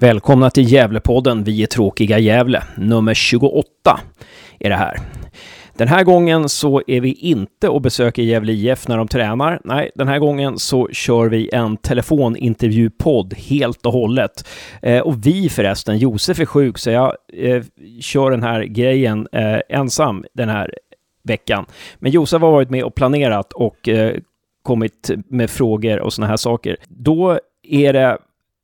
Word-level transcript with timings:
Välkomna 0.00 0.50
till 0.50 0.72
Gävlepodden 0.72 1.44
Vi 1.44 1.62
är 1.62 1.66
tråkiga 1.66 2.18
Gävle. 2.18 2.62
Nummer 2.76 3.14
28 3.14 3.66
är 4.58 4.70
det 4.70 4.76
här. 4.76 4.96
Den 5.76 5.88
här 5.88 6.04
gången 6.04 6.48
så 6.48 6.82
är 6.86 7.00
vi 7.00 7.12
inte 7.12 7.68
och 7.68 7.80
besöker 7.80 8.22
Gävle 8.22 8.52
IF 8.52 8.88
när 8.88 8.96
de 8.96 9.08
tränar. 9.08 9.60
Nej, 9.64 9.90
den 9.94 10.08
här 10.08 10.18
gången 10.18 10.58
så 10.58 10.88
kör 10.92 11.28
vi 11.28 11.50
en 11.52 11.76
telefonintervjupodd 11.76 13.34
helt 13.34 13.86
och 13.86 13.92
hållet. 13.92 14.48
Eh, 14.82 15.00
och 15.00 15.26
vi 15.26 15.48
förresten, 15.48 15.98
Josef 15.98 16.40
är 16.40 16.46
sjuk 16.46 16.78
så 16.78 16.90
jag 16.90 17.14
eh, 17.32 17.62
kör 18.00 18.30
den 18.30 18.42
här 18.42 18.62
grejen 18.62 19.28
eh, 19.32 19.60
ensam 19.68 20.24
den 20.34 20.48
här 20.48 20.74
veckan. 21.22 21.66
Men 21.98 22.12
Josef 22.12 22.42
har 22.42 22.52
varit 22.52 22.70
med 22.70 22.84
och 22.84 22.94
planerat 22.94 23.52
och 23.52 23.88
eh, 23.88 24.16
kommit 24.62 25.10
med 25.28 25.50
frågor 25.50 26.00
och 26.00 26.12
sådana 26.12 26.28
här 26.28 26.36
saker. 26.36 26.76
Då 26.88 27.38
är 27.62 27.92
det 27.92 28.18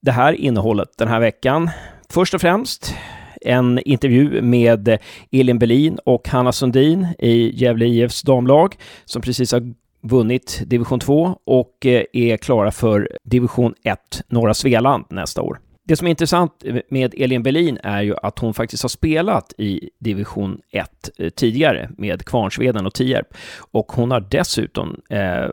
det 0.07 0.13
här 0.13 0.33
innehållet 0.33 0.89
den 0.99 1.09
här 1.09 1.21
veckan. 1.21 1.71
Först 2.11 2.35
och 2.35 2.41
främst 2.41 2.95
en 3.41 3.79
intervju 3.79 4.43
med 4.43 4.99
Elin 5.33 5.59
Berlin 5.59 5.99
och 6.05 6.29
Hanna 6.29 6.53
Sundin 6.53 7.07
i 7.19 7.63
Gävle 7.65 7.87
IFs 7.87 8.23
damlag 8.23 8.75
som 9.05 9.23
precis 9.23 9.53
har 9.53 9.75
vunnit 10.03 10.63
division 10.67 11.01
2 11.01 11.39
och 11.45 11.87
eh, 11.87 12.03
är 12.13 12.37
klara 12.37 12.71
för 12.71 13.19
division 13.23 13.75
1 13.85 13.99
norra 14.29 14.55
Svealand 14.55 15.05
nästa 15.11 15.43
år. 15.43 15.59
Det 15.89 15.97
som 15.97 16.07
är 16.07 16.11
intressant 16.11 16.65
med 16.89 17.15
Elin 17.17 17.43
Berlin 17.43 17.79
är 17.83 18.03
ju 18.03 18.15
att 18.23 18.39
hon 18.39 18.55
faktiskt 18.55 18.83
har 18.83 18.89
spelat 18.89 19.53
i 19.59 19.91
division 19.99 20.61
1 20.71 21.11
eh, 21.19 21.31
tidigare 21.31 21.91
med 21.99 22.25
Kvarnsveden 22.25 22.87
och 22.87 22.95
Tierp. 22.95 23.27
Och 23.71 23.93
hon 23.93 24.11
har 24.11 24.21
dessutom 24.21 25.01
eh, 25.11 25.49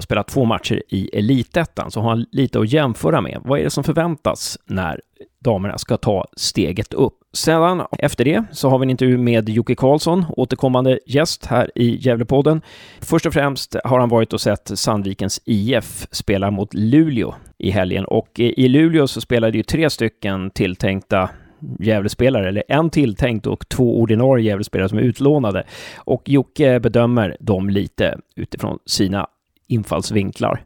spelat 0.00 0.28
två 0.28 0.44
matcher 0.44 0.82
i 0.88 1.18
Elitettan, 1.18 1.90
så 1.90 2.00
hon 2.00 2.08
har 2.08 2.26
lite 2.32 2.60
att 2.60 2.72
jämföra 2.72 3.20
med. 3.20 3.40
Vad 3.44 3.60
är 3.60 3.64
det 3.64 3.70
som 3.70 3.84
förväntas 3.84 4.58
när 4.64 5.00
damerna 5.38 5.78
ska 5.78 5.96
ta 5.96 6.26
steget 6.36 6.94
upp. 6.94 7.14
Sedan 7.32 7.82
efter 7.98 8.24
det 8.24 8.44
så 8.52 8.68
har 8.68 8.78
vi 8.78 8.82
en 8.82 8.90
intervju 8.90 9.18
med 9.18 9.48
Jocke 9.48 9.74
Karlsson, 9.74 10.24
återkommande 10.36 10.98
gäst 11.06 11.46
här 11.46 11.70
i 11.74 11.96
Gävlepodden. 11.96 12.60
Först 13.00 13.26
och 13.26 13.32
främst 13.32 13.76
har 13.84 14.00
han 14.00 14.08
varit 14.08 14.32
och 14.32 14.40
sett 14.40 14.70
Sandvikens 14.74 15.40
IF 15.44 16.06
spela 16.10 16.50
mot 16.50 16.74
Luleå 16.74 17.34
i 17.58 17.70
helgen 17.70 18.04
och 18.04 18.40
i 18.40 18.68
Luleå 18.68 19.06
så 19.06 19.20
spelade 19.20 19.56
ju 19.56 19.62
tre 19.62 19.90
stycken 19.90 20.50
tilltänkta 20.50 21.30
Gävlespelare, 21.78 22.48
eller 22.48 22.62
en 22.68 22.90
tilltänkt 22.90 23.46
och 23.46 23.68
två 23.68 24.00
ordinarie 24.00 24.46
Gävlespelare 24.46 24.88
som 24.88 24.98
är 24.98 25.02
utlånade. 25.02 25.64
Och 25.96 26.22
Jocke 26.28 26.80
bedömer 26.80 27.36
dem 27.40 27.70
lite 27.70 28.18
utifrån 28.36 28.78
sina 28.86 29.26
infallsvinklar. 29.66 30.62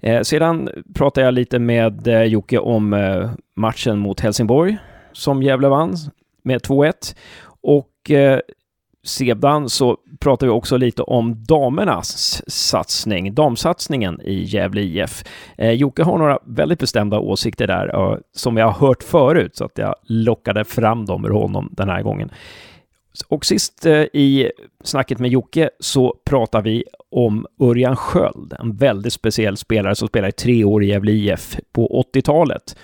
Eh, 0.00 0.22
sedan 0.22 0.68
pratar 0.94 1.22
jag 1.22 1.34
lite 1.34 1.58
med 1.58 2.08
eh, 2.08 2.22
Jocke 2.22 2.58
om 2.58 2.92
eh, 2.92 3.30
matchen 3.54 3.98
mot 3.98 4.20
Helsingborg 4.20 4.78
som 5.16 5.42
Gävle 5.42 5.68
vann 5.68 5.96
med 6.42 6.60
2-1. 6.60 7.16
Och 7.60 8.10
eh, 8.10 8.40
sedan 9.04 9.68
så 9.68 9.96
pratar 10.20 10.46
vi 10.46 10.52
också 10.52 10.76
lite 10.76 11.02
om 11.02 11.44
damernas 11.44 12.42
satsning, 12.46 13.34
damsatsningen 13.34 14.20
i 14.24 14.42
Gävle 14.42 14.80
IF. 14.80 15.24
Eh, 15.58 15.70
Jocke 15.70 16.02
har 16.02 16.18
några 16.18 16.38
väldigt 16.44 16.78
bestämda 16.78 17.18
åsikter 17.18 17.66
där 17.66 18.12
eh, 18.12 18.18
som 18.32 18.56
jag 18.56 18.70
har 18.70 18.86
hört 18.88 19.02
förut 19.02 19.56
så 19.56 19.64
att 19.64 19.78
jag 19.78 19.94
lockade 20.02 20.64
fram 20.64 21.06
dem 21.06 21.24
ur 21.24 21.30
honom 21.30 21.68
den 21.72 21.88
här 21.88 22.02
gången. 22.02 22.30
Och 23.28 23.44
sist 23.44 23.86
eh, 23.86 24.02
i 24.12 24.50
snacket 24.84 25.18
med 25.18 25.30
Jocke 25.30 25.70
så 25.80 26.16
pratar 26.24 26.62
vi 26.62 26.84
om 27.10 27.46
Örjan 27.60 27.96
Sköld, 27.96 28.54
en 28.58 28.76
väldigt 28.76 29.12
speciell 29.12 29.56
spelare 29.56 29.94
som 29.94 30.08
spelade 30.08 30.28
i 30.28 30.32
tre 30.32 30.64
år 30.64 30.84
i 30.84 30.86
Gävle 30.86 31.12
IF 31.12 31.56
på 31.72 32.04
80-talet. 32.14 32.76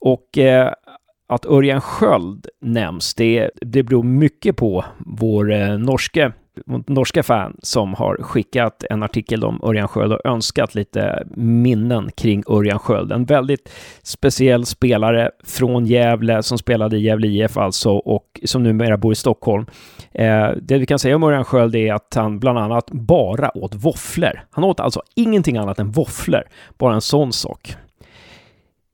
Och 0.00 0.38
eh, 0.38 0.72
att 1.28 1.46
Örjan 1.46 1.80
Sköld 1.80 2.46
nämns, 2.60 3.14
det, 3.14 3.50
det 3.60 3.82
beror 3.82 4.02
mycket 4.02 4.56
på 4.56 4.84
vår 4.98 5.52
eh, 5.52 5.78
norske 5.78 6.32
norska 6.86 7.22
fan 7.22 7.56
som 7.62 7.94
har 7.94 8.16
skickat 8.20 8.84
en 8.90 9.02
artikel 9.02 9.44
om 9.44 9.60
Örjan 9.62 9.88
Sköld 9.88 10.12
och 10.12 10.26
önskat 10.26 10.74
lite 10.74 11.26
minnen 11.36 12.10
kring 12.16 12.42
Örjan 12.48 12.78
Sköld. 12.78 13.12
En 13.12 13.24
väldigt 13.24 13.72
speciell 14.02 14.66
spelare 14.66 15.30
från 15.44 15.86
Gävle 15.86 16.42
som 16.42 16.58
spelade 16.58 16.96
i 16.96 17.00
Gävle 17.00 17.26
IF 17.26 17.56
alltså 17.56 17.90
och 17.90 18.40
som 18.44 18.62
numera 18.62 18.96
bor 18.96 19.12
i 19.12 19.16
Stockholm. 19.16 19.66
Eh, 20.12 20.48
det 20.62 20.78
vi 20.78 20.86
kan 20.86 20.98
säga 20.98 21.16
om 21.16 21.22
Örjan 21.22 21.44
Sköld 21.44 21.76
är 21.76 21.92
att 21.92 22.14
han 22.14 22.38
bland 22.38 22.58
annat 22.58 22.90
bara 22.90 23.58
åt 23.58 23.74
våfflor. 23.74 24.40
Han 24.50 24.64
åt 24.64 24.80
alltså 24.80 25.02
ingenting 25.16 25.56
annat 25.56 25.78
än 25.78 25.90
våfflor, 25.90 26.42
bara 26.78 26.94
en 26.94 27.00
sån 27.00 27.32
sak. 27.32 27.74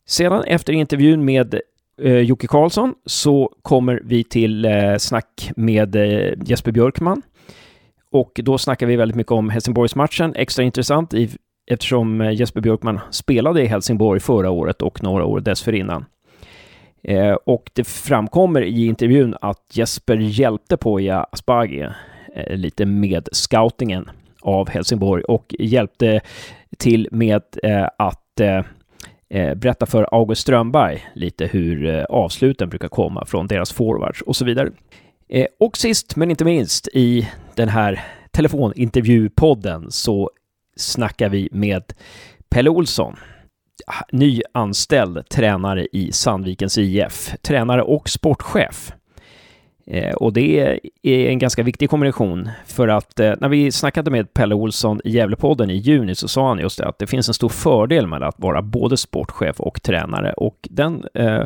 Sedan 0.06 0.44
efter 0.44 0.72
intervjun 0.72 1.24
med 1.24 1.60
eh, 2.02 2.18
Jocke 2.18 2.46
Karlsson 2.46 2.94
så 3.06 3.52
kommer 3.62 4.00
vi 4.04 4.24
till 4.24 4.64
eh, 4.64 4.96
snack 4.98 5.50
med 5.56 5.96
eh, 5.96 6.32
Jesper 6.46 6.72
Björkman 6.72 7.22
och 8.14 8.40
då 8.44 8.58
snackar 8.58 8.86
vi 8.86 8.96
väldigt 8.96 9.16
mycket 9.16 9.32
om 9.32 9.50
Helsingborgsmatchen. 9.50 10.34
Extra 10.34 10.64
intressant 10.64 11.14
i, 11.14 11.30
eftersom 11.70 12.20
eh, 12.20 12.32
Jesper 12.32 12.60
Björkman 12.60 13.00
spelade 13.10 13.62
i 13.62 13.66
Helsingborg 13.66 14.20
förra 14.20 14.50
året 14.50 14.82
och 14.82 15.02
några 15.02 15.24
år 15.24 15.40
dessförinnan. 15.40 16.04
Eh, 17.02 17.32
och 17.32 17.70
det 17.72 17.84
framkommer 17.84 18.62
i 18.62 18.86
intervjun 18.86 19.36
att 19.40 19.62
Jesper 19.72 20.16
hjälpte 20.16 20.76
Poja 20.76 21.26
Asbaghi 21.32 21.86
eh, 22.34 22.56
lite 22.56 22.86
med 22.86 23.28
scoutingen 23.32 24.10
av 24.42 24.68
Helsingborg 24.68 25.24
och 25.24 25.54
hjälpte 25.58 26.20
till 26.78 27.08
med 27.10 27.42
eh, 27.62 27.88
att 27.98 28.40
eh, 28.40 28.62
Eh, 29.28 29.54
berätta 29.54 29.86
för 29.86 30.08
August 30.14 30.42
Strömberg 30.42 31.06
lite 31.14 31.46
hur 31.46 31.86
eh, 31.86 32.04
avsluten 32.04 32.68
brukar 32.68 32.88
komma 32.88 33.24
från 33.26 33.46
deras 33.46 33.72
forwards 33.72 34.22
och 34.22 34.36
så 34.36 34.44
vidare. 34.44 34.70
Eh, 35.28 35.46
och 35.60 35.76
sist 35.76 36.16
men 36.16 36.30
inte 36.30 36.44
minst 36.44 36.88
i 36.92 37.28
den 37.54 37.68
här 37.68 38.04
telefonintervjupodden 38.30 39.90
så 39.90 40.30
snackar 40.76 41.28
vi 41.28 41.48
med 41.52 41.82
Pelle 42.48 42.70
Olsson, 42.70 43.16
ny 44.12 44.42
anställd 44.52 45.28
tränare 45.28 45.86
i 45.92 46.12
Sandvikens 46.12 46.78
IF, 46.78 47.34
tränare 47.42 47.82
och 47.82 48.08
sportchef. 48.08 48.92
Eh, 49.86 50.14
och 50.14 50.32
det 50.32 50.78
är 51.02 51.28
en 51.28 51.38
ganska 51.38 51.62
viktig 51.62 51.90
kombination 51.90 52.50
för 52.66 52.88
att 52.88 53.20
eh, 53.20 53.32
när 53.40 53.48
vi 53.48 53.72
snackade 53.72 54.10
med 54.10 54.34
Pelle 54.34 54.54
Olsson 54.54 55.00
i 55.04 55.10
Gävlepodden 55.10 55.70
i 55.70 55.76
juni 55.76 56.14
så 56.14 56.28
sa 56.28 56.48
han 56.48 56.58
just 56.58 56.78
det 56.78 56.86
att 56.86 56.98
det 56.98 57.06
finns 57.06 57.28
en 57.28 57.34
stor 57.34 57.48
fördel 57.48 58.06
med 58.06 58.22
att 58.22 58.34
vara 58.38 58.62
både 58.62 58.96
sportchef 58.96 59.60
och 59.60 59.82
tränare 59.82 60.32
och 60.32 60.68
den 60.70 61.04
eh, 61.14 61.42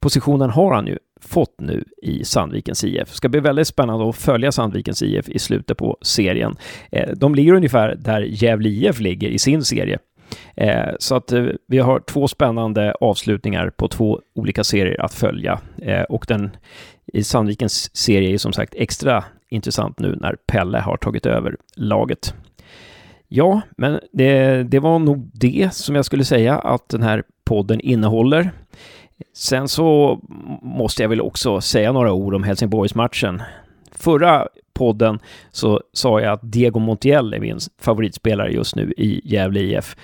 positionen 0.00 0.50
har 0.50 0.74
han 0.74 0.86
ju 0.86 0.98
fått 1.20 1.60
nu 1.60 1.84
i 2.02 2.24
Sandvikens 2.24 2.84
IF. 2.84 3.08
Det 3.08 3.16
ska 3.16 3.28
bli 3.28 3.40
väldigt 3.40 3.68
spännande 3.68 4.08
att 4.08 4.16
följa 4.16 4.52
Sandvikens 4.52 5.02
IF 5.02 5.28
i 5.28 5.38
slutet 5.38 5.76
på 5.76 5.96
serien. 6.02 6.56
Eh, 6.92 7.08
de 7.16 7.34
ligger 7.34 7.52
ungefär 7.52 7.94
där 7.94 8.20
Gävle 8.20 8.68
IF 8.68 9.00
ligger 9.00 9.28
i 9.28 9.38
sin 9.38 9.64
serie. 9.64 9.98
Eh, 10.56 10.88
så 10.98 11.14
att 11.14 11.32
eh, 11.32 11.44
vi 11.66 11.78
har 11.78 12.00
två 12.00 12.28
spännande 12.28 12.94
avslutningar 13.00 13.70
på 13.70 13.88
två 13.88 14.20
olika 14.34 14.64
serier 14.64 15.00
att 15.00 15.14
följa. 15.14 15.60
Eh, 15.82 16.02
och 16.02 16.24
den 16.28 16.50
i 17.12 17.24
Sandvikens 17.24 17.96
serie 17.96 18.34
är 18.34 18.38
som 18.38 18.52
sagt 18.52 18.74
extra 18.76 19.24
intressant 19.48 19.98
nu 19.98 20.18
när 20.20 20.36
Pelle 20.46 20.78
har 20.78 20.96
tagit 20.96 21.26
över 21.26 21.56
laget. 21.76 22.34
Ja, 23.28 23.60
men 23.76 24.00
det, 24.12 24.62
det 24.62 24.78
var 24.78 24.98
nog 24.98 25.30
det 25.32 25.74
som 25.74 25.94
jag 25.94 26.04
skulle 26.04 26.24
säga 26.24 26.58
att 26.58 26.88
den 26.88 27.02
här 27.02 27.22
podden 27.44 27.80
innehåller. 27.80 28.50
Sen 29.34 29.68
så 29.68 30.20
måste 30.62 31.02
jag 31.02 31.08
väl 31.08 31.20
också 31.20 31.60
säga 31.60 31.92
några 31.92 32.12
ord 32.12 32.34
om 32.34 32.42
Helsingborgsmatchen. 32.42 33.42
Förra 33.92 34.48
podden 34.80 35.18
så 35.50 35.80
sa 35.92 36.20
jag 36.20 36.32
att 36.32 36.52
Diego 36.52 36.78
Montiel 36.78 37.34
är 37.34 37.40
min 37.40 37.58
favoritspelare 37.80 38.52
just 38.52 38.76
nu 38.76 38.92
i 38.96 39.20
Gävle 39.24 39.60
IF. 39.60 39.96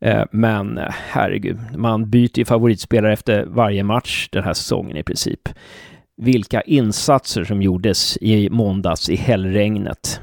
Eh, 0.00 0.24
men 0.30 0.78
eh, 0.78 0.84
herregud, 0.90 1.58
man 1.76 2.10
byter 2.10 2.38
ju 2.38 2.44
favoritspelare 2.44 3.12
efter 3.12 3.44
varje 3.44 3.82
match 3.82 4.28
den 4.32 4.44
här 4.44 4.54
säsongen 4.54 4.96
i 4.96 5.02
princip. 5.02 5.48
Vilka 6.16 6.60
insatser 6.60 7.44
som 7.44 7.62
gjordes 7.62 8.18
i 8.20 8.50
måndags 8.50 9.08
i 9.08 9.16
hällregnet 9.16 10.20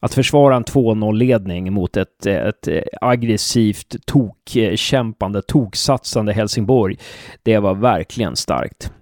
att 0.00 0.14
försvara 0.14 0.56
en 0.56 0.64
2-0-ledning 0.64 1.72
mot 1.72 1.96
ett, 1.96 2.26
eh, 2.26 2.34
ett 2.34 2.68
aggressivt, 3.00 3.96
tokkämpande, 4.06 5.42
toksatsande 5.42 6.32
Helsingborg, 6.32 6.96
det 7.42 7.58
var 7.58 7.74
verkligen 7.74 8.36
starkt. 8.36 8.92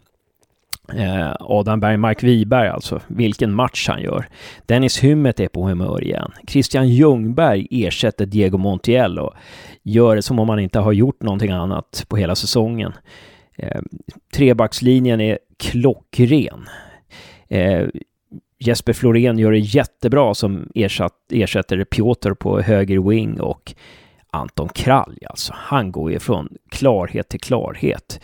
Eh, 0.93 1.33
Adam 1.41 1.81
Bergmark 1.81 2.23
Wiberg 2.23 2.69
alltså, 2.69 3.01
vilken 3.07 3.55
match 3.55 3.89
han 3.89 4.03
gör. 4.03 4.29
Dennis 4.67 4.99
Hymmet 4.99 5.41
är 5.41 5.49
på 5.49 5.69
humör 5.69 6.05
igen. 6.05 6.33
Christian 6.47 6.89
Ljungberg 6.89 7.67
ersätter 7.71 8.27
Diego 8.27 8.59
Montiel 8.59 9.19
och 9.19 9.35
gör 9.83 10.17
det 10.17 10.23
som 10.23 10.39
om 10.39 10.49
han 10.49 10.59
inte 10.59 10.79
har 10.79 10.93
gjort 10.93 11.23
någonting 11.23 11.51
annat 11.51 12.05
på 12.09 12.17
hela 12.17 12.35
säsongen. 12.35 12.93
Eh, 13.57 13.81
trebackslinjen 14.35 15.21
är 15.21 15.39
klockren. 15.57 16.69
Eh, 17.49 17.87
Jesper 18.59 18.93
Florén 18.93 19.39
gör 19.39 19.53
det 19.53 19.59
jättebra 19.59 20.35
som 20.35 20.69
ersatt, 20.75 21.15
ersätter 21.31 21.85
Piotr 21.85 22.35
på 22.35 22.61
höger 22.61 23.11
wing 23.11 23.41
och 23.41 23.75
Anton 24.31 24.69
Kralj 24.69 25.19
alltså. 25.27 25.53
Han 25.57 25.93
går 25.93 26.13
ju 26.13 26.19
från 26.19 26.49
klarhet 26.71 27.29
till 27.29 27.41
klarhet. 27.41 28.21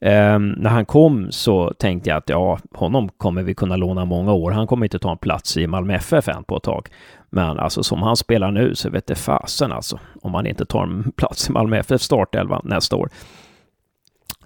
Um, 0.00 0.48
när 0.48 0.70
han 0.70 0.86
kom 0.86 1.32
så 1.32 1.72
tänkte 1.78 2.10
jag 2.10 2.16
att 2.16 2.28
ja, 2.28 2.58
honom 2.74 3.08
kommer 3.08 3.42
vi 3.42 3.54
kunna 3.54 3.76
låna 3.76 4.04
många 4.04 4.32
år. 4.32 4.50
Han 4.50 4.66
kommer 4.66 4.86
inte 4.86 4.98
ta 4.98 5.10
en 5.10 5.18
plats 5.18 5.56
i 5.56 5.66
Malmö 5.66 5.94
FF 5.94 6.28
än 6.28 6.44
på 6.44 6.56
ett 6.56 6.62
tag. 6.62 6.88
Men 7.30 7.58
alltså 7.58 7.82
som 7.82 8.02
han 8.02 8.16
spelar 8.16 8.50
nu 8.50 8.74
så 8.74 8.90
vet 8.90 9.06
det 9.06 9.14
fasen 9.14 9.72
alltså 9.72 9.98
om 10.22 10.34
han 10.34 10.46
inte 10.46 10.66
tar 10.66 10.82
en 10.82 11.12
plats 11.16 11.48
i 11.48 11.52
Malmö 11.52 11.76
FF 11.78 12.00
startelva 12.00 12.60
nästa 12.64 12.96
år. 12.96 13.10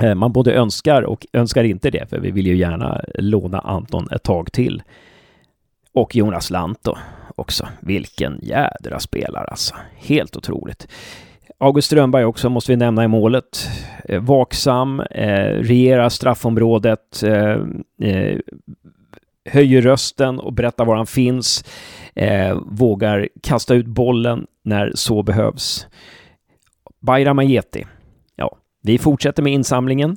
Uh, 0.02 0.14
man 0.14 0.32
både 0.32 0.54
önskar 0.54 1.02
och 1.02 1.26
önskar 1.32 1.64
inte 1.64 1.90
det, 1.90 2.10
för 2.10 2.18
vi 2.18 2.30
vill 2.30 2.46
ju 2.46 2.56
gärna 2.56 3.00
låna 3.14 3.58
Anton 3.58 4.08
ett 4.10 4.22
tag 4.22 4.52
till. 4.52 4.82
Och 5.94 6.16
Jonas 6.16 6.50
Lantto 6.50 6.96
också. 7.34 7.68
Vilken 7.80 8.38
jädra 8.42 9.00
spelare 9.00 9.44
alltså. 9.44 9.74
Helt 9.96 10.36
otroligt. 10.36 10.88
August 11.62 11.86
Strömberg 11.86 12.24
också 12.24 12.50
måste 12.50 12.72
vi 12.72 12.76
nämna 12.76 13.04
i 13.04 13.08
målet. 13.08 13.68
Eh, 14.04 14.22
vaksam, 14.22 15.00
eh, 15.00 15.48
regerar 15.48 16.08
straffområdet, 16.08 17.22
eh, 17.22 17.56
eh, 18.08 18.38
höjer 19.50 19.82
rösten 19.82 20.38
och 20.38 20.52
berättar 20.52 20.84
var 20.84 20.96
han 20.96 21.06
finns. 21.06 21.64
Eh, 22.14 22.58
vågar 22.66 23.28
kasta 23.42 23.74
ut 23.74 23.86
bollen 23.86 24.46
när 24.64 24.92
så 24.94 25.22
behövs. 25.22 25.86
Bayram 27.00 27.38
Ajeti. 27.38 27.84
Ja, 28.36 28.56
vi 28.82 28.98
fortsätter 28.98 29.42
med 29.42 29.52
insamlingen 29.52 30.16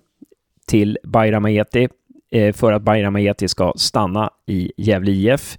till 0.67 0.97
Bayram 1.03 1.45
Ajeti 1.45 1.87
eh, 2.31 2.53
för 2.53 2.73
att 2.73 2.81
Bayram 2.81 3.15
Ajeti 3.15 3.47
ska 3.47 3.73
stanna 3.75 4.29
i 4.45 4.71
Gävle 4.77 5.11
IF. 5.11 5.57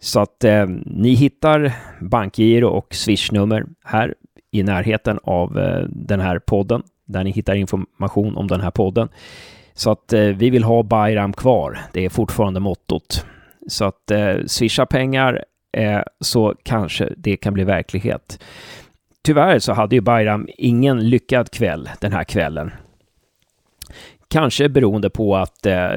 Så 0.00 0.20
att 0.20 0.44
eh, 0.44 0.66
ni 0.86 1.14
hittar 1.14 1.72
bankgiro 2.00 2.68
och 2.68 2.94
swishnummer 2.94 3.66
här 3.84 4.14
i 4.52 4.62
närheten 4.62 5.18
av 5.22 5.58
eh, 5.58 5.84
den 5.88 6.20
här 6.20 6.38
podden, 6.38 6.82
där 7.04 7.24
ni 7.24 7.30
hittar 7.30 7.54
information 7.54 8.36
om 8.36 8.48
den 8.48 8.60
här 8.60 8.70
podden. 8.70 9.08
Så 9.74 9.90
att 9.90 10.12
eh, 10.12 10.20
vi 10.20 10.50
vill 10.50 10.64
ha 10.64 10.82
Bayram 10.82 11.32
kvar. 11.32 11.78
Det 11.92 12.04
är 12.04 12.08
fortfarande 12.08 12.60
mottot. 12.60 13.26
Så 13.68 13.84
att 13.84 14.10
eh, 14.10 14.34
swisha 14.46 14.86
pengar 14.86 15.44
eh, 15.72 16.00
så 16.20 16.54
kanske 16.62 17.08
det 17.16 17.36
kan 17.36 17.54
bli 17.54 17.64
verklighet. 17.64 18.42
Tyvärr 19.24 19.58
så 19.58 19.72
hade 19.72 19.94
ju 19.94 20.00
Bayram 20.00 20.48
ingen 20.58 21.08
lyckad 21.08 21.50
kväll 21.50 21.88
den 22.00 22.12
här 22.12 22.24
kvällen. 22.24 22.70
Kanske 24.32 24.68
beroende 24.68 25.10
på 25.10 25.36
att 25.36 25.66
eh, 25.66 25.90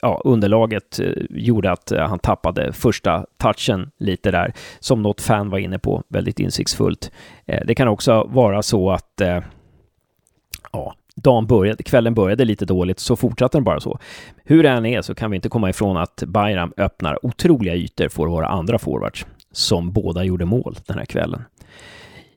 ja, 0.00 0.20
underlaget 0.24 1.00
eh, 1.00 1.12
gjorde 1.30 1.72
att 1.72 1.92
eh, 1.92 2.08
han 2.08 2.18
tappade 2.18 2.72
första 2.72 3.26
touchen 3.36 3.90
lite 3.98 4.30
där, 4.30 4.52
som 4.80 5.02
något 5.02 5.20
fan 5.20 5.50
var 5.50 5.58
inne 5.58 5.78
på, 5.78 6.02
väldigt 6.08 6.40
insiktsfullt. 6.40 7.10
Eh, 7.46 7.66
det 7.66 7.74
kan 7.74 7.88
också 7.88 8.24
vara 8.30 8.62
så 8.62 8.90
att 8.90 9.20
eh, 9.20 9.38
ja, 10.72 10.94
dagen 11.16 11.46
började, 11.46 11.82
kvällen 11.82 12.14
började 12.14 12.44
lite 12.44 12.64
dåligt, 12.64 12.98
så 12.98 13.16
fortsatte 13.16 13.58
den 13.58 13.64
bara 13.64 13.80
så. 13.80 13.98
Hur 14.44 14.62
det 14.62 14.68
än 14.68 14.86
är 14.86 15.02
så 15.02 15.14
kan 15.14 15.30
vi 15.30 15.36
inte 15.36 15.48
komma 15.48 15.70
ifrån 15.70 15.96
att 15.96 16.22
Bayram 16.26 16.72
öppnar 16.76 17.26
otroliga 17.26 17.74
ytor 17.74 18.08
för 18.08 18.26
våra 18.26 18.46
andra 18.46 18.78
forwards, 18.78 19.26
som 19.52 19.92
båda 19.92 20.24
gjorde 20.24 20.44
mål 20.44 20.76
den 20.86 20.98
här 20.98 21.04
kvällen. 21.04 21.42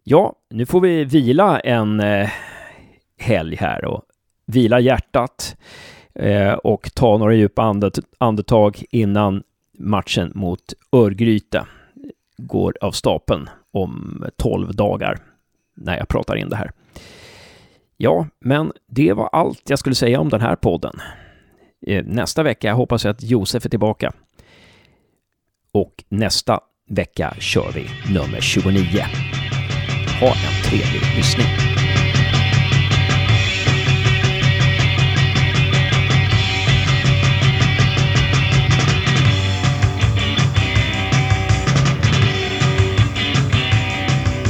Ja, 0.04 0.34
nu 0.50 0.66
får 0.66 0.82
vi 0.82 1.04
vila 1.04 1.60
en 1.60 2.00
eh, 2.00 2.30
helg 3.18 3.56
här 3.56 3.86
och 3.86 4.04
vila 4.50 4.80
hjärtat 4.80 5.58
eh, 6.16 6.54
och 6.54 6.90
ta 6.94 7.18
några 7.18 7.34
djupa 7.34 7.76
andetag 8.18 8.84
innan 8.92 9.44
matchen 9.78 10.32
mot 10.36 10.74
Örgryte 10.92 11.66
går 12.38 12.78
av 12.82 12.92
stapeln 12.92 13.50
om 13.72 14.26
12 14.38 14.76
dagar 14.76 15.20
när 15.76 15.98
jag 15.98 16.08
pratar 16.08 16.36
in 16.36 16.50
det 16.50 16.56
här. 16.56 16.72
Ja, 17.98 18.28
men 18.40 18.72
det 18.88 19.14
var 19.14 19.30
allt 19.32 19.70
jag 19.70 19.80
skulle 19.80 19.96
säga 19.96 20.20
om 20.20 20.30
den 20.30 20.42
här 20.42 20.56
podden. 20.56 21.02
Eh, 21.88 22.06
nästa 22.06 22.44
vecka 22.44 22.74
hoppas 22.74 23.06
jag 23.06 23.12
att 23.12 23.24
Josef 23.24 23.66
är 23.66 23.70
tillbaka. 23.70 24.14
Och 25.72 26.04
nästa 26.10 26.60
vecka 26.90 27.34
kör 27.40 27.72
vi 27.76 28.14
nummer 28.14 28.42
29. 28.42 29.06
Ha 30.22 30.28
en 30.28 30.64
trevlig 30.64 31.18
lyssning. 31.18 31.79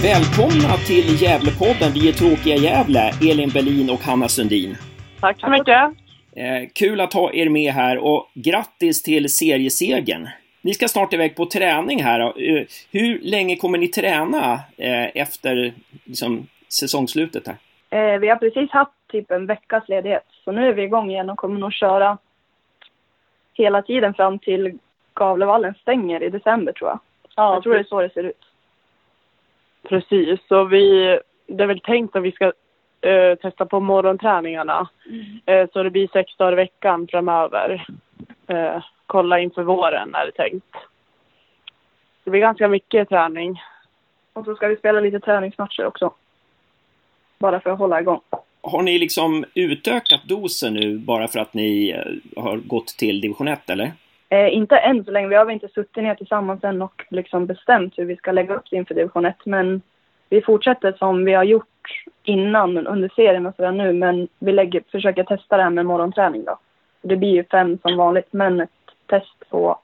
Välkomna 0.04 0.74
till 0.88 1.22
Gävlepodden. 1.22 1.92
Vi 1.94 2.10
är 2.10 2.13
tråkiga 2.13 2.56
Gävle, 2.56 3.12
Elin 3.31 3.50
Berlin 3.50 3.90
och 3.90 4.00
Hanna 4.00 4.28
Sundin. 4.28 4.75
Tack 5.19 5.40
så 5.40 5.50
mycket. 5.50 5.81
Eh, 6.36 6.69
kul 6.75 7.01
att 7.01 7.13
ha 7.13 7.34
er 7.34 7.50
med 7.50 7.74
här 7.74 7.98
och 7.98 8.30
grattis 8.34 9.04
till 9.04 9.30
seriesegern. 9.30 10.28
Ni 10.62 10.74
ska 10.74 10.88
snart 10.88 11.13
iväg 11.13 11.36
på 11.36 11.46
träning 11.46 12.04
här. 12.04 12.19
Eh, 12.19 12.66
hur 12.92 13.19
länge 13.22 13.56
kommer 13.56 13.78
ni 13.78 13.88
träna 13.88 14.54
eh, 14.78 15.22
efter 15.22 15.74
liksom, 16.04 16.48
säsongslutet 16.69 17.48
här? 17.48 18.18
Vi 18.18 18.30
har 18.30 18.36
precis 18.36 18.72
haft 18.72 18.92
typ 19.12 19.31
en 19.31 19.45
veckas 19.45 19.90
ledighet, 19.90 20.25
så 20.44 20.52
nu 20.52 20.68
är 20.68 20.74
vi 20.74 20.84
igång 20.84 21.12
igen 21.12 21.30
och 21.30 21.38
kommer 21.38 21.60
nog 21.60 21.74
köra 21.74 22.18
hela 23.54 23.81
tiden 23.81 24.13
fram 24.13 24.40
till 24.40 24.80
Gavlevallen 25.13 25.74
stänger 25.81 26.24
i 26.24 26.30
december 26.30 26.74
tror 26.74 26.90
jag. 26.90 27.00
Ja, 27.36 27.54
jag 27.54 27.63
tror 27.63 27.74
det 27.74 27.80
är 27.80 27.84
så 27.84 28.02
det 28.02 28.13
ser 28.13 28.24
ut. 28.24 28.49
Precis, 29.89 30.39
så 30.47 30.63
vi, 30.63 31.19
det 31.47 31.63
är 31.63 31.68
väl 31.68 31.80
tänkt 31.80 32.15
att 32.15 32.24
vi 32.24 32.31
ska 32.31 32.51
eh, 33.01 33.36
testa 33.36 33.65
på 33.65 33.80
morgonträningarna. 33.80 34.89
Mm. 35.06 35.39
Eh, 35.45 35.69
så 35.74 35.83
det 35.83 35.89
blir 35.89 36.07
sex 36.07 36.38
dagar 36.38 36.53
i 36.53 36.56
veckan 36.56 37.07
framöver. 37.07 37.88
Eh, 38.47 38.83
kolla 39.06 39.39
inför 39.39 39.63
våren 39.63 40.15
är 40.15 40.25
det 40.25 40.31
tänkt. 40.31 40.75
Det 42.24 42.30
blir 42.30 42.41
ganska 42.41 42.68
mycket 42.68 43.09
träning. 43.09 43.62
Och 44.33 44.45
så 44.45 44.56
ska 44.56 44.68
vi 44.68 44.75
spela 44.75 45.00
lite 45.00 45.19
träningsmatcher 45.19 45.86
också. 45.86 46.13
Bara 47.39 47.59
för 47.59 47.69
att 47.69 47.80
hålla 47.80 48.01
igång. 48.01 48.21
Har 48.62 48.81
ni 48.81 49.00
liksom 49.00 49.45
utökat 49.53 50.21
dosen 50.24 50.74
nu 50.74 50.97
bara 50.97 51.27
för 51.27 51.39
att 51.39 51.53
ni 51.53 51.89
eh, 51.89 52.44
har 52.44 52.57
gått 52.57 52.88
till 52.88 53.21
division 53.21 53.47
1 53.47 53.69
eller? 53.69 53.92
Eh, 54.30 54.54
inte 54.54 54.78
än 54.78 55.06
så 55.06 55.12
länge. 55.12 55.28
Vi 55.28 55.36
har 55.36 55.52
inte 55.52 55.68
suttit 55.68 56.04
ner 56.04 56.16
tillsammans 56.16 56.64
än 56.64 56.81
och 56.81 57.06
liksom 57.10 57.46
bestämt 57.46 57.94
hur 57.98 58.06
vi 58.06 58.16
ska 58.16 58.31
lägga 58.31 58.56
upp 58.56 58.66
det 58.70 58.78
inför 58.78 58.96
division 58.96 59.26
1. 59.26 59.36
Men 59.44 59.81
vi 60.30 60.42
fortsätter 60.42 60.92
som 60.92 61.26
vi 61.26 61.34
har 61.34 61.44
gjort 61.44 61.66
innan 62.24 62.88
under 62.88 63.12
serien 63.16 63.46
och 63.46 63.56
sådär 63.56 63.72
nu. 63.72 63.94
Men 63.94 64.28
vi 64.40 64.52
lägger, 64.52 64.84
försöker 64.92 65.24
testa 65.24 65.58
det 65.58 65.64
här 65.64 65.70
med 65.70 65.86
morgonträning 65.86 66.46
då. 66.46 66.60
Det 67.02 67.16
blir 67.16 67.30
ju 67.30 67.44
fem 67.44 67.78
som 67.81 67.98
vanligt, 67.98 68.28
men 68.31 68.62
ett 68.62 68.69
test 69.06 69.50
på 69.50 69.80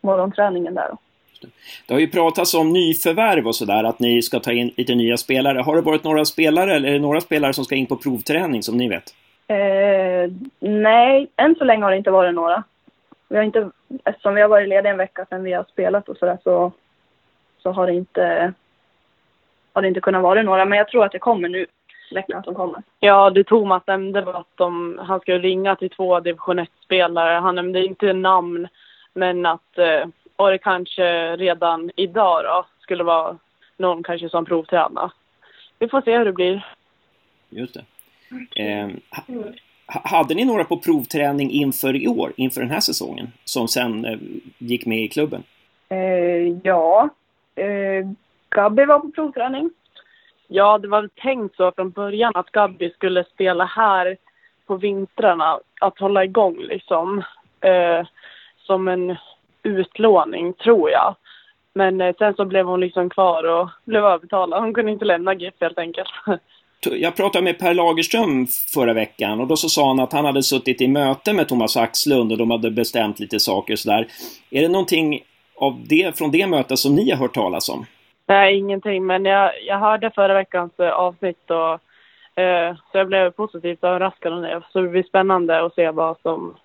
morgonträningen 0.00 0.74
där 0.74 0.88
då. 0.88 0.98
Det 1.86 1.94
har 1.94 2.00
ju 2.00 2.10
pratats 2.10 2.54
om 2.54 2.72
nyförvärv 2.72 3.46
och 3.46 3.56
sådär, 3.56 3.84
att 3.84 4.00
ni 4.00 4.22
ska 4.22 4.40
ta 4.40 4.52
in 4.52 4.70
lite 4.76 4.94
nya 4.94 5.16
spelare. 5.16 5.58
Har 5.58 5.76
det 5.76 5.82
varit 5.82 6.04
några 6.04 6.24
spelare, 6.24 6.74
eller 6.74 6.88
är 6.88 6.92
det 6.92 6.98
några 6.98 7.20
spelare 7.20 7.52
som 7.52 7.64
ska 7.64 7.74
in 7.74 7.86
på 7.86 7.96
provträning 7.96 8.62
som 8.62 8.76
ni 8.76 8.88
vet? 8.88 9.14
Eh, 9.46 10.32
nej, 10.60 11.30
än 11.36 11.54
så 11.54 11.64
länge 11.64 11.84
har 11.84 11.90
det 11.90 11.96
inte 11.96 12.10
varit 12.10 12.34
några 12.34 12.64
vi 13.30 13.36
har 13.36 13.44
inte, 13.44 13.70
eftersom 14.04 14.34
vi 14.34 14.40
har 14.40 14.48
varit 14.48 14.68
lediga 14.68 14.90
en 14.90 14.98
vecka 14.98 15.26
sedan 15.28 15.44
vi 15.44 15.52
har 15.52 15.64
spelat 15.64 16.08
och 16.08 16.16
sådär 16.16 16.38
så, 16.44 16.72
så 17.58 17.72
har 17.72 17.86
det 17.86 17.92
inte, 17.92 18.52
har 19.72 19.82
det 19.82 19.88
inte 19.88 20.00
kunnat 20.00 20.22
vara 20.22 20.42
några. 20.42 20.64
Men 20.64 20.78
jag 20.78 20.88
tror 20.88 21.04
att 21.04 21.12
det 21.12 21.18
kommer 21.18 21.48
nu, 21.48 21.66
veckan 22.14 22.42
som 22.42 22.54
kommer. 22.54 22.82
Ja, 23.00 23.30
det 23.30 23.44
Thomas 23.44 23.82
nämnde 23.86 24.20
var 24.20 24.34
att 24.34 24.56
de, 24.56 25.00
han 25.02 25.20
skulle 25.20 25.38
ringa 25.38 25.76
till 25.76 25.90
två 25.90 26.20
division 26.20 26.60
1-spelare. 26.60 27.38
Han 27.38 27.54
nämnde 27.54 27.84
inte 27.84 28.12
namn, 28.12 28.68
men 29.14 29.46
att 29.46 29.78
eh, 29.78 30.06
och 30.36 30.50
det 30.50 30.58
kanske 30.58 31.36
redan 31.36 31.90
idag 31.96 32.44
då 32.44 32.66
skulle 32.80 33.04
vara 33.04 33.38
någon 33.76 34.02
kanske 34.02 34.28
som 34.28 34.44
provtränar. 34.44 35.12
Vi 35.78 35.88
får 35.88 36.00
se 36.02 36.18
hur 36.18 36.24
det 36.24 36.32
blir. 36.32 36.66
Just 37.48 37.74
det. 37.74 37.84
Eh, 38.62 38.88
hade 39.90 40.34
ni 40.34 40.44
några 40.44 40.64
på 40.64 40.76
provträning 40.76 41.50
inför 41.50 41.96
i 41.96 42.08
år, 42.08 42.32
inför 42.36 42.60
den 42.60 42.70
här 42.70 42.80
säsongen, 42.80 43.32
som 43.44 43.68
sen 43.68 44.04
eh, 44.04 44.18
gick 44.58 44.86
med 44.86 44.98
i 44.98 45.08
klubben? 45.08 45.42
Eh, 45.88 46.56
ja, 46.62 47.08
eh, 47.54 48.06
Gabby 48.48 48.84
var 48.84 48.98
på 48.98 49.10
provträning. 49.10 49.70
Ja, 50.48 50.78
det 50.78 50.88
var 50.88 51.08
tänkt 51.22 51.56
så 51.56 51.72
från 51.72 51.90
början 51.90 52.32
att 52.34 52.50
Gabby 52.50 52.90
skulle 52.90 53.24
spela 53.24 53.64
här 53.64 54.16
på 54.66 54.76
vintrarna, 54.76 55.60
att 55.80 55.98
hålla 55.98 56.24
igång 56.24 56.56
liksom. 56.58 57.22
Eh, 57.60 58.06
som 58.56 58.88
en 58.88 59.16
utlåning, 59.62 60.52
tror 60.52 60.90
jag. 60.90 61.16
Men 61.74 62.00
eh, 62.00 62.14
sen 62.18 62.34
så 62.34 62.44
blev 62.44 62.66
hon 62.66 62.80
liksom 62.80 63.10
kvar 63.10 63.44
och 63.44 63.68
blev 63.84 64.04
övertalad. 64.04 64.62
Hon 64.62 64.74
kunde 64.74 64.92
inte 64.92 65.04
lämna 65.04 65.34
GIF 65.34 65.54
helt 65.60 65.78
enkelt. 65.78 66.10
jag 66.86 67.16
pratade 67.16 67.44
med 67.44 67.58
Per 67.58 67.74
Lagerström 67.74 68.46
förra 68.74 68.92
veckan 68.92 69.40
och 69.40 69.46
då 69.46 69.56
så 69.56 69.68
sa 69.68 69.88
han 69.88 70.00
att 70.00 70.12
han 70.12 70.24
hade 70.24 70.42
suttit 70.42 70.80
i 70.80 70.88
möte 70.88 71.32
med 71.32 71.48
Thomas 71.48 71.76
Axlund 71.76 72.32
och 72.32 72.38
de 72.38 72.50
hade 72.50 72.70
bestämt 72.70 73.20
lite 73.20 73.40
saker 73.40 73.72
och 73.72 73.78
sådär. 73.78 74.06
Är 74.50 74.62
det 74.62 74.68
någonting 74.68 75.20
av 75.56 75.80
det, 75.88 76.18
från 76.18 76.30
det 76.30 76.46
mötet 76.46 76.78
som 76.78 76.94
ni 76.94 77.10
har 77.10 77.18
hört 77.18 77.34
talas 77.34 77.68
om? 77.68 77.86
Nej, 78.26 78.58
ingenting, 78.58 79.06
men 79.06 79.24
jag, 79.24 79.52
jag 79.66 79.78
hörde 79.78 80.10
förra 80.10 80.34
veckans 80.34 80.72
eh, 80.78 80.90
avsnitt 80.90 81.50
och 81.50 81.80
Eh, 82.40 82.76
så 82.92 82.98
jag 82.98 83.06
blev 83.06 83.30
positivt 83.30 83.84
överraskad 83.84 84.32
av 84.32 84.42
det. 84.42 84.62
Så 84.72 84.80
det 84.80 84.88
blir 84.88 85.02
spännande 85.02 85.64
att 85.64 85.74
se 85.74 85.90
vad 85.90 86.16
som 86.22 86.56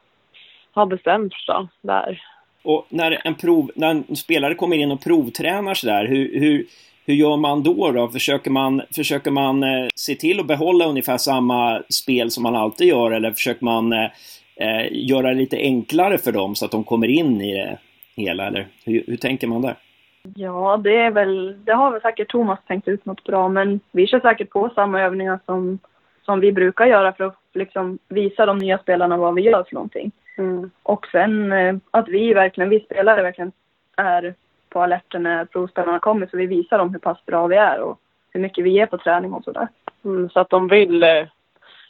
har 0.71 0.85
bestämts 0.85 1.45
då, 1.47 1.67
där. 1.81 2.21
Och 2.63 2.85
när 2.89 3.21
en, 3.23 3.35
prov, 3.35 3.71
när 3.75 3.89
en 3.89 4.15
spelare 4.15 4.55
kommer 4.55 4.75
in 4.75 4.91
och 4.91 5.03
provtränar 5.03 5.73
sådär, 5.73 6.05
hur, 6.05 6.39
hur, 6.39 6.65
hur 7.05 7.13
gör 7.13 7.37
man 7.37 7.63
då? 7.63 7.91
då? 7.91 8.07
Försöker 8.07 8.51
man, 8.51 8.81
försöker 8.95 9.31
man 9.31 9.63
eh, 9.63 9.87
se 9.95 10.15
till 10.15 10.39
att 10.39 10.47
behålla 10.47 10.85
ungefär 10.85 11.17
samma 11.17 11.81
spel 11.89 12.31
som 12.31 12.43
man 12.43 12.55
alltid 12.55 12.87
gör 12.87 13.11
eller 13.11 13.31
försöker 13.31 13.65
man 13.65 13.93
eh, 13.93 14.09
eh, 14.55 14.87
göra 14.91 15.27
det 15.27 15.33
lite 15.33 15.57
enklare 15.57 16.17
för 16.17 16.31
dem 16.31 16.55
så 16.55 16.65
att 16.65 16.71
de 16.71 16.83
kommer 16.83 17.07
in 17.07 17.41
i 17.41 17.53
det 17.53 17.77
hela? 18.15 18.47
Eller 18.47 18.67
hur, 18.85 19.03
hur 19.07 19.17
tänker 19.17 19.47
man 19.47 19.61
där? 19.61 19.75
Ja, 20.35 20.77
det 20.83 20.95
är 20.95 21.11
väl, 21.11 21.55
det 21.65 21.73
har 21.73 21.91
väl 21.91 22.01
säkert 22.01 22.31
Thomas 22.31 22.59
tänkt 22.67 22.87
ut 22.87 23.05
något 23.05 23.23
bra, 23.23 23.49
men 23.49 23.79
vi 23.91 24.07
kör 24.07 24.19
säkert 24.19 24.49
på 24.49 24.69
samma 24.75 25.01
övningar 25.01 25.39
som, 25.45 25.79
som 26.25 26.39
vi 26.39 26.51
brukar 26.51 26.85
göra 26.85 27.13
för 27.13 27.23
att 27.23 27.39
liksom 27.53 27.99
visa 28.07 28.45
de 28.45 28.57
nya 28.57 28.77
spelarna 28.77 29.17
vad 29.17 29.35
vi 29.35 29.41
gör 29.41 29.63
för 29.63 29.75
någonting. 29.75 30.11
Mm. 30.37 30.71
Och 30.83 31.07
sen 31.11 31.51
eh, 31.51 31.75
att 31.91 32.07
vi 32.07 32.33
verkligen, 32.33 32.69
vi 32.69 32.79
spelare 32.79 33.23
verkligen 33.23 33.51
är 33.97 34.33
på 34.75 34.81
alerten 34.81 35.23
när 35.23 35.45
provspelarna 35.45 35.99
kommer 35.99 36.27
så 36.27 36.37
vi 36.37 36.45
visar 36.45 36.77
dem 36.77 36.91
hur 36.91 36.99
pass 36.99 37.25
bra 37.25 37.47
vi 37.47 37.55
är 37.55 37.79
och 37.79 37.99
hur 38.31 38.41
mycket 38.41 38.63
vi 38.65 38.69
ger 38.69 38.85
på 38.85 38.97
träning 38.97 39.33
och 39.33 39.43
sådär. 39.43 39.67
Mm, 40.05 40.29
så 40.29 40.39
att 40.39 40.49
de 40.49 40.67
vill 40.67 41.03
eh, 41.03 41.27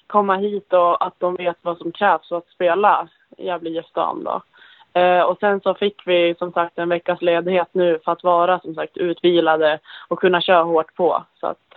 komma 0.07 0.35
hit 0.37 0.73
och 0.73 1.05
att 1.05 1.13
de 1.17 1.35
vet 1.35 1.57
vad 1.61 1.77
som 1.77 1.91
krävs 1.91 2.29
för 2.29 2.37
att 2.37 2.47
spela 2.47 3.07
i 3.37 3.45
Gävle 3.45 3.69
IF-stan 3.69 4.23
då. 4.23 4.41
Eh, 4.99 5.21
och 5.21 5.37
sen 5.39 5.61
så 5.61 5.73
fick 5.73 6.07
vi 6.07 6.35
som 6.39 6.51
sagt 6.51 6.77
en 6.77 6.89
veckas 6.89 7.21
ledighet 7.21 7.67
nu 7.71 7.99
för 8.05 8.11
att 8.11 8.23
vara 8.23 8.59
som 8.59 8.75
sagt 8.75 8.97
utvilade 8.97 9.79
och 10.07 10.19
kunna 10.19 10.41
köra 10.41 10.63
hårt 10.63 10.95
på. 10.95 11.23
Så 11.39 11.47
att 11.47 11.75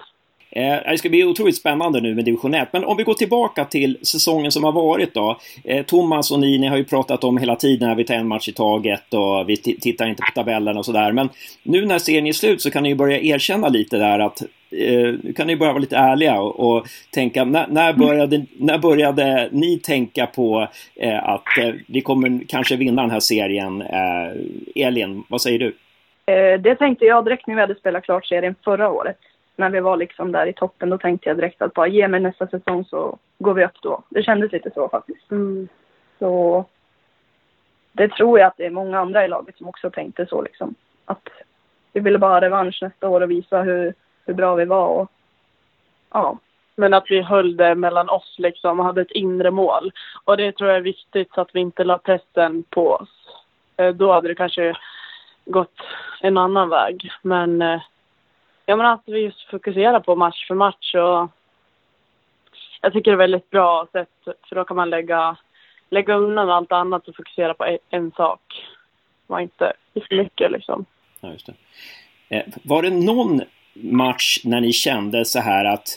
Eh, 0.51 0.91
det 0.91 0.99
ska 0.99 1.09
bli 1.09 1.25
otroligt 1.25 1.57
spännande 1.57 2.01
nu 2.01 2.15
med 2.15 2.25
division 2.25 2.55
1. 2.55 2.69
Men 2.73 2.85
om 2.85 2.97
vi 2.97 3.03
går 3.03 3.15
tillbaka 3.15 3.65
till 3.65 3.99
säsongen 4.03 4.53
som 4.53 4.65
har 4.65 4.73
varit 4.73 5.15
då. 5.15 5.39
Eh, 5.65 5.85
Thomas 5.85 6.31
och 6.31 6.41
ni, 6.41 6.59
ni 6.59 6.67
har 6.67 6.77
ju 6.77 6.85
pratat 6.85 7.25
om 7.25 7.39
hela 7.39 7.57
tiden 7.57 7.91
att 7.91 7.99
vi 7.99 8.05
tar 8.05 8.15
en 8.15 8.29
match 8.29 8.49
i 8.49 8.53
taget 8.53 9.15
och 9.15 9.49
vi 9.49 9.57
tittar 9.57 10.07
inte 10.07 10.23
på 10.23 10.33
tabellen 10.35 10.77
och 10.77 10.85
sådär. 10.85 11.13
Men 11.13 11.29
nu 11.63 11.87
när 11.87 11.99
serien 11.99 12.27
är 12.27 12.33
slut 12.33 12.63
så 12.63 12.71
kan 12.71 12.83
ni 12.83 12.89
ju 12.89 12.95
börja 12.95 13.21
erkänna 13.21 13.69
lite 13.69 13.97
där 13.97 14.19
att 14.19 14.41
eh, 14.71 15.15
nu 15.23 15.33
kan 15.37 15.47
ni 15.47 15.57
börja 15.57 15.73
vara 15.73 15.81
lite 15.81 15.97
ärliga 15.97 16.41
och, 16.41 16.61
och 16.61 16.87
tänka, 17.11 17.45
när, 17.45 17.67
när, 17.67 17.93
började, 17.93 18.45
när 18.59 18.79
började 18.79 19.49
ni 19.53 19.79
tänka 19.79 20.27
på 20.27 20.69
eh, 20.97 21.29
att 21.29 21.59
eh, 21.59 21.75
vi 21.87 22.01
kommer 22.01 22.41
kanske 22.49 22.77
vinna 22.77 23.03
den 23.03 23.11
här 23.11 23.21
serien? 23.21 23.83
Eh, 23.83 24.87
Elin, 24.87 25.25
vad 25.29 25.41
säger 25.41 25.59
du? 25.59 25.77
Eh, 26.27 26.61
det 26.61 26.75
tänkte 26.75 27.05
jag 27.05 27.25
direkt 27.25 27.47
när 27.47 27.55
vi 27.55 27.61
hade 27.61 27.75
spelat 27.75 28.05
klart 28.05 28.27
serien 28.27 28.55
förra 28.65 28.91
året 28.91 29.19
när 29.59 29.71
vi 29.71 29.81
var 29.81 29.97
liksom 29.97 30.33
där 30.33 30.47
i 30.47 30.53
toppen, 30.53 30.91
då 30.91 30.99
tänkte 30.99 31.29
jag 31.29 31.37
direkt 31.37 31.63
att 31.63 31.75
bara 31.75 31.87
ge 31.87 32.09
mig 32.09 32.21
nästa 32.21 32.47
säsong 32.47 32.85
så 32.85 33.19
går 33.39 33.55
vi 33.55 33.65
upp 33.65 33.83
då. 33.83 34.03
Det 34.09 34.23
kändes 34.23 34.53
lite 34.53 34.71
så 34.75 34.89
faktiskt. 34.89 35.31
Mm. 35.31 35.69
Så 36.19 36.65
det 37.93 38.09
tror 38.09 38.39
jag 38.39 38.47
att 38.47 38.57
det 38.57 38.67
är 38.67 38.71
många 38.71 38.99
andra 38.99 39.25
i 39.25 39.29
laget 39.29 39.57
som 39.57 39.69
också 39.69 39.91
tänkte 39.91 40.27
så 40.27 40.43
liksom. 40.43 40.75
Att 41.05 41.29
vi 41.93 42.01
ville 42.01 42.19
bara 42.19 42.33
ha 42.33 42.41
revansch 42.41 42.79
nästa 42.83 43.09
år 43.09 43.21
och 43.21 43.31
visa 43.31 43.63
hur, 43.63 43.95
hur 44.27 44.35
bra 44.35 44.55
vi 44.55 44.65
var 44.65 44.87
och 44.87 45.11
ja. 46.11 46.39
Men 46.75 46.95
att 46.95 47.11
vi 47.11 47.23
höll 47.23 47.57
det 47.57 47.75
mellan 47.75 48.09
oss 48.09 48.35
liksom 48.39 48.81
och 48.81 48.87
hade 48.87 49.01
ett 49.01 49.11
inre 49.11 49.51
mål. 49.51 49.93
Och 50.25 50.37
det 50.37 50.53
tror 50.53 50.71
jag 50.71 50.77
är 50.77 50.83
viktigt 50.83 51.33
så 51.35 51.41
att 51.41 51.51
vi 51.53 51.61
inte 51.61 51.85
la 51.85 51.99
pressen 51.99 52.65
på 52.71 52.93
oss. 52.93 53.45
Eh, 53.77 53.95
då 53.95 54.13
hade 54.13 54.29
det 54.29 54.35
kanske 54.35 54.75
gått 55.45 55.81
en 56.21 56.39
annan 56.39 56.69
väg. 56.69 57.11
Men 57.23 57.63
eh, 57.63 57.81
Ja, 58.71 58.77
men 58.77 58.87
att 58.87 59.03
vi 59.07 59.21
just 59.21 59.51
fokuserar 59.51 60.01
på 60.01 60.17
match 60.17 60.47
för 60.49 60.55
match 60.55 60.95
och 60.95 61.31
jag 62.81 62.93
tycker 62.93 63.11
det 63.11 63.15
är 63.15 63.17
väldigt 63.17 63.51
bra 63.51 63.89
sätt 63.93 64.09
för 64.49 64.57
då 64.57 64.65
kan 64.65 64.77
man 64.77 64.91
lägga, 64.91 65.37
lägga 65.91 66.15
undan 66.15 66.51
allt 66.51 66.73
annat 66.73 67.09
och 67.09 67.17
fokusera 67.17 67.55
på 67.55 67.79
en, 67.91 68.11
sak. 68.17 68.41
Var 69.27 69.41
inte 69.41 69.73
för 70.09 70.17
mycket 70.17 70.51
liksom. 70.51 70.85
Ja, 71.21 71.33
just 71.33 71.47
det. 71.47 71.55
Eh, 72.37 72.43
var 72.63 72.83
det 72.83 72.91
någon 72.91 73.43
match 73.75 74.39
när 74.45 74.61
ni 74.61 74.73
kände 74.73 75.25
så 75.25 75.41
här 75.41 75.65
att 75.65 75.89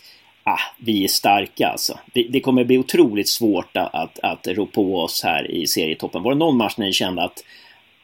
ah, 0.43 0.59
vi 0.79 1.03
är 1.03 1.07
starka 1.07 1.67
alltså. 1.67 1.99
Det, 2.13 2.27
det 2.29 2.39
kommer 2.39 2.63
bli 2.63 2.77
otroligt 2.77 3.29
svårt 3.29 3.77
att, 3.77 3.95
att, 3.95 4.19
att 4.19 4.47
rå 4.47 4.65
på 4.65 4.99
oss 4.99 5.23
här 5.23 5.51
i 5.51 5.67
serietoppen. 5.67 6.23
Var 6.23 6.31
det 6.31 6.39
någon 6.39 6.57
match 6.57 6.77
när 6.77 6.85
ni 6.85 6.93
kände 6.93 7.23
att 7.23 7.43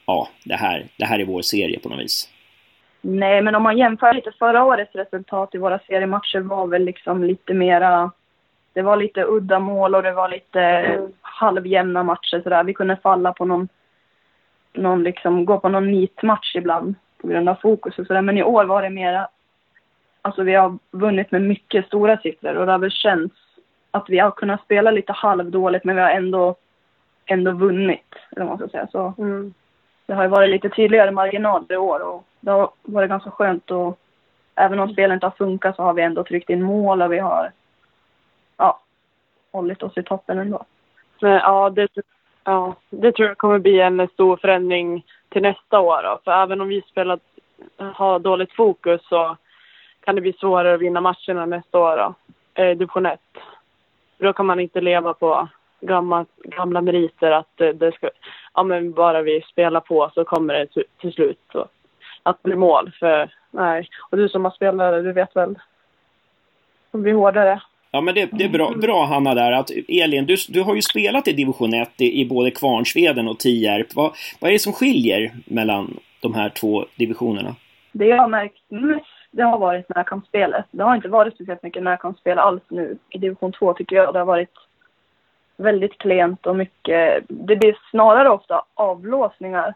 ja, 0.05 0.29
det 0.43 0.55
här, 0.55 0.87
det 0.97 1.05
här 1.05 1.19
är 1.19 1.25
vår 1.25 1.41
serie 1.41 1.79
på 1.79 1.89
något 1.89 1.99
vis? 1.99 2.29
Nej, 3.09 3.41
men 3.41 3.55
om 3.55 3.63
man 3.63 3.77
jämför 3.77 4.13
lite 4.13 4.31
förra 4.31 4.63
årets 4.63 4.95
resultat 4.95 5.55
i 5.55 5.57
våra 5.57 5.79
seriematcher 5.79 6.39
var 6.39 6.67
väl 6.67 6.83
liksom 6.83 7.23
lite 7.23 7.53
mera... 7.53 8.11
Det 8.73 8.81
var 8.81 8.97
lite 8.97 9.23
udda 9.23 9.59
mål 9.59 9.95
och 9.95 10.03
det 10.03 10.11
var 10.11 10.29
lite 10.29 10.61
mm. 10.61 11.11
halvjämna 11.21 12.03
matcher 12.03 12.41
sådär. 12.43 12.63
Vi 12.63 12.73
kunde 12.73 12.95
falla 12.95 13.33
på 13.33 13.45
någon, 13.45 13.67
någon 14.73 15.03
liksom, 15.03 15.45
gå 15.45 15.59
på 15.59 15.69
någon 15.69 15.91
nitmatch 15.91 16.55
ibland 16.55 16.95
på 17.21 17.27
grund 17.27 17.49
av 17.49 17.55
fokus 17.55 17.99
och 17.99 18.07
sådär. 18.07 18.21
Men 18.21 18.37
i 18.37 18.43
år 18.43 18.65
var 18.65 18.81
det 18.81 18.89
mera, 18.89 19.27
alltså 20.21 20.43
vi 20.43 20.53
har 20.53 20.77
vunnit 20.91 21.31
med 21.31 21.41
mycket 21.41 21.85
stora 21.85 22.17
siffror 22.17 22.55
och 22.55 22.65
det 22.65 22.71
har 22.71 22.79
väl 22.79 22.91
känts 22.91 23.35
att 23.91 24.09
vi 24.09 24.19
har 24.19 24.31
kunnat 24.31 24.63
spela 24.63 24.91
lite 24.91 25.13
halvdåligt 25.13 25.85
men 25.85 25.95
vi 25.95 26.01
har 26.01 26.09
ändå, 26.09 26.55
ändå 27.25 27.51
vunnit, 27.51 28.15
eller 28.31 28.45
vad 28.45 28.47
man 28.47 28.57
ska 28.57 28.67
säga. 28.67 28.87
Så 28.91 29.13
mm 29.17 29.53
det 30.07 30.13
har 30.13 30.23
ju 30.23 30.29
varit 30.29 30.49
lite 30.49 30.69
tydligare 30.69 31.11
marginaler 31.11 31.73
i 31.73 31.77
år 31.77 31.99
och 31.99 32.23
det 32.39 32.51
har 32.51 32.69
varit 32.81 33.09
ganska 33.09 33.31
skönt 33.31 33.71
och 33.71 33.99
även 34.55 34.79
om 34.79 34.93
spelet 34.93 35.13
inte 35.13 35.25
har 35.25 35.31
funkat 35.31 35.75
så 35.75 35.83
har 35.83 35.93
vi 35.93 36.01
ändå 36.01 36.23
tryckt 36.23 36.49
in 36.49 36.63
mål 36.63 37.01
och 37.01 37.13
vi 37.13 37.19
har 37.19 37.51
ja, 38.57 38.79
hållit 39.51 39.83
oss 39.83 39.97
i 39.97 40.03
toppen 40.03 40.39
ändå. 40.39 40.65
Men, 41.21 41.31
ja, 41.31 41.69
det, 41.69 41.87
ja, 42.43 42.75
det 42.89 43.11
tror 43.11 43.27
jag 43.27 43.37
kommer 43.37 43.59
bli 43.59 43.79
en 43.79 44.07
stor 44.07 44.37
förändring 44.37 45.05
till 45.29 45.41
nästa 45.41 45.79
år. 45.79 46.03
Då. 46.03 46.19
För 46.23 46.31
även 46.31 46.61
om 46.61 46.67
vi 46.67 46.81
spelat, 46.81 47.21
har 47.77 48.19
dåligt 48.19 48.53
fokus 48.53 49.01
så 49.09 49.37
kan 49.99 50.15
det 50.15 50.21
bli 50.21 50.33
svårare 50.33 50.73
att 50.73 50.81
vinna 50.81 51.01
matcherna 51.01 51.45
nästa 51.45 51.79
år. 51.79 51.97
Då. 51.97 52.13
Eh, 52.63 52.77
division 52.77 53.05
1. 53.05 53.19
Då 54.17 54.33
kan 54.33 54.45
man 54.45 54.59
inte 54.59 54.81
leva 54.81 55.13
på 55.13 55.47
gamla, 55.81 56.25
gamla 56.43 56.81
meriter 56.81 57.31
att 57.31 57.57
det 57.57 57.91
ska, 57.95 58.09
ja 58.53 58.63
men 58.63 58.91
bara 58.91 59.21
vi 59.21 59.41
spelar 59.41 59.79
på 59.79 60.11
så 60.13 60.23
kommer 60.23 60.53
det 60.53 60.67
till, 60.67 60.83
till 61.01 61.13
slut. 61.13 61.39
Så 61.51 61.67
att 62.23 62.43
bli 62.43 62.55
mål. 62.55 62.91
För 62.99 63.29
nej, 63.51 63.87
och 64.09 64.17
du 64.17 64.29
som 64.29 64.45
har 64.45 64.51
spelare, 64.51 65.01
du 65.01 65.13
vet 65.13 65.35
väl. 65.35 65.55
Det 66.91 66.97
blir 66.97 67.13
hårdare. 67.13 67.61
Ja 67.91 68.01
men 68.01 68.15
det, 68.15 68.29
det, 68.31 68.43
är 68.43 68.49
bra, 68.49 68.73
bra 68.81 69.05
Hanna 69.05 69.35
där 69.35 69.51
att 69.51 69.69
Elin, 69.87 70.25
du, 70.25 70.35
du 70.49 70.61
har 70.61 70.75
ju 70.75 70.81
spelat 70.81 71.27
i 71.27 71.33
division 71.33 71.73
1 71.73 72.01
i, 72.01 72.21
i 72.21 72.25
både 72.25 72.51
Kvarnsveden 72.51 73.27
och 73.27 73.39
Tierp. 73.39 73.95
Vad, 73.95 74.11
vad 74.39 74.49
är 74.49 74.53
det 74.53 74.59
som 74.59 74.73
skiljer 74.73 75.31
mellan 75.45 75.99
de 76.21 76.33
här 76.33 76.49
två 76.49 76.85
divisionerna? 76.95 77.55
Det 77.91 78.05
jag 78.05 78.17
har 78.17 78.27
märkt 78.27 78.61
mest 78.69 79.05
det 79.31 79.43
har 79.43 79.59
varit 79.59 79.89
närkampsspelet. 79.89 80.65
Det 80.71 80.83
har 80.83 80.95
inte 80.95 81.07
varit 81.07 81.33
speciellt 81.33 81.63
mycket 81.63 81.83
närkampsspel 81.83 82.39
alls 82.39 82.63
nu 82.67 82.97
i 83.09 83.17
division 83.17 83.51
2 83.51 83.73
tycker 83.73 83.95
jag. 83.95 84.13
Det 84.13 84.19
har 84.19 84.25
varit 84.25 84.53
väldigt 85.57 85.97
klent 85.97 86.47
och 86.47 86.55
mycket, 86.55 87.23
det 87.27 87.55
blir 87.55 87.77
snarare 87.91 88.29
ofta 88.29 88.63
avlåsningar 88.73 89.73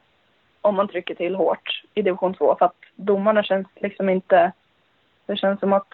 om 0.62 0.76
man 0.76 0.88
trycker 0.88 1.16
till 1.16 1.36
hårt 1.36 1.84
i 1.94 2.02
division 2.02 2.34
2 2.34 2.56
för 2.60 2.66
att 2.66 2.76
domarna 2.96 3.44
känns 3.44 3.68
liksom 3.76 4.10
inte... 4.10 4.52
Det 5.26 5.36
känns 5.36 5.60
som 5.60 5.74
att 5.74 5.94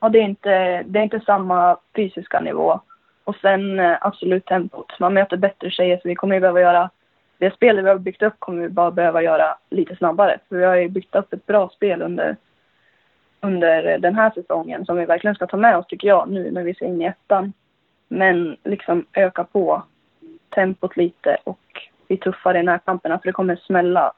ja, 0.00 0.08
det, 0.08 0.18
är 0.18 0.22
inte, 0.22 0.82
det 0.82 0.98
är 0.98 1.02
inte 1.02 1.20
samma 1.20 1.76
fysiska 1.96 2.40
nivå. 2.40 2.80
Och 3.24 3.36
sen 3.36 3.80
eh, 3.80 3.96
absolut 4.00 4.46
tempot. 4.46 4.98
Man 4.98 5.14
möter 5.14 5.36
bättre 5.36 5.70
tjejer 5.70 5.96
så 5.96 6.08
vi 6.08 6.14
kommer 6.14 6.34
ju 6.34 6.40
behöva 6.40 6.60
göra... 6.60 6.90
Det 7.38 7.54
spelet 7.54 7.84
vi 7.84 7.88
har 7.88 7.98
byggt 7.98 8.22
upp 8.22 8.34
kommer 8.38 8.62
vi 8.62 8.68
bara 8.68 8.90
behöva 8.90 9.22
göra 9.22 9.56
lite 9.70 9.96
snabbare. 9.96 10.38
För 10.48 10.56
vi 10.56 10.64
har 10.64 10.76
ju 10.76 10.88
byggt 10.88 11.14
upp 11.14 11.32
ett 11.32 11.46
bra 11.46 11.68
spel 11.68 12.02
under, 12.02 12.36
under 13.40 13.98
den 13.98 14.14
här 14.14 14.30
säsongen 14.30 14.84
som 14.84 14.96
vi 14.96 15.04
verkligen 15.04 15.34
ska 15.34 15.46
ta 15.46 15.56
med 15.56 15.76
oss 15.76 15.86
tycker 15.86 16.08
jag 16.08 16.30
nu 16.30 16.50
när 16.50 16.62
vi 16.62 16.74
ser 16.74 16.86
in 16.86 17.02
i 17.02 17.04
ettan. 17.04 17.52
Men 18.08 18.56
liksom 18.64 19.06
öka 19.12 19.44
på 19.44 19.82
tempot 20.54 20.96
lite 20.96 21.36
och 21.44 21.60
bli 22.06 22.16
tuffare 22.16 22.60
i 22.60 22.62
närkamperna 22.62 23.18
för 23.18 23.28
det 23.28 23.32
kommer 23.32 23.56
smälla 23.56 24.12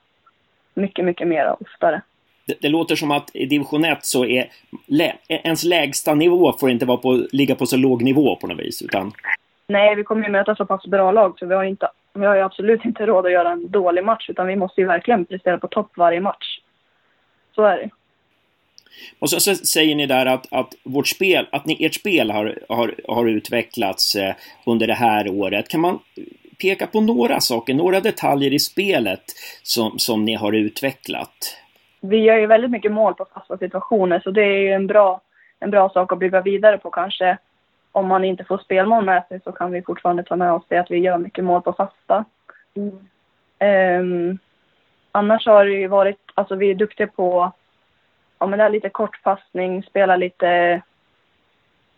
mycket, 0.74 1.04
mycket 1.04 1.28
mer 1.28 1.56
oftare. 1.60 2.02
Det, 2.46 2.56
det, 2.60 2.68
låter 2.68 2.96
som 2.96 3.10
att 3.10 3.36
i 3.36 3.46
division 3.46 3.84
1 3.84 4.04
så 4.04 4.24
är 4.24 4.50
lä, 4.86 5.16
ens 5.28 5.64
lägsta 5.64 6.14
nivå 6.14 6.52
får 6.52 6.70
inte 6.70 6.86
vara 6.86 6.98
på, 6.98 7.26
ligga 7.32 7.54
på 7.54 7.66
så 7.66 7.76
låg 7.76 8.02
nivå 8.02 8.36
på 8.36 8.46
något 8.46 8.60
vis, 8.60 8.82
utan... 8.82 9.12
Nej, 9.66 9.94
vi 9.94 10.04
kommer 10.04 10.26
ju 10.26 10.32
möta 10.32 10.56
så 10.56 10.66
pass 10.66 10.86
bra 10.86 11.12
lag 11.12 11.38
så 11.38 11.46
vi 11.46 11.54
har, 11.54 11.64
inte, 11.64 11.88
vi 12.12 12.26
har 12.26 12.36
ju 12.36 12.42
absolut 12.42 12.84
inte 12.84 13.06
råd 13.06 13.26
att 13.26 13.32
göra 13.32 13.50
en 13.50 13.70
dålig 13.70 14.04
match 14.04 14.30
utan 14.30 14.46
vi 14.46 14.56
måste 14.56 14.80
ju 14.80 14.86
verkligen 14.86 15.24
prestera 15.24 15.58
på 15.58 15.68
topp 15.68 15.92
varje 15.96 16.20
match. 16.20 16.60
Så 17.54 17.62
är 17.62 17.76
det. 17.76 17.90
Och 19.18 19.30
så, 19.30 19.40
så, 19.40 19.54
säger 19.54 19.94
ni 19.94 20.06
där 20.06 20.26
att, 20.26 20.46
att 20.50 20.74
vårt 20.84 21.08
spel, 21.08 21.48
att 21.52 21.66
ni, 21.66 21.84
ert 21.84 21.94
spel 21.94 22.30
har, 22.30 22.58
har, 22.68 22.94
har 23.08 23.26
utvecklats 23.26 24.14
eh, 24.14 24.34
under 24.66 24.86
det 24.86 24.94
här 24.94 25.28
året. 25.28 25.68
Kan 25.68 25.80
man 25.80 25.98
peka 26.60 26.86
på 26.86 27.00
några 27.00 27.40
saker, 27.40 27.74
några 27.74 28.00
detaljer 28.00 28.54
i 28.54 28.58
spelet 28.58 29.24
som, 29.62 29.98
som 29.98 30.24
ni 30.24 30.34
har 30.34 30.52
utvecklat? 30.52 31.56
Vi 32.00 32.16
gör 32.16 32.36
ju 32.36 32.46
väldigt 32.46 32.70
mycket 32.70 32.92
mål 32.92 33.14
på 33.14 33.26
fasta 33.34 33.58
situationer 33.58 34.20
så 34.24 34.30
det 34.30 34.42
är 34.42 34.58
ju 34.58 34.72
en 34.72 34.86
bra, 34.86 35.20
en 35.60 35.70
bra 35.70 35.88
sak 35.88 36.12
att 36.12 36.18
bygga 36.18 36.40
vidare 36.40 36.78
på 36.78 36.90
kanske. 36.90 37.38
Om 37.92 38.08
man 38.08 38.24
inte 38.24 38.44
får 38.44 38.58
spelmål 38.58 39.04
med 39.04 39.24
sig 39.28 39.40
så 39.44 39.52
kan 39.52 39.72
vi 39.72 39.82
fortfarande 39.82 40.22
ta 40.22 40.36
med 40.36 40.52
oss 40.52 40.62
det 40.68 40.78
att 40.78 40.90
vi 40.90 40.98
gör 40.98 41.18
mycket 41.18 41.44
mål 41.44 41.62
på 41.62 41.72
fasta. 41.72 42.24
Mm. 42.76 42.98
Um, 43.60 44.38
annars 45.12 45.46
har 45.46 45.64
det 45.64 45.72
ju 45.72 45.86
varit, 45.86 46.18
alltså 46.34 46.54
vi 46.54 46.70
är 46.70 46.74
duktiga 46.74 47.06
på, 47.06 47.52
ja 48.40 48.46
men 48.46 48.58
det 48.58 48.64
är 48.64 48.70
lite 48.70 48.88
kortpassning, 48.88 49.82
spela 49.82 50.16
lite, 50.16 50.82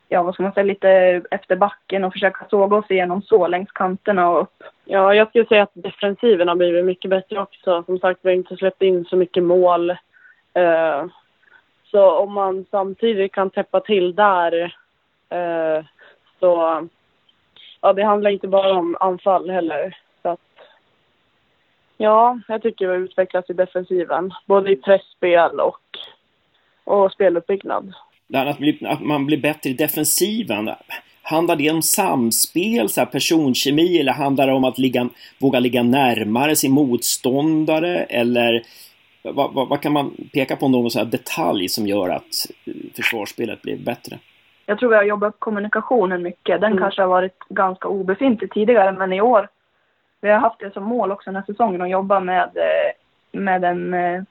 ja 0.09 0.23
vad 0.23 0.35
ska 0.35 0.43
man 0.43 0.53
säga, 0.53 0.65
lite 0.65 0.91
efter 1.31 1.57
backen 1.57 2.05
och 2.05 2.13
försöka 2.13 2.47
såga 2.51 2.77
oss 2.77 2.91
igenom 2.91 3.23
så 3.23 3.47
längs 3.47 3.73
kanterna 3.73 4.31
och 4.31 4.41
upp. 4.43 4.63
Ja, 4.85 5.15
jag 5.15 5.29
skulle 5.29 5.47
säga 5.47 5.63
att 5.63 5.71
defensiven 5.75 6.49
har 6.49 6.55
blivit 6.55 6.85
mycket 6.85 7.11
bättre 7.11 7.41
också. 7.41 7.83
Som 7.83 7.99
sagt, 7.99 8.21
vi 8.23 8.29
har 8.29 8.37
inte 8.37 8.57
släppt 8.57 8.83
in 8.83 9.05
så 9.05 9.17
mycket 9.17 9.43
mål. 9.43 9.91
Uh, 10.59 11.07
så 11.91 12.11
om 12.11 12.33
man 12.33 12.65
samtidigt 12.71 13.33
kan 13.33 13.51
täppa 13.51 13.81
till 13.81 14.15
där 14.15 14.63
uh, 15.35 15.85
så, 16.41 16.83
ja 17.81 17.93
det 17.93 18.03
handlar 18.03 18.31
inte 18.31 18.49
bara 18.49 18.73
om 18.73 18.97
anfall 19.01 19.51
heller. 19.51 19.97
Så 20.23 20.29
att, 20.29 20.41
ja, 21.97 22.39
jag 22.49 22.63
tycker 22.63 22.87
vi 22.87 22.93
har 22.93 23.01
utvecklats 23.01 23.51
i 23.51 23.53
defensiven. 23.53 24.33
Både 24.47 24.73
i 24.73 24.77
pressspel 24.77 25.61
och, 25.61 25.81
och 26.85 27.13
speluppbyggnad. 27.13 27.93
Att, 28.35 28.59
bli, 28.59 28.79
att 28.85 29.01
man 29.01 29.27
blir 29.27 29.39
bättre 29.39 29.71
i 29.71 29.73
defensiven, 29.73 30.71
handlar 31.23 31.57
det 31.57 31.71
om 31.71 31.83
samspel, 31.83 32.89
så 32.89 33.01
här 33.01 33.07
personkemi, 33.07 33.99
eller 33.99 34.13
handlar 34.13 34.47
det 34.47 34.53
om 34.53 34.65
att 34.65 34.79
ligga, 34.79 35.09
våga 35.39 35.61
ligga 35.61 35.83
närmare 35.83 36.57
sin 36.57 36.73
motståndare? 36.73 38.05
Eller 38.05 38.63
vad, 39.23 39.55
vad, 39.55 39.69
vad 39.69 39.81
kan 39.81 39.93
man 39.93 40.17
peka 40.33 40.57
på 40.57 40.69
någon 40.69 40.91
så 40.91 41.05
detalj 41.05 41.69
som 41.69 41.87
gör 41.87 42.09
att 42.09 42.47
försvarsspelet 42.97 43.63
blir 43.63 43.77
bättre? 43.77 44.19
Jag 44.67 44.79
tror 44.79 44.91
vi 44.91 44.97
har 44.97 45.03
jobbat 45.03 45.35
kommunikationen 45.39 46.23
mycket. 46.23 46.61
Den 46.61 46.73
mm. 46.73 46.79
kanske 46.79 47.03
har 47.03 47.09
varit 47.09 47.39
ganska 47.49 47.89
obefintlig 47.89 48.51
tidigare, 48.53 48.93
men 48.93 49.13
i 49.13 49.21
år 49.21 49.49
vi 50.21 50.31
har 50.31 50.39
haft 50.39 50.61
det 50.61 50.73
som 50.73 50.85
mål 50.85 51.13
också 51.13 51.31
den 51.31 51.37
här 51.37 51.53
säsongen 51.53 51.83
att 51.83 51.91
jobba 51.91 52.21
med, 52.21 52.43
eh, 52.43 53.41
med 53.41 53.65
en, 53.65 53.95
eh, 53.95 54.23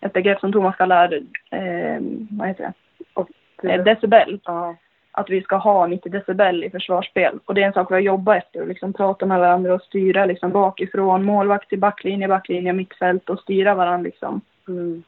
ett 0.00 0.12
begrepp 0.12 0.40
som 0.40 0.52
Thomas 0.52 0.76
kallar, 0.76 1.12
eh, 1.50 2.00
vad 2.30 2.48
heter 2.48 2.64
det? 2.64 2.72
Och, 3.14 3.30
eh, 3.62 3.84
decibel. 3.84 4.40
Ja. 4.44 4.76
Att 5.12 5.30
vi 5.30 5.42
ska 5.42 5.56
ha 5.56 5.86
90 5.86 6.12
decibel 6.12 6.64
i 6.64 6.70
försvarsspel. 6.70 7.38
Och 7.44 7.54
det 7.54 7.62
är 7.62 7.66
en 7.66 7.72
sak 7.72 7.90
vi 7.90 7.94
har 7.94 8.00
jobbat 8.00 8.36
efter, 8.36 8.62
att 8.62 8.68
liksom 8.68 8.92
prata 8.92 9.26
med 9.26 9.38
varandra 9.38 9.74
och 9.74 9.82
styra 9.82 10.24
liksom 10.24 10.50
bakifrån, 10.50 11.24
målvakt 11.24 11.68
till 11.68 11.78
backlinje, 11.78 12.28
backlinje, 12.28 12.72
mittfält 12.72 13.30
och 13.30 13.40
styra 13.40 13.74
varandra 13.74 14.04
liksom. 14.04 14.40
Mm. 14.68 15.02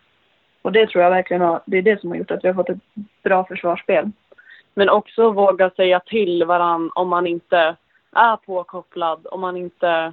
Och 0.62 0.73
det 0.73 0.87
tror 0.87 1.04
jag 1.04 1.11
verkligen 1.11 1.42
har, 1.42 1.61
det 1.66 1.78
är 1.78 1.82
det 1.82 2.00
som 2.00 2.11
har 2.11 2.16
gjort 2.16 2.30
att 2.30 2.44
vi 2.44 2.49
har 2.49 2.54
fått 2.54 2.68
ett 2.68 2.78
bra 3.23 3.44
försvarsspel. 3.44 4.11
Men 4.75 4.88
också 4.88 5.30
våga 5.30 5.70
säga 5.70 6.00
till 6.00 6.44
varandra 6.44 6.90
om 6.94 7.09
man 7.09 7.26
inte 7.26 7.76
är 8.12 8.37
påkopplad, 8.37 9.26
om 9.30 9.40
man 9.40 9.56
inte... 9.56 10.12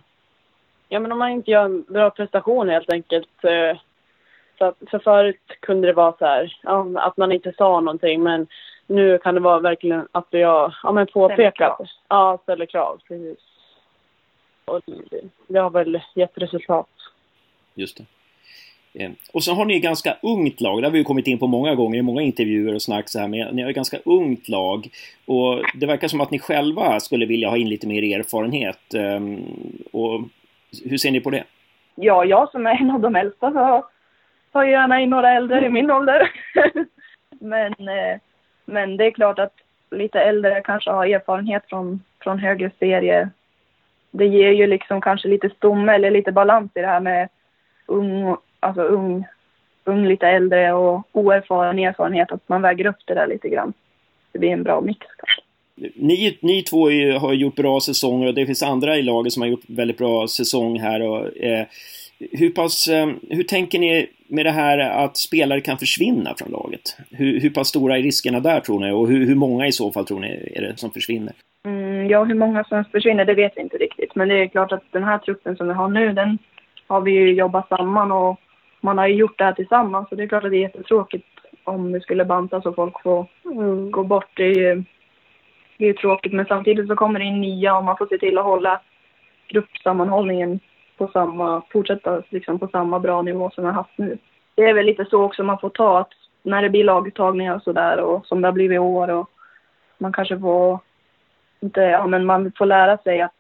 Ja, 0.89 0.99
men 0.99 1.11
om 1.11 1.19
man 1.19 1.29
inte 1.29 1.51
gör 1.51 1.65
en 1.65 1.81
bra 1.81 2.09
prestation 2.09 2.69
helt 2.69 2.89
enkelt. 2.89 3.43
Eh, 3.43 3.77
så 4.57 4.65
att, 4.65 4.75
för 4.91 4.99
förut 4.99 5.41
kunde 5.59 5.87
det 5.87 5.93
vara 5.93 6.13
så 6.19 6.25
här, 6.25 6.59
ja, 6.63 6.87
att 6.95 7.17
man 7.17 7.31
inte 7.31 7.53
sa 7.57 7.79
någonting, 7.79 8.23
men 8.23 8.47
nu 8.87 9.17
kan 9.17 9.35
det 9.35 9.41
vara 9.41 9.59
verkligen 9.59 10.07
att 10.11 10.27
jag 10.29 10.73
ja, 10.83 10.91
men 10.91 11.07
påpekat. 11.07 11.79
Ja, 12.07 12.39
ställer 12.43 12.65
krav. 12.65 13.01
Precis. 13.07 13.37
Och 14.65 14.81
det, 15.47 15.59
har 15.59 15.69
väl 15.69 16.01
gett 16.15 16.37
resultat. 16.37 16.89
Just 17.75 17.97
det. 17.97 18.05
Eh, 19.03 19.11
och 19.33 19.43
så 19.43 19.53
har 19.53 19.65
ni 19.65 19.75
ett 19.75 19.83
ganska 19.83 20.17
ungt 20.21 20.61
lag, 20.61 20.81
det 20.81 20.87
har 20.87 20.91
vi 20.91 20.97
ju 20.97 21.03
kommit 21.03 21.27
in 21.27 21.39
på 21.39 21.47
många 21.47 21.75
gånger 21.75 21.99
i 21.99 22.01
många 22.01 22.21
intervjuer 22.21 22.75
och 22.75 22.81
snack 22.81 23.09
så 23.09 23.19
här, 23.19 23.27
men 23.27 23.55
ni 23.55 23.61
har 23.61 23.69
ett 23.69 23.75
ganska 23.75 23.99
ungt 24.05 24.49
lag 24.49 24.89
och 25.25 25.63
det 25.73 25.85
verkar 25.85 26.07
som 26.07 26.21
att 26.21 26.31
ni 26.31 26.39
själva 26.39 26.99
skulle 26.99 27.25
vilja 27.25 27.49
ha 27.49 27.57
in 27.57 27.69
lite 27.69 27.87
mer 27.87 28.19
erfarenhet. 28.19 28.93
Ehm, 28.93 29.41
och 29.91 30.21
hur 30.85 30.97
ser 30.97 31.11
ni 31.11 31.19
på 31.19 31.29
det? 31.29 31.43
Ja, 31.95 32.25
jag 32.25 32.51
som 32.51 32.67
är 32.67 32.81
en 32.81 32.91
av 32.91 32.99
de 32.99 33.15
äldsta 33.15 33.51
så 33.51 33.85
tar 34.57 34.63
ju 34.63 34.71
gärna 34.71 35.01
in 35.01 35.09
några 35.09 35.33
äldre 35.33 35.65
i 35.65 35.69
min 35.69 35.91
ålder. 35.91 36.31
men, 37.39 37.71
eh, 37.71 38.19
men 38.65 38.97
det 38.97 39.05
är 39.05 39.11
klart 39.11 39.39
att 39.39 39.53
lite 39.91 40.19
äldre 40.19 40.61
kanske 40.65 40.91
har 40.91 41.05
erfarenhet 41.05 41.63
från, 41.69 42.03
från 42.23 42.39
högre 42.39 42.71
serier. 42.79 43.29
Det 44.11 44.25
ger 44.25 44.51
ju 44.51 44.67
liksom 44.67 45.01
kanske 45.01 45.27
lite 45.27 45.49
stomme 45.49 45.95
eller 45.95 46.11
lite 46.11 46.31
balans 46.31 46.71
i 46.75 46.81
det 46.81 46.87
här 46.87 46.99
med 46.99 47.29
ung 47.85 48.37
alltså 48.59 48.81
ung, 48.81 49.25
ung 49.83 50.07
lite 50.07 50.27
äldre 50.27 50.73
och 50.73 51.07
oerfaren 51.11 51.79
erfarenhet, 51.79 52.31
att 52.31 52.49
man 52.49 52.61
väger 52.61 52.85
upp 52.85 53.01
det 53.05 53.13
där 53.13 53.27
lite 53.27 53.49
grann. 53.49 53.73
Det 54.31 54.39
blir 54.39 54.49
en 54.49 54.63
bra 54.63 54.81
mix 54.81 54.99
kanske. 54.99 55.41
Ni, 55.95 56.37
ni 56.41 56.63
två 56.63 56.91
är, 56.91 57.19
har 57.19 57.33
gjort 57.33 57.55
bra 57.55 57.79
säsonger 57.79 58.27
och 58.27 58.33
det 58.33 58.45
finns 58.45 58.63
andra 58.63 58.97
i 58.97 59.01
laget 59.01 59.33
som 59.33 59.41
har 59.41 59.49
gjort 59.49 59.69
väldigt 59.69 59.97
bra 59.97 60.27
säsong 60.27 60.79
här. 60.79 61.01
Och, 61.01 61.37
eh, 61.37 61.65
hur, 62.19 62.49
pass, 62.49 62.87
eh, 62.87 63.09
hur 63.29 63.43
tänker 63.43 63.79
ni 63.79 64.07
med 64.29 64.45
det 64.45 64.51
här 64.51 64.77
att 64.77 65.17
spelare 65.17 65.61
kan 65.61 65.77
försvinna 65.77 66.33
från 66.39 66.51
laget? 66.51 66.97
Hur, 67.11 67.39
hur 67.39 67.49
pass 67.49 67.67
stora 67.67 67.97
är 67.97 68.01
riskerna 68.01 68.39
där 68.39 68.59
tror 68.59 68.79
ni 68.79 68.91
och 68.91 69.07
hur, 69.07 69.25
hur 69.25 69.35
många 69.35 69.67
i 69.67 69.71
så 69.71 69.91
fall 69.91 70.05
tror 70.05 70.19
ni 70.19 70.53
är 70.55 70.61
det 70.61 70.77
som 70.77 70.91
försvinner? 70.91 71.33
Mm, 71.65 72.09
ja, 72.09 72.23
hur 72.23 72.35
många 72.35 72.63
som 72.63 72.85
försvinner 72.91 73.25
det 73.25 73.33
vet 73.33 73.53
vi 73.55 73.61
inte 73.61 73.77
riktigt. 73.77 74.15
Men 74.15 74.27
det 74.27 74.35
är 74.35 74.47
klart 74.47 74.71
att 74.71 74.83
den 74.91 75.03
här 75.03 75.17
truppen 75.17 75.55
som 75.55 75.67
vi 75.67 75.73
har 75.73 75.89
nu, 75.89 76.13
den 76.13 76.37
har 76.87 77.01
vi 77.01 77.11
ju 77.11 77.33
jobbat 77.33 77.67
samman 77.69 78.11
och 78.11 78.39
man 78.81 78.97
har 78.97 79.07
ju 79.07 79.15
gjort 79.15 79.37
det 79.37 79.43
här 79.43 79.53
tillsammans 79.53 80.09
så 80.09 80.15
det 80.15 80.23
är 80.23 80.27
klart 80.27 80.43
att 80.43 80.51
det 80.51 80.57
är 80.57 80.61
jättetråkigt 80.61 81.25
om 81.63 81.91
det 81.91 82.01
skulle 82.01 82.25
bantas 82.25 82.65
och 82.65 82.75
folk 82.75 83.01
får 83.03 83.27
mm, 83.45 83.91
gå 83.91 84.03
bort. 84.03 84.29
Det 84.33 84.43
är 84.43 84.55
ju 84.55 84.83
det 85.77 85.85
är 85.85 85.93
tråkigt 85.93 86.33
men 86.33 86.45
samtidigt 86.45 86.87
så 86.87 86.95
kommer 86.95 87.19
det 87.19 87.25
in 87.25 87.41
nya 87.41 87.77
och 87.77 87.83
man 87.83 87.97
får 87.97 88.07
se 88.07 88.17
till 88.17 88.37
att 88.37 88.45
hålla 88.45 88.81
gruppsammanhållningen 89.47 90.59
på 90.97 91.07
samma, 91.07 91.61
fortsätta 91.69 92.23
liksom 92.29 92.59
på 92.59 92.67
samma 92.67 92.99
bra 92.99 93.21
nivå 93.21 93.49
som 93.49 93.63
vi 93.63 93.67
har 93.67 93.75
haft 93.75 93.97
nu. 93.97 94.17
Det 94.55 94.63
är 94.63 94.73
väl 94.73 94.85
lite 94.85 95.05
så 95.05 95.23
också 95.23 95.43
man 95.43 95.59
får 95.59 95.69
ta 95.69 95.99
att 95.99 96.11
när 96.43 96.61
det 96.61 96.69
blir 96.69 96.83
laguttagningar 96.83 97.55
och 97.55 97.63
sådär 97.63 97.99
och 97.99 98.25
som 98.25 98.41
det 98.41 98.47
har 98.47 98.53
blivit 98.53 98.75
i 98.75 98.79
år 98.79 99.09
och 99.09 99.29
man 99.97 100.13
kanske 100.13 100.39
får 100.39 100.79
inte, 101.59 101.81
ja 101.81 102.07
men 102.07 102.25
man 102.25 102.51
får 102.57 102.65
lära 102.65 102.97
sig 102.97 103.21
att 103.21 103.35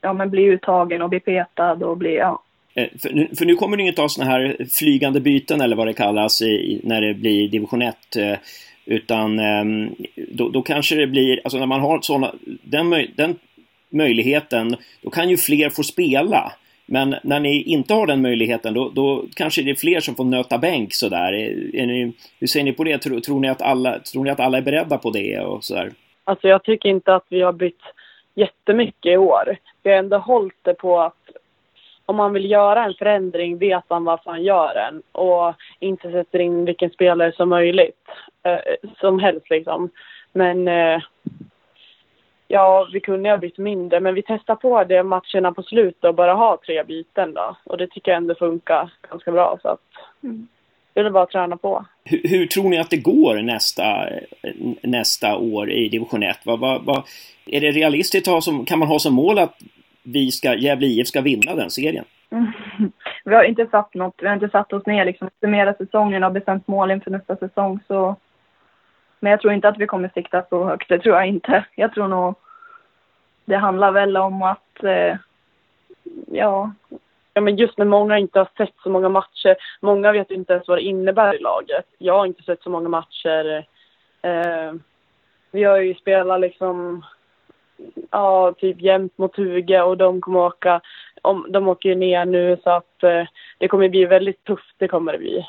ja 0.00 0.12
men 0.12 0.30
bli 0.30 0.42
uttagen 0.42 1.02
och 1.02 1.08
bli 1.08 1.20
petad 1.20 1.72
och 1.72 1.96
bli, 1.96 2.16
ja 2.16 2.42
eh, 2.74 2.88
för 3.02 3.10
nu, 3.10 3.28
för 3.38 3.44
nu 3.44 3.54
kommer 3.54 3.76
det 3.76 3.82
inte 3.82 4.02
ha 4.02 4.08
sådana 4.08 4.32
här 4.32 4.56
flygande 4.78 5.20
byten 5.20 5.60
eller 5.60 5.76
vad 5.76 5.86
det 5.86 5.92
kallas 5.92 6.42
i, 6.42 6.80
när 6.84 7.00
det 7.00 7.14
blir 7.14 7.48
division 7.48 7.82
1. 7.82 7.96
Eh, 8.16 8.38
utan 8.84 9.38
ehm, 9.38 9.94
då, 10.16 10.48
då, 10.48 10.62
kanske 10.62 10.94
det 10.94 11.06
blir, 11.06 11.40
alltså 11.44 11.58
när 11.58 11.66
man 11.66 11.80
har 11.80 12.00
såna, 12.00 12.34
den, 12.62 12.90
den 13.16 13.36
möjligheten, 13.90 14.76
då 15.02 15.10
kan 15.10 15.28
ju 15.30 15.36
fler 15.36 15.70
få 15.70 15.82
spela. 15.82 16.52
Men 16.86 17.14
när 17.22 17.40
ni 17.40 17.62
inte 17.62 17.94
har 17.94 18.06
den 18.06 18.22
möjligheten, 18.22 18.74
då, 18.74 18.88
då 18.88 19.24
kanske 19.36 19.62
det 19.62 19.70
är 19.70 19.74
fler 19.74 20.00
som 20.00 20.14
får 20.14 20.24
nöta 20.24 20.58
bänk 20.58 20.94
sådär. 20.94 21.32
Är, 21.32 21.76
är 21.76 21.86
ni, 21.86 22.12
hur 22.40 22.46
ser 22.46 22.62
ni 22.62 22.72
på 22.72 22.84
det? 22.84 22.98
Tror, 22.98 23.20
tror, 23.20 23.40
ni 23.40 23.48
att 23.48 23.62
alla, 23.62 23.98
tror 23.98 24.24
ni 24.24 24.30
att 24.30 24.40
alla 24.40 24.58
är 24.58 24.62
beredda 24.62 24.98
på 24.98 25.10
det 25.10 25.40
och 25.40 25.64
sådär? 25.64 25.92
Alltså 26.24 26.48
jag 26.48 26.64
tycker 26.64 26.88
inte 26.88 27.14
att 27.14 27.26
vi 27.28 27.40
har 27.40 27.52
bytt 27.52 27.82
jättemycket 28.34 29.12
i 29.12 29.16
år. 29.16 29.56
Vi 29.82 29.90
har 29.90 29.98
ändå 29.98 30.18
hållit 30.18 30.64
det 30.64 30.74
på 30.74 31.00
att 31.00 31.14
om 32.06 32.16
man 32.16 32.32
vill 32.32 32.50
göra 32.50 32.84
en 32.84 32.94
förändring 32.94 33.58
vet 33.58 33.90
man 33.90 34.04
varför 34.04 34.30
man 34.30 34.42
gör 34.42 34.74
den 34.74 35.02
och 35.12 35.54
inte 35.80 36.12
sätter 36.12 36.38
in 36.38 36.64
vilken 36.64 36.90
spelare 36.90 37.32
som 37.32 37.48
möjligt. 37.48 38.06
Eh, 38.42 38.88
som 39.00 39.18
helst 39.18 39.50
liksom. 39.50 39.90
Men 40.32 40.68
eh, 40.68 41.00
ja, 42.48 42.88
vi 42.92 43.00
kunde 43.00 43.30
ha 43.30 43.38
bytt 43.38 43.58
mindre 43.58 44.00
men 44.00 44.14
vi 44.14 44.22
testar 44.22 44.54
på 44.54 44.84
det 44.84 45.02
matcherna 45.02 45.52
på 45.52 45.62
slutet 45.62 46.04
och 46.04 46.14
bara 46.14 46.34
ha 46.34 46.58
tre 46.66 46.84
byten 46.84 47.34
då. 47.34 47.56
Och 47.64 47.78
det 47.78 47.86
tycker 47.86 48.10
jag 48.10 48.16
ändå 48.16 48.34
funkar 48.34 48.92
ganska 49.10 49.32
bra 49.32 49.58
så 49.62 49.68
att 49.68 49.80
mm. 50.22 50.48
det 50.92 51.00
är 51.00 51.10
bara 51.10 51.22
att 51.22 51.30
träna 51.30 51.56
på. 51.56 51.84
Hur, 52.04 52.20
hur, 52.24 52.46
tror 52.46 52.68
ni 52.68 52.78
att 52.78 52.90
det 52.90 52.96
går 52.96 53.42
nästa, 53.42 54.08
nästa 54.82 55.36
år 55.36 55.70
i 55.70 55.88
division 55.88 56.22
1? 56.22 56.36
Vad, 56.44 56.60
vad, 56.60 56.84
vad, 56.84 57.02
är 57.46 57.60
det 57.60 57.70
realistiskt 57.70 58.28
att 58.28 58.34
ha 58.34 58.40
som, 58.40 58.64
kan 58.64 58.78
man 58.78 58.88
ha 58.88 58.98
som 58.98 59.14
mål 59.14 59.38
att 59.38 59.56
vi 60.02 60.30
ska, 60.30 60.54
Gävle 60.54 60.86
IF 60.86 61.06
ska 61.06 61.20
vinna 61.20 61.54
den 61.54 61.70
serien? 61.70 62.04
Mm. 62.30 62.52
Vi 63.24 63.34
har 63.34 63.44
inte 63.44 63.66
satt 63.66 63.94
något, 63.94 64.14
vi 64.18 64.26
har 64.26 64.34
inte 64.34 64.48
satt 64.48 64.72
oss 64.72 64.86
ner 64.86 65.04
liksom, 65.04 65.30
summera 65.40 65.74
säsongen 65.74 66.24
och 66.24 66.32
bestämt 66.32 66.68
mål 66.68 66.90
inför 66.90 67.10
nästa 67.10 67.36
säsong 67.36 67.80
så 67.86 68.16
men 69.20 69.30
jag 69.30 69.40
tror 69.40 69.52
inte 69.52 69.68
att 69.68 69.78
vi 69.78 69.86
kommer 69.86 70.10
sikta 70.14 70.44
så 70.48 70.64
högt, 70.64 70.88
det 70.88 70.98
tror 70.98 71.16
jag 71.16 71.26
inte. 71.26 71.64
Jag 71.74 71.94
tror 71.94 72.08
nog 72.08 72.34
det 73.48 73.56
handlar 73.56 73.92
väl 73.92 74.16
om 74.16 74.42
att, 74.42 74.84
eh, 74.84 75.16
ja. 76.26 76.72
Ja 77.34 77.40
men 77.40 77.56
just 77.56 77.78
när 77.78 77.84
många 77.84 78.18
inte 78.18 78.38
har 78.38 78.48
sett 78.56 78.74
så 78.82 78.90
många 78.90 79.08
matcher, 79.08 79.56
många 79.80 80.12
vet 80.12 80.30
inte 80.30 80.52
ens 80.52 80.68
vad 80.68 80.78
det 80.78 80.82
innebär 80.82 81.34
i 81.34 81.38
laget. 81.38 81.86
Jag 81.98 82.18
har 82.18 82.26
inte 82.26 82.42
sett 82.42 82.62
så 82.62 82.70
många 82.70 82.88
matcher. 82.88 83.66
Eh, 84.22 84.72
vi 85.50 85.64
har 85.64 85.76
ju 85.76 85.94
spelat 85.94 86.40
liksom 86.40 87.04
ja, 88.10 88.54
typ 88.58 88.80
jämt 88.80 89.18
mot 89.18 89.36
Huge 89.36 89.82
och 89.82 89.96
de 89.96 90.20
kommer 90.20 90.40
åka, 90.40 90.80
om, 91.22 91.46
de 91.48 91.68
åker 91.68 91.88
ju 91.88 91.94
ner 91.94 92.24
nu 92.24 92.56
så 92.64 92.70
att 92.70 93.02
eh, 93.02 93.24
det 93.58 93.68
kommer 93.68 93.88
bli 93.88 94.04
väldigt 94.04 94.44
tufft, 94.44 94.74
det 94.78 94.88
kommer 94.88 95.12
det 95.12 95.18
bli. 95.18 95.46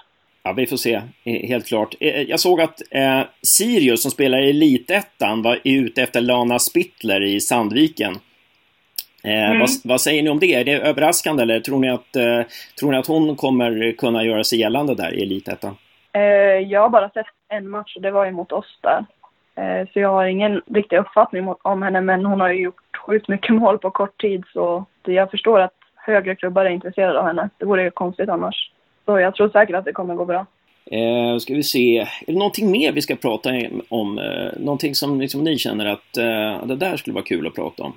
Ja, 0.49 0.53
vi 0.53 0.65
får 0.65 0.77
se. 0.77 1.01
Helt 1.25 1.67
klart. 1.67 1.95
Jag 2.27 2.39
såg 2.39 2.61
att 2.61 2.81
eh, 2.91 3.21
Sirius 3.41 4.01
som 4.01 4.11
spelar 4.11 4.41
i 4.41 4.49
Elitettan 4.49 5.41
var 5.41 5.59
ute 5.63 6.01
efter 6.01 6.21
Lana 6.21 6.59
Spittler 6.59 7.23
i 7.23 7.39
Sandviken. 7.39 8.13
Eh, 9.23 9.49
mm. 9.49 9.59
vad, 9.59 9.69
vad, 9.83 10.01
säger 10.01 10.23
ni 10.23 10.29
om 10.29 10.39
det? 10.39 10.53
Är 10.53 10.63
det 10.63 10.79
överraskande 10.79 11.43
eller 11.43 11.59
tror 11.59 11.79
ni 11.79 11.89
att, 11.89 12.15
eh, 12.15 12.41
tror 12.79 12.91
ni 12.91 12.97
att 12.97 13.07
hon 13.07 13.35
kommer 13.35 13.91
kunna 13.97 14.23
göra 14.23 14.43
sig 14.43 14.59
gällande 14.59 14.95
där 14.95 15.13
i 15.13 15.23
Elitettan? 15.23 15.77
Eh, 16.13 16.21
jag 16.71 16.81
har 16.81 16.89
bara 16.89 17.09
sett 17.09 17.25
en 17.49 17.69
match 17.69 17.95
och 17.95 18.01
det 18.01 18.11
var 18.11 18.25
ju 18.25 18.31
mot 18.31 18.51
oss 18.51 18.79
där. 18.81 19.05
Eh, 19.55 19.87
så 19.93 19.99
jag 19.99 20.09
har 20.09 20.25
ingen 20.25 20.61
riktig 20.73 20.97
uppfattning 20.97 21.53
om 21.61 21.81
henne 21.81 22.01
men 22.01 22.25
hon 22.25 22.41
har 22.41 22.49
ju 22.49 22.61
gjort 22.61 22.97
sjukt 23.05 23.27
mycket 23.27 23.55
mål 23.61 23.77
på 23.77 23.91
kort 23.91 24.21
tid 24.21 24.43
så 24.53 24.85
jag 25.03 25.31
förstår 25.31 25.59
att 25.59 25.73
högre 25.95 26.35
klubbar 26.35 26.65
är 26.65 26.69
intresserade 26.69 27.19
av 27.19 27.25
henne. 27.25 27.49
Det 27.57 27.65
vore 27.65 27.83
ju 27.83 27.91
konstigt 27.91 28.29
annars. 28.29 28.71
Så 29.09 29.19
jag 29.19 29.35
tror 29.35 29.49
säkert 29.49 29.75
att 29.75 29.85
det 29.85 29.93
kommer 29.93 30.15
gå 30.15 30.25
bra. 30.25 30.45
Eh, 30.85 31.37
ska 31.37 31.53
vi 31.53 31.63
se, 31.63 31.97
är 31.99 32.07
det 32.25 32.33
någonting 32.33 32.71
mer 32.71 32.91
vi 32.91 33.01
ska 33.01 33.15
prata 33.15 33.49
om? 33.89 34.19
Eh, 34.19 34.51
någonting 34.59 34.95
som 34.95 35.21
liksom 35.21 35.43
ni 35.43 35.57
känner 35.57 35.85
att 35.85 36.17
eh, 36.17 36.65
det 36.65 36.75
där 36.75 36.97
skulle 36.97 37.13
vara 37.13 37.23
kul 37.23 37.47
att 37.47 37.55
prata 37.55 37.83
om? 37.83 37.93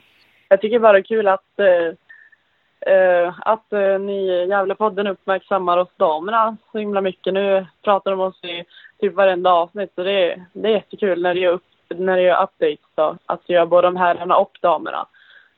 Jag 0.48 0.60
tycker 0.60 0.78
bara 0.78 0.92
det 0.92 0.98
är 0.98 1.02
kul 1.02 1.28
att, 1.28 1.58
eh, 1.58 2.94
eh 2.94 3.34
att 3.38 3.72
eh, 3.72 3.98
ni 3.98 4.46
Gävlepodden 4.48 5.06
uppmärksammar 5.06 5.78
oss 5.78 5.88
damerna 5.96 6.56
så 6.72 6.78
himla 6.78 7.00
mycket. 7.00 7.34
Nu 7.34 7.66
pratar 7.82 8.10
de 8.10 8.20
om 8.20 8.26
oss 8.26 8.44
i 8.44 8.64
typ 9.00 9.14
varenda 9.14 9.50
avsnitt 9.50 9.92
så 9.94 10.02
det, 10.02 10.32
är, 10.32 10.44
det 10.52 10.68
är 10.68 10.72
jättekul 10.72 11.22
när 11.22 11.34
det 11.34 11.40
gör, 11.40 11.52
upp, 11.52 11.64
när 11.88 12.16
det 12.16 12.22
gör 12.22 12.42
updates 12.42 12.90
då, 12.94 13.16
att 13.26 13.48
göra 13.48 13.66
både 13.66 13.86
de 13.86 13.96
herrarna 13.96 14.36
och 14.36 14.58
damerna. 14.60 15.06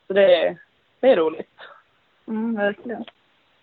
Så 0.06 0.12
det, 0.12 0.56
det 1.00 1.08
är 1.08 1.16
roligt. 1.16 1.54
Mm, 2.28 2.54
verkligen. 2.54 3.04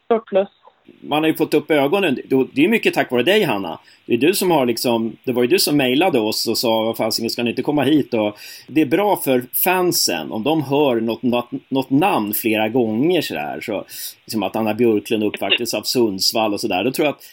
Stort 0.06 0.28
plus 0.28 0.61
man 1.02 1.24
har 1.24 1.28
ju 1.28 1.34
fått 1.34 1.54
upp 1.54 1.72
ögonen. 1.72 2.18
Det 2.54 2.66
är 2.66 2.68
mycket 2.68 2.94
tack 2.94 3.12
vare 3.12 3.24
dig 3.24 3.44
Hanna. 3.44 3.80
Det 4.06 4.14
är 4.14 4.18
du 4.18 4.34
som 4.34 4.52
har 4.52 4.66
liksom, 4.66 5.16
det 5.24 5.32
var 5.32 5.42
ju 5.42 5.48
du 5.48 5.60
som 5.60 5.78
mejlade 5.78 6.20
oss 6.20 6.48
och 6.48 6.58
sa 6.58 6.84
vad 6.84 6.98
fasiken 6.98 7.30
ska 7.30 7.44
ni 7.44 7.50
inte 7.50 7.62
komma 7.62 7.84
hit 7.84 8.14
och 8.14 8.38
det 8.68 8.82
är 8.82 8.86
bra 8.86 9.16
för 9.16 9.44
fansen 9.64 10.32
om 10.32 10.44
de 10.44 10.64
hör 10.64 11.02
något, 11.02 11.24
något, 11.24 11.50
något 11.70 11.90
namn 11.90 12.34
flera 12.34 12.70
gånger 12.70 13.22
sådär. 13.22 13.60
Så, 13.62 13.86
liksom 14.26 14.44
att 14.44 14.56
Anna 14.56 14.74
Björklund 14.74 15.24
uppvaktades 15.24 15.74
av 15.74 15.82
Sundsvall 15.82 16.54
och 16.54 16.62
sådär. 16.62 16.84
Då 16.84 16.92
tror 16.92 17.06
jag 17.06 17.14
att 17.16 17.24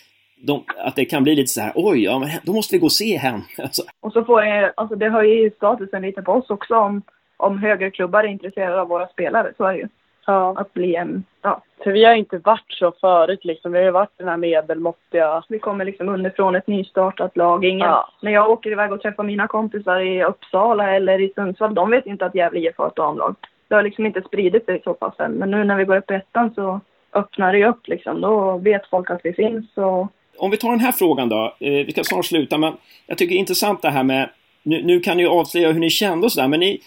de, 0.41 0.65
att 0.79 0.97
det 0.97 1.05
kan 1.05 1.23
bli 1.23 1.35
lite 1.35 1.53
så 1.53 1.61
här, 1.61 1.73
oj, 1.75 2.05
ja, 2.05 2.19
men 2.19 2.29
då 2.43 2.53
måste 2.53 2.75
vi 2.75 2.79
gå 2.79 2.87
och 2.87 2.93
se 2.93 3.17
henne. 3.17 3.43
Alltså. 3.63 3.83
Och 4.01 4.13
så 4.13 4.25
får 4.25 4.43
det, 4.43 4.73
alltså 4.77 4.97
det 4.97 5.11
höjer 5.11 5.35
ju 5.35 5.51
statusen 5.51 6.03
lite 6.03 6.23
på 6.23 6.33
oss 6.33 6.51
också 6.51 6.75
om, 6.75 7.03
om 7.37 7.59
högre 7.59 7.91
klubbar 7.91 8.25
är 8.25 8.29
intresserade 8.29 8.81
av 8.81 8.89
våra 8.89 9.07
spelare, 9.07 9.53
så 9.57 9.65
är 9.65 9.73
det 9.73 9.79
ju. 9.79 9.89
Ja. 10.29 10.55
Att 10.57 10.75
bli 10.75 10.95
en, 10.95 11.25
ja. 11.43 11.63
För 11.85 11.93
vi 11.93 12.05
har 12.05 12.15
inte 12.15 12.39
varit 12.39 12.73
så 12.73 12.93
förut 13.01 13.45
liksom. 13.45 13.73
Vi 13.73 13.79
har 13.79 13.85
ju 13.85 13.91
varit 13.91 14.19
den 14.19 14.29
här 14.29 14.37
medelmåttiga. 14.37 15.43
Vi 15.49 15.59
kommer 15.59 15.85
liksom 15.85 16.09
underifrån 16.09 16.57
ett 16.57 16.67
nystartat 16.67 17.37
lag. 17.37 17.65
Ingen, 17.65 17.89
ja. 17.89 18.09
När 18.23 18.33
jag 18.33 18.51
åker 18.51 18.71
iväg 18.71 18.93
och 18.93 19.03
träffar 19.03 19.25
mina 19.25 19.47
kompisar 19.47 20.01
i 20.01 20.25
Uppsala 20.25 20.97
eller 20.97 21.21
i 21.21 21.33
Sundsvall, 21.35 21.75
de 21.75 21.91
vet 21.91 22.07
inte 22.07 22.27
att 22.27 22.35
Gävle 22.35 22.61
IF 22.61 22.75
har 22.79 22.87
ett 22.87 22.97
damlag. 22.97 23.35
Det 23.69 23.75
har 23.75 23.83
liksom 23.83 24.07
inte 24.07 24.23
spridit 24.23 24.65
sig 24.65 24.81
så 24.85 24.95
pass 24.95 25.15
än. 25.19 25.33
Men 25.33 25.51
nu 25.51 25.65
när 25.65 25.77
vi 25.77 25.85
går 25.85 25.97
upp 25.97 26.11
i 26.11 26.15
ettan 26.15 26.55
så 26.55 26.81
öppnar 27.13 27.53
det 27.53 27.59
ju 27.59 27.67
upp 27.69 27.89
liksom. 27.89 28.21
Då 28.21 28.59
vet 28.59 28.87
folk 28.87 29.11
att 29.11 29.21
vi 29.25 29.33
finns 29.33 29.77
och... 29.77 30.09
Om 30.39 30.51
vi 30.51 30.57
tar 30.57 30.71
den 30.71 30.81
här 30.81 30.93
frågan 30.93 31.29
då. 31.29 31.55
Eh, 31.61 31.71
vi 31.71 31.93
ska 31.93 32.05
snart 32.05 32.25
sluta 32.25 32.59
men 32.59 32.73
jag 33.07 33.19
tycker 33.19 33.35
det 33.35 33.39
är 33.39 33.41
intressant 33.41 33.83
det 33.83 33.91
här 33.91 34.03
med 34.03 34.29
nu, 34.63 34.83
nu 34.83 35.01
kan 35.01 35.17
ni 35.17 35.23
ju 35.23 35.29
avslöja 35.29 35.73
hur 35.73 35.81
ni 35.81 35.91
kände 35.91 36.25
och 36.25 36.33
sådär 36.33 36.49
men 36.49 36.61
ni, 36.61 36.81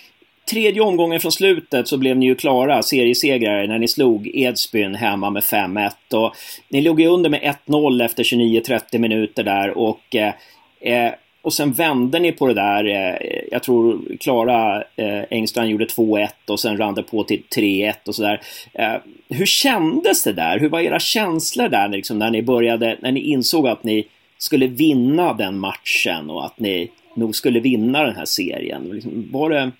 tredje 0.49 0.82
omgången 0.82 1.19
från 1.19 1.32
slutet 1.32 1.88
så 1.88 1.97
blev 1.97 2.17
ni 2.17 2.25
ju 2.25 2.36
klara 2.36 2.84
seriesegrare 2.84 3.67
när 3.67 3.80
ni 3.80 3.88
slog 3.88 4.32
Edsbyn 4.34 4.95
hemma 4.95 5.30
med 5.30 5.43
5-1. 5.43 5.91
Och 6.13 6.36
ni 6.69 6.82
låg 6.82 7.01
ju 7.01 7.08
under 7.08 7.30
med 7.30 7.58
1-0 7.67 8.06
efter 8.06 8.23
29-30 8.23 8.97
minuter 8.97 9.43
där 9.43 9.77
och 9.77 10.15
eh, 10.15 10.34
eh, 10.82 11.13
och 11.41 11.54
sen 11.54 11.71
vände 11.71 12.19
ni 12.19 12.32
på 12.32 12.47
det 12.47 12.54
där. 12.54 12.86
Eh, 12.86 13.41
jag 13.51 13.63
tror 13.63 14.01
Klara 14.19 14.84
eh, 14.95 15.23
Engstrand 15.30 15.69
gjorde 15.69 15.86
2-1 15.86 16.27
och 16.47 16.60
sen 16.60 16.77
rann 16.77 16.95
det 16.95 17.04
på 17.04 17.23
till 17.23 17.43
3-1 17.56 17.93
och 18.08 18.15
sådär. 18.15 18.41
Eh, 18.73 18.95
hur 19.30 19.45
kändes 19.45 20.23
det 20.23 20.34
där? 20.34 20.60
Hur 20.60 20.69
var 20.69 20.80
era 20.80 20.99
känslor 20.99 21.69
där 21.69 21.88
liksom, 21.88 22.19
när 22.19 22.32
ni 22.32 22.41
började, 22.41 22.97
när 23.01 23.12
ni 23.12 23.19
insåg 23.19 23.67
att 23.67 23.84
ni 23.84 24.08
skulle 24.38 24.67
vinna 24.67 25.34
den 25.34 25.60
matchen 25.60 26.30
och 26.30 26.45
att 26.45 26.60
ni 26.60 26.91
nog 27.15 27.36
skulle 27.36 27.60
vinna 27.60 28.04
den 28.04 28.15
här 28.15 28.25
serien? 28.25 28.84
Liksom, 28.84 29.30
var 29.32 29.49
det 29.49 29.71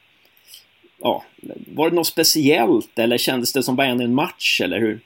ja, 1.02 1.24
var 1.76 1.90
det 1.90 1.96
något 1.96 2.08
speciellt 2.08 3.00
eller 3.00 3.18
kändes 3.18 3.54
det 3.54 3.64
som 3.64 3.76
bara 3.76 3.88
en 3.88 4.14
match 4.16 4.62
eller 4.62 4.80
hur? 4.80 5.00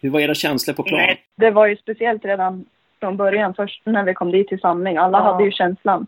Hur 0.00 0.10
var 0.10 0.20
era 0.20 0.34
känslor 0.34 0.74
på 0.74 0.82
plan? 0.82 1.00
Nej, 1.00 1.22
det 1.36 1.50
var 1.50 1.66
ju 1.66 1.76
speciellt 1.76 2.24
redan 2.24 2.64
från 3.00 3.16
början, 3.16 3.54
först 3.54 3.82
när 3.84 4.04
vi 4.04 4.14
kom 4.14 4.30
dit 4.30 4.48
till 4.48 4.60
samling. 4.60 4.96
Alla 4.96 5.18
ja. 5.18 5.24
hade 5.24 5.44
ju 5.44 5.50
känslan. 5.50 6.06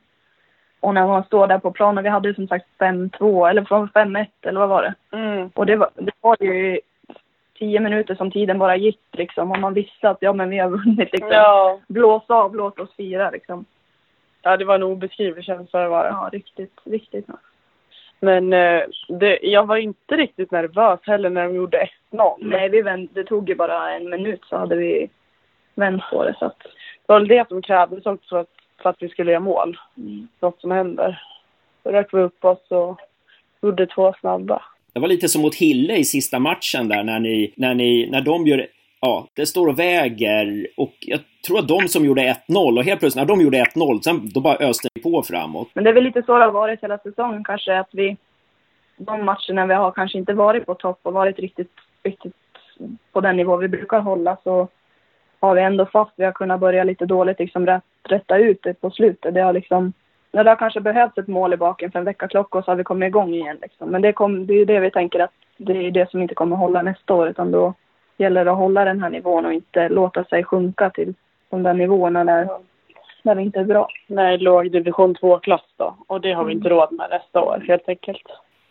Och 0.80 0.94
när 0.94 1.06
man 1.06 1.24
står 1.24 1.46
där 1.46 1.58
på 1.58 1.72
planen, 1.72 2.04
vi 2.04 2.10
hade 2.10 2.28
ju 2.28 2.34
som 2.34 2.48
sagt 2.48 2.66
5-2 2.78 3.50
eller 3.50 3.62
5-1 3.62 4.26
eller 4.42 4.60
vad 4.60 4.68
var 4.68 4.82
det? 4.82 5.16
Mm. 5.16 5.50
Och 5.54 5.66
det 5.66 5.76
var, 5.76 5.90
det 5.94 6.12
var 6.20 6.36
ju 6.40 6.80
tio 7.58 7.80
minuter 7.80 8.14
som 8.14 8.30
tiden 8.30 8.58
bara 8.58 8.76
gick 8.76 9.00
liksom 9.12 9.50
och 9.50 9.58
man 9.58 9.74
visste 9.74 10.08
att 10.08 10.18
ja 10.20 10.32
men 10.32 10.50
vi 10.50 10.58
har 10.58 10.70
vunnit 10.70 11.12
liksom. 11.12 11.30
Ja. 11.30 11.80
Blås 11.88 12.22
av, 12.26 12.56
låt 12.56 12.80
oss 12.80 12.94
fira 12.96 13.30
liksom. 13.30 13.64
Ja 14.42 14.56
det 14.56 14.64
var 14.64 14.74
en 14.74 14.82
obeskrivlig 14.82 15.44
känsla 15.44 15.80
det 15.80 15.88
var 15.88 16.04
Ja 16.04 16.28
riktigt, 16.32 16.80
riktigt. 16.84 17.26
Men 18.20 18.52
eh, 18.52 18.80
det, 19.08 19.38
jag 19.42 19.66
var 19.66 19.76
inte 19.76 20.16
riktigt 20.16 20.50
nervös 20.50 21.00
heller 21.02 21.30
när 21.30 21.44
de 21.44 21.54
gjorde 21.54 21.88
1-0. 22.12 22.36
Nej, 22.40 22.68
vi 22.68 22.82
vänt, 22.82 23.10
det 23.14 23.24
tog 23.24 23.48
ju 23.48 23.54
bara 23.54 23.96
en 23.96 24.10
minut 24.10 24.40
så 24.48 24.56
hade 24.56 24.76
vi 24.76 25.08
vänt 25.74 26.02
på 26.10 26.24
det. 26.24 26.36
Så 26.38 26.44
att... 26.44 26.58
Det 27.06 27.12
var 27.12 27.20
det 27.20 27.48
som 27.48 27.62
krävdes 27.62 28.06
också 28.06 28.28
för 28.28 28.40
att, 28.40 28.50
för 28.82 28.90
att 28.90 28.96
vi 29.00 29.08
skulle 29.08 29.30
göra 29.30 29.40
mål. 29.40 29.78
Mm. 29.96 30.28
Något 30.40 30.60
som 30.60 30.70
händer. 30.70 31.22
Då 31.82 31.90
rök 31.90 32.14
vi 32.14 32.18
upp 32.18 32.44
oss 32.44 32.70
och 32.70 33.00
gjorde 33.62 33.86
två 33.86 34.14
snabba. 34.20 34.62
Det 34.92 35.00
var 35.00 35.08
lite 35.08 35.28
som 35.28 35.42
mot 35.42 35.54
Hille 35.54 35.96
i 35.96 36.04
sista 36.04 36.38
matchen 36.38 36.88
där 36.88 37.02
när 37.02 37.20
ni, 37.20 37.52
när 37.56 37.74
ni, 37.74 38.08
när 38.10 38.20
de 38.20 38.46
gör 38.46 38.66
ja, 39.04 39.26
det 39.34 39.46
står 39.46 39.66
och 39.68 39.78
väger 39.78 40.66
och 40.76 40.94
jag 41.00 41.20
tror 41.46 41.58
att 41.58 41.68
de 41.68 41.88
som 41.88 42.04
gjorde 42.04 42.36
1-0 42.48 42.78
och 42.78 42.84
helt 42.84 43.00
plötsligt 43.00 43.28
när 43.28 43.36
de 43.36 43.40
gjorde 43.40 43.58
1-0, 43.58 44.00
sen 44.00 44.30
då 44.34 44.40
bara 44.40 44.56
öste 44.56 44.88
ni 44.94 45.02
på 45.02 45.22
framåt. 45.22 45.68
Men 45.74 45.84
det 45.84 45.90
är 45.90 45.94
väl 45.94 46.04
lite 46.04 46.22
så 46.22 46.38
det 46.38 46.44
har 46.44 46.52
varit 46.52 46.82
hela 46.82 46.98
säsongen 46.98 47.44
kanske, 47.44 47.78
att 47.78 47.88
vi 47.92 48.16
de 48.96 49.24
matcherna 49.24 49.66
vi 49.66 49.74
har 49.74 49.92
kanske 49.92 50.18
inte 50.18 50.32
varit 50.32 50.66
på 50.66 50.74
topp 50.74 51.00
och 51.02 51.12
varit 51.12 51.38
riktigt, 51.38 51.72
riktigt 52.02 52.34
på 53.12 53.20
den 53.20 53.36
nivå 53.36 53.56
vi 53.56 53.68
brukar 53.68 54.00
hålla 54.00 54.36
så 54.44 54.68
har 55.40 55.54
vi 55.54 55.62
ändå 55.62 55.86
fast 55.86 56.12
vi 56.16 56.24
har 56.24 56.32
kunnat 56.32 56.60
börja 56.60 56.84
lite 56.84 57.06
dåligt 57.06 57.38
liksom 57.38 57.66
rätt, 57.66 57.82
rätta 58.08 58.38
ut 58.38 58.62
det 58.62 58.80
på 58.80 58.90
slutet. 58.90 59.34
Det 59.34 59.40
har 59.40 59.52
liksom, 59.52 59.92
när 60.32 60.44
det 60.44 60.50
har 60.50 60.56
kanske 60.56 60.80
behövts 60.80 61.18
ett 61.18 61.28
mål 61.28 61.54
i 61.54 61.56
baken 61.56 61.92
för 61.92 61.98
en 61.98 62.04
veckaklocka 62.04 62.58
och 62.58 62.64
så 62.64 62.70
har 62.70 62.76
vi 62.76 62.84
kommit 62.84 63.06
igång 63.06 63.34
igen 63.34 63.58
liksom. 63.62 63.90
Men 63.90 64.02
det, 64.02 64.12
kom, 64.12 64.46
det 64.46 64.54
är 64.54 64.58
ju 64.58 64.64
det 64.64 64.80
vi 64.80 64.90
tänker 64.90 65.20
att 65.20 65.32
det 65.56 65.86
är 65.86 65.90
det 65.90 66.10
som 66.10 66.22
inte 66.22 66.34
kommer 66.34 66.56
hålla 66.56 66.82
nästa 66.82 67.14
år 67.14 67.28
utan 67.28 67.50
då 67.50 67.74
gäller 68.16 68.44
det 68.44 68.50
att 68.50 68.58
hålla 68.58 68.84
den 68.84 69.02
här 69.02 69.10
nivån 69.10 69.46
och 69.46 69.52
inte 69.52 69.88
låta 69.88 70.24
sig 70.24 70.44
sjunka 70.44 70.90
till 70.90 71.14
de 71.50 71.62
där 71.62 71.74
nivåerna 71.74 72.24
när, 72.24 72.48
när 73.22 73.34
det 73.34 73.42
inte 73.42 73.60
är 73.60 73.64
bra. 73.64 73.88
Nej, 74.06 74.38
låg 74.38 74.70
division 74.70 75.16
2-klass 75.16 75.64
då. 75.76 75.96
Och 76.06 76.20
det 76.20 76.32
har 76.32 76.44
vi 76.44 76.52
inte 76.52 76.68
råd 76.68 76.92
med 76.92 77.10
nästa 77.10 77.40
år 77.40 77.64
helt 77.68 77.88
enkelt. 77.88 78.22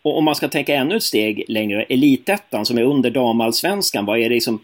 Och 0.02 0.18
om 0.18 0.24
man 0.24 0.36
ska 0.36 0.48
tänka 0.48 0.76
ännu 0.76 0.96
ett 0.96 1.04
steg 1.04 1.46
längre, 1.48 1.84
elitettan 1.84 2.66
som 2.66 2.78
är 2.78 2.84
under 2.84 3.10
damallsvenskan, 3.10 4.06
vad 4.06 4.18
är 4.18 4.24
det 4.24 4.36
liksom 4.36 4.60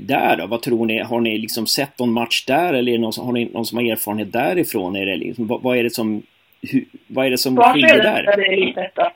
där 0.00 0.36
då? 0.36 0.46
Vad 0.46 0.62
tror 0.62 0.86
ni? 0.86 0.98
Har 1.02 1.20
ni 1.20 1.38
liksom 1.38 1.66
sett 1.66 1.98
någon 1.98 2.12
match 2.12 2.44
där 2.46 2.74
eller 2.74 2.98
någon, 2.98 3.12
har 3.18 3.32
ni 3.32 3.44
någon 3.44 3.66
som 3.66 3.78
har 3.78 3.84
erfarenhet 3.84 4.32
därifrån? 4.32 4.96
Är 4.96 5.06
det 5.06 5.16
liksom, 5.16 5.46
vad, 5.46 5.62
vad 5.62 5.76
är 5.76 5.82
det 5.82 5.90
som, 5.90 6.22
hur, 6.62 6.84
vad 7.06 7.26
är 7.26 7.30
det 7.30 7.38
som 7.38 7.56
skiljer 7.56 8.02
där? 8.02 8.24
Är 8.24 8.36
det 8.36 8.52
elitettan. 8.52 9.10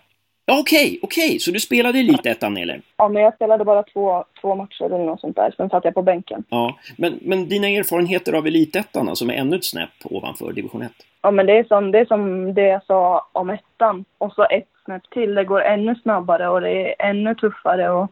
Ja, 0.49 0.59
okej, 0.61 0.99
okej, 1.03 1.39
så 1.39 1.51
du 1.51 1.61
spelade 1.61 1.99
Elitettan 1.99 2.57
eller? 2.57 2.81
Ja, 2.97 3.09
men 3.09 3.23
jag 3.23 3.35
spelade 3.35 3.65
bara 3.65 3.83
två, 3.83 4.25
två 4.41 4.55
matcher 4.55 4.85
eller 4.85 5.05
något 5.05 5.21
sånt 5.21 5.37
där, 5.37 5.55
sen 5.57 5.71
satt 5.71 5.85
jag 5.85 5.95
på 5.95 6.03
bänken. 6.03 6.45
Ja, 6.49 6.79
men, 6.99 7.19
men 7.23 7.49
dina 7.49 7.69
erfarenheter 7.69 8.33
av 8.33 8.47
Elitettan, 8.47 9.17
som 9.17 9.31
är 9.31 9.35
ännu 9.35 9.57
ett 9.57 9.65
snäpp 9.65 9.91
ovanför 10.05 10.53
division 10.53 10.83
1? 10.83 10.93
Ja, 11.23 11.31
men 11.31 11.47
det 11.47 11.59
är 11.59 11.65
som 11.65 11.93
det, 11.93 11.99
är 11.99 12.05
som 12.05 12.55
det 12.55 12.63
jag 12.67 12.85
sa 12.85 13.29
om 13.33 13.51
ettan, 13.51 14.05
och 14.19 14.33
så 14.33 14.47
ett 14.51 14.69
snäpp 14.85 15.11
till. 15.11 15.35
Det 15.35 15.45
går 15.45 15.61
ännu 15.61 15.95
snabbare 15.95 16.49
och 16.49 16.61
det 16.61 16.71
är 16.71 17.09
ännu 17.11 17.35
tuffare 17.35 17.91
och 17.91 18.11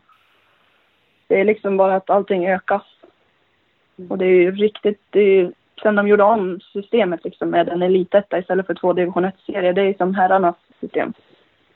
det 1.28 1.40
är 1.40 1.44
liksom 1.44 1.76
bara 1.76 1.96
att 1.96 2.10
allting 2.10 2.46
ökas. 2.46 2.82
Och 4.08 4.18
det 4.18 4.24
är 4.24 4.28
ju 4.28 4.50
riktigt, 4.50 5.00
det 5.10 5.20
är 5.20 5.24
ju, 5.24 5.52
sen 5.82 5.94
de 5.94 6.08
gjorde 6.08 6.22
om 6.22 6.60
systemet 6.72 7.24
liksom 7.24 7.50
med 7.50 7.68
en 7.68 7.82
elitetta 7.82 8.38
istället 8.38 8.66
för 8.66 8.74
två 8.74 8.92
division 8.92 9.24
1-serier, 9.24 9.72
det 9.72 9.82
är 9.82 9.94
som 9.94 10.14
herrarnas 10.14 10.56
system. 10.80 11.12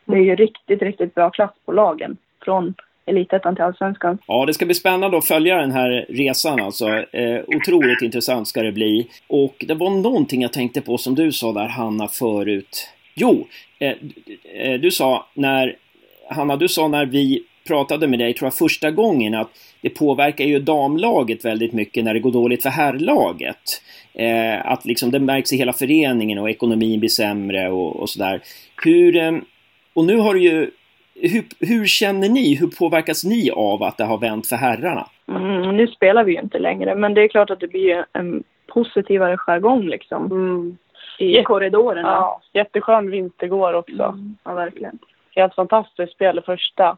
Det 0.09 0.17
är 0.17 0.23
ju 0.23 0.37
riktigt, 0.37 0.83
riktigt 0.83 1.15
bra 1.15 1.31
klass 1.31 1.51
på 1.65 1.73
lagen 1.73 2.17
från 2.45 2.75
elitettan 3.07 3.55
till 3.55 3.65
allsvenskan. 3.65 4.19
Ja, 4.27 4.47
det 4.47 4.55
ska 4.55 4.65
bli 4.65 4.75
spännande 4.75 5.19
att 5.19 5.25
följa 5.25 5.57
den 5.57 5.71
här 5.71 6.07
resan 6.09 6.61
alltså. 6.61 6.89
Eh, 6.89 7.41
otroligt 7.47 8.03
intressant 8.03 8.49
ska 8.49 8.63
det 8.63 8.73
bli. 8.73 9.09
Och 9.27 9.65
det 9.69 9.75
var 9.75 9.91
någonting 9.91 10.43
jag 10.43 10.53
tänkte 10.53 10.81
på 10.81 10.99
som 10.99 11.15
du 11.15 11.33
sa 11.33 11.53
där 11.53 11.69
Hanna 11.69 12.09
förut. 12.09 12.89
Jo, 13.15 13.47
eh, 13.79 13.95
eh, 14.55 14.81
du 14.81 14.91
sa 14.91 15.27
när 15.35 15.77
Hanna, 16.31 16.57
du 16.57 16.69
sa 16.69 16.89
när 16.89 17.07
vi 17.07 17.45
pratade 17.67 18.07
med 18.09 18.19
dig, 18.19 18.35
tror 18.35 18.47
jag, 18.47 18.55
första 18.55 18.91
gången 18.91 19.35
att 19.35 19.51
det 19.81 19.91
påverkar 19.91 20.45
ju 20.45 20.61
damlaget 20.61 21.45
väldigt 21.45 21.73
mycket 21.73 22.05
när 22.05 22.15
det 22.15 22.21
går 22.21 22.33
dåligt 22.33 22.63
för 22.63 22.71
herrlaget. 22.71 23.83
Eh, 24.15 24.67
att 24.67 24.85
liksom 24.85 25.11
det 25.11 25.19
märks 25.19 25.53
i 25.53 25.57
hela 25.57 25.73
föreningen 25.73 26.39
och 26.39 26.51
ekonomin 26.51 27.01
blir 27.01 27.11
sämre 27.11 27.71
och, 27.71 27.97
och 27.97 28.11
sådär. 28.11 28.41
Hur, 28.85 29.17
eh, 29.17 29.33
och 29.99 30.05
nu 30.05 30.17
har 30.17 30.35
du 30.35 30.41
ju 30.41 30.71
hur, 31.15 31.45
hur, 31.61 31.87
känner 31.87 32.29
ni? 32.29 32.55
Hur 32.55 32.67
påverkas 32.67 33.25
ni 33.25 33.51
av 33.51 33.83
att 33.83 33.97
det 33.97 34.05
har 34.05 34.19
vänt 34.19 34.47
för 34.47 34.57
herrarna? 34.57 35.07
Mm, 35.29 35.77
nu 35.77 35.87
spelar 35.87 36.25
vi 36.25 36.33
ju 36.33 36.41
inte 36.41 36.59
längre, 36.59 36.95
men 36.95 37.15
det 37.15 37.23
är 37.23 37.29
klart 37.29 37.51
att 37.51 37.61
det 37.61 37.69
blir 37.69 38.07
en 38.13 38.43
positivare 38.67 39.37
jargong 39.37 39.83
liksom. 39.83 40.25
Mm. 40.25 40.77
I 41.19 41.33
Jätte, 41.33 41.45
korridorerna. 41.45 42.09
Ja, 42.09 42.41
jätteskön 42.53 43.11
vinst 43.11 43.43
igår 43.43 43.73
också. 43.73 44.03
Mm, 44.03 44.37
ja, 44.45 44.55
verkligen. 44.55 44.99
Helt 45.37 45.55
fantastiskt 45.55 46.13
spel 46.13 46.39
i 46.39 46.43
första. 46.43 46.97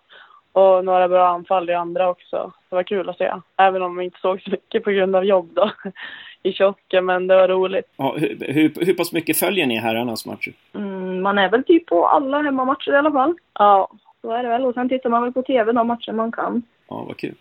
Och 0.53 0.85
några 0.85 1.09
bra 1.09 1.29
anfall 1.29 1.71
i 1.71 1.75
andra 1.75 2.09
också. 2.09 2.53
Det 2.69 2.77
var 2.77 2.83
kul 2.83 3.09
att 3.09 3.19
se. 3.19 3.33
Även 3.57 3.83
om 3.83 3.97
vi 3.97 4.05
inte 4.05 4.21
såg 4.21 4.43
så 4.43 4.51
mycket 4.51 4.85
på 4.85 4.91
grund 4.91 5.17
av 5.17 5.25
jobb 5.25 5.51
då. 5.55 5.71
I 6.43 6.53
kiosken, 6.53 7.05
men 7.05 7.27
det 7.27 7.37
var 7.37 7.49
roligt. 7.49 7.87
Ja, 7.97 8.17
hur, 8.19 8.53
hur, 8.53 8.87
hur 8.87 8.95
pass 8.95 9.13
mycket 9.13 9.37
följer 9.37 9.67
ni 9.67 9.77
herrarnas 9.77 10.27
matcher? 10.27 10.53
Mm, 10.75 11.23
man 11.23 11.39
är 11.39 11.49
väl 11.49 11.65
typ 11.65 11.87
på 11.87 12.07
alla 12.07 12.43
hemmamatcher 12.43 12.93
i 12.93 12.97
alla 12.97 13.13
fall. 13.13 13.35
Ja. 13.59 13.89
Så 14.21 14.33
är 14.33 14.43
det 14.43 14.49
väl. 14.49 14.65
Och 14.65 14.75
sen 14.75 14.89
tittar 14.89 15.11
man 15.11 15.23
väl 15.23 15.33
på 15.33 15.43
TV 15.43 15.73
de 15.73 15.87
matcher 15.87 16.13
man 16.13 16.33
kan. 16.33 16.63
Ja, 16.89 17.05
vad 17.09 17.17
kul. 17.17 17.35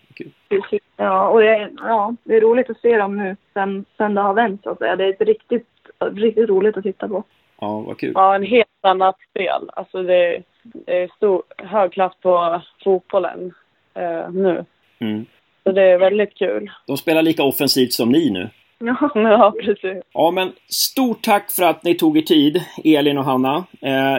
Vad 0.50 0.66
kul. 0.70 0.80
Ja, 0.98 1.30
och 1.30 1.40
det 1.40 1.50
är, 1.50 1.72
ja, 1.78 2.16
det 2.24 2.36
är 2.36 2.42
roligt 2.42 2.70
att 2.70 2.82
se 2.82 2.98
dem 2.98 3.18
nu 3.18 3.36
sen, 3.54 3.86
sen 3.98 4.16
det 4.16 4.22
har 4.22 4.34
vänt 4.34 4.64
så 4.64 4.70
att 4.70 4.78
säga. 4.78 4.96
Det 4.96 5.06
är 5.06 5.26
riktigt, 5.26 5.68
riktigt 6.00 6.50
roligt 6.50 6.78
att 6.78 6.84
titta 6.84 7.08
på. 7.08 7.24
Ja, 7.62 7.80
vad 7.80 7.98
kul. 7.98 8.12
Ja, 8.16 8.36
en 8.36 8.44
helt 8.44 8.68
annat 8.82 9.16
spel. 9.30 9.70
Alltså 9.74 10.04
det, 10.04 10.44
det 10.64 11.04
är 11.04 11.12
stor, 11.16 11.44
hög 11.58 11.92
klass 11.92 12.14
på 12.22 12.62
fotbollen 12.84 13.54
eh, 13.94 14.32
nu. 14.32 14.66
Mm. 15.00 15.26
Så 15.64 15.72
det 15.72 15.84
är 15.84 15.98
väldigt 15.98 16.36
kul. 16.36 16.72
De 16.88 16.98
spelar 16.98 17.22
lika 17.22 17.44
offensivt 17.44 17.94
som 17.94 18.10
ni 18.10 18.30
nu. 18.30 18.50
Ja, 18.80 19.12
ja 19.16 19.54
precis. 19.62 20.04
Ja, 20.14 20.32
men 20.32 20.52
stort 20.68 21.22
tack 21.22 21.52
för 21.52 21.64
att 21.64 21.84
ni 21.84 21.96
tog 21.96 22.18
er 22.18 22.22
tid, 22.22 22.64
Elin 22.84 23.18
och 23.18 23.24
Hanna. 23.24 23.64
Eh, 23.82 24.18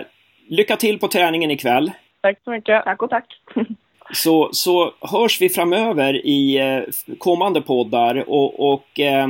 lycka 0.49 0.77
till 0.77 0.99
på 0.99 1.09
träningen 1.09 1.51
ikväll. 1.51 1.91
Tack 2.21 2.39
så 2.45 2.51
mycket. 2.51 2.85
Tack 2.85 3.03
och 3.03 3.11
tack. 3.11 3.27
Så, 4.13 4.49
så 4.53 4.95
hörs 5.01 5.41
vi 5.41 5.49
framöver 5.49 6.27
i 6.27 6.59
eh, 6.59 7.15
kommande 7.19 7.61
poddar 7.61 8.31
och, 8.31 8.73
och 8.73 9.01
eh, 9.01 9.29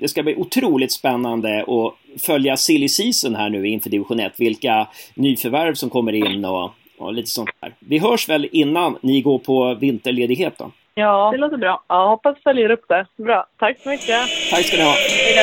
det 0.00 0.08
ska 0.08 0.22
bli 0.22 0.36
otroligt 0.36 0.92
spännande 0.92 1.60
att 1.62 2.22
följa 2.22 2.56
silly 2.56 2.88
season 2.88 3.34
här 3.34 3.50
nu 3.50 3.68
inför 3.68 3.90
division 3.90 4.20
1. 4.20 4.40
Vilka 4.40 4.88
nyförvärv 5.14 5.74
som 5.74 5.90
kommer 5.90 6.12
in 6.12 6.44
och, 6.44 6.70
och 6.98 7.12
lite 7.12 7.30
sånt 7.30 7.50
där. 7.60 7.74
Vi 7.78 7.98
hörs 7.98 8.28
väl 8.28 8.48
innan 8.52 8.96
ni 9.00 9.20
går 9.20 9.38
på 9.38 9.74
vinterledighet 9.74 10.58
då? 10.58 10.70
Ja, 10.94 11.30
det 11.32 11.38
låter 11.38 11.56
bra. 11.56 11.84
Ja, 11.88 12.08
hoppas 12.08 12.42
följer 12.42 12.70
upp 12.70 12.88
det. 12.88 13.06
Bra. 13.16 13.46
Tack 13.58 13.78
så 13.78 13.88
mycket. 13.88 14.28
Tack 14.50 14.64
ska 14.64 14.76
ni 14.76 14.82
ha. 14.82 14.94
Hej 14.94 15.34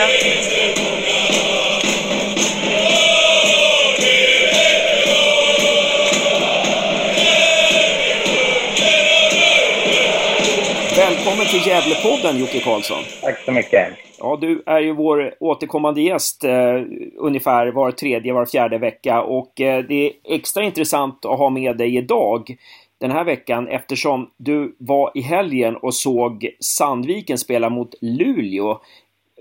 Välkommen 10.97 11.45
till 11.45 11.67
Gävlepodden 11.67 12.39
Jocke 12.39 12.59
Karlsson. 12.59 13.03
Tack 13.21 13.39
så 13.45 13.51
mycket. 13.51 13.87
Ja, 14.19 14.37
du 14.41 14.63
är 14.65 14.79
ju 14.79 14.93
vår 14.93 15.33
återkommande 15.39 16.01
gäst 16.01 16.43
eh, 16.43 16.81
ungefär 17.17 17.67
var 17.67 17.91
tredje, 17.91 18.33
var 18.33 18.45
fjärde 18.45 18.77
vecka 18.77 19.21
och 19.21 19.61
eh, 19.61 19.83
det 19.89 20.07
är 20.07 20.11
extra 20.23 20.63
intressant 20.63 21.25
att 21.25 21.37
ha 21.37 21.49
med 21.49 21.77
dig 21.77 21.97
idag 21.97 22.57
den 22.99 23.11
här 23.11 23.23
veckan 23.23 23.67
eftersom 23.67 24.29
du 24.37 24.75
var 24.79 25.11
i 25.15 25.21
helgen 25.21 25.75
och 25.75 25.93
såg 25.93 26.47
Sandviken 26.59 27.37
spela 27.37 27.69
mot 27.69 27.95
Luleå 28.01 28.79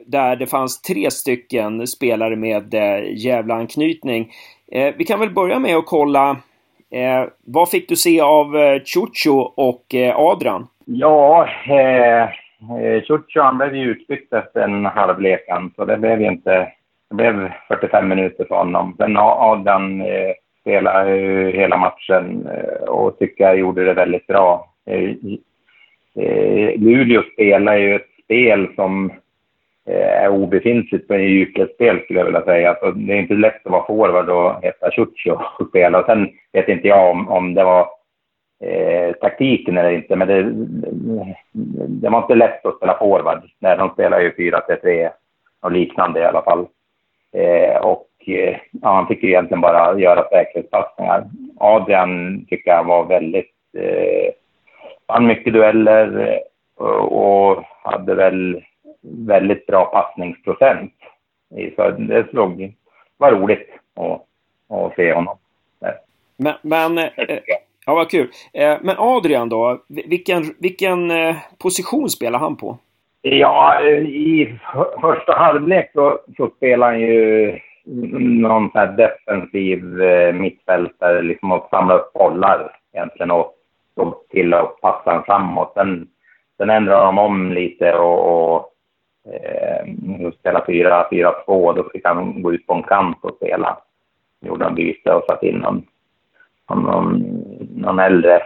där 0.07 0.37
det 0.37 0.47
fanns 0.47 0.83
tre 0.83 1.11
stycken 1.11 1.87
spelare 1.87 2.37
med 2.37 2.75
eh, 2.75 3.25
Gävleanknytning. 3.25 4.33
Eh, 4.73 4.95
vi 4.99 5.05
kan 5.05 5.21
väl 5.21 5.31
börja 5.31 5.59
med 5.59 5.77
att 5.77 5.87
kolla 5.87 6.31
eh, 6.91 7.25
vad 7.45 7.71
fick 7.71 7.89
du 7.89 7.97
se 7.97 8.21
av 8.21 8.57
eh, 8.57 8.83
Chucho 8.85 9.39
och 9.57 9.95
eh, 9.95 10.17
Adrian? 10.17 10.67
Ja, 10.85 11.49
eh, 11.69 12.23
eh 12.23 13.03
Chucho 13.03 13.41
han 13.41 13.59
blev 13.59 13.77
ju 13.77 13.91
utbytt 13.91 14.33
efter 14.33 14.61
en 14.61 14.87
halvlekan, 14.87 15.73
så 15.77 15.85
det 15.85 15.97
blev 15.97 16.21
ju 16.21 16.29
inte... 16.29 16.73
Det 17.09 17.15
blev 17.15 17.53
45 17.69 18.09
minuter 18.09 18.45
för 18.45 18.55
honom. 18.55 18.95
Sen 18.99 19.17
Adrian 19.17 20.01
eh, 20.01 20.33
spelade 20.67 21.11
hela 21.51 21.77
matchen 21.77 22.47
eh, 22.47 22.89
och 22.89 23.19
tycker 23.19 23.45
jag 23.45 23.59
gjorde 23.59 23.85
det 23.85 23.95
väldigt 23.95 24.27
bra. 24.27 24.73
Eh, 24.87 25.11
eh, 26.25 26.81
Luleå 26.81 27.23
spelar 27.33 27.77
ju 27.77 27.95
ett 27.95 28.09
spel 28.25 28.69
som 28.75 29.13
är 29.89 30.29
obefintligt 30.29 31.09
med 31.09 31.29
djupledsspel 31.31 32.01
skulle 32.01 32.19
jag 32.19 32.27
vilja 32.27 32.45
säga. 32.45 32.77
Så 32.81 32.91
det 32.91 33.13
är 33.13 33.19
inte 33.19 33.35
lätt 33.35 33.67
att 33.67 33.73
vara 33.73 33.87
forward 33.87 34.29
och 34.29 34.65
heta 34.65 34.91
Ciuccio 34.91 35.41
och 35.59 35.69
spela. 35.69 35.99
Och 35.99 36.07
sen 36.07 36.29
vet 36.53 36.69
inte 36.69 36.89
jag 36.89 37.11
om, 37.11 37.29
om 37.29 37.55
det 37.55 37.65
var 37.65 37.89
eh, 38.65 39.13
taktiken 39.13 39.79
eller 39.79 39.91
inte, 39.91 40.17
men 40.17 40.29
det, 40.29 40.43
det 41.89 42.09
var 42.09 42.23
inte 42.23 42.35
lätt 42.35 42.67
att 42.67 42.77
spela 42.77 42.99
forward. 42.99 43.43
Nej, 43.59 43.77
de 43.77 43.91
spelar 43.91 44.21
ju 44.21 44.31
4-3-3 44.31 45.11
och 45.61 45.73
liknande 45.73 46.21
i 46.21 46.25
alla 46.25 46.43
fall. 46.43 46.67
Eh, 47.33 47.77
och 47.77 48.07
ja, 48.27 48.93
han 48.93 49.07
fick 49.07 49.23
ju 49.23 49.29
egentligen 49.29 49.61
bara 49.61 49.99
göra 49.99 50.29
säkerhetspassningar. 50.29 51.25
Adrian 51.57 52.45
tycker 52.49 52.71
jag 52.71 52.85
var 52.85 53.05
väldigt... 53.05 53.53
Eh, 53.79 54.33
vann 55.07 55.27
mycket 55.27 55.53
dueller 55.53 56.41
och, 56.77 57.13
och 57.13 57.65
hade 57.83 58.15
väl 58.15 58.65
väldigt 59.27 59.67
bra 59.67 59.85
passningsprocent. 59.85 60.93
Så 61.77 61.91
det 61.91 62.31
slog, 62.31 62.73
var 63.17 63.33
roligt 63.33 63.69
att, 63.97 64.23
att 64.77 64.95
se 64.97 65.13
honom. 65.13 65.39
Men, 66.37 66.55
men 66.63 66.99
eh, 66.99 67.39
Ja, 67.87 67.95
vad 67.95 68.11
kul. 68.11 68.29
Eh, 68.53 68.77
men 68.81 68.97
Adrian 68.99 69.49
då, 69.49 69.83
vilken, 69.89 70.43
vilken 70.59 71.11
eh, 71.11 71.37
position 71.59 72.11
spelar 72.11 72.39
han 72.39 72.57
på? 72.57 72.79
Ja, 73.23 73.81
eh, 73.81 73.99
i 73.99 74.59
första 75.01 75.33
halvlek 75.33 75.91
så, 75.95 76.19
så 76.37 76.51
spelar 76.57 76.87
han 76.87 77.01
ju 77.01 77.59
Mm. 77.87 78.43
någon 78.43 78.71
sån 78.71 78.81
här 78.81 78.93
defensiv 78.97 80.03
eh, 80.03 80.35
mittfältare, 80.35 81.23
liksom 81.23 81.53
att 81.53 81.71
samla 81.71 81.95
upp 81.95 82.13
bollar 82.13 82.79
egentligen 82.93 83.31
och, 83.31 83.53
stå 83.97 84.23
till 84.31 84.55
att 84.55 84.81
passa 84.81 85.13
den 85.13 85.23
framåt. 85.23 85.73
Sen, 85.75 86.09
sen 86.57 86.71
ändrar 86.71 87.05
de 87.05 87.19
om 87.19 87.53
lite 87.53 87.93
och, 87.93 88.55
och 88.55 88.73
eh, 89.33 90.31
spela 90.39 90.65
4-4-2. 90.65 91.77
Då 91.77 91.89
fick 91.93 92.05
han 92.05 92.43
gå 92.43 92.53
ut 92.53 92.67
på 92.67 92.75
en 92.75 92.83
kant 92.83 93.19
och 93.21 93.37
spela. 93.37 93.79
Gjorde 94.41 94.65
han 94.65 94.75
byte 94.75 95.13
och 95.13 95.25
satt 95.29 95.43
in 95.43 95.57
någon 95.57 95.87
någon, 96.75 97.19
någon 97.77 97.99
äldre 97.99 98.43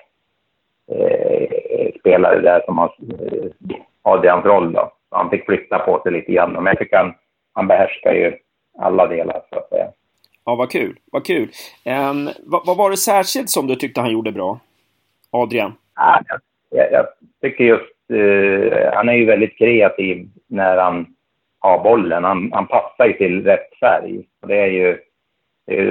eh, 0.92 1.98
spelare 2.00 2.40
där 2.40 2.62
som 2.64 2.78
har 2.78 2.94
eh, 3.20 3.76
Adrians 4.02 4.44
roll 4.44 4.72
då. 4.72 4.92
Så 5.10 5.16
han 5.16 5.30
fick 5.30 5.44
flytta 5.46 5.78
på 5.78 6.00
sig 6.02 6.12
lite 6.12 6.32
grann. 6.32 6.52
Men 6.52 6.66
jag 6.66 6.78
tycker 6.78 6.96
han, 6.96 7.14
han 7.52 7.66
behärskar 7.66 8.12
ju 8.12 8.36
alla 8.80 9.06
delar 9.06 9.42
så 9.50 9.58
att 9.58 9.68
säga. 9.68 9.88
Ja, 10.44 10.54
vad 10.54 10.70
kul. 10.70 10.96
Vad 11.12 11.26
kul. 11.26 11.50
Um, 11.84 12.30
vad, 12.38 12.66
vad, 12.66 12.76
var 12.76 12.90
det 12.90 12.96
särskilt 12.96 13.50
som 13.50 13.66
du 13.66 13.76
tyckte 13.76 14.00
han 14.00 14.12
gjorde 14.12 14.32
bra? 14.32 14.58
Adrian? 15.30 15.72
Ja, 15.96 16.20
jag, 16.70 16.92
jag 16.92 17.06
tycker 17.40 17.64
just... 17.64 18.10
Uh, 18.12 18.90
han 18.92 19.08
är 19.08 19.12
ju 19.12 19.24
väldigt 19.24 19.58
kreativ 19.58 20.28
när 20.46 20.76
han 20.76 21.06
har 21.58 21.84
bollen. 21.84 22.24
Han, 22.24 22.52
han 22.52 22.66
passar 22.66 23.06
ju 23.06 23.12
till 23.12 23.44
rätt 23.44 23.78
färg. 23.80 24.22
Och 24.42 24.48
det 24.48 24.56
är 24.56 24.66
ju 24.66 24.98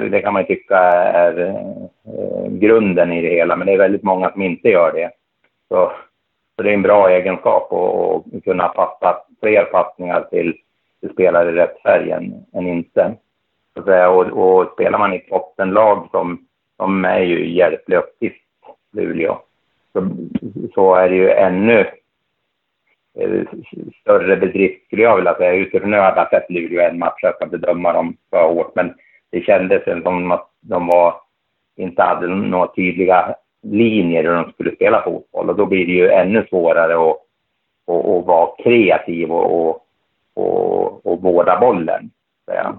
det 0.09 0.21
kan 0.21 0.33
man 0.33 0.45
tycka 0.45 0.77
är 0.77 1.39
eh, 1.39 2.51
grunden 2.51 3.11
i 3.11 3.21
det 3.21 3.29
hela, 3.29 3.55
men 3.55 3.67
det 3.67 3.73
är 3.73 3.77
väldigt 3.77 4.03
många 4.03 4.31
som 4.31 4.41
inte 4.41 4.69
gör 4.69 4.91
det. 4.91 5.11
Så, 5.67 5.91
så 6.55 6.63
det 6.63 6.69
är 6.69 6.73
en 6.73 6.81
bra 6.81 7.09
egenskap 7.09 7.73
att 7.73 8.43
kunna 8.43 8.67
passa 8.67 9.17
fler 9.39 9.63
passningar 9.63 10.27
till, 10.31 10.57
du 11.01 11.09
spelare 11.09 11.49
i 11.49 11.53
rätt 11.53 11.81
färg 11.81 12.11
än, 12.11 12.45
än 12.53 12.67
inte. 12.67 13.15
Och, 14.09 14.25
och 14.25 14.71
spelar 14.73 14.99
man 14.99 15.13
i 15.13 15.15
ett 15.15 15.29
bottenlag 15.29 16.07
som, 16.11 16.47
som 16.77 17.05
är 17.05 17.19
ju 17.19 17.49
hjälplig 17.49 17.97
uppgift, 17.97 18.43
Luleå, 18.91 19.37
så, 19.93 20.09
så 20.73 20.95
är 20.95 21.09
det 21.09 21.15
ju 21.15 21.31
ännu 21.31 21.79
eh, 23.19 23.41
större 24.01 24.37
bedrift 24.37 24.85
skulle 24.85 25.03
jag 25.03 25.15
vilja 25.15 25.35
säga. 25.35 25.53
Utifrån 25.53 25.91
nu 25.91 25.97
hade 25.97 26.19
jag 26.19 26.29
sett 26.29 26.49
Luleå 26.49 26.81
en 26.81 26.99
match, 26.99 27.19
jag 27.21 27.35
ska 27.35 27.45
bedöma 27.45 27.93
dem 27.93 28.17
för 28.29 28.47
hårt, 28.47 28.75
men 28.75 28.93
det 29.29 29.41
kändes 29.41 30.03
som 30.03 30.31
att 30.31 30.49
de 30.61 30.87
var, 30.87 31.15
inte 31.75 32.03
hade 32.03 32.27
några 32.27 32.67
tydliga 32.67 33.35
linjer 33.61 34.23
hur 34.23 34.33
de 34.33 34.51
skulle 34.51 34.75
spela 34.75 35.01
fotboll. 35.01 35.49
Och 35.49 35.55
då 35.55 35.65
blir 35.65 35.85
det 35.85 35.91
ju 35.91 36.09
ännu 36.09 36.45
svårare 36.49 36.93
att, 36.93 37.17
att, 37.87 38.05
att 38.05 38.25
vara 38.25 38.63
kreativ 38.63 39.31
och, 39.31 39.67
och, 39.67 39.87
och, 40.33 40.88
och 41.03 41.21
vårda 41.21 41.59
bollen. 41.59 42.09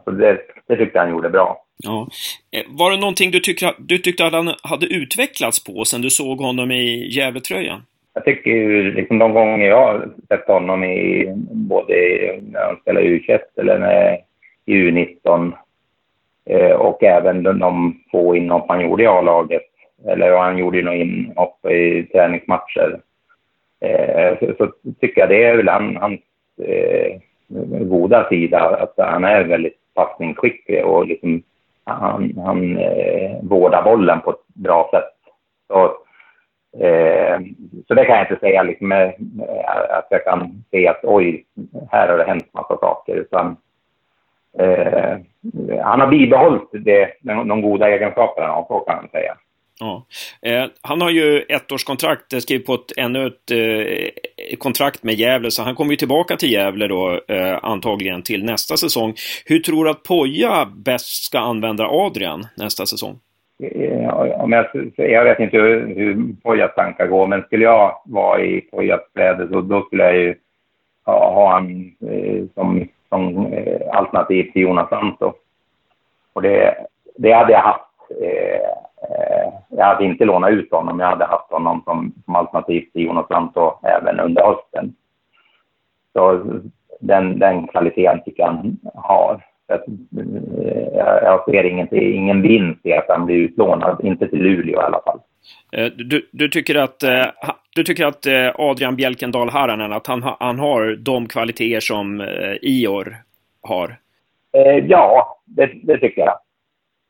Så 0.05 0.11
det, 0.11 0.39
det 0.67 0.77
tyckte 0.77 0.99
han 0.99 1.11
gjorde 1.11 1.31
bra. 1.31 1.65
Ja. 1.83 2.09
Eh, 2.53 2.65
var 2.69 2.91
det 2.91 2.97
någonting 2.97 3.31
du, 3.31 3.41
tyckte, 3.41 3.75
du 3.79 3.99
tyckte 3.99 4.27
att 4.27 4.33
han 4.33 4.55
hade 4.63 4.87
utvecklats 4.87 5.65
på 5.65 5.85
sen 5.85 6.03
du 6.03 6.11
såg 6.11 6.39
honom 6.39 6.71
i 6.71 7.09
Gävletröjan? 7.17 7.83
Jag 8.15 8.25
tycker 8.25 8.51
ju 8.51 8.93
liksom 8.93 9.19
de 9.19 9.33
gånger 9.33 9.67
jag 9.67 9.87
har 9.87 10.09
sett 10.29 10.47
honom 10.47 10.85
i 10.85 11.33
både 11.51 11.95
när 12.43 12.61
han 12.67 12.77
spelar 12.81 13.01
U21 13.01 13.39
eller 13.57 13.79
när, 13.79 14.19
i 14.67 14.73
U19 14.75 15.53
eh, 16.47 16.73
och 16.73 17.03
även 17.03 17.43
de 17.43 18.01
få 18.11 18.37
inhopp 18.37 18.65
han 18.69 18.81
gjorde 18.81 19.03
i 19.03 19.07
A-laget. 19.07 19.63
Eller 20.07 20.39
han 20.39 20.59
gjorde 20.59 20.77
ju 20.77 20.85
några 20.85 20.99
inhopp 20.99 21.67
i 21.67 22.03
träningsmatcher. 22.13 23.01
Eh, 23.81 24.39
så, 24.39 24.55
så, 24.59 24.73
tycker 25.01 25.21
jag 25.21 25.29
det 25.29 25.45
är 25.45 25.57
väl 25.57 25.69
han, 25.69 25.97
hans 25.97 26.21
eh, 26.63 27.21
goda 27.81 28.29
sida, 28.29 28.61
att 28.61 28.95
han 28.97 29.25
är 29.25 29.45
väldigt 29.45 29.79
passningsskicklig 29.95 30.85
och 30.85 31.07
liksom 31.07 31.43
han, 31.85 32.33
han 32.45 32.77
eh, 32.77 33.37
vårdar 33.43 33.83
bollen 33.83 34.21
på 34.21 34.31
ett 34.31 34.47
bra 34.55 34.91
sätt. 34.93 35.35
Så, 35.67 35.85
eh, 36.85 37.41
så 37.89 37.95
det 37.95 38.05
kan 38.05 38.17
jag 38.17 38.25
inte 38.31 38.41
säga 38.41 38.63
liksom, 38.63 38.89
med, 38.89 39.07
eh, 39.49 39.97
att 39.99 40.07
jag 40.11 40.25
kan 40.25 40.65
se 40.71 40.89
att 40.89 41.01
oj, 41.03 41.45
här 41.91 42.09
har 42.09 42.19
det 42.19 42.25
hänt 42.25 42.55
massa 42.55 42.77
saker. 42.77 43.15
Utan, 43.15 43.57
eh, 44.59 45.19
han 45.83 46.01
har 46.01 46.07
bibehållit 46.07 46.69
det, 46.73 47.11
de, 47.21 47.49
de 47.49 47.63
goda 47.63 47.89
egenskaperna, 47.89 48.65
så 48.69 48.81
kan 48.81 48.97
man 48.97 49.09
säga. 49.09 49.37
Ja. 49.81 50.07
Eh, 50.43 50.65
han 50.83 51.01
har 51.01 51.11
ju 51.11 51.45
ettårskontrakt, 51.49 52.33
eh, 52.33 52.39
skrivit 52.39 52.67
på 52.67 52.75
ett, 52.75 52.93
ännu 52.97 53.27
ett 53.27 53.51
eh, 53.51 54.57
kontrakt 54.59 55.03
med 55.03 55.15
Gävle, 55.15 55.51
så 55.51 55.63
han 55.63 55.75
kommer 55.75 55.91
ju 55.91 55.97
tillbaka 55.97 56.37
till 56.37 56.53
Gävle 56.53 56.87
då 56.87 57.21
eh, 57.29 57.59
antagligen 57.63 58.23
till 58.23 58.45
nästa 58.45 58.77
säsong. 58.77 59.15
Hur 59.47 59.59
tror 59.59 59.85
du 59.85 59.91
att 59.91 60.03
Poja 60.03 60.69
bäst 60.77 61.25
ska 61.25 61.39
använda 61.39 61.87
Adrian 61.89 62.47
nästa 62.57 62.87
säsong? 62.87 63.19
Eh, 63.63 64.03
jag, 64.03 64.75
jag 64.97 65.25
vet 65.25 65.41
inte 65.41 65.57
hur, 65.57 65.95
hur 65.95 66.35
Pojas 66.43 66.75
tankar 66.75 67.07
går, 67.07 67.27
men 67.27 67.43
skulle 67.43 67.65
jag 67.65 68.03
vara 68.05 68.41
i 68.41 68.61
Pojas 68.61 69.01
kläder 69.15 69.49
så 69.53 69.61
då 69.61 69.83
skulle 69.83 70.05
jag 70.05 70.17
ju 70.17 70.35
ha, 71.05 71.35
ha 71.35 71.53
han 71.53 71.93
eh, 72.11 72.45
som, 72.55 72.89
som 73.09 73.53
eh, 73.53 73.81
alternativ 73.93 74.53
till 74.53 74.63
Jonas 74.63 74.89
Santo. 74.89 75.33
Och 76.33 76.43
det, 76.43 76.75
det 77.17 77.33
hade 77.33 77.53
jag 77.53 77.61
haft 77.61 77.91
eh, 78.23 78.81
Eh, 79.09 79.53
jag 79.69 79.85
hade 79.85 80.05
inte 80.05 80.25
lånat 80.25 80.51
ut 80.51 80.71
honom, 80.71 81.01
jag 81.01 81.07
hade 81.07 81.25
haft 81.25 81.51
honom 81.51 81.83
som, 81.85 82.13
som 82.25 82.37
alternativ 82.37 82.85
till 82.93 83.03
Jonas 83.03 83.31
Lantto 83.31 83.73
även 83.83 84.21
under 84.21 84.43
hösten. 84.43 84.95
Så 86.13 86.45
den, 87.01 87.39
den 87.39 87.67
kvaliteten 87.67 88.23
tycker 88.25 88.43
jag 88.43 88.47
han 88.47 88.79
har. 88.95 89.45
Jag, 89.67 89.79
eh, 89.79 91.23
jag 91.23 91.45
ser 91.45 91.65
ingenting, 91.65 92.15
ingen 92.15 92.43
vinst 92.43 92.87
i 92.87 92.93
att 92.93 93.09
han 93.09 93.27
blir 93.27 93.37
utlånad, 93.37 94.01
inte 94.05 94.29
till 94.29 94.43
Luleå 94.43 94.81
i 94.81 94.85
alla 94.85 95.01
fall. 95.05 95.21
Eh, 95.73 95.93
du, 95.97 96.29
du 96.33 96.49
tycker 96.49 96.75
att, 96.75 97.05
du 97.75 97.85
tycker 97.85 98.07
att 98.07 98.27
Adrian 98.55 98.97
Bjälkendal 98.97 99.49
Haranen, 99.49 99.93
att 99.93 100.07
han, 100.07 100.23
han 100.41 100.59
har 100.59 100.97
de 100.97 101.27
kvaliteter 101.27 101.81
som 101.81 102.21
Ior 102.63 103.17
har? 103.63 103.97
Ja, 104.83 105.37
det, 105.45 105.71
det 105.83 105.99
tycker 105.99 106.21
jag. 106.21 106.35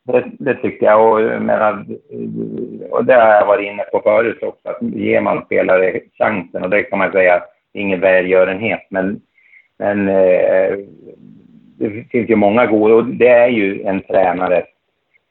Det, 0.04 0.24
det, 0.38 0.54
tycker 0.54 0.86
jag. 0.86 1.12
Och, 1.12 1.42
menar, 1.42 1.84
och 2.90 3.04
det 3.04 3.14
har 3.14 3.28
jag 3.28 3.46
varit 3.46 3.66
inne 3.66 3.82
på 3.82 4.00
förut 4.00 4.42
också. 4.42 4.68
Att 4.68 4.82
ger 4.82 5.20
man 5.20 5.44
spelare 5.44 6.00
chansen, 6.18 6.64
och 6.64 6.70
det 6.70 6.82
kan 6.82 6.98
man 6.98 7.12
säga 7.12 7.42
ingen 7.72 8.00
välgörenhet, 8.00 8.86
men, 8.90 9.20
men 9.78 10.08
eh, 10.08 10.78
det 11.78 11.90
finns 12.10 12.30
ju 12.30 12.36
många 12.36 12.66
goda. 12.66 12.94
Och 12.94 13.04
det 13.04 13.28
är 13.28 13.48
ju 13.48 13.82
en 13.82 14.00
tränare, 14.00 14.64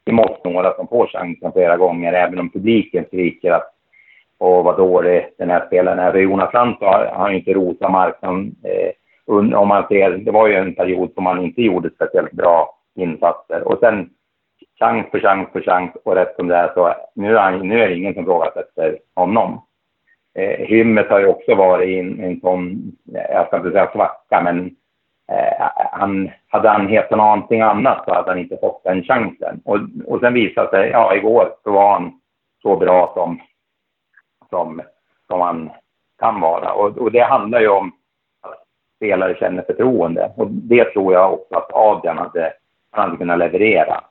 det 0.04 0.12
måste 0.12 0.48
några 0.48 0.74
som 0.74 0.88
får 0.88 1.06
chansen 1.06 1.52
flera 1.52 1.76
gånger, 1.76 2.12
även 2.12 2.38
om 2.38 2.50
publiken 2.50 3.04
skriker 3.04 3.50
att 3.50 3.74
och 4.40 4.64
vad 4.64 4.76
dålig 4.76 5.28
den 5.38 5.50
här 5.50 5.66
spelaren 5.66 5.98
är. 5.98 6.14
Jonas 6.14 6.52
Lantz 6.52 6.80
har, 6.80 7.06
har 7.06 7.30
inte 7.30 7.52
rosat 7.52 7.90
marknaden. 7.90 8.54
Eh, 8.64 8.92
om 9.58 9.68
man 9.68 9.86
ser, 9.88 10.10
det 10.10 10.30
var 10.30 10.48
ju 10.48 10.54
en 10.54 10.74
period 10.74 11.10
som 11.14 11.24
man 11.24 11.40
inte 11.40 11.62
gjorde 11.62 11.90
speciellt 11.90 12.32
bra 12.32 12.78
insatser. 12.94 13.62
Och 13.62 13.78
sen 13.80 14.10
chans 14.80 15.10
på 15.10 15.18
chans 15.18 15.48
på 15.52 15.60
chans 15.60 15.90
och 16.04 16.14
rätt 16.14 16.36
som 16.36 16.48
det 16.48 16.56
är 16.56 16.74
så 16.74 16.94
nu 17.14 17.36
är, 17.36 17.40
han, 17.40 17.68
nu 17.68 17.82
är 17.82 17.88
det 17.88 17.96
ingen 17.96 18.14
som 18.14 18.22
ifrågasätter 18.22 18.98
honom. 19.14 19.62
Eh, 20.38 20.66
Hymmet 20.66 21.10
har 21.10 21.20
ju 21.20 21.26
också 21.26 21.54
varit 21.54 21.88
i 21.88 21.98
en, 21.98 22.24
en 22.24 22.40
sån, 22.40 22.92
jag 23.04 23.46
ska 23.46 23.56
inte 23.56 23.70
säga 23.70 23.90
svacka, 23.92 24.40
men 24.42 24.66
eh, 25.32 25.68
han, 25.92 26.30
hade 26.48 26.68
han 26.68 26.88
hetat 26.88 27.18
någonting 27.18 27.60
annat 27.60 28.04
så 28.04 28.14
hade 28.14 28.30
han 28.30 28.38
inte 28.38 28.56
fått 28.56 28.84
den 28.84 29.02
chansen. 29.02 29.60
Och, 29.64 29.78
och 30.06 30.20
sen 30.20 30.34
visade 30.34 30.70
sig, 30.70 30.90
ja 30.90 31.14
igår 31.14 31.52
så 31.62 31.72
var 31.72 31.92
han 31.92 32.20
så 32.62 32.76
bra 32.76 33.12
som, 33.14 33.40
som, 34.50 34.82
som 35.26 35.40
han 35.40 35.70
kan 36.18 36.40
vara. 36.40 36.72
Och, 36.72 36.98
och 36.98 37.12
det 37.12 37.22
handlar 37.22 37.60
ju 37.60 37.68
om 37.68 37.92
att 38.42 38.64
spelare 38.96 39.34
känner 39.34 39.62
förtroende. 39.62 40.32
Och 40.36 40.50
det 40.50 40.84
tror 40.84 41.12
jag 41.12 41.32
också 41.32 41.54
att 41.54 41.72
Adrian 41.72 42.18
hade, 42.18 42.52
han 42.90 43.04
hade 43.04 43.16
kunnat 43.16 43.38
leverera 43.38 44.04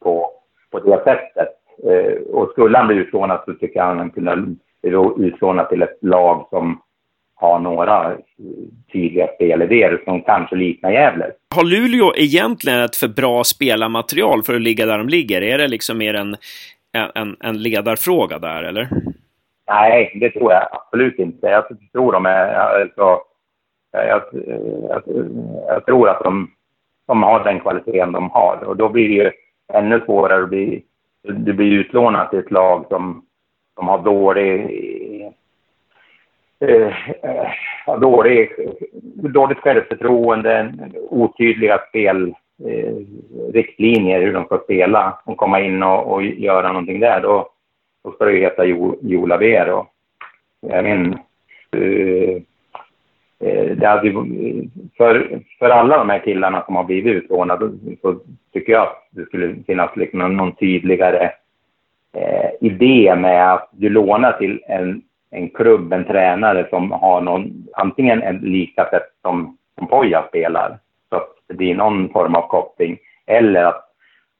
på, 0.00 0.30
på 0.70 0.78
det 0.78 1.04
sättet. 1.04 1.48
Eh, 1.84 2.22
och 2.32 2.50
skulle 2.50 2.78
han 2.78 2.86
bli 2.86 2.96
utlånad 2.96 3.40
så 3.44 3.54
tycker 3.54 3.78
jag 3.80 3.94
han 3.94 4.10
kunde 4.10 4.36
bli 4.82 5.26
utlånad 5.26 5.68
till 5.68 5.82
ett 5.82 5.98
lag 6.00 6.46
som 6.50 6.82
har 7.34 7.58
några 7.58 8.16
tydliga 8.92 9.28
spelidéer 9.34 10.02
som 10.04 10.22
kanske 10.22 10.56
liknar 10.56 10.90
Gävle. 10.90 11.30
Har 11.54 11.64
Luleå 11.64 12.12
egentligen 12.16 12.80
ett 12.80 12.96
för 12.96 13.08
bra 13.08 13.44
spelarmaterial 13.44 14.42
för 14.42 14.54
att 14.54 14.60
ligga 14.60 14.86
där 14.86 14.98
de 14.98 15.08
ligger? 15.08 15.42
Är 15.42 15.58
det 15.58 15.68
liksom 15.68 15.98
mer 15.98 16.14
en, 16.14 16.36
en, 17.14 17.36
en 17.40 17.62
ledarfråga 17.62 18.38
där, 18.38 18.62
eller? 18.62 18.88
Nej, 19.68 20.18
det 20.20 20.30
tror 20.30 20.52
jag 20.52 20.68
absolut 20.72 21.18
inte. 21.18 21.46
Jag 21.46 21.64
tror 21.92 22.12
de 22.12 22.26
är... 22.26 22.54
Alltså, 22.54 23.18
jag, 23.92 24.22
jag, 24.88 25.02
jag 25.68 25.86
tror 25.86 26.08
att 26.08 26.24
de, 26.24 26.50
de 27.06 27.22
har 27.22 27.44
den 27.44 27.60
kvaliteten 27.60 28.12
de 28.12 28.30
har. 28.30 28.64
Och 28.64 28.76
då 28.76 28.88
blir 28.88 29.08
det 29.08 29.14
ju 29.14 29.30
ännu 29.72 30.00
svårare 30.00 30.42
att 30.42 30.48
bli, 30.48 30.82
du 31.22 31.52
blir 31.52 31.72
utlånad 31.72 32.30
till 32.30 32.38
ett 32.38 32.50
lag 32.50 32.86
som, 32.88 33.24
som 33.74 33.88
har 33.88 34.02
dålig, 34.02 34.62
eh, 36.60 37.10
eh, 37.22 37.50
dålig, 38.00 38.50
dåligt 39.14 39.58
självförtroende, 39.58 40.72
otydliga 41.10 41.80
spelriktlinjer 41.88 44.20
eh, 44.20 44.24
hur 44.24 44.32
de 44.32 44.44
ska 44.44 44.58
spela 44.58 45.18
och 45.24 45.36
komma 45.36 45.60
in 45.60 45.82
och, 45.82 46.12
och 46.12 46.24
göra 46.24 46.68
någonting 46.68 47.00
där, 47.00 47.20
då, 47.20 47.48
då 48.04 48.12
ska 48.12 48.24
det 48.24 48.32
ju 48.32 48.40
heta 48.40 48.64
jo, 48.64 48.98
Jola 49.02 49.36
Ver. 49.36 49.84
jag 50.60 50.84
menar, 50.84 51.18
Eh, 51.76 52.42
Eh, 53.40 53.76
det 53.76 53.86
hade, 53.86 54.12
för, 54.96 55.40
för 55.58 55.70
alla 55.70 55.98
de 55.98 56.10
här 56.10 56.18
killarna 56.18 56.62
som 56.64 56.76
har 56.76 56.84
blivit 56.84 57.14
utlånade 57.14 57.70
så 58.02 58.20
tycker 58.52 58.72
jag 58.72 58.82
att 58.82 59.08
det 59.10 59.26
skulle 59.26 59.56
finnas 59.66 59.96
liksom 59.96 60.36
någon 60.36 60.54
tydligare 60.54 61.30
eh, 62.14 62.50
idé 62.60 63.14
med 63.16 63.52
att 63.52 63.68
du 63.72 63.88
lånar 63.88 64.32
till 64.32 64.60
en, 64.68 65.02
en 65.30 65.48
klubb, 65.48 65.92
en 65.92 66.04
tränare 66.04 66.66
som 66.70 66.92
har 66.92 67.20
någon, 67.20 67.66
antingen 67.74 68.22
en 68.22 68.36
lika 68.36 68.84
sätt 68.90 69.08
som, 69.22 69.56
som 69.78 69.86
Poja 69.88 70.24
spelar, 70.28 70.78
så 71.10 71.16
att 71.16 71.28
det 71.48 71.54
blir 71.54 71.74
någon 71.74 72.08
form 72.08 72.34
av 72.34 72.48
koppling, 72.48 72.98
eller 73.26 73.64
att 73.64 73.84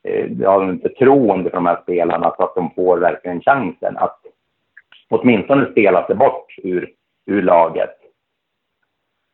eh, 0.08 0.24
du 0.24 0.46
har 0.46 0.62
en 0.62 0.80
förtroende 0.80 1.50
för 1.50 1.56
de 1.56 1.66
här 1.66 1.78
spelarna 1.82 2.34
så 2.36 2.44
att 2.44 2.54
de 2.54 2.70
får 2.70 2.98
verkligen 2.98 3.40
chansen 3.40 3.96
att 3.96 4.20
åtminstone 5.08 5.70
spela 5.70 6.06
sig 6.06 6.16
bort 6.16 6.54
ur, 6.62 6.90
ur 7.26 7.42
laget 7.42 7.95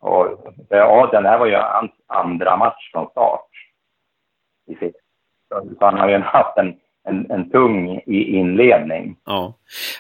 och, 0.03 0.55
ja, 0.69 1.09
den 1.13 1.25
här 1.25 1.39
var 1.39 1.47
ju 1.47 1.57
hans 1.57 1.91
andra 2.07 2.57
match 2.57 2.91
från 2.93 3.11
start. 3.11 3.49
I 4.71 4.75
sitt. 4.75 4.97
Så 5.79 5.85
han 5.85 5.99
har 5.99 6.09
ju 6.09 6.19
haft 6.19 6.59
en, 6.59 6.75
en, 7.09 7.31
en 7.31 7.51
tung 7.51 8.01
inledning. 8.07 9.17
Ja. 9.25 9.55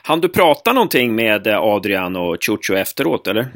Han 0.05 0.21
du 0.21 0.29
prata 0.29 0.73
någonting 0.73 1.15
med 1.15 1.47
eh, 1.47 1.63
Adrian 1.63 2.17
och 2.17 2.37
Chucho 2.41 2.75
efteråt, 2.75 3.27
eller? 3.27 3.47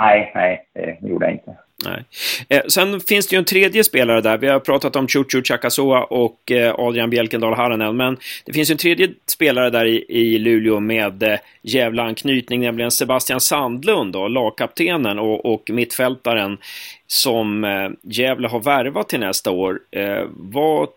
Nej, 0.00 0.32
nej, 0.34 0.66
det 0.74 1.08
gjorde 1.08 1.26
jag 1.26 1.34
inte. 1.34 1.54
Nej. 1.84 2.04
Eh, 2.48 2.62
sen 2.68 3.00
finns 3.00 3.28
det 3.28 3.36
ju 3.36 3.38
en 3.38 3.44
tredje 3.44 3.84
spelare 3.84 4.20
där. 4.20 4.38
Vi 4.38 4.48
har 4.48 4.60
pratat 4.60 4.96
om 4.96 5.08
Chuchu 5.08 5.42
Chakasoa 5.42 6.04
och 6.04 6.52
eh, 6.52 6.74
Adrian 6.78 7.10
Bjelkendal 7.10 7.54
Haranen. 7.54 7.96
Men 7.96 8.16
det 8.44 8.52
finns 8.52 8.70
ju 8.70 8.72
en 8.72 8.78
tredje 8.78 9.08
spelare 9.26 9.70
där 9.70 9.84
i, 9.84 10.04
i 10.08 10.38
Luleå 10.38 10.80
med 10.80 11.22
eh, 11.22 11.38
jävla 11.62 12.02
anknytning, 12.02 12.60
nämligen 12.60 12.90
Sebastian 12.90 13.40
Sandlund, 13.40 14.12
då, 14.12 14.28
lagkaptenen 14.28 15.18
och, 15.18 15.52
och 15.52 15.70
mittfältaren 15.70 16.58
som 17.06 17.64
eh, 17.64 17.90
Gävle 18.02 18.48
har 18.48 18.60
värvat 18.60 19.08
till 19.08 19.20
nästa 19.20 19.50
år. 19.50 19.78
Eh, 19.90 20.24
vad 20.36 20.88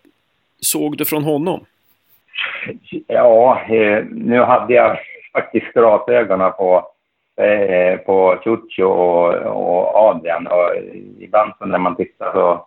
såg 0.60 0.96
du 0.96 1.04
från 1.04 1.24
honom? 1.24 1.64
Ja, 3.06 3.60
eh, 3.68 4.04
nu 4.10 4.40
hade 4.40 4.74
jag 4.74 4.98
faktiskt 5.32 5.72
glasögonen 5.72 6.52
på 6.52 6.93
eh, 7.36 7.98
på 7.98 8.38
Chucho 8.44 8.84
och, 8.84 9.34
och 9.46 9.96
Adrian. 9.96 10.46
Och 10.46 10.70
ibland 11.18 11.52
så 11.58 11.66
när 11.66 11.78
man 11.78 11.96
tittar 11.96 12.32
så, 12.32 12.66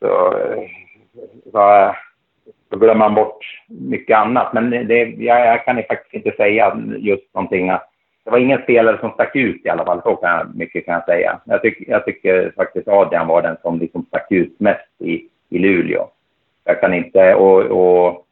så, 0.00 0.38
eh, 0.38 0.62
så, 1.52 1.94
så 2.70 2.76
glömmer 2.78 2.94
man 2.94 3.14
bort 3.14 3.38
mycket 3.68 4.16
annat. 4.16 4.52
Men 4.52 4.70
det, 4.70 5.04
jag, 5.04 5.46
jag 5.46 5.64
kan 5.64 5.76
faktiskt 5.76 6.14
inte 6.14 6.36
säga 6.36 6.76
just 6.98 7.34
någonting. 7.34 7.66
Det 8.24 8.30
var 8.30 8.38
ingen 8.38 8.62
spelare 8.62 8.98
som 9.00 9.10
stack 9.10 9.36
ut 9.36 9.66
i 9.66 9.68
alla 9.68 9.84
fall, 9.84 10.02
så 10.02 10.16
kan 10.16 10.30
jag, 10.30 10.56
mycket 10.56 10.84
kan 10.84 10.94
jag 10.94 11.04
säga. 11.04 11.40
Jag, 11.44 11.62
tyck, 11.62 11.88
jag 11.88 12.04
tycker 12.04 12.52
faktiskt 12.56 12.88
Adrian 12.88 13.26
var 13.26 13.42
den 13.42 13.56
som 13.62 13.78
liksom 13.78 14.04
stack 14.08 14.26
ut 14.30 14.60
mest 14.60 15.00
i, 15.00 15.28
i 15.48 15.58
Luleå. 15.58 16.08
Jag 16.64 16.80
kan 16.80 16.94
inte, 16.94 17.34
och, 17.34 17.60
och 17.60 18.26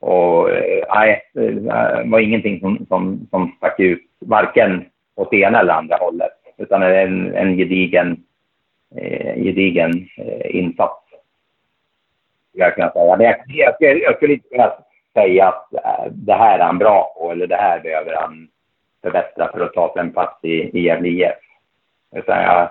och 0.00 0.50
eh, 0.50 0.84
nej, 0.94 1.22
det 1.32 2.02
var 2.04 2.20
ingenting 2.20 2.60
som, 2.60 2.86
som, 2.88 3.26
som 3.30 3.54
stack 3.56 3.80
ut, 3.80 4.02
varken 4.18 4.84
åt 5.14 5.32
ena 5.32 5.60
eller 5.60 5.72
andra 5.72 5.96
hållet, 5.96 6.32
utan 6.56 6.82
en, 6.82 7.34
en 7.34 7.56
gedigen, 7.56 8.24
eh, 8.96 9.42
gedigen 9.42 10.08
eh, 10.16 10.56
insats. 10.56 11.04
Jag, 12.52 12.76
kan 12.76 12.92
säga. 12.92 13.16
Men 13.16 13.26
jag, 13.26 13.74
jag, 13.80 14.02
jag 14.02 14.16
skulle 14.16 14.32
inte 14.32 14.48
kunna 14.48 14.72
säga 15.14 15.48
att 15.48 15.74
eh, 15.74 16.12
det 16.12 16.34
här 16.34 16.58
är 16.58 16.64
han 16.64 16.78
bra 16.78 17.14
på 17.16 17.32
eller 17.32 17.46
det 17.46 17.56
här 17.56 17.80
behöver 17.80 18.14
han 18.14 18.48
förbättra 19.02 19.52
för 19.52 19.60
att 19.60 19.74
ta 19.74 19.92
sig 19.92 20.00
en 20.00 20.12
plats 20.12 20.44
i, 20.44 20.78
i 20.78 20.80
Gävle 20.80 21.08
IF. 21.08 21.32
Jag, 22.10 22.68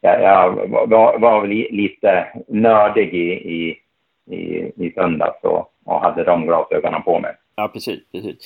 jag, 0.00 0.22
jag 0.22 0.68
var, 0.86 1.18
var 1.18 1.46
lite 1.46 2.26
nördig 2.48 3.14
i, 3.14 3.32
i, 3.32 3.78
i, 4.30 4.72
i 4.86 4.92
söndags 4.94 5.44
och, 5.44 5.72
och 5.84 6.00
hade 6.00 6.24
de 6.24 6.46
glasögonen 6.46 7.02
på 7.02 7.20
mig. 7.20 7.34
Ja, 7.58 7.68
precis. 7.68 8.00
precis. 8.12 8.36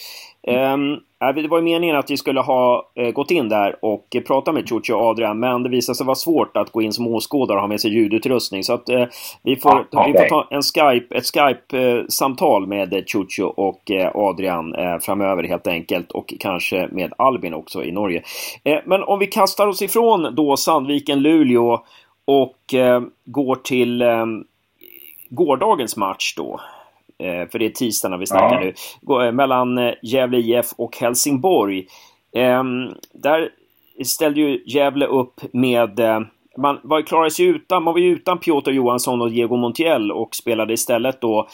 Um, 0.47 1.01
det 1.35 1.49
var 1.49 1.59
ju 1.59 1.65
meningen 1.65 1.97
att 1.97 2.11
vi 2.11 2.17
skulle 2.17 2.41
ha 2.41 2.91
uh, 3.01 3.11
gått 3.11 3.31
in 3.31 3.49
där 3.49 3.85
och 3.85 4.07
uh, 4.17 4.23
prata 4.23 4.53
med 4.53 4.69
Ciucci 4.69 4.93
och 4.93 5.01
Adrian, 5.01 5.41
men 5.41 5.63
det 5.63 5.69
visade 5.69 5.97
sig 5.97 6.07
vara 6.07 6.15
svårt 6.15 6.57
att 6.57 6.71
gå 6.71 6.83
in 6.83 6.93
som 6.93 7.07
åskådare 7.07 7.57
och 7.57 7.61
ha 7.61 7.69
med 7.69 7.81
sig 7.81 7.91
ljudutrustning. 7.91 8.65
Så 8.65 8.73
att 8.73 8.91
uh, 8.91 9.05
vi, 9.43 9.57
får, 9.57 9.71
ah, 9.71 9.81
okay. 9.81 10.13
vi 10.13 10.19
får 10.19 10.29
ta 10.29 10.49
en 10.51 10.63
Skype, 10.63 11.17
ett 11.17 11.25
Skype-samtal 11.27 12.67
med 12.67 13.05
Ciucci 13.07 13.43
och 13.43 13.91
Adrian 14.15 14.75
framöver 15.01 15.43
helt 15.43 15.67
enkelt. 15.67 16.13
Och 16.13 16.35
kanske 16.41 16.89
med 16.93 17.13
Albin 17.19 17.55
också 17.55 17.85
i 17.85 17.93
Norge. 17.93 18.23
men 18.85 19.03
om 19.03 19.19
vi 19.19 19.27
kastar 19.27 19.67
oss 19.67 19.83
ifrån 19.83 20.35
då 20.35 20.57
Sandviken-Luleå 20.57 21.79
och 22.25 22.57
går 23.25 23.55
till 23.55 24.03
gårdagens 25.31 25.97
match 25.97 26.35
då. 26.37 26.61
Eh, 27.19 27.49
för 27.49 27.59
det 27.59 27.67
är 27.67 27.71
tisdag 27.71 28.09
när 28.09 28.19
vi 28.19 28.27
snackar 28.27 28.63
ja. 28.63 28.73
nu. 29.21 29.27
Eh, 29.27 29.33
mellan 29.33 29.79
eh, 29.79 29.95
Gävle 30.03 30.39
IF 30.39 30.67
och 30.77 30.97
Helsingborg. 30.97 31.87
Ehm, 32.37 32.95
där 33.13 33.49
ställde 34.05 34.41
ju 34.41 34.63
Gävle 34.67 35.07
upp 35.07 35.41
med 35.53 36.01
man 36.57 36.81
var, 36.83 37.03
klarade 37.03 37.31
sig 37.31 37.47
utan, 37.47 37.83
man 37.83 37.95
var 37.95 38.01
ju 38.01 38.13
utan 38.13 38.39
Piotr 38.39 38.71
Johansson 38.71 39.21
och 39.21 39.31
Diego 39.31 39.57
Montiel 39.57 40.13
och 40.13 40.35
spelade 40.35 40.73
istället 40.73 41.21
då 41.21 41.49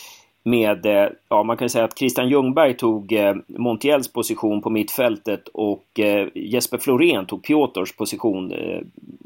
med, 0.47 0.87
eh, 0.87 1.09
ja 1.29 1.43
man 1.43 1.57
kan 1.57 1.71
säga 1.71 1.85
att 1.85 1.99
Christian 1.99 2.29
Ljungberg 2.29 2.75
tog 2.75 3.13
eh, 3.13 3.35
Montiels 3.47 4.13
position 4.13 4.63
på 4.63 4.71
mittfältet 4.71 5.49
och 5.49 6.01
eh, 6.01 6.29
Jesper 6.35 6.79
Florén 6.79 7.27
tog 7.27 7.45
Piotrs 7.45 7.97
position 7.97 8.53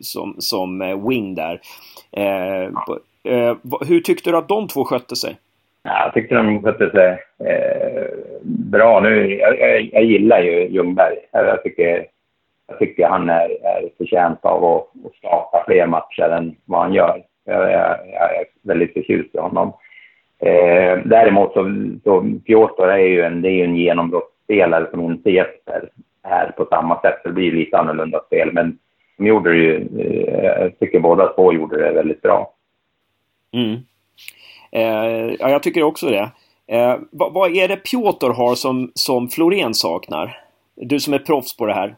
som, 0.01 0.37
som 0.39 0.79
wing 1.09 1.35
där. 1.35 1.61
hur 3.89 4.01
tyckte 4.01 4.31
du 4.31 4.37
att 4.37 4.49
de 4.49 4.69
två 4.69 4.85
skötte 4.85 5.17
sig? 5.17 5.37
Jag 5.83 6.15
tyckte 6.15 6.35
de 6.35 6.63
skötte 6.63 6.91
sig 6.91 7.19
eh, 7.49 8.07
bra. 8.43 9.01
Nu, 9.01 9.35
jag, 9.35 9.59
jag, 9.61 9.91
jag, 9.93 10.05
gillar 10.05 10.41
ju 10.41 10.69
Ljungberg. 10.69 11.17
Jag 11.33 11.63
tycker, 11.63 12.07
jag 12.69 12.79
tycker 12.79 13.09
han 13.09 13.31
är, 13.31 13.49
är 13.65 13.89
förtjänt 13.99 14.45
av 14.45 14.65
att, 14.65 15.07
att 15.07 15.15
starta 15.15 15.65
fler 15.67 15.87
matcher 15.87 16.23
än 16.23 16.57
vad 16.65 16.81
han 16.81 16.93
gör. 16.93 17.23
Jag, 17.45 17.71
jag, 17.71 17.99
jag 18.13 18.37
är 18.37 18.45
väldigt 18.63 18.93
förtjust 18.93 19.35
i 19.35 19.39
honom. 19.39 19.73
Eh, 20.41 20.99
däremot 21.05 21.53
så, 21.53 21.89
så 22.05 22.25
Piotr 22.47 22.83
är 22.83 22.99
ju 22.99 23.23
en, 23.23 23.43
det 23.43 23.49
är 23.49 23.53
ju 23.53 23.65
en 23.65 23.77
genombrottsspelare 23.77 24.91
som 24.91 25.01
inte 25.01 25.31
Jesper 25.31 25.89
är 26.23 26.51
på 26.57 26.67
samma 26.71 27.01
sätt. 27.01 27.21
Det 27.25 27.33
blir 27.33 27.53
lite 27.53 27.79
annorlunda 27.79 28.21
spel, 28.27 28.53
men 28.53 28.79
de 29.17 29.27
gjorde 29.27 29.51
det 29.51 29.57
ju, 29.57 29.89
eh, 29.99 30.63
jag 30.63 30.79
tycker 30.79 31.01
båda 31.01 31.27
två 31.27 31.53
gjorde 31.53 31.83
det 31.83 31.93
väldigt 31.93 32.23
bra. 32.23 32.53
Mm. 33.53 33.81
Eh, 34.73 35.35
ja, 35.39 35.51
jag 35.51 35.63
tycker 35.63 35.83
också 35.83 36.07
det. 36.07 36.31
Eh, 36.67 36.97
vad, 37.11 37.33
vad, 37.33 37.57
är 37.57 37.69
det 37.69 37.77
Piotr 37.77 38.31
har 38.31 38.55
som, 38.55 38.91
som 38.95 39.29
Florén 39.29 39.75
saknar? 39.75 40.39
Du 40.75 41.01
som 41.01 41.15
är 41.15 41.19
proffs 41.19 41.57
på 41.57 41.67
det 41.67 41.75
här. 41.75 41.97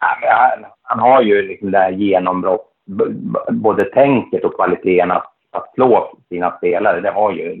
Ja, 0.00 0.16
han, 0.20 0.64
han, 0.82 0.98
har 0.98 1.22
ju 1.22 1.42
liksom 1.42 1.70
det 1.70 1.78
här 1.78 1.92
genombrott, 1.92 2.72
både 3.50 3.84
tänket 3.84 4.44
och 4.44 4.54
kvaliteten 4.54 5.10
att, 5.10 5.31
att 5.52 5.74
slå 5.74 6.18
sina 6.28 6.56
spelare. 6.56 7.00
Det 7.00 7.10
har 7.10 7.32
ju 7.32 7.56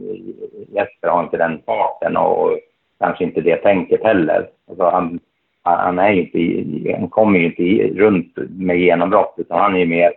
Jesper 0.68 1.08
har 1.08 1.22
inte 1.22 1.36
den 1.36 1.62
farten 1.66 2.16
och 2.16 2.58
kanske 2.98 3.24
inte 3.24 3.40
det 3.40 3.56
tänket 3.56 4.02
heller. 4.02 4.48
Alltså 4.68 4.84
han, 4.84 5.20
han, 5.62 5.98
är 5.98 6.12
inte, 6.12 6.92
han 6.98 7.08
kommer 7.08 7.38
ju 7.38 7.46
inte 7.46 8.00
runt 8.00 8.36
med 8.50 8.78
genombrott 8.78 9.34
utan 9.36 9.60
han 9.60 9.74
är 9.74 9.78
ju 9.78 9.86
mer 9.86 10.12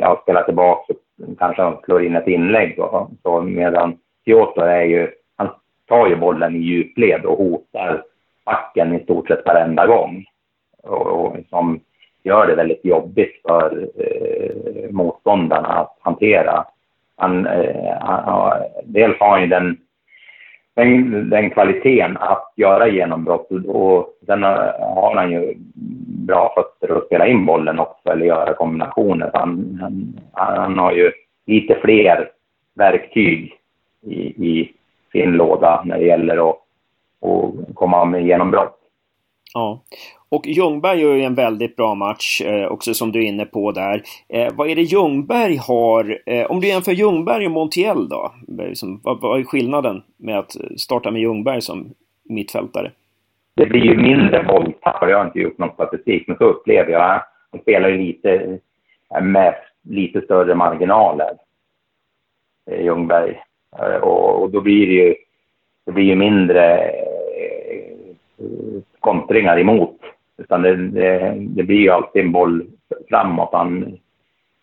ja, 0.00 0.20
spela 0.22 0.42
tillbaka 0.42 0.92
och 0.92 1.38
kanske 1.38 1.62
han 1.62 1.76
slår 1.84 2.04
in 2.04 2.16
ett 2.16 2.28
inlägg. 2.28 2.78
Och, 2.78 3.10
så, 3.22 3.40
medan 3.40 3.98
Piotr 4.24 4.60
är 4.60 4.84
ju, 4.84 5.10
han 5.36 5.48
tar 5.88 6.06
ju 6.06 6.16
bollen 6.16 6.56
i 6.56 6.58
djupled 6.58 7.24
och 7.24 7.38
hotar 7.38 8.02
backen 8.44 8.94
i 8.94 9.04
stort 9.04 9.28
sett 9.28 9.46
varenda 9.46 9.86
gång. 9.86 10.24
Och, 10.82 11.06
och 11.06 11.36
som 11.50 11.80
gör 12.24 12.46
det 12.46 12.54
väldigt 12.54 12.84
jobbigt 12.84 13.42
för 13.48 13.88
eh, 13.96 14.90
motståndarna 14.90 15.68
att 15.68 15.98
hantera. 16.00 16.64
Han, 17.16 17.46
eh, 17.46 17.96
han, 18.00 18.62
dels 18.84 19.18
har 19.20 19.30
han 19.30 19.40
ju 19.40 19.46
den 19.46 19.76
den, 20.74 21.30
den 21.30 21.50
kvaliteten 21.50 22.16
att 22.16 22.52
göra 22.56 22.88
genombrott 22.88 23.50
och 23.66 24.18
sen 24.26 24.42
har 24.42 25.14
han 25.16 25.32
ju 25.32 25.54
bra 26.26 26.52
fötter 26.54 26.96
att 26.96 27.06
spela 27.06 27.26
in 27.26 27.46
bollen 27.46 27.78
också 27.78 28.08
eller 28.08 28.26
göra 28.26 28.54
kombinationer. 28.54 29.30
Han, 29.34 29.78
han, 29.80 30.20
han 30.32 30.78
har 30.78 30.92
ju 30.92 31.12
lite 31.46 31.78
fler 31.82 32.30
verktyg 32.74 33.52
i, 34.02 34.14
i 34.50 34.72
sin 35.12 35.32
låda 35.32 35.82
när 35.84 35.98
det 35.98 36.04
gäller 36.04 36.50
att, 36.50 36.56
att 37.20 37.74
komma 37.74 38.04
med 38.04 38.26
genombrott. 38.26 38.78
Ja. 39.54 39.82
Och 40.28 40.46
Ljungberg 40.46 41.00
gör 41.00 41.14
ju 41.14 41.22
en 41.22 41.34
väldigt 41.34 41.76
bra 41.76 41.94
match 41.94 42.40
eh, 42.40 42.66
också 42.66 42.94
som 42.94 43.12
du 43.12 43.18
är 43.18 43.28
inne 43.28 43.44
på 43.44 43.72
där. 43.72 44.02
Eh, 44.28 44.52
vad 44.54 44.68
är 44.68 44.76
det 44.76 44.82
Ljungberg 44.82 45.56
har? 45.56 46.18
Eh, 46.26 46.46
om 46.46 46.60
du 46.60 46.68
jämför 46.68 46.92
Ljungberg 46.92 47.46
och 47.46 47.52
Montiel 47.52 48.08
då? 48.08 48.32
Liksom, 48.48 49.00
vad, 49.04 49.20
vad, 49.20 49.40
är 49.40 49.44
skillnaden 49.44 50.02
med 50.16 50.38
att 50.38 50.56
starta 50.76 51.10
med 51.10 51.22
Ljungberg 51.22 51.60
som 51.60 51.94
mittfältare? 52.24 52.90
Det 53.56 53.66
blir 53.66 53.80
ju 53.80 53.96
mindre 53.96 54.42
bolltapp. 54.42 54.96
Jag 55.00 55.18
har 55.18 55.26
inte 55.26 55.40
gjort 55.40 55.58
någon 55.58 55.74
statistik, 55.74 56.28
men 56.28 56.36
så 56.36 56.44
upplever 56.44 56.92
jag. 56.92 57.22
Han 57.50 57.60
spelar 57.60 57.88
ju 57.88 57.98
lite 57.98 58.58
eh, 59.14 59.22
med 59.22 59.54
lite 59.82 60.20
större 60.20 60.54
marginaler, 60.54 61.32
eh, 62.70 62.84
Ljungberg. 62.84 63.40
Eh, 63.78 63.96
och, 63.96 64.42
och 64.42 64.50
då 64.50 64.60
blir 64.60 64.86
det 64.86 64.92
ju, 64.92 65.14
det 65.86 65.92
blir 65.92 66.04
ju 66.04 66.16
mindre 66.16 66.78
eh, 66.78 67.04
kontringar 69.04 69.58
emot 69.58 70.00
utan 70.36 70.62
det, 70.62 70.76
det, 70.76 71.34
det, 71.38 71.62
blir 71.62 71.76
ju 71.76 71.90
alltid 71.90 72.22
en 72.22 72.32
boll 72.32 72.66
framåt. 73.08 73.50
Han, 73.52 73.98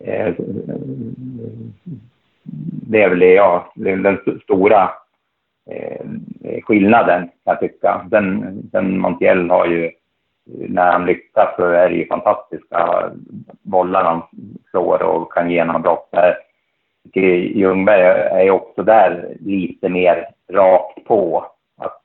eh, 0.03 0.33
det 2.89 3.03
är 3.03 3.09
väl 3.09 3.19
det, 3.19 3.33
ja, 3.33 3.73
den 3.75 4.19
stora 4.43 4.89
eh, 5.69 6.05
skillnaden 6.63 7.21
kan 7.21 7.31
jag 7.43 7.59
tycka. 7.59 8.05
Den, 8.11 8.59
den 8.71 8.99
Montiel 8.99 9.49
har 9.49 9.65
ju, 9.65 9.91
när 10.45 10.91
han 10.91 11.05
lyckas 11.05 11.55
så 11.55 11.65
är 11.65 11.89
det 11.89 11.95
ju 11.95 12.07
fantastiska 12.07 13.11
bollar 13.61 14.03
han 14.03 14.21
slår 14.69 15.03
och 15.03 15.33
kan 15.33 15.51
genombrott. 15.51 16.09
Ljungberg 17.13 18.01
är 18.01 18.43
ju 18.43 18.51
också 18.51 18.83
där 18.83 19.37
lite 19.39 19.89
mer 19.89 20.29
rakt 20.51 21.03
på. 21.05 21.45
Att 21.77 22.03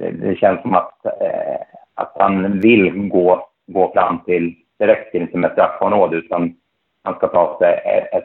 det, 0.00 0.10
det 0.10 0.36
känns 0.36 0.62
som 0.62 0.74
att 0.74 1.04
eh, 1.04 1.60
att 2.00 2.12
han 2.18 2.60
vill 2.60 3.08
gå, 3.08 3.48
gå 3.66 3.92
fram 3.92 4.24
till, 4.24 4.54
det 4.78 4.86
räcker 4.86 5.20
inte 5.20 5.38
med 5.38 5.52
straffområde 5.52 6.16
utan 6.16 6.54
han 7.02 7.14
ska 7.14 7.28
ta 7.28 7.58
sig 7.58 7.80
ett, 8.12 8.24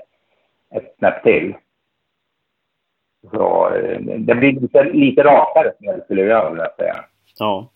ett, 0.75 0.95
snäpp 0.97 1.23
till. 1.23 1.55
Så 3.31 3.69
eh, 3.75 3.99
det 3.99 4.35
blir 4.35 4.51
lite, 4.51 4.83
lite 4.83 5.23
rakare 5.23 5.71
skulle 6.03 6.21
jag 6.21 6.49
vilja 6.49 6.69
säga. 6.77 6.95
Ja. 7.39 7.69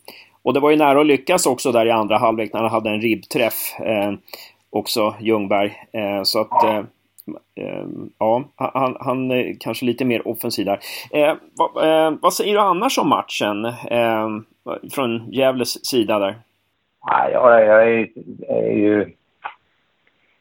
Och 0.44 0.54
det 0.54 0.60
var 0.60 0.72
ju 0.72 0.78
nära 0.78 1.00
att 1.00 1.06
lyckas 1.06 1.46
också 1.46 1.72
där 1.72 1.86
i 1.86 1.92
andra 1.92 2.18
halvlek 2.18 2.54
när 2.54 2.62
han 2.62 2.70
hade 2.70 2.90
en 2.90 3.02
ribbträff. 3.02 3.80
Eh, 3.80 4.14
också 4.70 5.16
Ljungberg. 5.20 5.74
Eh, 5.94 6.24
så 6.24 6.42
att 6.42 6.64
eh 6.64 6.84
Ehm, 7.56 8.10
ja, 8.20 8.44
han, 8.56 8.98
han 9.00 9.32
är 9.32 9.56
kanske 9.60 9.86
lite 9.86 10.06
mer 10.06 10.28
offensiv 10.28 10.66
där. 10.66 10.80
Eh, 11.12 11.34
vad, 11.58 11.86
eh, 11.86 12.14
vad 12.22 12.34
säger 12.34 12.54
du 12.54 12.60
annars 12.60 12.98
om 12.98 13.10
matchen? 13.10 13.66
Eh, 13.66 14.28
från 14.96 15.32
Gävles 15.32 15.86
sida 15.86 16.20
där? 16.20 16.36
Ja, 17.06 17.30
jag, 17.30 17.64
är, 17.64 18.08
är 18.48 18.72
ju... 18.72 19.12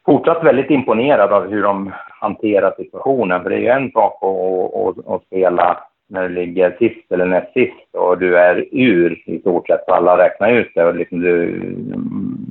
fortsatt 0.05 0.43
väldigt 0.43 0.69
imponerad 0.69 1.33
av 1.33 1.49
hur 1.49 1.63
de 1.63 1.93
hanterar 2.21 2.73
situationen. 2.77 3.43
För 3.43 3.49
det 3.49 3.55
är 3.55 3.59
ju 3.59 3.67
en 3.67 3.91
sak 3.91 4.23
att, 4.23 4.75
att, 4.75 5.07
att 5.07 5.25
spela 5.25 5.83
när 6.07 6.29
du 6.29 6.35
ligger 6.35 6.75
sist 6.79 7.11
eller 7.11 7.25
näst 7.25 7.53
sist 7.53 7.95
och 7.95 8.17
du 8.17 8.37
är 8.37 8.65
ur 8.71 9.23
i 9.25 9.39
stort 9.39 9.67
sett. 9.67 9.89
Alla 9.89 10.17
räknar 10.17 10.51
ut 10.51 10.71
det 10.75 10.85
och 10.85 10.95
liksom 10.95 11.19
du, 11.19 11.61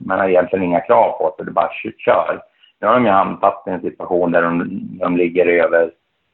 man 0.07 0.19
har 0.19 0.29
egentligen 0.29 0.65
inga 0.65 0.81
krav 0.81 1.19
på 1.19 1.35
sig, 1.37 1.47
du 1.47 1.53
bara 1.53 1.71
kör. 1.99 2.41
Nu 2.81 2.87
har 2.87 2.95
de 2.95 3.05
ju 3.05 3.11
hamnat 3.11 3.63
i 3.67 3.71
en 3.71 3.81
situation 3.81 4.33
där 4.33 4.43
de, 4.43 4.81
de 4.99 5.17
ligger 5.17 5.47
över, 5.47 5.91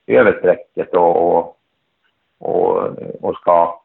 över 0.07 0.39
strecket 0.39 0.95
och, 0.95 1.37
och, 1.37 1.57
och, 2.39 2.89
och 3.21 3.37
ska 3.37 3.81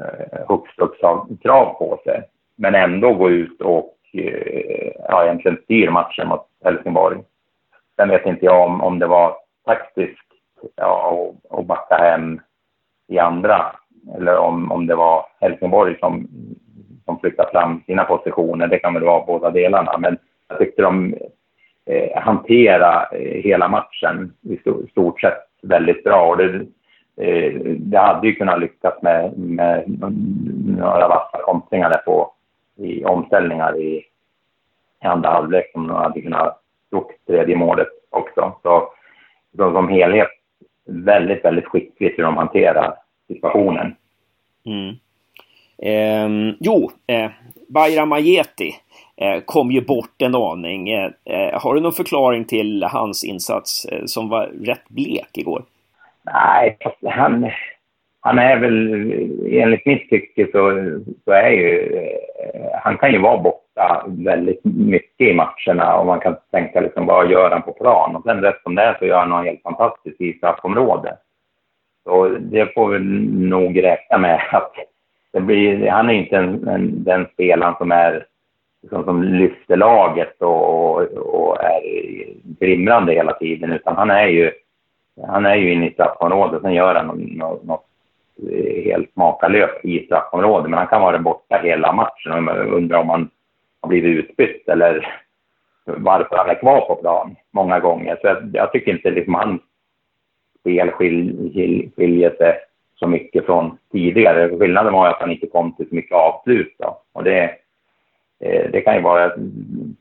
eh, 0.00 0.46
hux 0.48 0.70
flux 0.70 1.02
ha 1.02 1.26
krav 1.42 1.74
på 1.78 2.00
sig. 2.04 2.22
Men 2.56 2.74
ändå 2.74 3.14
gå 3.14 3.30
ut 3.30 3.60
och 3.60 3.96
eh, 4.12 4.92
ja, 5.08 5.24
egentligen 5.24 5.58
styr 5.64 5.90
matchen 5.90 6.28
mot 6.28 6.46
Helsingborg. 6.64 7.18
Sen 7.96 8.08
vet 8.08 8.26
inte 8.26 8.44
jag 8.44 8.66
om, 8.66 8.80
om 8.80 8.98
det 8.98 9.06
var 9.06 9.36
taktiskt 9.64 10.26
ja, 10.76 11.32
att 11.50 11.66
backa 11.66 11.94
hem 11.94 12.40
i 13.08 13.18
andra 13.18 13.76
eller 14.16 14.36
om, 14.36 14.72
om 14.72 14.86
det 14.86 14.94
var 14.94 15.26
Helsingborg 15.40 15.98
som, 15.98 16.28
som 17.04 17.18
flyttade 17.20 17.50
fram 17.50 17.82
sina 17.86 18.04
positioner. 18.04 18.66
Det 18.66 18.78
kan 18.78 18.94
väl 18.94 19.04
vara 19.04 19.26
båda 19.26 19.50
delarna. 19.50 19.98
Men 19.98 20.18
jag 20.48 20.58
tyckte 20.58 20.82
de 20.82 21.14
eh, 21.86 22.22
hantera 22.22 23.06
eh, 23.12 23.42
hela 23.42 23.68
matchen 23.68 24.32
i 24.42 24.58
stort 24.90 25.20
sett 25.20 25.38
väldigt 25.62 26.04
bra. 26.04 26.28
Och 26.28 26.36
det, 26.36 26.66
eh, 27.16 27.52
det 27.78 27.98
hade 27.98 28.26
ju 28.26 28.34
kunnat 28.34 28.60
lyckas 28.60 29.02
med, 29.02 29.38
med 29.38 29.84
några 30.66 31.08
vassa 31.08 31.38
kontringar 31.42 31.96
på 32.04 32.30
i 32.76 33.04
omställningar 33.04 33.80
i, 33.80 34.04
i 35.02 35.06
andra 35.06 35.30
halvlek 35.30 35.72
som 35.72 35.86
de 35.86 35.96
hade 35.96 36.20
kunnat 36.20 36.60
gjort 36.90 37.12
tredje 37.26 37.56
målet 37.56 37.88
också. 38.10 38.52
Så 38.62 38.88
de, 39.52 39.72
som 39.72 39.88
helhet 39.88 40.28
väldigt, 40.86 41.44
väldigt 41.44 41.66
skickligt 41.66 42.18
hur 42.18 42.24
de 42.24 42.36
hanterar 42.36 42.94
situationen. 43.28 43.96
Mm. 44.64 44.94
Eh, 45.82 46.28
jo, 46.60 46.90
eh, 47.06 47.30
Bayram 47.68 48.12
Ajeti 48.12 48.74
eh, 49.16 49.40
kom 49.44 49.70
ju 49.70 49.80
bort 49.80 50.22
en 50.22 50.34
aning. 50.34 50.88
Eh, 50.90 51.10
eh, 51.24 51.60
har 51.62 51.74
du 51.74 51.80
någon 51.80 51.92
förklaring 51.92 52.44
till 52.44 52.82
hans 52.82 53.24
insats 53.24 53.84
eh, 53.84 54.04
som 54.04 54.28
var 54.28 54.46
rätt 54.46 54.88
blek 54.88 55.38
igår? 55.38 55.62
Nej, 56.24 56.78
han, 57.04 57.50
han 58.20 58.38
är 58.38 58.56
väl, 58.56 58.92
enligt 59.50 59.86
mitt 59.86 60.10
tycke 60.10 60.46
så, 60.52 60.90
så 61.24 61.32
är 61.32 61.50
ju, 61.50 61.96
eh, 61.96 62.80
han 62.82 62.98
kan 62.98 63.12
ju 63.12 63.18
vara 63.18 63.38
borta 63.38 64.04
väldigt 64.06 64.60
mycket 64.64 65.28
i 65.28 65.34
matcherna 65.34 65.96
och 65.96 66.06
man 66.06 66.20
kan 66.20 66.36
tänka 66.50 66.80
liksom 66.80 67.06
vad 67.06 67.30
gör 67.30 67.50
han 67.50 67.62
på 67.62 67.72
plan? 67.72 68.16
Och 68.16 68.22
sen 68.22 68.40
rätt 68.40 68.62
som 68.62 68.74
det 68.74 68.82
är 68.82 68.96
så 68.98 69.06
gör 69.06 69.18
han 69.18 69.28
något 69.28 69.44
helt 69.44 69.62
fantastiskt 69.62 70.20
i 70.20 70.32
straffområdet. 70.32 71.18
Så 72.04 72.28
det 72.28 72.74
får 72.74 72.88
vi 72.88 72.98
nog 73.48 73.82
räkna 73.82 74.18
med 74.18 74.40
att 74.52 74.72
det 75.34 75.40
blir, 75.40 75.88
han 75.88 76.10
är 76.10 76.14
inte 76.14 76.36
en, 76.36 76.68
en, 76.68 77.04
den 77.04 77.26
spelaren 77.32 77.74
som 77.78 77.92
är 77.92 78.26
liksom, 78.82 79.04
som 79.04 79.22
lyfter 79.22 79.76
laget 79.76 80.42
och, 80.42 81.02
och, 81.02 81.64
är 81.64 81.82
grimrande 82.60 83.12
hela 83.12 83.32
tiden, 83.32 83.72
utan 83.72 83.96
han 83.96 84.10
är 84.10 84.26
ju, 84.26 84.52
han 85.26 85.46
är 85.46 85.54
ju 85.54 85.72
inne 85.72 85.88
i 85.88 85.92
straffområdet, 85.92 86.62
sen 86.62 86.74
gör 86.74 86.94
han 86.94 87.06
något, 87.06 87.64
något 87.64 87.86
helt 88.84 89.16
makalöst 89.16 89.84
i 89.84 90.06
straffområdet, 90.06 90.70
men 90.70 90.78
han 90.78 90.86
kan 90.86 91.02
vara 91.02 91.18
borta 91.18 91.60
hela 91.62 91.92
matchen 91.92 92.32
och 92.32 92.42
man 92.42 92.58
undrar 92.58 92.98
om 92.98 93.08
han 93.08 93.30
har 93.80 93.88
blivit 93.88 94.24
utbytt 94.24 94.68
eller 94.68 95.20
varför 95.84 96.36
han 96.36 96.50
är 96.50 96.60
kvar 96.60 96.80
på 96.80 96.94
plan 96.94 97.36
många 97.50 97.80
gånger. 97.80 98.18
Så 98.20 98.26
jag, 98.26 98.50
jag 98.52 98.72
tycker 98.72 98.92
inte 98.92 99.10
liksom 99.10 99.34
hans 99.34 99.60
spel 100.60 100.90
skil, 100.90 101.90
skiljer 101.96 102.30
sig 102.30 102.58
så 103.04 103.10
mycket 103.10 103.46
från 103.46 103.78
tidigare. 103.92 104.58
Skillnaden 104.58 104.92
var 104.92 105.08
att 105.08 105.20
han 105.20 105.30
inte 105.30 105.46
kom 105.46 105.72
till 105.72 105.88
så 105.88 105.94
mycket 105.94 106.16
avslut. 106.16 106.74
Då. 106.78 107.00
Och 107.12 107.24
det, 107.24 107.42
eh, 108.44 108.70
det 108.72 108.80
kan 108.80 108.94
ju 108.94 109.00
vara, 109.00 109.32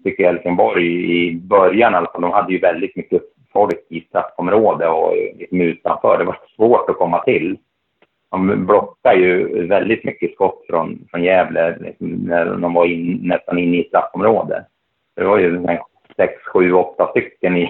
tycker 0.03 0.25
Helsingborg 0.25 0.85
i 1.17 1.35
början, 1.35 1.95
alltså, 1.95 2.21
de 2.21 2.31
hade 2.31 2.53
ju 2.53 2.59
väldigt 2.59 2.95
mycket 2.95 3.21
folk 3.53 3.85
i 3.89 4.01
straffområdet 4.01 4.89
och 4.89 5.15
liksom 5.37 5.61
utanför. 5.61 6.17
Det 6.17 6.23
var 6.23 6.37
svårt 6.55 6.89
att 6.89 6.97
komma 6.97 7.23
till. 7.23 7.57
De 8.31 8.65
blockade 8.65 9.15
ju 9.15 9.67
väldigt 9.67 10.03
mycket 10.03 10.33
skott 10.33 10.65
från, 10.69 11.07
från 11.11 11.23
Gävle 11.23 11.77
liksom, 11.79 12.07
när 12.07 12.45
de 12.45 12.73
var 12.73 12.85
in, 12.85 13.19
nästan 13.23 13.59
inne 13.59 13.77
i 13.77 13.87
straffområdet. 13.87 14.63
Det 15.15 15.23
var 15.23 15.37
ju 15.37 15.51
liksom 15.51 15.77
sex, 16.15 16.33
sju, 16.43 16.73
åtta 16.73 17.07
stycken 17.07 17.57
i... 17.57 17.65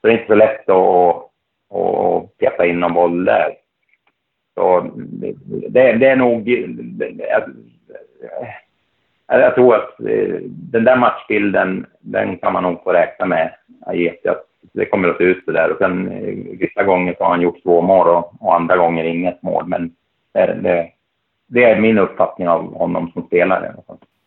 Så 0.00 0.06
det 0.06 0.12
är 0.12 0.18
inte 0.18 0.26
så 0.26 0.34
lätt 0.34 0.68
att, 0.68 1.16
att 1.78 2.38
peta 2.38 2.66
in 2.66 2.80
någon 2.80 2.94
boll 2.94 3.24
där. 3.24 3.63
Så 4.54 4.90
det, 5.68 5.92
det 5.92 6.06
är 6.06 6.16
nog... 6.16 6.38
Alltså, 7.34 7.50
jag, 9.26 9.40
jag 9.40 9.54
tror 9.54 9.74
att 9.74 10.00
eh, 10.00 10.40
den 10.48 10.84
där 10.84 10.96
matchbilden, 10.96 11.86
den 12.00 12.38
kan 12.38 12.52
man 12.52 12.62
nog 12.62 12.84
få 12.84 12.92
räkna 12.92 13.26
med. 13.26 13.54
Att 14.24 14.44
det 14.72 14.86
kommer 14.86 15.08
att 15.08 15.16
se 15.16 15.24
ut 15.24 15.44
så 15.44 15.52
där. 15.52 15.72
Och 15.72 15.78
sen 15.78 16.12
eh, 16.12 16.58
vissa 16.58 16.82
gånger 16.82 17.14
så 17.18 17.24
har 17.24 17.30
han 17.30 17.40
gjort 17.40 17.62
två 17.62 17.80
mål 17.80 18.08
och, 18.08 18.32
och 18.40 18.54
andra 18.54 18.76
gånger 18.76 19.04
inget 19.04 19.42
mål. 19.42 19.66
Men 19.66 19.92
det, 20.32 20.58
det, 20.62 20.90
det, 21.46 21.64
är 21.64 21.80
min 21.80 21.98
uppfattning 21.98 22.48
av 22.48 22.74
honom 22.74 23.10
som 23.12 23.26
spelare. 23.26 23.74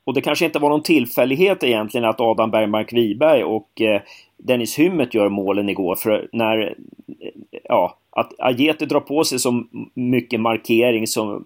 Och 0.08 0.14
det 0.14 0.22
kanske 0.22 0.45
inte 0.45 0.60
var 0.60 0.70
någon 0.70 0.84
tillfällighet 0.84 1.64
egentligen 1.64 2.10
att 2.10 2.22
Adam 2.22 2.51
Bergmark 2.51 2.93
Wiberg 2.93 3.43
och 3.43 3.82
eh, 3.82 4.01
Dennis 4.38 4.80
Hymmet 4.80 5.14
gör 5.14 5.30
målen 5.30 5.70
igår. 5.70 5.95
För 5.95 6.28
när 6.32 6.62
eh, 7.20 7.32
ja, 7.64 7.97
att 8.10 8.34
Ajete 8.39 8.86
drar 8.86 8.99
på 8.99 9.24
sig 9.24 9.39
så 9.39 9.64
mycket 9.93 10.39
markering, 10.39 11.08
så, 11.08 11.41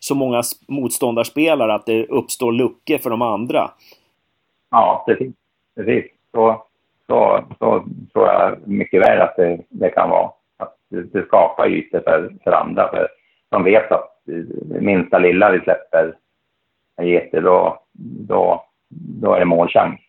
så 0.00 0.14
många 0.14 0.42
motståndarspelare 0.68 1.74
att 1.74 1.86
det 1.86 2.06
uppstår 2.06 2.52
luckor 2.52 2.98
för 2.98 3.10
de 3.10 3.22
andra. 3.22 3.70
Ja, 4.70 5.04
precis. 5.06 5.34
precis. 5.76 6.04
Så, 6.32 6.62
så, 7.06 7.44
så 7.58 7.84
tror 8.12 8.26
jag 8.26 8.68
mycket 8.68 9.02
väl 9.02 9.20
att 9.20 9.36
det, 9.36 9.58
det 9.68 9.90
kan 9.90 10.10
vara. 10.10 10.30
Att 10.56 10.76
det, 10.88 11.02
det 11.02 11.26
skapar 11.26 11.68
ytor 11.68 12.00
för, 12.00 12.34
för 12.44 12.52
andra. 12.52 12.88
För 12.90 13.08
de 13.48 13.64
vet 13.64 13.92
att 13.92 14.28
eh, 14.28 14.80
minsta 14.80 15.18
lilla 15.18 15.50
vi 15.50 15.60
släpper 15.60 16.14
Ajete, 16.96 17.40
då, 17.40 17.78
då, 18.28 18.64
då 18.88 19.32
är 19.32 19.38
det 19.38 19.44
målchans. 19.44 20.00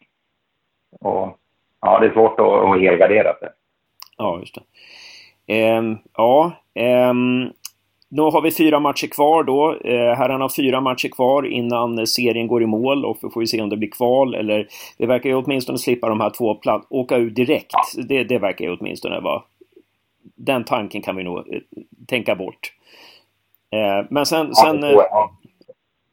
Och 0.99 1.37
ja, 1.81 1.99
det 1.99 2.07
är 2.07 2.13
svårt 2.13 2.39
att, 2.39 2.47
att 2.47 2.81
helgardera 2.81 3.33
sig. 3.33 3.49
Ja, 4.17 4.39
just 4.39 4.55
det. 4.55 5.77
Um, 5.77 5.97
ja, 6.13 6.51
um, 7.09 7.53
nu 8.09 8.21
har 8.21 8.41
vi 8.41 8.51
fyra 8.51 8.79
matcher 8.79 9.07
kvar 9.07 9.43
då. 9.43 9.77
Eh, 9.83 10.15
herrarna 10.15 10.43
har 10.43 10.49
fyra 10.49 10.81
matcher 10.81 11.09
kvar 11.09 11.45
innan 11.45 12.07
serien 12.07 12.47
går 12.47 12.63
i 12.63 12.65
mål 12.65 13.05
och 13.05 13.17
vi 13.21 13.29
får 13.29 13.39
vi 13.39 13.47
se 13.47 13.61
om 13.61 13.69
det 13.69 13.77
blir 13.77 13.91
kval 13.91 14.35
eller 14.35 14.67
det 14.97 15.05
verkar 15.05 15.29
ju 15.29 15.35
åtminstone 15.35 15.77
slippa 15.77 16.09
de 16.09 16.21
här 16.21 16.29
två 16.29 16.55
plat 16.55 16.87
åka 16.89 17.17
ut 17.17 17.35
direkt. 17.35 17.75
Det, 18.07 18.23
det 18.23 18.39
verkar 18.39 18.65
ju 18.65 18.77
åtminstone 18.77 19.19
vara... 19.19 19.43
Den 20.35 20.63
tanken 20.63 21.01
kan 21.01 21.15
vi 21.15 21.23
nog 21.23 21.37
eh, 21.37 21.61
tänka 22.07 22.35
bort. 22.35 22.73
Eh, 23.71 24.05
men 24.09 24.25
sen... 24.25 24.47
Ja, 24.47 24.53
sen 24.53 24.83
eh, 24.83 24.95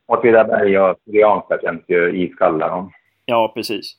Åtvidaberg 0.07 0.79
och 0.79 0.97
Syrianska 1.05 1.59
känns 1.63 1.83
ju 1.89 2.25
iskalla. 2.25 2.91
Ja, 3.27 3.53
precis. 3.55 3.97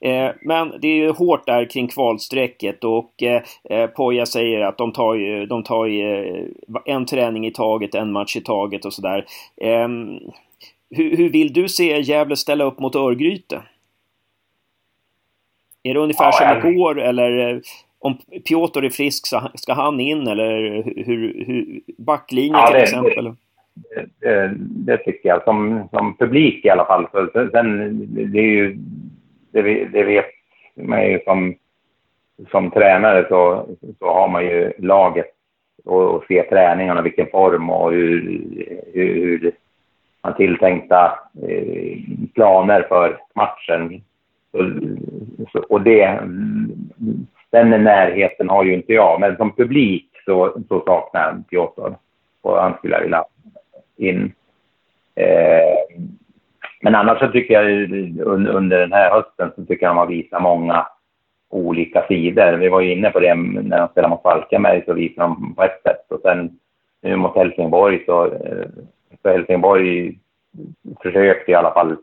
Eh, 0.00 0.30
men 0.42 0.72
det 0.80 0.88
är 0.88 0.96
ju 0.96 1.10
hårt 1.10 1.46
där 1.46 1.70
kring 1.70 1.88
kvalstrecket 1.88 2.84
och 2.84 3.22
eh, 3.22 3.42
eh, 3.70 3.86
Poja 3.86 4.26
säger 4.26 4.60
att 4.60 4.78
de 4.78 4.92
tar 4.92 5.14
ju, 5.14 5.46
de 5.46 5.62
tar 5.62 5.86
ju 5.86 6.48
en 6.84 7.06
träning 7.06 7.46
i 7.46 7.50
taget, 7.50 7.94
en 7.94 8.12
match 8.12 8.36
i 8.36 8.40
taget 8.40 8.84
och 8.84 8.92
sådär. 8.92 9.24
Ehm, 9.60 10.18
hur, 10.90 11.16
hur 11.16 11.28
vill 11.28 11.52
du 11.52 11.68
se 11.68 12.00
Gävle 12.00 12.36
ställa 12.36 12.64
upp 12.64 12.78
mot 12.78 12.96
Örgryte? 12.96 13.62
Är 15.82 15.94
det 15.94 16.00
ungefär 16.00 16.24
ja, 16.24 16.60
som 16.60 16.68
igår 16.68 17.00
eller 17.00 17.62
om 17.98 18.18
Piotr 18.48 18.84
är 18.84 18.90
frisk 18.90 19.26
så 19.26 19.50
ska 19.54 19.72
han 19.72 20.00
in 20.00 20.26
eller 20.26 20.82
hur, 21.04 21.44
hur 21.46 21.80
backlinjen 21.98 22.60
ja, 22.60 22.66
till 22.66 22.76
exempel? 22.76 23.24
Det, 23.24 23.34
det, 24.20 24.50
det, 24.58 24.96
tycker 24.96 25.28
jag. 25.28 25.44
Som, 25.44 25.88
som 25.92 26.16
publik 26.16 26.64
i 26.64 26.70
alla 26.70 26.84
fall. 26.84 27.06
Sen, 27.32 28.08
det 28.32 28.38
är 28.38 28.52
ju 28.52 28.76
det, 29.52 29.84
det 29.84 30.04
vet 30.04 30.26
man 30.74 31.10
ju 31.10 31.20
som, 31.24 31.54
som 32.50 32.70
tränare 32.70 33.26
så, 33.28 33.66
så 33.98 34.12
har 34.12 34.28
man 34.28 34.44
ju 34.44 34.72
laget 34.78 35.26
och, 35.84 36.14
och 36.14 36.24
ser 36.28 36.42
träningarna, 36.42 37.02
vilken 37.02 37.26
form 37.26 37.70
och 37.70 37.92
hur, 37.92 38.20
hur, 38.92 39.14
hur 39.14 39.52
man 40.22 40.36
tilltänkta 40.36 41.18
eh, 41.48 41.98
planer 42.34 42.86
för 42.88 43.18
matchen. 43.34 44.02
Så, 44.52 44.70
så, 45.52 45.58
och 45.68 45.82
det, 45.82 46.20
den 47.50 47.70
närheten 47.70 48.48
har 48.48 48.64
ju 48.64 48.74
inte 48.74 48.92
jag, 48.92 49.20
men 49.20 49.36
som 49.36 49.52
publik 49.52 50.06
så, 50.24 50.52
så 50.68 50.82
saknar 50.86 51.20
jag 51.20 51.48
Piotr 51.48 51.94
och 52.42 52.62
han 52.62 52.74
skulle 52.78 52.94
jag 52.94 53.02
vilja 53.02 53.24
in. 54.00 54.32
Eh, 55.14 56.06
men 56.82 56.94
annars 56.94 57.18
så 57.18 57.28
tycker 57.28 57.54
jag 57.54 57.66
under 58.26 58.78
den 58.78 58.92
här 58.92 59.10
hösten 59.10 59.52
så 59.56 59.64
tycker 59.64 59.86
jag 59.86 59.90
de 59.90 59.98
har 59.98 60.06
visat 60.06 60.42
många 60.42 60.86
olika 61.50 62.06
sidor. 62.08 62.52
Vi 62.52 62.68
var 62.68 62.80
ju 62.80 62.92
inne 62.92 63.10
på 63.10 63.20
det 63.20 63.34
när 63.34 63.78
de 63.78 63.88
spelade 63.88 64.10
mot 64.10 64.22
Falkenberg 64.22 64.82
så 64.86 64.92
visade 64.92 65.28
de 65.28 65.54
på 65.54 65.62
ett 65.62 65.82
sätt 65.82 66.12
och 66.12 66.20
sen 66.20 66.58
nu 67.02 67.16
mot 67.16 67.36
Helsingborg 67.36 68.04
så, 68.06 68.24
eh, 68.24 68.66
så 69.22 69.28
Helsingborg 69.28 70.18
försökte 71.02 71.50
i 71.50 71.54
alla 71.54 71.72
fall 71.72 71.96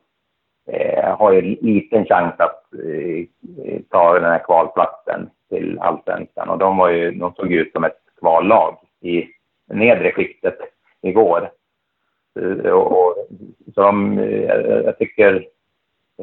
eh, 0.67 1.17
ha 1.17 1.33
en 1.33 1.57
liten 1.61 2.05
chans 2.05 2.33
att 2.37 2.63
eh, 2.73 3.79
ta 3.89 4.13
den 4.13 4.31
här 4.31 4.43
kvalplatsen 4.45 5.29
till 5.49 5.79
allsvenskan 5.79 6.49
och 6.49 6.57
de, 6.57 6.77
var 6.77 6.89
ju, 6.89 7.11
de 7.11 7.33
såg 7.33 7.51
ut 7.51 7.71
som 7.71 7.83
ett 7.83 7.99
kvallag 8.19 8.77
i 9.01 9.27
nedre 9.73 10.11
skiktet 10.11 10.57
igår. 11.01 11.49
Eh, 12.37 12.71
och, 12.71 12.91
och, 12.91 13.15
så 13.75 13.81
de, 13.81 14.19
eh, 14.19 14.81
jag 14.85 14.97
tycker 14.97 15.45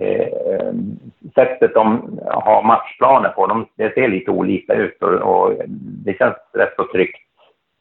eh, 0.00 0.72
sättet 1.34 1.74
de 1.74 2.18
har 2.26 2.62
matchplaner 2.62 3.28
på, 3.28 3.46
de, 3.46 3.66
det 3.76 3.94
ser 3.94 4.08
lite 4.08 4.30
olika 4.30 4.74
ut 4.74 5.02
och, 5.02 5.12
och 5.12 5.52
det 6.04 6.18
känns 6.18 6.36
rätt 6.52 6.74
så 6.76 6.92
tryggt 6.92 7.20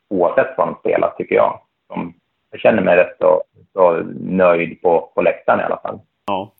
oavsett 0.09 0.57
vad 0.57 0.67
de 0.67 0.75
spelar 0.79 1.13
tycker 1.17 1.35
jag. 1.35 1.59
De, 1.89 2.13
jag 2.51 2.59
känner 2.59 2.81
mig 2.81 2.97
rätt 2.97 3.17
så, 3.19 3.43
så 3.73 4.03
nöjd 4.19 4.81
på, 4.81 5.11
på 5.15 5.21
läktaren 5.21 5.59
i 5.59 5.63
alla 5.63 5.79
fall. 5.83 5.99
Ja. 6.25 6.53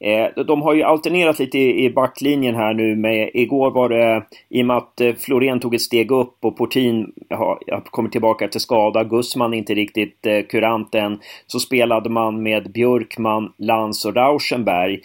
Eh, 0.00 0.44
de 0.44 0.62
har 0.62 0.74
ju 0.74 0.82
alternerat 0.82 1.38
lite 1.38 1.58
i 1.58 1.90
backlinjen 1.90 2.54
här 2.54 2.74
nu 2.74 2.96
med 2.96 3.30
igår 3.34 3.70
var 3.70 3.88
det 3.88 4.22
i 4.48 4.62
och 4.62 4.66
med 4.66 4.76
att 4.76 5.00
eh, 5.00 5.14
Florén 5.14 5.60
tog 5.60 5.74
ett 5.74 5.80
steg 5.80 6.10
upp 6.10 6.44
och 6.44 6.56
Portin 6.56 7.12
har 7.30 7.80
kommit 7.90 8.12
tillbaka 8.12 8.48
till 8.48 8.60
skada, 8.60 9.04
Gussman 9.04 9.54
inte 9.54 9.74
riktigt 9.74 10.26
eh, 10.26 10.42
kurant 10.42 10.94
än, 10.94 11.18
så 11.46 11.58
spelade 11.58 12.10
man 12.10 12.42
med 12.42 12.72
Björkman, 12.72 13.52
Lans 13.56 14.04
och 14.04 14.16
Rauschenberg. 14.16 15.00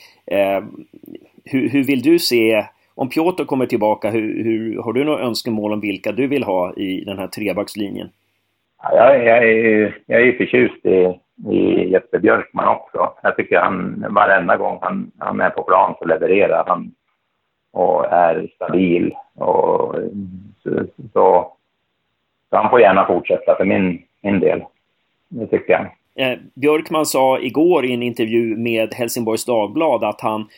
Hur, 1.45 1.69
hur 1.69 1.83
vill 1.83 2.01
du 2.01 2.19
se 2.19 2.65
om 2.95 3.09
Piotr 3.09 3.43
kommer 3.43 3.65
tillbaka, 3.65 4.09
hur, 4.09 4.43
hur, 4.43 4.81
har 4.81 4.93
du 4.93 5.03
några 5.03 5.23
önskemål 5.23 5.73
om 5.73 5.79
vilka 5.79 6.11
du 6.11 6.27
vill 6.27 6.43
ha 6.43 6.73
i 6.73 7.03
den 7.05 7.17
här 7.17 7.27
trebackslinjen? 7.27 8.09
Ja, 8.83 9.15
jag, 9.15 9.25
jag, 9.25 9.49
är, 9.49 9.97
jag 10.05 10.21
är 10.21 10.31
förtjust 10.31 10.85
i 10.85 11.19
i 11.49 11.89
Jesper 11.91 12.19
Björkman 12.19 12.67
också. 12.67 13.13
Jag 13.23 13.35
tycker 13.35 13.59
han 13.59 14.05
varenda 14.09 14.57
gång 14.57 14.79
han, 14.81 15.11
han 15.17 15.41
är 15.41 15.49
på 15.49 15.63
plan 15.63 15.95
så 15.99 16.05
levererar 16.05 16.63
han 16.67 16.91
och 17.71 18.05
är 18.05 18.47
stabil. 18.55 19.15
Och, 19.35 19.95
så, 20.63 20.69
så, 21.13 21.51
så 22.49 22.57
han 22.57 22.69
får 22.69 22.81
gärna 22.81 23.05
fortsätta 23.05 23.55
för 23.55 23.65
min, 23.65 24.03
min 24.21 24.39
del. 24.39 24.63
Det 25.27 25.47
tycker 25.47 25.73
jag. 25.73 25.85
Eh, 26.15 26.39
Björkman 26.53 27.05
sa 27.05 27.39
igår 27.39 27.85
i 27.85 27.93
en 27.93 28.03
intervju 28.03 28.57
med 28.57 28.93
Helsingborgs 28.93 29.45
Dagblad 29.45 30.03
att 30.03 30.21
han 30.21 30.49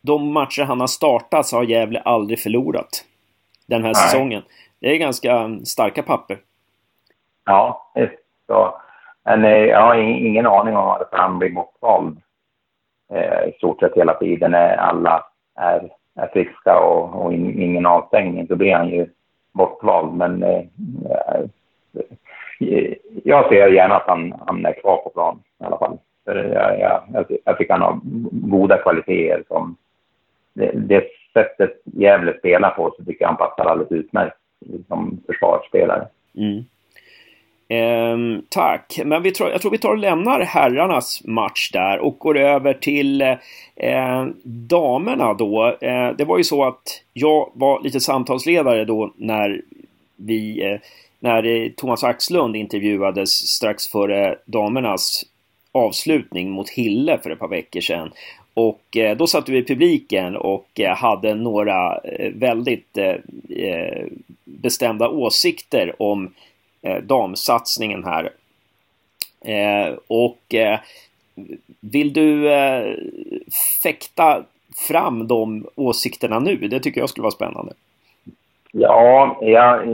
de 0.00 0.32
matcher 0.32 0.62
han 0.62 0.80
har 0.80 0.86
startat 0.86 1.46
så 1.46 1.56
har 1.56 1.64
Gävle 1.64 2.00
aldrig 2.00 2.38
förlorat 2.38 3.04
den 3.66 3.82
här 3.82 3.92
Nej. 3.92 3.94
säsongen. 3.94 4.42
Det 4.80 4.92
är 4.92 4.96
ganska 4.96 5.58
starka 5.64 6.02
papper. 6.02 6.38
Ja. 7.44 7.92
Så 8.46 8.80
men 9.24 9.44
eh, 9.44 9.64
jag 9.64 9.80
har 9.80 9.94
ingen 9.94 10.46
aning 10.46 10.76
om 10.76 10.86
varför 10.86 11.16
han 11.16 11.38
blir 11.38 11.50
bortvald 11.50 12.20
eh, 13.12 13.48
i 13.48 13.52
stort 13.52 13.80
sett 13.80 13.96
hela 13.96 14.14
tiden. 14.14 14.50
När 14.50 14.76
alla 14.76 15.24
är, 15.56 15.90
är 16.14 16.26
friska 16.32 16.78
och, 16.78 17.24
och 17.24 17.32
ingen 17.32 17.86
avstängning, 17.86 18.46
då 18.46 18.56
blir 18.56 18.74
han 18.74 18.88
ju 18.88 19.06
bortvald. 19.52 20.14
Men 20.14 20.42
eh, 20.42 20.64
eh, 22.60 22.94
jag 23.24 23.48
ser 23.48 23.68
gärna 23.68 23.96
att 23.96 24.06
han, 24.06 24.34
han 24.46 24.66
är 24.66 24.72
kvar 24.72 24.96
på 24.96 25.10
plan 25.10 25.42
i 25.60 25.64
alla 25.64 25.78
fall. 25.78 25.98
För 26.24 26.44
jag, 26.44 26.80
jag, 26.80 27.38
jag 27.44 27.58
tycker 27.58 27.72
han 27.72 27.82
har 27.82 28.00
goda 28.32 28.78
kvaliteter. 28.78 29.44
Som 29.48 29.76
det, 30.52 30.72
det 30.74 31.04
sättet 31.32 31.80
Gävle 31.84 32.38
spelar 32.38 32.70
på 32.70 32.94
så 32.96 33.04
tycker 33.04 33.24
jag 33.24 33.28
han 33.28 33.36
passar 33.36 33.64
alldeles 33.64 33.92
utmärkt 33.92 34.36
som 34.88 35.20
försvarsspelare. 35.26 36.08
Mm. 36.34 36.64
Ehm, 37.68 38.42
tack, 38.48 39.00
men 39.04 39.22
vi 39.22 39.32
tror, 39.32 39.50
jag 39.50 39.60
tror 39.60 39.70
vi 39.70 39.78
tar 39.78 39.88
och 39.88 39.98
lämnar 39.98 40.40
herrarnas 40.40 41.22
match 41.24 41.70
där 41.72 41.98
och 41.98 42.18
går 42.18 42.38
över 42.38 42.74
till 42.74 43.22
eh, 43.76 44.26
damerna 44.44 45.34
då. 45.34 45.76
Eh, 45.80 46.10
det 46.18 46.24
var 46.24 46.38
ju 46.38 46.44
så 46.44 46.64
att 46.64 47.02
jag 47.12 47.50
var 47.54 47.82
lite 47.82 48.00
samtalsledare 48.00 48.84
då 48.84 49.12
när 49.16 49.62
vi 50.16 50.62
eh, 50.62 50.78
när 51.20 51.46
eh, 51.46 51.70
Thomas 51.70 52.04
Axlund 52.04 52.56
intervjuades 52.56 53.30
strax 53.30 53.88
före 53.88 54.38
damernas 54.44 55.24
avslutning 55.72 56.50
mot 56.50 56.70
Hille 56.70 57.18
för 57.22 57.30
ett 57.30 57.38
par 57.38 57.48
veckor 57.48 57.80
sedan. 57.80 58.10
Och 58.54 58.96
eh, 58.96 59.16
då 59.16 59.26
satt 59.26 59.48
vi 59.48 59.58
i 59.58 59.64
publiken 59.64 60.36
och 60.36 60.80
eh, 60.80 60.96
hade 60.96 61.34
några 61.34 61.98
eh, 61.98 62.30
väldigt 62.34 62.98
eh, 62.98 63.16
eh, 63.58 64.06
bestämda 64.44 65.08
åsikter 65.08 66.02
om 66.02 66.34
eh, 66.84 67.02
damsatsningen 67.02 68.04
här. 68.04 68.30
Eh, 69.44 69.94
och 70.06 70.54
eh, 70.54 70.78
vill 71.80 72.12
du 72.12 72.52
eh, 72.52 72.96
fäkta 73.82 74.42
fram 74.88 75.26
de 75.26 75.66
åsikterna 75.74 76.38
nu? 76.38 76.56
Det 76.56 76.80
tycker 76.80 77.00
jag 77.00 77.10
skulle 77.10 77.22
vara 77.22 77.30
spännande. 77.30 77.72
Ja, 78.72 79.38
jag, 79.40 79.88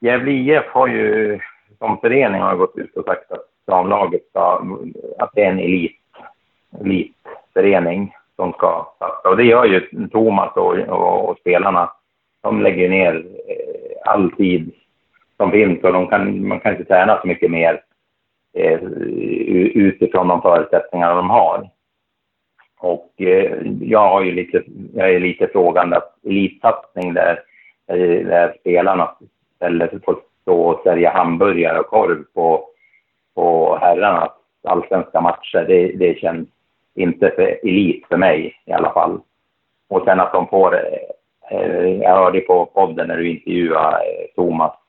Gävle 0.00 0.32
IF 0.32 0.64
har 0.66 0.88
ju 0.88 1.38
som 1.78 1.98
förening 2.00 2.40
har 2.40 2.56
gått 2.56 2.76
ut 2.76 2.96
och 2.96 3.04
sagt 3.04 3.32
att 3.32 3.46
damlaget 3.66 4.22
ska, 4.30 4.66
att 5.18 5.30
det 5.34 5.42
är 5.42 5.50
en 5.50 5.58
elit, 5.58 5.96
elitförening 6.80 8.14
som 8.36 8.52
ska 8.52 8.92
satsa. 8.98 9.28
Och 9.28 9.36
det 9.36 9.44
gör 9.44 9.64
ju 9.64 10.08
Thomas 10.08 10.56
och, 10.56 10.78
och, 10.78 11.28
och 11.28 11.38
spelarna. 11.38 11.90
De 12.42 12.62
lägger 12.62 12.88
ner 12.88 13.26
eh, 13.48 14.12
all 14.12 14.30
tid 14.30 14.72
som 15.42 15.50
finns 15.50 15.84
och 15.84 15.92
de 15.92 16.08
kan, 16.08 16.48
man 16.48 16.60
kan 16.60 16.72
inte 16.72 16.84
träna 16.84 17.20
så 17.20 17.26
mycket 17.26 17.50
mer 17.50 17.82
eh, 18.56 18.82
utifrån 19.74 20.28
de 20.28 20.42
förutsättningar 20.42 21.14
de 21.14 21.30
har. 21.30 21.70
Och 22.78 23.12
eh, 23.16 23.58
jag, 23.80 24.08
har 24.08 24.22
ju 24.22 24.32
lite, 24.32 24.62
jag 24.94 25.14
är 25.14 25.20
lite 25.20 25.48
frågande 25.48 25.96
att 25.96 26.14
elitsatsning 26.24 27.14
där, 27.14 27.40
eh, 27.86 28.26
där 28.26 28.54
spelarna 28.60 29.14
ställer 29.56 29.88
sig 29.88 30.00
på 30.00 30.20
stå 30.42 30.62
och 30.62 30.80
sälja 30.84 31.10
hamburgare 31.10 31.78
och 31.78 31.86
korv 31.86 32.24
på, 32.34 32.64
på 33.34 33.78
herrarnas 33.80 34.32
allsvenska 34.64 35.20
matcher, 35.20 35.64
det, 35.68 35.92
det 35.92 36.18
känns 36.18 36.48
inte 36.94 37.30
för 37.30 37.58
elit 37.62 38.06
för 38.08 38.16
mig 38.16 38.54
i 38.64 38.72
alla 38.72 38.92
fall. 38.92 39.20
Och 39.88 40.02
sen 40.04 40.20
att 40.20 40.32
de 40.32 40.48
får, 40.48 40.74
eh, 40.74 41.58
eh 41.58 41.86
jag 41.86 42.16
hörde 42.16 42.40
på 42.40 42.66
podden 42.66 43.08
när 43.08 43.16
du 43.16 43.30
intervjuade 43.30 43.96
eh, 43.96 44.26
Thomas 44.36 44.81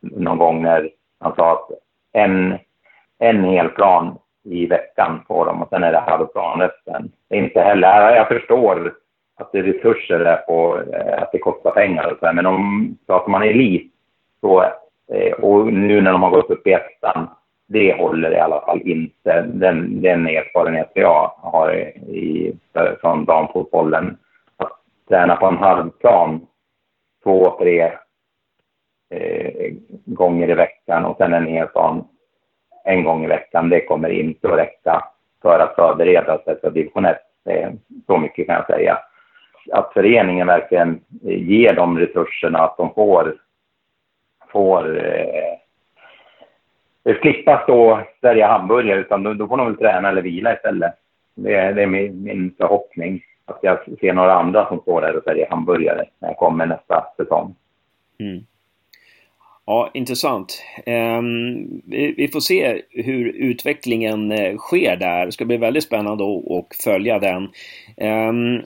någon 0.00 0.38
gång 0.38 0.62
när 0.62 0.90
han 1.20 1.34
sa 1.36 1.52
att 1.52 1.68
en, 2.12 2.58
en 3.18 3.44
hel 3.44 3.68
plan 3.68 4.18
i 4.44 4.66
veckan 4.66 5.22
får 5.28 5.46
de 5.46 5.62
och 5.62 5.68
sen 5.68 5.82
är 5.82 5.92
det 5.92 5.98
halvplan 5.98 6.60
resten. 6.60 7.12
Inte 7.30 7.60
heller, 7.60 8.16
jag 8.16 8.28
förstår 8.28 8.94
att 9.36 9.52
det 9.52 9.58
är 9.58 9.62
resurser 9.62 10.18
där 10.18 10.36
på, 10.36 10.82
eh, 10.92 11.22
att 11.22 11.32
det 11.32 11.38
kostar 11.38 11.70
pengar 11.70 12.12
och 12.12 12.18
så 12.20 12.26
här, 12.26 12.32
men 12.32 12.46
om 12.46 12.96
pratar 13.06 13.30
man 13.30 13.42
elit 13.42 13.92
så, 14.40 14.62
eh, 15.12 15.32
och 15.32 15.72
nu 15.72 16.00
när 16.00 16.12
de 16.12 16.22
har 16.22 16.30
gått 16.30 16.50
upp 16.50 16.66
i 16.66 16.72
ettan, 16.72 17.28
det 17.68 17.98
håller 17.98 18.32
i 18.32 18.38
alla 18.38 18.60
fall 18.60 18.80
inte. 18.80 19.42
Den, 19.42 20.02
den 20.02 20.26
erfarenhet 20.26 20.90
jag 20.94 21.32
har 21.36 21.74
i, 21.74 22.52
från 23.00 23.24
damfotbollen. 23.24 24.16
Att 24.56 24.72
träna 25.08 25.36
på 25.36 25.46
en 25.46 25.56
halvplan 25.56 26.46
två, 27.22 27.58
tre 27.58 27.92
eh, 29.10 29.72
gånger 30.04 30.50
i 30.50 30.54
veckan 30.54 31.04
och 31.04 31.16
sen 31.16 31.34
en 31.34 31.46
hel 31.46 31.68
sån 31.72 32.04
en 32.84 33.04
gång 33.04 33.24
i 33.24 33.28
veckan. 33.28 33.68
Det 33.68 33.80
kommer 33.80 34.08
inte 34.08 34.48
att 34.48 34.58
räcka 34.58 35.04
för 35.42 35.60
att 35.60 35.74
förbereda 35.74 36.38
sig 36.38 36.60
för 36.60 36.70
division 36.70 37.04
1. 37.04 37.18
Så 38.06 38.18
mycket 38.18 38.46
kan 38.46 38.54
jag 38.54 38.66
säga. 38.66 38.98
Att 39.72 39.92
föreningen 39.92 40.46
verkligen 40.46 41.00
ger 41.22 41.74
de 41.74 41.98
resurserna, 41.98 42.58
att 42.58 42.76
de 42.76 42.94
får, 42.94 43.34
får 44.52 45.06
eh, 47.04 47.16
slippa 47.20 47.62
stå 47.62 47.92
och 47.92 47.98
sälja 48.20 48.46
hamburgare, 48.46 49.00
utan 49.00 49.22
då, 49.22 49.34
då, 49.34 49.48
får 49.48 49.56
de 49.56 49.66
väl 49.66 49.76
träna 49.76 50.08
eller 50.08 50.22
vila 50.22 50.54
istället. 50.54 50.94
Det, 51.34 51.72
det 51.72 51.82
är 51.82 51.86
min, 51.86 52.22
min 52.22 52.54
förhoppning 52.58 53.22
att 53.44 53.58
jag 53.62 53.78
ser 54.00 54.12
några 54.12 54.34
andra 54.34 54.68
som 54.68 54.80
står 54.80 55.00
där 55.00 55.16
och 55.16 55.24
säljer 55.24 55.50
hamburgare 55.50 56.04
när 56.18 56.28
jag 56.28 56.36
kommer 56.36 56.66
nästa 56.66 57.06
säsong. 57.16 57.54
Mm. 58.18 58.46
Ja, 59.70 59.90
intressant. 59.94 60.62
Um, 60.86 61.82
vi, 61.84 62.14
vi, 62.16 62.28
får 62.28 62.40
se 62.40 62.82
hur 62.90 63.28
utvecklingen 63.28 64.32
uh, 64.32 64.56
sker 64.56 64.96
där. 64.96 65.26
Det 65.26 65.32
ska 65.32 65.44
bli 65.44 65.56
väldigt 65.56 65.84
spännande 65.84 66.24
att 66.24 66.82
följa 66.84 67.18
den. 67.18 67.42
Um, 67.96 68.62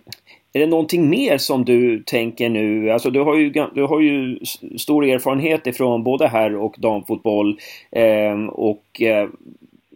är 0.53 0.61
det 0.61 0.67
någonting 0.67 1.11
mer 1.11 1.39
som 1.39 1.65
du 1.65 2.03
tänker 2.03 2.49
nu? 2.49 2.91
Alltså 2.91 3.11
du 3.11 3.21
har 3.21 3.37
ju, 3.37 3.51
du 3.75 3.83
har 3.83 4.01
ju 4.01 4.39
stor 4.79 5.05
erfarenhet 5.05 5.67
ifrån 5.67 6.05
både 6.05 6.29
herr 6.29 6.57
och 6.57 6.75
damfotboll. 6.79 7.59
Um, 8.33 8.49
och 8.49 9.03
uh, 9.03 9.29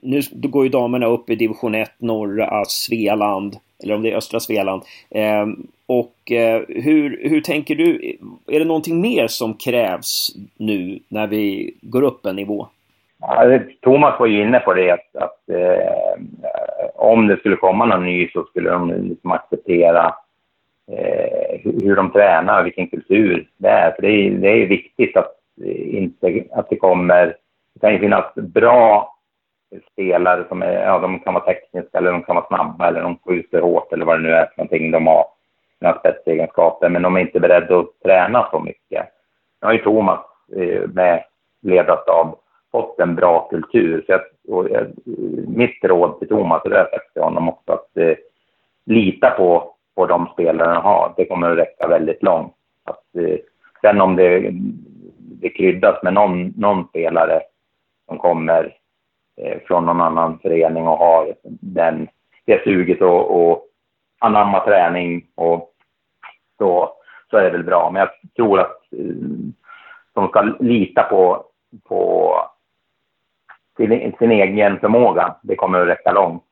nu 0.03 0.20
går 0.32 0.64
ju 0.64 0.70
damerna 0.70 1.07
upp 1.07 1.30
i 1.30 1.34
division 1.34 1.74
1, 1.74 1.90
norra 1.99 2.46
alltså 2.46 2.90
Svealand. 2.90 3.57
Eller 3.82 3.94
om 3.94 4.03
det 4.03 4.12
är 4.12 4.16
östra 4.16 4.40
Svealand. 4.40 4.82
Ehm, 5.11 5.66
och 5.86 6.32
eh, 6.32 6.62
hur, 6.68 7.28
hur 7.28 7.40
tänker 7.40 7.74
du? 7.74 8.16
Är 8.46 8.59
det 8.59 8.64
någonting 8.64 9.01
mer 9.01 9.26
som 9.26 9.55
krävs 9.55 10.30
nu 10.57 10.99
när 11.09 11.26
vi 11.26 11.74
går 11.82 12.03
upp 12.03 12.26
en 12.26 12.36
nivå? 12.36 12.66
Ja, 13.20 13.59
Thomas 13.80 14.20
var 14.20 14.26
ju 14.26 14.42
inne 14.42 14.61
på 14.61 14.74
det 14.74 14.90
att, 14.90 15.16
att 15.16 15.49
eh, 15.49 16.22
om 16.94 17.26
det 17.26 17.36
skulle 17.36 17.57
komma 17.57 17.86
någon 17.86 18.05
ny 18.05 18.28
så 18.28 18.44
skulle 18.44 18.70
de 18.70 19.09
liksom 19.09 19.32
acceptera 19.32 20.14
eh, 20.92 21.61
hur 21.62 21.96
de 21.96 22.11
tränar, 22.11 22.64
vilken 22.64 22.88
kultur 22.88 23.49
det 23.57 23.68
är. 23.68 23.92
För 23.92 24.03
det 24.03 24.09
är, 24.09 24.30
det 24.30 24.49
är 24.49 24.66
viktigt 24.66 25.16
att, 25.16 25.32
eh, 25.64 25.96
inte, 25.96 26.44
att 26.53 26.70
det 26.70 26.76
kommer... 26.76 27.36
Det 27.74 27.80
kan 27.80 27.92
ju 27.92 27.99
finnas 27.99 28.34
bra 28.34 29.18
spelare 29.93 30.45
som 30.49 30.62
är, 30.62 30.73
ja, 30.73 30.99
de 30.99 31.21
kan 31.21 31.35
vara 31.35 31.45
tekniska 31.45 31.99
eller 31.99 32.12
de 32.12 32.23
kan 32.23 32.37
vara 32.37 32.47
snabba 32.47 32.89
eller 32.89 33.03
de 33.03 33.19
skjuter 33.19 33.61
hårt 33.61 33.93
eller 33.93 34.05
vad 34.05 34.19
det 34.19 34.23
nu 34.23 34.33
är 34.33 34.47
för 34.47 34.55
någonting 34.57 34.91
de 34.91 35.07
har 35.07 35.27
sina 35.79 35.99
spetsegenskaper, 35.99 36.89
men 36.89 37.03
de 37.03 37.16
är 37.16 37.21
inte 37.21 37.41
beredda 37.41 37.79
att 37.79 38.01
träna 38.05 38.49
så 38.51 38.61
mycket. 38.61 39.07
Nu 39.61 39.66
har 39.66 39.73
ju 39.73 39.79
Thomas 39.79 40.21
eh, 40.57 40.89
med 40.89 41.25
ledarstab 41.62 42.39
fått 42.73 43.01
en 43.01 43.14
bra 43.14 43.49
kultur. 43.49 44.05
Så 44.07 44.12
jag, 44.12 44.21
och 44.49 44.71
jag, 44.71 44.87
mitt 45.49 45.85
råd 45.85 46.19
till 46.19 46.29
Thomas, 46.29 46.62
och 46.62 46.71
det 46.71 46.77
har 46.77 46.83
jag 46.83 46.91
sagt 46.91 47.12
till 47.12 47.23
honom 47.23 47.49
också, 47.49 47.73
att 47.73 47.97
eh, 47.97 48.16
lita 48.87 49.31
på, 49.31 49.75
på 49.95 50.07
de 50.07 50.29
spelare 50.33 50.69
han 50.69 50.83
har. 50.83 51.12
Det 51.16 51.25
kommer 51.25 51.51
att 51.51 51.59
räcka 51.59 51.89
väldigt 51.89 52.23
långt. 52.23 52.55
Att, 52.85 53.16
eh, 53.16 53.37
sen 53.81 54.01
om 54.01 54.16
det, 54.16 54.51
det 55.41 55.49
kryddas 55.49 56.03
med 56.03 56.14
någon, 56.14 56.53
någon 56.57 56.89
spelare 56.89 57.41
som 58.09 58.19
kommer 58.19 58.75
Eh, 59.41 59.59
från 59.66 59.86
någon 59.86 60.01
annan 60.01 60.39
förening 60.39 60.89
och 60.89 60.99
har 60.99 61.34
den, 61.61 62.09
det 62.45 62.64
suget 62.64 63.03
och, 63.03 63.51
och 63.51 63.66
anamma 64.18 64.61
träning 64.61 65.26
och 65.34 65.74
så, 66.59 66.93
så 67.30 67.36
är 67.36 67.43
det 67.43 67.51
väl 67.51 67.64
bra. 67.64 67.91
Men 67.91 68.01
jag 68.01 68.11
tror 68.36 68.61
att 68.61 68.93
eh, 68.93 69.14
de 70.12 70.28
ska 70.28 70.43
lita 70.61 71.03
på, 71.03 71.45
på 71.84 72.32
sin, 73.76 74.12
sin 74.18 74.30
egen 74.30 74.80
förmåga. 74.80 75.36
Det 75.43 75.57
kommer 75.57 75.80
att 75.80 75.89
räcka 75.89 76.12
långt. 76.12 76.45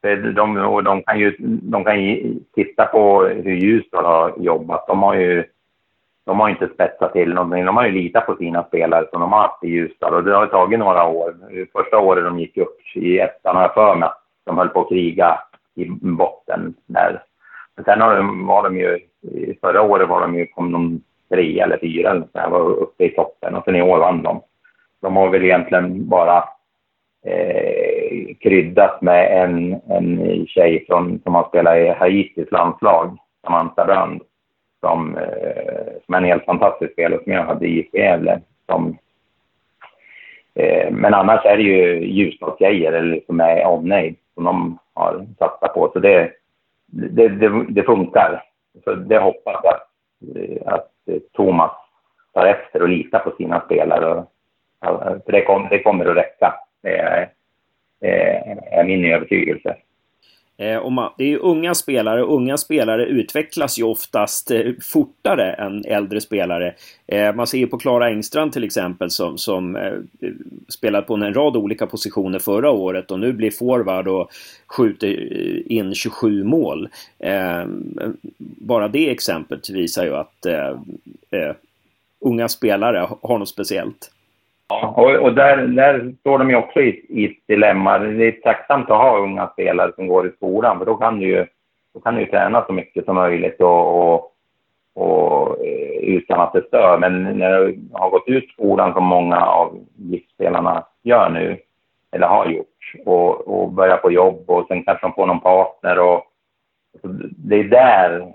De, 0.00 0.32
de, 0.84 1.02
kan 1.02 1.18
ju, 1.18 1.36
de 1.62 1.84
kan 1.84 2.04
ju 2.04 2.34
titta 2.54 2.86
på 2.86 3.24
hur 3.24 3.56
Ljusdal 3.56 4.04
har 4.04 4.34
jobbat. 4.38 4.86
De 4.86 5.02
har 5.02 5.14
ju 5.14 5.44
de 6.28 6.40
har 6.40 6.48
inte 6.48 6.68
spetsat 6.68 7.12
till 7.12 7.34
någonting. 7.34 7.64
De 7.64 7.76
har 7.76 7.86
ju 7.86 7.92
litat 7.92 8.26
på 8.26 8.36
sina 8.36 8.64
spelare 8.64 9.06
som 9.10 9.20
de 9.20 9.32
har 9.32 9.40
haft 9.40 9.64
i 9.64 9.68
Ljusdal 9.68 10.14
och 10.14 10.24
det 10.24 10.34
har 10.34 10.46
tagit 10.46 10.78
några 10.78 11.04
år. 11.04 11.34
Första 11.72 11.98
året 11.98 12.24
de 12.24 12.38
gick 12.38 12.56
upp 12.56 12.76
i 12.94 13.18
ettan 13.18 13.56
har 13.56 13.62
jag 13.62 13.74
för 13.74 13.94
mig 13.94 14.06
att 14.06 14.22
de 14.44 14.58
höll 14.58 14.68
på 14.68 14.80
att 14.80 14.88
kriga 14.88 15.38
i 15.74 15.84
botten 16.00 16.74
där. 16.86 17.22
Men 17.76 17.84
sen 17.84 18.00
har 18.00 18.16
de, 18.16 18.46
var 18.46 18.62
de 18.62 18.76
ju, 18.76 18.98
förra 19.60 19.82
året 19.82 20.08
var 20.08 20.20
de 20.20 20.34
ju, 20.34 20.46
kom 20.46 20.72
de 20.72 21.00
tre 21.30 21.60
eller 21.60 21.78
fyra 21.78 22.10
eller 22.10 22.26
så 22.32 22.38
här, 22.38 22.50
var 22.50 22.60
uppe 22.60 23.04
i 23.04 23.14
toppen 23.14 23.54
och 23.54 23.64
sen 23.64 23.76
i 23.76 23.82
år 23.82 23.98
vann 23.98 24.22
de. 24.22 24.42
De 25.02 25.16
har 25.16 25.30
väl 25.30 25.44
egentligen 25.44 26.08
bara 26.08 26.44
eh, 27.26 28.36
kryddat 28.40 29.02
med 29.02 29.44
en, 29.44 29.80
en 29.88 30.46
tjej 30.46 30.84
från, 30.86 31.20
som 31.22 31.34
har 31.34 31.48
spelat 31.48 31.76
i 31.76 31.88
Haitis 31.88 32.50
landslag, 32.50 33.18
Samantha 33.44 33.84
Brand, 33.84 34.22
som, 34.80 35.16
eh, 35.16 35.92
som 36.04 36.14
är 36.14 36.18
en 36.18 36.24
helt 36.24 36.44
fantastisk 36.44 36.92
spelare 36.92 37.20
som 37.24 37.32
jag 37.32 37.44
hade 37.44 37.66
i 37.66 37.88
Gävle. 37.92 38.40
Som, 38.66 38.98
eh, 40.54 40.90
men 40.90 41.14
annars 41.14 41.44
är 41.44 41.56
det 41.56 41.62
ju 41.62 42.06
Ljusdalsgrejer 42.06 42.92
eller 42.92 43.20
som 43.26 43.40
är 43.40 43.64
omnejd 43.64 44.16
som 44.34 44.44
de 44.44 44.78
har 44.94 45.26
satsat 45.38 45.74
på. 45.74 45.90
Så 45.92 45.98
det, 45.98 46.32
det, 46.86 47.28
det, 47.28 47.64
det 47.68 47.82
funkar. 47.82 48.42
Så 48.84 48.94
det 48.94 49.18
hoppas 49.18 49.60
jag 49.62 49.74
att, 49.74 49.88
att 50.74 50.90
Thomas 51.32 51.72
tar 52.32 52.46
efter 52.46 52.82
och 52.82 52.88
litar 52.88 53.18
på 53.18 53.30
sina 53.36 53.60
spelare. 53.60 54.24
För 55.24 55.32
det, 55.32 55.42
kom, 55.42 55.66
det 55.70 55.82
kommer 55.82 56.06
att 56.06 56.16
räcka. 56.16 56.54
Det 56.82 56.96
är, 56.96 57.30
eh, 58.00 58.78
är 58.78 58.84
min 58.84 59.04
övertygelse. 59.04 59.76
Eh, 60.60 60.76
och 60.76 60.92
man, 60.92 61.12
det 61.18 61.24
är 61.24 61.28
ju 61.28 61.38
unga 61.38 61.74
spelare 61.74 62.22
och 62.22 62.36
unga 62.36 62.56
spelare 62.56 63.06
utvecklas 63.06 63.78
ju 63.78 63.82
oftast 63.82 64.50
eh, 64.50 64.72
fortare 64.82 65.52
än 65.52 65.84
äldre 65.84 66.20
spelare. 66.20 66.74
Eh, 67.06 67.34
man 67.34 67.46
ser 67.46 67.58
ju 67.58 67.66
på 67.66 67.78
Klara 67.78 68.08
Engstrand 68.08 68.52
till 68.52 68.64
exempel 68.64 69.10
som, 69.10 69.38
som 69.38 69.76
eh, 69.76 69.92
spelat 70.68 71.06
på 71.06 71.14
en 71.14 71.34
rad 71.34 71.56
olika 71.56 71.86
positioner 71.86 72.38
förra 72.38 72.70
året 72.70 73.10
och 73.10 73.20
nu 73.20 73.32
blir 73.32 73.50
forward 73.50 74.08
och 74.08 74.30
skjuter 74.66 75.08
eh, 75.08 75.76
in 75.76 75.94
27 75.94 76.44
mål. 76.44 76.88
Ehm, 77.18 77.98
bara 78.38 78.88
det 78.88 79.10
exemplet 79.10 79.70
visar 79.70 80.04
ju 80.04 80.14
att 80.14 80.46
eh, 80.46 80.68
eh, 81.30 81.54
unga 82.20 82.48
spelare 82.48 83.08
har 83.22 83.38
något 83.38 83.48
speciellt. 83.48 84.10
Ja, 84.68 84.94
och, 84.96 85.14
och 85.14 85.34
där, 85.34 85.56
där 85.56 86.14
står 86.20 86.38
de 86.38 86.50
ju 86.50 86.56
också 86.56 86.80
i, 86.80 87.06
i 87.08 87.24
ett 87.24 87.46
dilemma. 87.46 87.98
Det 87.98 88.24
är 88.24 88.32
tacksamt 88.32 88.90
att 88.90 88.98
ha 88.98 89.18
unga 89.18 89.48
spelare 89.48 89.92
som 89.94 90.06
går 90.06 90.26
i 90.26 90.32
skolan, 90.32 90.78
för 90.78 90.86
då 90.86 90.96
kan 90.96 91.18
du 91.18 91.26
ju, 91.26 91.46
då 91.94 92.00
kan 92.00 92.14
du 92.14 92.26
träna 92.26 92.64
så 92.66 92.72
mycket 92.72 93.04
som 93.04 93.14
möjligt 93.14 93.60
och, 93.60 94.14
och, 94.14 94.32
och 94.94 95.66
eh, 95.66 95.98
utan 96.00 96.40
att 96.40 96.52
det 96.52 96.66
stör. 96.66 96.98
Men 96.98 97.38
när 97.38 97.60
du 97.60 97.78
har 97.92 98.10
gått 98.10 98.28
ut 98.28 98.50
skolan, 98.50 98.92
som 98.92 99.04
många 99.04 99.46
av 99.46 99.78
giftspelarna 99.96 100.84
gör 101.02 101.30
nu, 101.30 101.56
eller 102.12 102.26
har 102.26 102.46
gjort, 102.46 102.94
och, 103.04 103.48
och 103.48 103.72
börjar 103.72 103.96
på 103.96 104.12
jobb 104.12 104.50
och 104.50 104.66
sen 104.68 104.84
kanske 104.84 105.06
de 105.06 105.12
får 105.12 105.26
någon 105.26 105.40
partner 105.40 105.98
och 105.98 106.24
det 107.36 107.56
är 107.56 107.64
där 107.64 108.32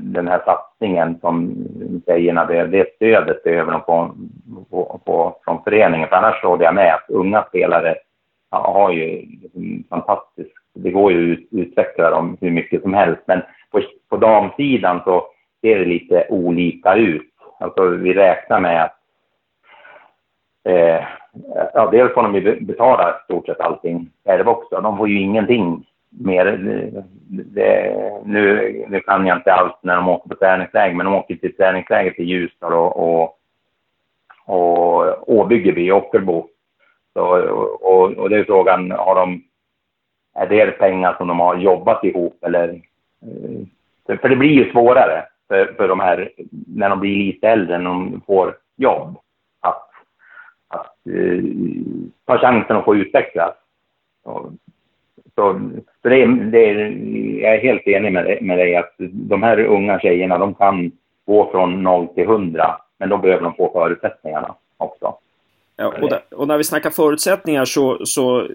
den 0.00 0.28
här 0.28 0.42
satsningen 0.44 1.18
som 1.20 1.64
tjejerna 2.06 2.46
behöver, 2.46 2.70
det 2.70 2.94
stödet 2.96 3.44
behöver 3.44 3.72
de 3.72 3.82
få, 3.86 4.14
på, 4.70 5.00
på, 5.04 5.36
från 5.44 5.62
föreningen. 5.62 6.08
För 6.08 6.16
annars 6.16 6.42
håller 6.42 6.64
jag 6.64 6.74
med 6.74 6.94
att 6.94 7.10
unga 7.10 7.44
spelare 7.48 7.94
har 8.50 8.92
ju 8.92 9.26
liksom 9.42 9.84
fantastiskt, 9.88 10.54
det 10.74 10.90
går 10.90 11.12
ju 11.12 11.32
att 11.32 11.38
utveckla 11.50 12.10
dem 12.10 12.36
hur 12.40 12.50
mycket 12.50 12.82
som 12.82 12.94
helst. 12.94 13.22
Men 13.26 13.42
på, 13.70 13.80
på 14.08 14.16
damsidan 14.16 15.00
så 15.04 15.26
ser 15.60 15.78
det 15.78 15.84
lite 15.84 16.26
olika 16.28 16.94
ut. 16.94 17.30
Alltså 17.58 17.88
vi 17.88 18.14
räknar 18.14 18.60
med 18.60 18.82
att 18.84 18.96
eh, 20.64 21.04
ja, 21.74 21.88
dels 21.90 22.14
får 22.14 22.22
de 22.22 22.34
ju 22.34 22.60
betala 22.60 23.20
stort 23.24 23.46
sett 23.46 23.60
allting 23.60 24.10
själva 24.24 24.50
också. 24.50 24.80
De 24.80 24.96
får 24.96 25.08
ju 25.08 25.20
ingenting 25.20 25.86
mer, 26.10 26.44
det, 27.28 27.96
nu, 28.24 28.84
nu 28.88 29.00
kan 29.00 29.26
jag 29.26 29.36
inte 29.36 29.52
allt 29.52 29.78
när 29.82 29.96
de 29.96 30.08
åker 30.08 30.28
på 30.28 30.34
träningsläger, 30.34 30.94
men 30.94 31.06
de 31.06 31.14
åker 31.14 31.34
till 31.34 31.56
träningsläger 31.56 32.10
till 32.10 32.24
Ljusdal 32.24 32.72
och, 32.72 33.22
och, 33.22 33.36
och 34.50 35.30
Åbyggeby, 35.30 35.90
Ockelbo. 35.90 36.48
Så, 37.12 37.22
och, 37.80 38.12
och 38.12 38.30
det 38.30 38.36
är 38.36 38.44
frågan, 38.44 38.90
har 38.90 39.14
de, 39.14 39.42
är 40.34 40.46
det 40.46 40.70
pengar 40.70 41.14
som 41.18 41.28
de 41.28 41.40
har 41.40 41.56
jobbat 41.56 42.04
ihop 42.04 42.44
eller? 42.44 42.68
Eh, 42.68 44.18
för 44.18 44.28
det 44.28 44.36
blir 44.36 44.50
ju 44.50 44.70
svårare 44.70 45.24
för, 45.48 45.74
för 45.76 45.88
de 45.88 46.00
här, 46.00 46.30
när 46.66 46.88
de 46.88 47.00
blir 47.00 47.16
lite 47.16 47.48
äldre, 47.48 47.78
när 47.78 47.90
de 47.90 48.20
får 48.26 48.56
jobb, 48.76 49.18
att, 49.60 49.90
att 50.68 50.96
uh, 51.08 51.44
ta 52.26 52.38
chansen 52.38 52.76
att 52.76 52.84
få 52.84 52.96
utvecklas. 52.96 53.54
Så, 54.24 54.52
så 55.34 55.52
det, 56.02 56.26
det, 56.26 56.72
jag 57.40 57.54
är 57.54 57.60
helt 57.60 57.86
enig 57.86 58.12
med, 58.12 58.42
med 58.42 58.58
dig 58.58 58.76
att 58.76 58.94
de 59.12 59.42
här 59.42 59.64
unga 59.64 60.00
tjejerna, 60.00 60.38
de 60.38 60.54
kan 60.54 60.92
gå 61.26 61.50
från 61.50 61.82
0 61.82 62.08
till 62.08 62.24
100, 62.24 62.76
men 63.00 63.08
då 63.08 63.18
behöver 63.18 63.42
de 63.42 63.54
få 63.54 63.72
förutsättningarna 63.72 64.54
också. 64.76 65.14
Och, 65.86 66.08
där, 66.08 66.20
och, 66.30 66.48
när 66.48 66.58
vi 66.58 66.64
snackar 66.64 66.90
förutsättningar 66.90 67.64
så, 67.64 68.06
så 68.06 68.48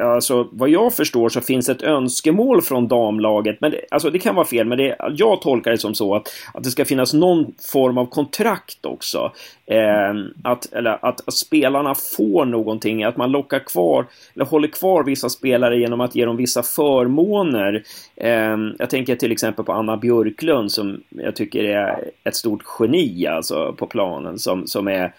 alltså, 0.00 0.48
vad 0.52 0.68
jag 0.68 0.94
förstår 0.94 1.28
så 1.28 1.40
finns 1.40 1.68
ett 1.68 1.82
önskemål 1.82 2.62
från 2.62 2.88
damlaget. 2.88 3.60
Men 3.60 3.70
det, 3.70 3.80
alltså, 3.90 4.10
det 4.10 4.18
kan 4.18 4.34
vara 4.34 4.46
fel, 4.46 4.66
men 4.66 4.78
det, 4.78 4.96
jag 5.16 5.42
tolkar 5.42 5.70
det 5.70 5.78
som 5.78 5.94
så 5.94 6.14
att, 6.14 6.28
att 6.54 6.64
det 6.64 6.70
ska 6.70 6.84
finnas 6.84 7.14
någon 7.14 7.54
form 7.72 7.98
av 7.98 8.06
kontrakt 8.06 8.86
också. 8.86 9.32
Eh, 9.66 10.14
att, 10.44 10.72
eller 10.72 10.90
att, 10.90 11.28
att, 11.28 11.34
spelarna 11.34 11.94
får 11.94 12.44
någonting, 12.44 13.04
att 13.04 13.16
man 13.16 13.30
lockar 13.30 13.58
kvar, 13.58 14.06
eller 14.34 14.44
håller 14.44 14.68
kvar 14.68 15.04
vissa 15.04 15.28
spelare 15.28 15.78
genom 15.78 16.00
att 16.00 16.14
ge 16.14 16.24
dem 16.24 16.36
vissa 16.36 16.62
förmåner. 16.62 17.82
Eh, 18.16 18.56
jag 18.78 18.90
tänker 18.90 19.16
till 19.16 19.32
exempel 19.32 19.64
på 19.64 19.72
Anna 19.72 19.96
Björklund 19.96 20.72
som 20.72 21.00
jag 21.08 21.36
tycker 21.36 21.64
är 21.64 22.10
ett 22.24 22.36
stort 22.36 22.62
geni 22.78 23.26
alltså 23.26 23.72
på 23.72 23.86
planen 23.86 24.38
som, 24.38 24.66
som 24.66 24.88
är 24.88 25.12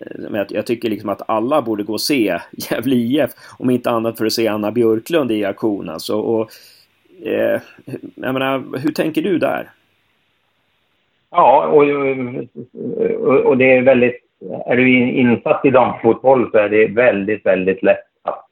Eh, 0.00 0.30
men 0.30 0.46
jag 0.48 0.66
tycker 0.66 0.90
liksom 0.90 1.08
att 1.08 1.30
alla 1.30 1.62
borde 1.62 1.82
gå 1.82 1.92
och 1.92 2.00
se 2.00 2.38
Gävle 2.52 2.96
IF, 2.96 3.30
om 3.58 3.70
inte 3.70 3.90
annat 3.90 4.18
för 4.18 4.26
att 4.26 4.32
se 4.32 4.48
Anna 4.48 4.72
Björklund 4.72 5.32
i 5.32 5.44
aktion. 5.44 5.88
Alltså, 5.88 6.20
och, 6.20 6.50
eh, 7.24 7.60
jag 8.14 8.32
menar, 8.32 8.78
hur 8.78 8.92
tänker 8.92 9.22
du 9.22 9.38
där? 9.38 9.70
Ja, 11.30 11.66
och, 11.66 11.82
och 13.46 13.56
det 13.58 13.76
är 13.76 13.82
väldigt... 13.82 14.22
Är 14.66 14.76
du 14.76 14.88
insatt 15.10 15.64
i 15.64 15.70
damfotboll 15.70 16.50
så 16.50 16.58
är 16.58 16.68
det 16.68 16.86
väldigt, 16.86 17.46
väldigt 17.46 17.82
lätt 17.82 18.04
att, 18.22 18.44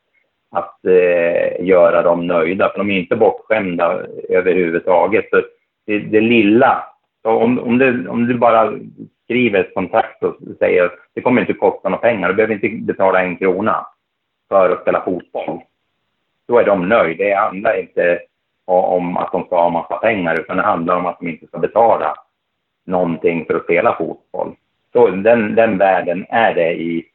att 0.51 0.85
eh, 0.85 1.67
göra 1.67 2.03
dem 2.03 2.27
nöjda, 2.27 2.71
för 2.71 2.79
de 2.79 2.91
är 2.91 2.99
inte 2.99 3.17
bortskämda 3.17 4.07
överhuvudtaget. 4.29 5.31
Så 5.31 5.43
det, 5.87 5.99
det 5.99 6.21
lilla, 6.21 6.85
om, 7.23 7.59
om, 7.59 7.79
du, 7.79 8.09
om 8.09 8.27
du 8.27 8.35
bara 8.35 8.73
skriver 9.25 9.61
ett 9.61 9.75
kontrakt 9.75 10.23
och 10.23 10.37
säger 10.59 10.85
att 10.85 10.93
det 11.15 11.21
kommer 11.21 11.41
inte 11.41 11.53
kosta 11.53 11.89
några 11.89 12.03
pengar, 12.03 12.29
du 12.29 12.35
behöver 12.35 12.55
inte 12.55 12.69
betala 12.69 13.23
en 13.23 13.37
krona 13.37 13.87
för 14.49 14.71
att 14.71 14.83
spela 14.83 15.05
fotboll. 15.05 15.61
Då 16.49 16.59
är 16.59 16.65
de 16.65 16.89
nöjda. 16.89 17.25
Det 17.25 17.35
handlar 17.35 17.81
inte 17.81 18.21
om 18.65 19.17
att 19.17 19.33
de 19.33 19.45
ska 19.45 19.63
ha 19.63 19.71
massa 19.71 19.97
pengar, 19.97 20.41
utan 20.41 20.57
det 20.57 20.63
handlar 20.63 20.97
om 20.97 21.07
att 21.07 21.19
de 21.21 21.29
inte 21.29 21.47
ska 21.47 21.59
betala 21.59 22.15
någonting 22.85 23.45
för 23.45 23.55
att 23.55 23.65
spela 23.65 23.97
fotboll. 23.97 24.57
Så 24.93 25.09
den, 25.09 25.55
den 25.55 25.79
världen 25.79 26.27
är 26.29 26.55
det 26.55 26.73
i, 26.73 27.07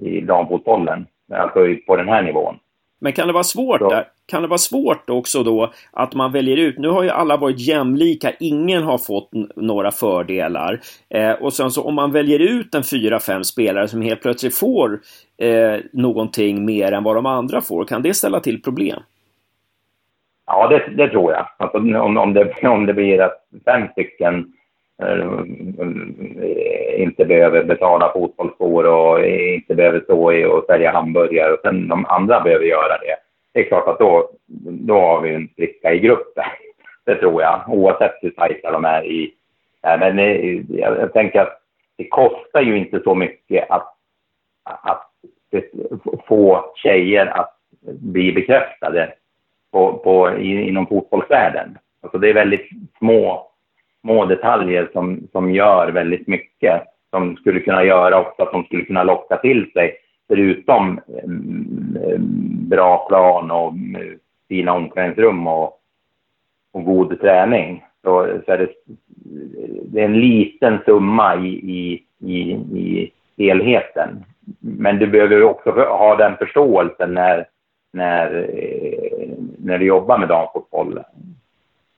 i 0.00 0.20
damfotbollen, 0.20 1.06
alltså 1.32 1.60
på 1.86 1.96
den 1.96 2.08
här 2.08 2.22
nivån. 2.22 2.58
Men 3.04 3.12
kan 3.12 3.26
det 3.26 3.32
vara 3.32 3.44
svårt 3.44 3.80
där? 3.80 4.04
Kan 4.26 4.42
det 4.42 4.48
vara 4.48 4.58
svårt 4.58 5.10
också 5.10 5.42
då 5.42 5.72
att 5.92 6.14
man 6.14 6.32
väljer 6.32 6.56
ut, 6.56 6.78
nu 6.78 6.88
har 6.88 7.02
ju 7.02 7.10
alla 7.10 7.36
varit 7.36 7.60
jämlika, 7.60 8.32
ingen 8.40 8.82
har 8.82 8.98
fått 8.98 9.30
några 9.56 9.90
fördelar. 9.90 10.80
Eh, 11.08 11.30
och 11.30 11.52
sen 11.52 11.70
så 11.70 11.84
om 11.84 11.94
man 11.94 12.12
väljer 12.12 12.38
ut 12.38 12.74
en 12.74 12.82
fyra, 12.82 13.20
fem 13.20 13.44
spelare 13.44 13.88
som 13.88 14.02
helt 14.02 14.22
plötsligt 14.22 14.58
får 14.58 15.00
eh, 15.38 15.76
någonting 15.92 16.64
mer 16.64 16.92
än 16.92 17.02
vad 17.04 17.16
de 17.16 17.26
andra 17.26 17.60
får, 17.60 17.84
kan 17.84 18.02
det 18.02 18.14
ställa 18.14 18.40
till 18.40 18.62
problem? 18.62 19.00
Ja, 20.46 20.68
det, 20.68 20.96
det 20.96 21.08
tror 21.08 21.32
jag. 21.32 21.46
Alltså, 21.56 21.78
om, 21.78 22.16
om, 22.16 22.34
det, 22.34 22.68
om 22.68 22.86
det 22.86 22.94
blir 22.94 23.20
att 23.20 23.46
fem 23.64 23.88
stycken 23.92 24.52
Eh, 25.04 27.02
inte 27.02 27.24
behöver 27.24 27.64
betala 27.64 28.12
fotbollsskor 28.12 28.86
och 28.86 29.26
inte 29.26 29.74
behöver 29.74 30.00
stå 30.00 30.32
i 30.32 30.44
och 30.44 30.64
sälja 30.64 30.90
hamburgare 30.90 31.52
och 31.52 31.60
sen 31.62 31.88
de 31.88 32.06
andra 32.06 32.40
behöver 32.40 32.64
göra 32.64 32.98
det. 32.98 33.16
Det 33.52 33.60
är 33.60 33.64
klart 33.68 33.88
att 33.88 33.98
då, 33.98 34.30
då 34.70 35.00
har 35.00 35.20
vi 35.20 35.34
en 35.34 35.48
spricka 35.48 35.92
i 35.92 35.98
gruppen. 35.98 36.44
Det 37.06 37.14
tror 37.14 37.42
jag, 37.42 37.60
oavsett 37.68 38.14
hur 38.20 38.30
tajta 38.30 38.70
de 38.70 38.84
är 38.84 39.04
i... 39.04 39.34
Men 39.82 40.18
eh, 40.18 40.60
jag, 40.68 40.98
jag 40.98 41.12
tänker 41.12 41.40
att 41.40 41.60
det 41.96 42.08
kostar 42.08 42.60
ju 42.60 42.78
inte 42.78 43.00
så 43.00 43.14
mycket 43.14 43.70
att, 43.70 43.94
att 44.64 45.10
få 46.26 46.72
tjejer 46.74 47.26
att 47.26 47.54
bli 48.00 48.32
bekräftade 48.32 49.12
på, 49.72 49.98
på, 49.98 50.38
inom 50.38 50.86
fotbollsvärlden. 50.86 51.78
Alltså 52.02 52.18
det 52.18 52.28
är 52.28 52.34
väldigt 52.34 52.68
små, 52.98 53.50
små 54.04 54.24
detaljer 54.24 54.90
som, 54.92 55.28
som 55.32 55.54
gör 55.54 55.92
väldigt 55.92 56.26
mycket. 56.28 56.82
Som 57.10 57.36
skulle 57.36 57.60
kunna 57.60 57.84
göra 57.84 58.20
också 58.20 58.42
att 58.42 58.52
de 58.52 58.64
skulle 58.64 58.84
kunna 58.84 59.02
locka 59.02 59.36
till 59.36 59.70
sig, 59.72 59.96
förutom 60.28 61.00
mm, 61.24 62.18
bra 62.68 63.06
plan 63.08 63.50
och 63.50 63.72
mm, 63.72 64.18
fina 64.48 64.72
omklädningsrum 64.72 65.46
och, 65.46 65.78
och 66.72 66.84
god 66.84 67.20
träning. 67.20 67.84
Så, 68.02 68.26
så 68.46 68.52
är 68.52 68.58
det, 68.58 68.68
det 69.84 70.00
är 70.00 70.04
en 70.04 70.20
liten 70.20 70.78
summa 70.86 71.36
i, 71.36 71.48
i, 71.48 72.06
i, 72.18 72.40
i 72.80 73.12
helheten. 73.38 74.24
Men 74.60 74.98
du 74.98 75.06
behöver 75.06 75.42
också 75.42 75.70
ha 75.70 76.16
den 76.16 76.36
förståelsen 76.36 77.14
när, 77.14 77.46
när, 77.92 78.48
eh, 78.58 79.28
när 79.58 79.78
du 79.78 79.86
jobbar 79.86 80.18
med 80.18 80.28
damfotboll. 80.28 81.00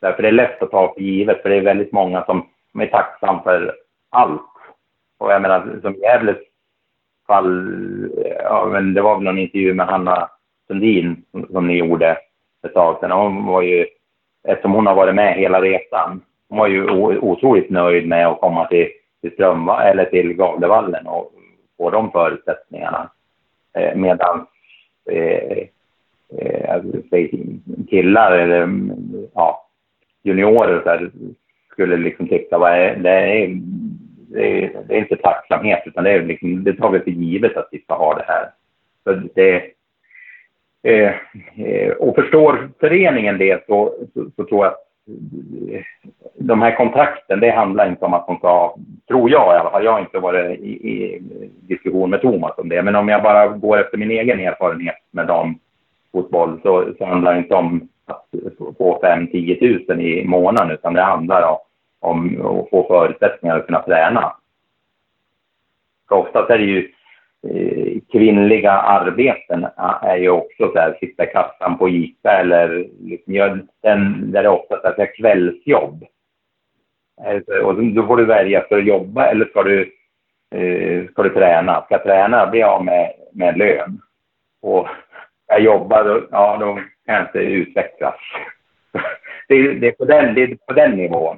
Därför 0.01 0.23
är 0.23 0.27
det 0.27 0.37
lätt 0.37 0.63
att 0.63 0.71
ta 0.71 0.95
för 0.95 1.01
givet, 1.01 1.43
för 1.43 1.49
det 1.49 1.57
är 1.57 1.61
väldigt 1.61 1.93
många 1.93 2.25
som, 2.25 2.49
som 2.73 2.81
är 2.81 2.87
tacksam 2.87 3.43
för 3.43 3.75
allt. 4.11 4.43
Och 5.19 5.33
jag 5.33 5.43
menar, 5.43 5.79
som 5.83 5.95
Gävles 5.95 6.37
fall, 7.27 8.11
ja, 8.43 8.69
men 8.73 8.95
det 8.95 9.03
var 9.03 9.15
väl 9.15 9.25
någon 9.25 9.39
intervju 9.39 9.75
med 9.75 9.87
Hanna 9.87 10.31
Sundin 10.67 11.23
som, 11.31 11.47
som 11.53 11.67
ni 11.67 11.77
gjorde 11.77 12.17
ett 12.67 12.75
tag 12.75 13.01
sedan. 13.01 13.11
Hon 13.11 13.47
var 13.47 13.63
ju, 13.63 13.87
eftersom 14.49 14.73
hon 14.73 14.87
har 14.87 14.95
varit 14.95 15.15
med 15.15 15.35
hela 15.35 15.61
resan, 15.61 16.21
hon 16.49 16.59
var 16.59 16.67
ju 16.67 16.91
otroligt 17.19 17.71
nöjd 17.71 18.09
med 18.09 18.27
att 18.27 18.41
komma 18.41 18.67
till, 18.69 18.89
till 19.21 19.33
Strömva, 19.33 19.85
eller 19.85 20.05
till 20.05 20.35
Gavlevallen 20.35 21.07
och 21.07 21.33
få 21.77 21.91
de 21.91 22.11
förutsättningarna. 22.11 23.11
Eh, 23.75 23.97
Medan 23.97 24.47
eh, 25.11 25.59
eh, 26.39 26.83
killar 27.91 28.33
eller 28.33 28.69
ja, 29.35 29.66
juniorer 30.27 30.81
så 30.83 30.89
här, 30.89 31.11
skulle 31.73 31.97
liksom 31.97 32.29
tycka 32.29 32.59
vad 32.59 32.73
är, 32.73 32.97
det, 32.97 33.11
är, 33.11 33.61
det, 34.29 34.65
är, 34.65 34.71
det 34.89 34.95
är 34.95 34.99
inte 34.99 35.17
tacksamhet 35.17 35.83
utan 35.87 36.05
det, 36.05 36.11
är 36.11 36.23
liksom, 36.23 36.65
det 36.65 36.73
tar 36.73 36.91
vi 36.91 37.01
för 37.01 37.11
givet 37.11 37.57
att 37.57 37.69
vi 37.71 37.83
ska 37.83 37.95
ha 37.95 38.15
det 38.15 38.25
här. 38.29 38.51
Så 39.05 39.29
det, 39.35 39.63
eh, 40.83 41.91
och 41.99 42.15
förstår 42.15 42.71
föreningen 42.81 43.39
det 43.39 43.67
så, 43.67 43.95
så, 44.15 44.31
så, 44.37 44.45
tror 44.45 44.65
jag 44.65 44.73
att 44.73 44.83
de 46.35 46.63
här 46.63 46.77
kontrakten, 46.77 47.41
det 47.41 47.51
handlar 47.51 47.89
inte 47.89 48.05
om 48.05 48.15
att 48.15 48.27
de 48.27 48.37
ska, 48.37 48.77
tror 49.09 49.31
jag 49.31 49.55
i 49.55 49.59
alla 49.59 49.71
fall, 49.71 49.85
jag 49.85 49.93
har 49.93 50.01
inte 50.01 50.19
varit 50.19 50.61
i, 50.61 50.71
i 50.71 51.23
diskussion 51.61 52.11
med 52.11 52.21
Thomas 52.21 52.59
om 52.59 52.69
det, 52.69 52.83
men 52.83 52.97
om 52.97 53.09
jag 53.09 53.23
bara 53.23 53.49
går 53.49 53.81
efter 53.81 53.99
min 53.99 54.11
egen 54.11 54.41
erfarenhet 54.41 54.97
med 55.11 55.27
dem, 55.27 55.59
damfotboll 56.17 56.61
så, 56.63 56.95
så 56.99 57.05
handlar 57.05 57.33
det 57.33 57.39
inte 57.39 57.55
om 57.55 57.89
att 58.07 58.27
få 58.79 59.01
5-10 59.03 59.89
000 59.89 60.01
i 60.01 60.25
månaden, 60.25 60.71
utan 60.71 60.95
det 60.95 61.03
handlar 61.03 61.43
om, 61.43 61.59
om 62.01 62.47
att 62.47 62.71
få 62.71 62.87
förutsättningar 62.89 63.57
att 63.57 63.67
kunna 63.67 63.83
träna. 63.83 64.33
Oftast 66.11 66.51
är 66.51 66.59
det 66.59 66.65
ju 66.65 66.91
eh, 67.49 68.01
kvinnliga 68.13 68.73
arbeten 68.73 69.65
eh, 69.65 70.05
är 70.05 70.17
ju 70.17 70.31
också 70.31 70.71
så 70.73 70.79
här, 70.79 70.97
sitta 71.01 71.25
i 71.25 71.27
kassan 71.27 71.79
på 71.79 71.89
ICA 71.89 72.31
eller 72.31 72.87
liksom 73.01 73.35
gör 73.35 73.63
den, 73.83 74.33
där 74.33 74.43
det 74.43 74.49
oftast 74.49 74.85
är 74.85 74.95
här, 74.99 75.17
kvällsjobb. 75.17 76.05
Eh, 77.25 77.65
och 77.65 77.85
då 77.85 78.07
får 78.07 78.17
du 78.17 78.25
välja, 78.25 78.65
ska 78.65 78.77
du 78.77 78.89
jobba 78.89 79.27
eller 79.27 79.45
ska 79.47 79.63
du, 79.63 79.93
eh, 80.55 81.11
ska 81.11 81.23
du 81.23 81.31
träna? 81.31 81.83
Ska 81.83 81.95
jag 81.95 82.03
träna 82.03 82.47
blir 82.47 82.61
jag 82.61 82.71
av 82.71 82.85
med, 82.85 83.13
med 83.33 83.59
lön. 83.59 84.01
Och 84.63 84.89
jag 85.47 85.63
jobbar, 85.63 86.29
ja 86.31 86.57
då 86.61 86.75
kan 86.75 87.15
jag 87.15 87.27
inte 87.27 87.39
utvecklas. 87.39 88.15
Det 89.49 89.55
är, 89.55 89.75
det 89.75 89.87
är, 89.87 89.93
på, 89.93 90.05
den, 90.05 90.35
det 90.35 90.43
är 90.43 90.57
på 90.67 90.73
den 90.73 90.91
nivån. 90.97 91.37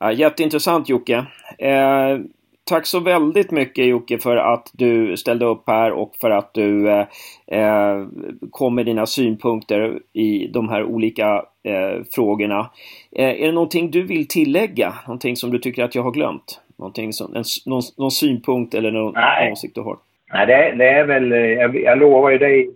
Ja, 0.00 0.12
jätteintressant 0.12 0.88
Jocke. 0.88 1.26
Eh, 1.58 2.18
tack 2.64 2.86
så 2.86 3.00
väldigt 3.00 3.50
mycket 3.50 3.86
Jocke 3.86 4.18
för 4.18 4.36
att 4.36 4.70
du 4.72 5.16
ställde 5.16 5.44
upp 5.44 5.62
här 5.66 5.92
och 5.92 6.16
för 6.20 6.30
att 6.30 6.54
du 6.54 6.90
eh, 6.90 7.06
eh, 7.46 8.06
kom 8.50 8.74
med 8.74 8.86
dina 8.86 9.06
synpunkter 9.06 10.00
i 10.12 10.46
de 10.46 10.68
här 10.68 10.84
olika 10.84 11.44
eh, 11.64 12.02
frågorna. 12.14 12.70
Eh, 13.12 13.28
är 13.28 13.46
det 13.46 13.52
någonting 13.52 13.90
du 13.90 14.02
vill 14.02 14.28
tillägga? 14.28 14.94
Någonting 15.06 15.36
som 15.36 15.50
du 15.50 15.58
tycker 15.58 15.84
att 15.84 15.94
jag 15.94 16.02
har 16.02 16.12
glömt? 16.12 16.60
Någonting 16.78 17.12
som, 17.12 17.34
en, 17.34 17.44
någon, 17.66 17.82
någon 17.98 18.10
synpunkt 18.10 18.74
eller 18.74 18.90
någon 18.90 19.12
Nej. 19.14 19.52
åsikt 19.52 19.74
du 19.74 19.80
har? 19.80 19.96
Nej, 20.32 20.46
det, 20.46 20.74
det 20.78 20.88
är 20.88 21.04
väl... 21.04 21.30
Jag, 21.30 21.76
jag 21.82 21.98
lovar 21.98 22.30
ju 22.30 22.38
dig... 22.38 22.70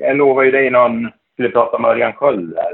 Jag 0.00 0.16
lovar 0.16 0.42
ju 0.42 0.50
dig 0.50 0.70
någon... 0.70 1.10
Skulle 1.32 1.48
prata 1.48 1.76
om 1.76 1.84
Örjan 1.84 2.12
Sköld 2.12 2.54
där. 2.54 2.72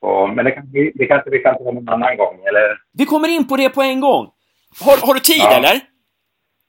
Och, 0.00 0.30
men 0.30 0.44
det, 0.44 0.50
kan, 0.50 0.72
det 0.94 1.06
kanske 1.06 1.30
vi 1.30 1.38
kan 1.38 1.54
ta 1.58 1.64
någon 1.64 1.88
annan 1.88 2.16
gång, 2.16 2.40
eller? 2.48 2.78
Vi 2.92 3.04
kommer 3.04 3.28
in 3.28 3.48
på 3.48 3.56
det 3.56 3.68
på 3.68 3.82
en 3.82 4.00
gång! 4.00 4.30
Har, 4.80 5.06
har 5.06 5.14
du 5.14 5.20
tid, 5.20 5.36
ja. 5.38 5.56
eller? 5.56 5.80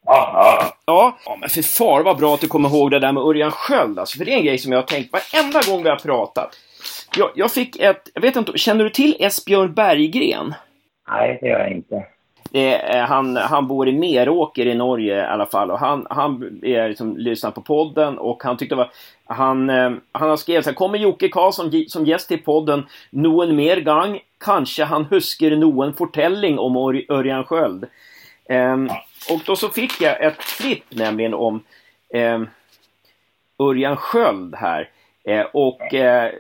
Ja, 0.06 0.74
ja. 0.86 1.18
Ja, 1.26 1.38
men 1.40 1.50
för 1.50 1.62
far 1.62 2.04
vad 2.04 2.18
bra 2.18 2.34
att 2.34 2.42
du 2.42 2.48
kommer 2.48 2.70
ihåg 2.70 2.92
det 2.92 3.00
där 3.00 3.12
med 3.12 3.24
Örjan 3.24 3.52
Sköld 3.52 4.00
alltså, 4.00 4.18
för 4.18 4.26
det 4.26 4.34
är 4.34 4.38
en 4.38 4.46
grej 4.46 4.58
som 4.58 4.72
jag 4.72 4.80
har 4.80 4.86
tänkt 4.86 5.14
varenda 5.14 5.62
gång 5.68 5.84
vi 5.84 5.90
har 5.90 5.96
pratat. 5.96 6.50
Jag, 7.18 7.30
jag 7.36 7.52
fick 7.52 7.80
ett, 7.80 8.10
jag 8.14 8.22
vet 8.22 8.36
inte, 8.36 8.58
känner 8.58 8.84
du 8.84 8.90
till 8.90 9.16
Esbjörn 9.20 9.74
Berggren? 9.74 10.54
Nej, 11.10 11.38
det 11.42 11.48
gör 11.48 11.60
jag 11.60 11.72
inte. 11.72 12.06
Det 12.52 13.06
han, 13.10 13.36
han 13.36 13.68
bor 13.68 13.88
i 13.88 13.92
Meråker 13.92 14.66
i 14.66 14.76
Norge 14.76 15.16
i 15.16 15.26
alla 15.26 15.46
fall 15.46 15.72
och 15.72 15.80
han, 15.80 16.08
han 16.10 16.60
är 16.64 16.90
liksom, 16.90 17.18
lyssnar 17.18 17.52
på 17.52 17.62
podden 17.62 18.18
och 18.18 18.44
han 18.44 18.58
tyckte 18.58 18.76
var 18.76 18.92
han, 19.26 19.70
eh, 19.70 19.92
han 20.12 20.30
har 20.30 20.38
skrivit 20.38 20.64
så 20.64 20.70
här, 20.70 20.76
kommer 20.76 20.98
Jocke 20.98 21.30
Karlsson 21.30 21.72
som 21.88 22.06
gäst 22.06 22.32
i 22.32 22.38
podden 22.38 22.86
noen 23.10 23.56
mer 23.56 23.78
gang, 23.78 24.20
kanske 24.38 24.84
han 24.84 25.06
husker 25.06 25.56
noen 25.56 25.94
fortelling 25.94 26.60
om 26.60 26.78
Örjan 27.10 27.44
Sköld. 27.44 27.86
Um, 28.50 28.90
och 29.32 29.42
då 29.46 29.56
så 29.56 29.70
fick 29.70 30.02
jag 30.02 30.24
ett 30.24 30.38
klipp 30.38 30.84
nämligen 30.90 31.34
om 31.34 31.64
eh, 32.14 32.42
Örjan 33.60 33.98
Sköld 33.98 34.56
här. 34.56 34.90
Eh, 35.28 35.46
och 35.54 35.94
eh, 35.94 36.32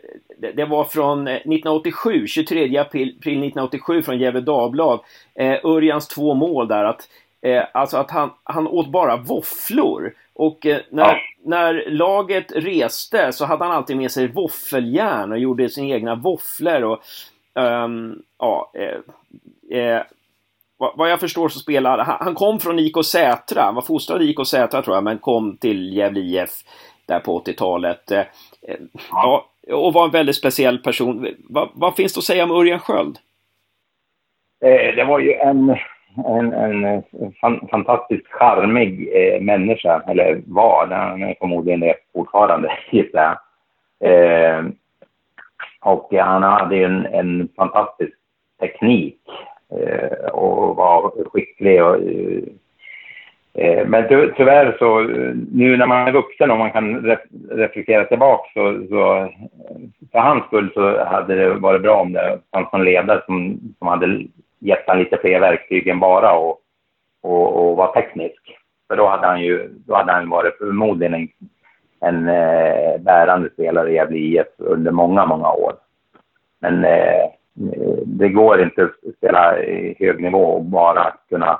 det, 0.55 0.65
var 0.65 0.83
från 0.83 1.27
1987, 1.27 2.27
23 2.27 2.77
april, 2.77 3.15
april 3.19 3.37
1987 3.37 4.01
från 4.01 4.19
Gefle 4.19 4.41
Dagblad. 4.41 4.99
Eh, 5.35 5.65
Örjans 5.65 6.07
två 6.07 6.33
mål 6.33 6.67
där 6.67 6.83
att 6.83 7.09
eh, 7.41 7.63
alltså 7.73 7.97
att 7.97 8.11
han, 8.11 8.29
han 8.43 8.67
åt 8.67 8.87
bara 8.87 9.17
våfflor. 9.17 10.13
Och 10.33 10.65
eh, 10.65 10.79
när, 10.89 11.03
ja. 11.03 11.17
när 11.45 11.89
laget 11.89 12.51
reste 12.51 13.31
så 13.31 13.45
hade 13.45 13.63
han 13.65 13.73
alltid 13.73 13.97
med 13.97 14.11
sig 14.11 14.27
våffeljärn 14.27 15.31
och 15.31 15.39
gjorde 15.39 15.69
sina 15.69 15.95
egna 15.95 16.15
våfflor. 16.15 16.83
Och, 16.83 17.01
um, 17.53 18.21
ja, 18.39 18.71
eh, 18.73 19.79
eh 19.79 20.01
vad 20.79 21.11
jag 21.11 21.19
förstår 21.19 21.49
så 21.49 21.59
spelar 21.59 21.97
han, 21.97 22.17
han 22.19 22.35
kom 22.35 22.59
från 22.59 22.79
IK 22.79 23.05
Sätra, 23.05 23.61
han 23.61 23.75
var 23.75 23.81
fostrad 23.81 24.21
i 24.21 24.29
IK 24.29 24.47
Sätra 24.47 24.81
tror 24.81 24.95
jag, 24.95 25.03
men 25.03 25.17
kom 25.17 25.57
till 25.57 25.93
Gävle 25.93 26.19
IF 26.19 26.51
där 27.05 27.19
på 27.19 27.39
80-talet. 27.39 28.11
Ja, 29.11 29.45
och 29.71 29.93
var 29.93 30.05
en 30.05 30.11
väldigt 30.11 30.35
speciell 30.35 30.77
person. 30.77 31.27
Va, 31.49 31.69
vad 31.73 31.95
finns 31.95 32.13
det 32.13 32.19
att 32.19 32.23
säga 32.23 32.43
om 32.43 32.51
Örjan 32.51 32.79
Sköld? 32.79 33.17
Eh, 34.61 34.95
det 34.95 35.03
var 35.03 35.19
ju 35.19 35.33
en, 35.33 35.75
en, 36.25 36.53
en 36.53 37.03
fantastiskt 37.71 38.27
charmig 38.27 39.09
eh, 39.13 39.41
människa, 39.41 40.01
eller 40.07 40.41
var, 40.45 40.87
han 40.87 41.23
är 41.23 41.35
förmodligen 41.39 41.79
det 41.79 41.95
fortfarande, 42.13 42.77
gissar. 42.91 43.39
Eh, 43.99 44.65
och 45.81 46.13
han 46.13 46.43
hade 46.43 46.77
en, 46.77 47.05
en 47.05 47.49
fantastisk 47.55 48.13
teknik 48.59 49.19
eh, 49.71 50.29
och 50.29 50.75
var 50.75 51.29
skicklig. 51.31 51.83
Och, 51.83 51.95
eh, 51.95 52.43
Eh, 53.57 53.87
men 53.87 54.07
tyvärr 54.37 54.75
så, 54.79 54.99
eh, 54.99 55.35
nu 55.51 55.77
när 55.77 55.85
man 55.85 56.07
är 56.07 56.11
vuxen 56.11 56.51
och 56.51 56.57
man 56.57 56.71
kan 56.71 57.17
reflektera 57.49 58.03
tillbaka 58.03 58.49
så, 58.53 58.87
så 58.89 59.29
för 60.11 60.19
hans 60.19 60.45
skull 60.45 60.71
så 60.73 61.03
hade 61.05 61.35
det 61.35 61.53
varit 61.53 61.81
bra 61.81 62.01
om 62.01 62.13
det 62.13 62.39
fanns 62.53 62.73
någon 62.73 62.83
ledare 62.83 63.21
som, 63.25 63.59
som 63.79 63.87
hade 63.87 64.25
gett 64.59 64.87
honom 64.87 65.03
lite 65.03 65.17
fler 65.17 65.39
verktyg 65.39 65.87
än 65.87 65.99
bara 65.99 66.37
och, 66.37 66.59
och, 67.21 67.69
och 67.69 67.77
vara 67.77 67.91
teknisk. 67.91 68.41
För 68.87 68.95
då 68.95 69.07
hade 69.07 69.27
han 69.27 69.41
ju 69.41 69.69
då 69.87 69.95
hade 69.95 70.11
han 70.11 70.29
varit 70.29 70.57
förmodligen 70.57 71.13
en, 71.13 71.27
en 71.99 72.27
eh, 72.27 72.97
bärande 72.99 73.49
spelare 73.49 73.91
i 73.91 73.93
Gävle 73.93 74.17
IF 74.17 74.47
under 74.57 74.91
många, 74.91 75.25
många 75.25 75.51
år. 75.51 75.73
Men 76.59 76.85
eh, 76.85 77.29
det 78.05 78.29
går 78.29 78.61
inte 78.61 78.83
att 78.83 79.15
spela 79.17 79.59
i 79.63 79.95
hög 79.99 80.21
nivå 80.21 80.43
och 80.43 80.63
bara 80.63 81.13
kunna 81.29 81.59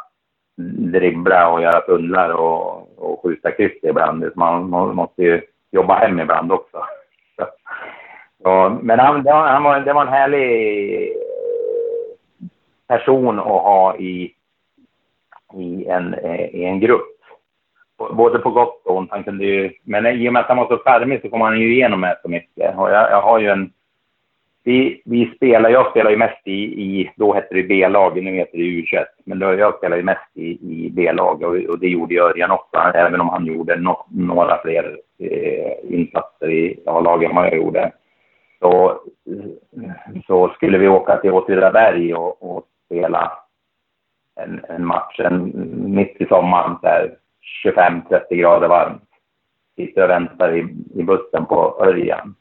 dribbla 0.58 1.50
och 1.50 1.62
göra 1.62 1.82
tunnlar 1.82 2.30
och, 2.30 2.90
och 2.98 3.22
skjuta 3.24 3.52
kryss 3.52 3.84
ibland. 3.84 4.32
Man, 4.36 4.70
man 4.70 4.96
måste 4.96 5.24
ju 5.24 5.42
jobba 5.72 5.96
hem 5.96 6.20
ibland 6.20 6.52
också. 6.52 6.78
Så, 8.44 8.80
men 8.82 9.00
han, 9.00 9.28
han 9.28 9.64
var, 9.64 9.80
det 9.80 9.94
var 9.94 10.02
en 10.02 10.14
härlig 10.14 11.02
eh, 11.02 11.16
person 12.88 13.40
att 13.40 13.46
ha 13.46 13.98
i, 13.98 14.34
i, 15.54 15.86
en, 15.86 16.14
eh, 16.14 16.46
i 16.56 16.64
en 16.66 16.80
grupp. 16.80 17.18
Både 18.12 18.40
på 18.40 18.50
gott 18.50 18.86
och 18.86 18.98
ont. 18.98 19.12
Han 19.12 19.24
kunde 19.24 19.46
ju, 19.46 19.72
men 19.84 20.06
i 20.06 20.30
och 20.30 20.34
med 20.34 20.40
att 20.40 20.48
han 20.48 20.58
var 20.58 20.68
så 20.68 20.78
charmig 20.78 21.22
så 21.22 21.30
kom 21.30 21.42
han 21.42 21.60
ju 21.60 21.74
igenom 21.74 22.02
med 22.02 22.18
så 22.22 22.30
mycket. 22.30 22.78
Och 22.78 22.92
jag, 22.92 23.12
jag 23.12 23.22
har 23.22 23.40
ju 23.40 23.48
en 23.48 23.72
vi, 24.68 25.02
vi 25.06 25.34
spelar, 25.36 25.70
jag 25.70 25.90
spelar 25.90 26.12
ju 26.12 26.18
mest 26.18 26.48
i, 26.48 26.64
i 26.64 27.12
då 27.16 27.34
hette 27.34 27.56
det 27.56 27.64
B-lag, 27.64 28.24
nu 28.24 28.32
heter 28.32 28.58
det 28.58 28.64
U21, 28.64 29.06
men 29.26 29.40
då, 29.40 29.54
jag 29.54 29.78
spelar 29.78 29.98
ju 29.98 30.04
mest 30.04 30.32
i, 30.34 30.50
i 30.52 30.90
B-lag 30.94 31.44
och, 31.44 31.56
och, 31.56 31.80
det 31.80 31.88
gjorde 31.88 32.20
Örjan 32.20 32.52
också, 32.52 32.78
även 32.78 33.22
om 33.22 33.30
han 33.30 33.46
gjorde 33.46 33.76
no, 33.76 34.06
några 34.10 34.62
fler 34.62 34.98
eh, 35.20 35.94
insatser 35.98 36.52
i 36.52 36.80
A-laget 36.86 37.30
än 37.30 37.36
vad 37.36 37.46
jag 37.46 37.56
gjorde. 37.56 37.92
Så, 38.60 39.02
så 40.28 40.50
skulle 40.50 40.78
vi 40.78 40.88
åka 40.88 41.18
till 41.18 41.32
Åtvidaberg 41.32 42.14
och, 42.14 42.44
och 42.44 42.66
spela 42.86 43.32
en, 44.36 44.62
en 44.70 44.86
match 44.86 45.20
en, 45.20 45.52
mitt 45.96 46.22
i 46.22 46.26
sommaren, 46.26 46.78
25-30 47.66 48.36
grader 48.36 48.68
varmt. 48.68 49.04
Sitter 49.76 50.04
och 50.04 50.10
väntar 50.10 50.56
i, 50.56 50.68
i 50.96 51.04
bussen 51.04 51.46
på 51.46 51.86
Örjan 51.86 52.36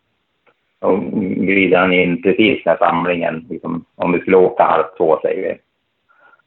och 0.80 0.98
glider 1.20 1.78
han 1.78 1.92
in 1.92 2.22
precis 2.22 2.64
när 2.64 2.76
samlingen, 2.76 3.46
liksom, 3.50 3.84
om 3.94 4.12
vi 4.12 4.20
skulle 4.20 4.36
åka 4.36 4.62
halv 4.62 4.84
två 4.96 5.18
säger 5.22 5.42
vi, 5.42 5.58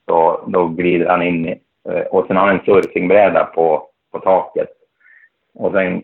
så 0.06 0.42
då 0.48 0.68
glider 0.68 1.08
han 1.08 1.22
in 1.22 1.48
eh, 1.90 2.02
och 2.12 2.28
sen 2.28 2.38
har 2.38 2.48
han 2.48 2.56
en 2.56 2.66
surfingbräda 2.66 3.46
på, 3.46 3.88
på 4.12 4.20
taket. 4.20 4.70
Och 5.54 5.72
sen 5.72 6.04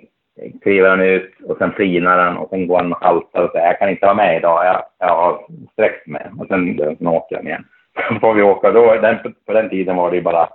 kliver 0.61 0.89
han 0.89 1.01
ut 1.01 1.33
och 1.43 1.57
sen 1.57 1.71
flinar 1.71 2.17
han 2.17 2.37
och 2.37 2.49
sen 2.49 2.67
går 2.67 2.77
han 2.77 2.93
och 2.93 3.03
haltar 3.03 3.43
och 3.43 3.51
säger 3.51 3.65
jag 3.65 3.79
kan 3.79 3.89
inte 3.89 4.05
vara 4.05 4.15
med 4.15 4.37
idag, 4.37 4.65
jag, 4.65 4.83
jag 4.99 5.15
har 5.15 5.45
sträckt 5.73 6.07
mig. 6.07 6.21
Och 6.39 6.47
sen, 6.47 6.77
sen 6.97 7.07
åker 7.07 7.35
han 7.35 7.47
igen. 7.47 7.65
Så 8.09 8.19
får 8.19 8.33
vi 8.33 8.41
åka. 8.41 8.71
Då, 8.71 8.95
den, 8.95 9.17
på 9.45 9.53
den 9.53 9.69
tiden 9.69 9.95
var 9.95 10.11
det 10.11 10.15
ju 10.15 10.23
bara 10.23 10.49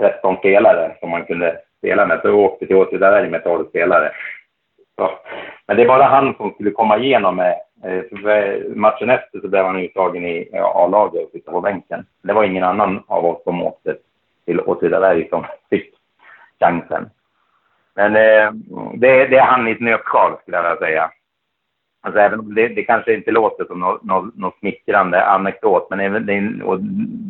13 0.00 0.36
spelare 0.36 0.96
som 1.00 1.10
man 1.10 1.24
kunde 1.24 1.58
spela 1.78 2.06
med. 2.06 2.20
Så 2.20 2.28
vi 2.28 2.34
åkte 2.34 2.66
till 2.66 2.76
Åtvidaberg 2.76 3.30
med 3.30 3.44
12 3.44 3.68
spelare. 3.68 4.10
Så. 4.96 5.10
Men 5.66 5.76
det 5.76 5.82
är 5.82 5.88
bara 5.88 6.04
han 6.04 6.34
som 6.34 6.50
skulle 6.50 6.70
komma 6.70 6.98
igenom 6.98 7.36
med. 7.36 7.54
Eh, 7.84 8.30
eh, 8.34 8.62
matchen 8.74 9.10
efter 9.10 9.40
så 9.40 9.48
blev 9.48 9.64
han 9.64 9.76
uttagen 9.76 10.24
i 10.26 10.50
A-laget 10.52 11.24
och 11.24 11.30
sitta 11.30 11.50
på 11.50 11.60
bänken. 11.60 12.06
Det 12.22 12.32
var 12.32 12.44
ingen 12.44 12.64
annan 12.64 13.02
av 13.06 13.24
oss 13.26 13.42
som 13.44 13.62
åkte 13.62 13.96
till 14.44 14.60
Åtvidaberg 14.60 15.28
som 15.28 15.44
fick 15.70 15.94
chansen. 16.60 17.10
Men 17.94 18.16
eh, 18.16 18.52
det, 18.94 19.26
det, 19.26 19.36
är 19.36 19.46
han 19.46 19.68
i 19.68 19.70
ett 19.70 19.80
nötskal 19.80 20.36
skulle 20.42 20.56
jag 20.56 20.62
vilja 20.62 20.76
säga. 20.76 21.10
Alltså 22.02 22.20
även 22.20 22.40
om 22.40 22.54
det, 22.54 22.68
det 22.68 22.82
kanske 22.82 23.14
inte 23.14 23.30
låter 23.30 23.64
som 23.64 23.80
något, 23.80 24.04
något, 24.04 24.36
något 24.36 24.58
smickrande 24.58 25.24
anekdot, 25.26 25.90
men 25.90 26.00
även 26.00 26.62
och 26.62 26.78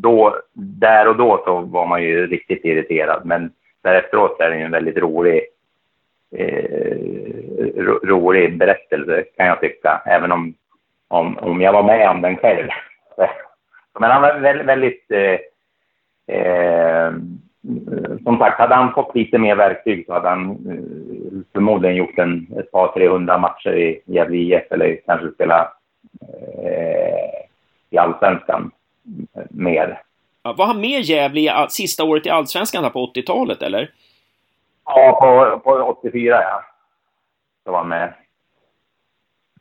då, 0.03 0.37
där 0.53 1.09
och 1.09 1.17
då 1.17 1.43
så 1.45 1.61
var 1.61 1.87
man 1.87 2.03
ju 2.03 2.27
riktigt 2.27 2.65
irriterad. 2.65 3.23
Men 3.25 3.53
därefteråt 3.83 4.41
är 4.41 4.51
det 4.51 4.57
ju 4.57 4.62
en 4.62 4.71
väldigt 4.71 4.97
rolig 4.99 5.41
eh, 6.31 6.97
rolig 8.03 8.59
berättelse 8.59 9.25
kan 9.37 9.47
jag 9.47 9.61
tycka, 9.61 10.03
även 10.07 10.33
om, 10.33 10.55
om, 11.09 11.39
om 11.39 11.61
jag 11.61 11.72
var 11.72 11.83
med 11.83 12.11
om 12.11 12.22
den 12.22 12.37
själv. 12.37 12.68
Men 14.01 14.11
han 14.11 14.22
var 14.22 14.39
väldigt, 14.39 14.66
väldigt 14.66 15.11
eh, 15.11 15.39
eh, 16.37 17.12
som 18.25 18.39
sagt, 18.39 18.59
hade 18.59 18.75
han 18.75 18.95
fått 18.95 19.14
lite 19.14 19.39
mer 19.39 19.57
verktyg 19.57 20.07
så 20.07 20.12
hade 20.12 20.29
han 20.29 20.51
eh, 20.51 21.41
förmodligen 21.53 21.97
gjort 21.97 22.18
en, 22.18 22.47
ett 22.59 22.70
par, 22.70 22.93
300 22.93 23.39
matcher 23.39 23.77
i 23.77 24.03
Gävle 24.07 24.37
IF 24.37 24.72
eller 24.72 25.01
kanske 25.07 25.31
spelat 25.31 25.72
eh, 26.20 27.45
i 27.91 27.99
allsvenskan 27.99 28.70
mer. 29.51 30.01
Var 30.43 30.66
han 30.66 30.81
med 30.81 31.01
Gävle 31.01 31.66
sista 31.68 32.05
året 32.05 32.27
i 32.27 32.31
allsvenskan 32.31 32.91
på 32.93 33.07
80-talet 33.14 33.62
eller? 33.62 33.91
Ja, 34.85 35.18
på, 35.20 35.61
på 35.61 35.70
84 35.70 36.43
ja. 36.43 36.64
Så 37.64 37.72
var 37.72 37.85
med. 37.85 38.14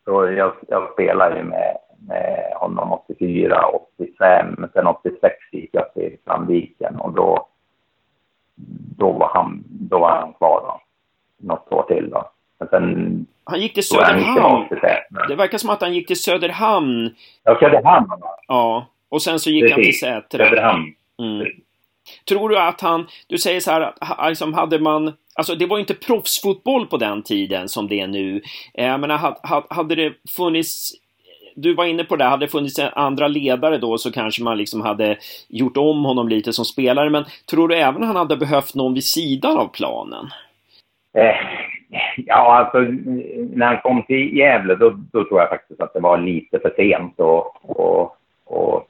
Så 0.03 0.31
jag, 0.31 0.53
jag 0.67 0.93
spelade 0.93 1.37
ju 1.37 1.43
med, 1.43 1.77
med 2.07 2.53
honom 2.55 2.91
84, 2.91 3.65
85, 3.97 4.69
sen 4.73 4.87
86 4.87 5.35
gick 5.51 5.69
jag 5.73 5.93
till 5.93 6.17
Sandviken 6.25 6.95
och 6.95 7.13
då, 7.13 7.47
då, 8.97 9.11
var 9.11 9.31
han, 9.33 9.63
då 9.67 9.99
var 9.99 10.09
han 10.09 10.33
kvar 10.33 10.61
då. 10.61 10.81
Något 11.47 11.71
år 11.71 11.83
till 11.83 12.09
då. 12.09 12.29
Men 12.59 12.67
sen, 12.67 13.25
han 13.43 13.59
gick 13.61 13.73
till 13.73 13.87
Söderhamn. 13.87 14.67
Det 15.27 15.35
verkar 15.35 15.57
som 15.57 15.69
att 15.69 15.81
han 15.81 15.93
gick 15.93 16.07
till 16.07 16.21
Söderhamn. 16.21 17.15
Ja, 17.43 17.59
Söderhamn. 17.59 18.07
Ja, 18.47 18.85
och 19.09 19.21
sen 19.21 19.39
så 19.39 19.49
gick 19.49 19.75
Precis. 19.75 20.03
han 20.03 20.21
till 20.21 20.33
Sätra. 20.39 20.49
Söderhamn. 20.49 20.95
Mm. 21.19 21.47
Tror 22.29 22.49
du 22.49 22.59
att 22.59 22.81
han, 22.81 23.07
du 23.27 23.37
säger 23.37 23.59
så 23.59 23.71
här, 23.71 23.93
liksom 24.29 24.53
hade 24.53 24.79
man, 24.79 25.13
alltså 25.35 25.55
det 25.55 25.65
var 25.65 25.77
ju 25.77 25.81
inte 25.81 25.93
proffsfotboll 25.93 26.85
på 26.85 26.97
den 26.97 27.23
tiden 27.23 27.69
som 27.69 27.87
det 27.87 27.99
är 27.99 28.07
nu. 28.07 28.41
Eh, 28.73 28.85
jag 28.85 28.99
menar, 28.99 29.37
hade 29.73 29.95
det 29.95 30.13
funnits 30.37 30.93
du 31.55 31.73
var 31.73 31.85
inne 31.85 32.03
på 32.03 32.15
det, 32.15 32.23
hade 32.23 32.45
det 32.45 32.51
funnits 32.51 32.79
andra 32.79 33.27
ledare 33.27 33.77
då 33.77 33.97
så 33.97 34.11
kanske 34.11 34.43
man 34.43 34.57
liksom 34.57 34.81
hade 34.81 35.17
gjort 35.49 35.77
om 35.77 36.05
honom 36.05 36.29
lite 36.29 36.53
som 36.53 36.65
spelare. 36.65 37.09
Men 37.09 37.25
tror 37.49 37.67
du 37.67 37.75
även 37.75 38.03
han 38.03 38.15
hade 38.15 38.37
behövt 38.37 38.75
någon 38.75 38.93
vid 38.93 39.03
sidan 39.03 39.57
av 39.57 39.67
planen? 39.67 40.25
Eh, 41.17 41.35
ja, 42.17 42.55
alltså 42.55 42.79
när 43.53 43.65
han 43.65 43.81
kom 43.81 44.03
till 44.03 44.37
Gävle 44.37 44.75
då, 44.75 44.89
då 45.11 45.23
tror 45.23 45.39
jag 45.39 45.49
faktiskt 45.49 45.81
att 45.81 45.93
det 45.93 45.99
var 45.99 46.17
lite 46.17 46.59
för 46.59 46.73
sent 46.75 47.19
och, 47.19 47.69
och, 47.79 48.17
och 48.45 48.87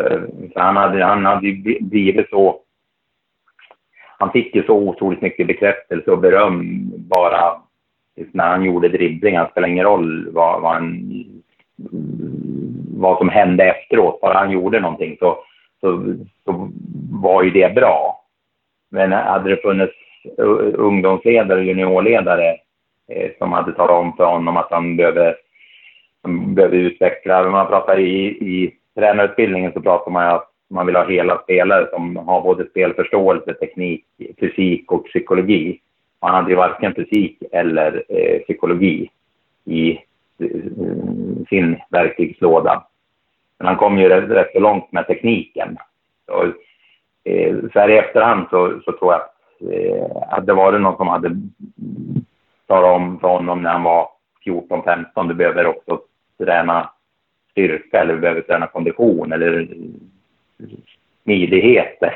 Eh, 0.00 0.20
han 0.54 0.76
hade, 0.76 1.04
han 1.04 1.24
hade 1.24 1.52
blivit 1.80 2.30
så... 2.30 2.60
Han 4.18 4.32
fick 4.32 4.54
ju 4.54 4.62
så 4.62 4.74
otroligt 4.74 5.22
mycket 5.22 5.46
bekräftelse 5.46 6.10
och 6.10 6.18
beröm 6.18 6.90
bara 6.96 7.60
när 8.32 8.48
han 8.48 8.64
gjorde 8.64 8.88
dribblingar. 8.88 9.44
Det 9.44 9.50
spelar 9.50 9.68
ingen 9.68 9.84
roll 9.84 10.28
vad, 10.32 10.62
vad, 10.62 10.72
han, 10.72 11.14
vad 12.96 13.18
som 13.18 13.28
hände 13.28 13.64
efteråt. 13.64 14.20
Bara 14.20 14.38
han 14.38 14.50
gjorde 14.50 14.80
någonting 14.80 15.16
så, 15.18 15.38
så, 15.80 16.14
så 16.44 16.70
var 17.12 17.42
ju 17.42 17.50
det 17.50 17.74
bra. 17.74 18.24
Men 18.90 19.12
hade 19.12 19.50
det 19.50 19.62
funnits 19.62 19.94
ungdomsledare 20.74 21.58
och 21.58 21.64
juniorledare 21.64 22.56
eh, 23.08 23.30
som 23.38 23.52
hade 23.52 23.72
talat 23.72 24.00
om 24.00 24.16
för 24.16 24.24
honom 24.24 24.56
att 24.56 24.70
han 24.70 24.96
behöver, 24.96 25.36
han 26.22 26.54
behöver 26.54 26.76
utveckla. 26.76 27.50
Man 27.50 27.66
pratar 27.66 27.98
i, 27.98 28.26
i 28.26 28.74
tränarutbildningen 28.94 29.72
så 29.72 29.80
pratar 29.80 30.10
man 30.10 30.24
ju 30.24 30.30
att 30.30 30.50
man 30.70 30.86
vill 30.86 30.96
ha 30.96 31.08
hela 31.08 31.38
spelare 31.38 31.88
som 31.90 32.16
har 32.16 32.42
både 32.42 32.66
spelförståelse, 32.66 33.54
teknik, 33.54 34.04
fysik 34.40 34.92
och 34.92 35.04
psykologi. 35.04 35.80
Man 36.22 36.34
hade 36.34 36.50
ju 36.50 36.56
varken 36.56 36.94
fysik 36.94 37.42
eller 37.52 38.04
eh, 38.08 38.40
psykologi 38.40 39.10
i 39.64 39.92
eh, 39.92 39.96
sin 41.48 41.76
verktygslåda. 41.90 42.84
Men 43.58 43.66
han 43.66 43.76
kom 43.76 43.98
ju 43.98 44.08
rätt, 44.08 44.30
rätt 44.30 44.52
så 44.52 44.60
långt 44.60 44.92
med 44.92 45.06
tekniken. 45.06 45.76
Så, 46.26 46.44
eh, 47.24 47.56
så 47.72 47.80
här 47.80 47.88
i 47.88 47.98
efterhand 47.98 48.46
så, 48.50 48.80
så 48.84 48.92
tror 48.92 49.12
jag 49.12 49.20
att 49.20 49.34
eh, 49.72 50.30
hade 50.30 50.46
det 50.46 50.52
varit 50.52 50.80
någon 50.80 50.96
som 50.96 51.08
hade 51.08 51.36
talat 52.66 52.96
om 52.96 53.20
för 53.20 53.28
honom 53.28 53.62
när 53.62 53.70
han 53.70 53.82
var 53.82 54.08
14-15, 54.44 55.28
du 55.28 55.34
behöver 55.34 55.66
också 55.66 56.00
träna 56.38 56.90
styrka 57.60 58.00
eller 58.00 58.14
vi 58.14 58.20
behöver 58.20 58.40
träna 58.40 58.66
kondition 58.66 59.32
eller 59.32 59.68
smidighet. 61.22 61.98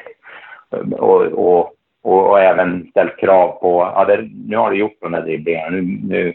Och, 0.91 1.23
och, 1.23 1.75
och, 2.03 2.31
och, 2.31 2.41
även 2.41 2.87
ställt 2.91 3.17
krav 3.17 3.49
på, 3.61 3.93
ja, 3.95 4.05
det, 4.05 4.31
nu 4.49 4.57
har 4.57 4.71
du 4.71 4.77
gjort 4.77 4.97
de 5.01 5.13
där 5.13 5.23
dribblingarna, 5.23 5.71
nu, 5.71 5.83
nu, 6.09 6.35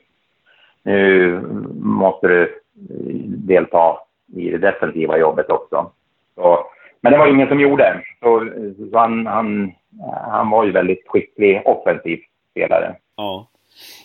nu 0.84 1.42
måste 1.82 2.28
du 2.28 2.62
delta 3.28 3.98
i 4.36 4.50
det 4.50 4.58
defensiva 4.58 5.18
jobbet 5.18 5.50
också. 5.50 5.92
Så, 6.36 6.66
men 7.02 7.12
det 7.12 7.18
var 7.18 7.28
ingen 7.28 7.48
som 7.48 7.60
gjorde. 7.60 8.04
Så, 8.20 8.50
så 8.92 8.98
han, 8.98 9.28
han, 9.28 9.72
han 10.32 10.50
var 10.50 10.66
ju 10.66 10.72
väldigt 10.72 11.08
skicklig 11.08 11.62
offensiv 11.66 12.20
spelare. 12.52 12.96
Ja. 13.16 13.48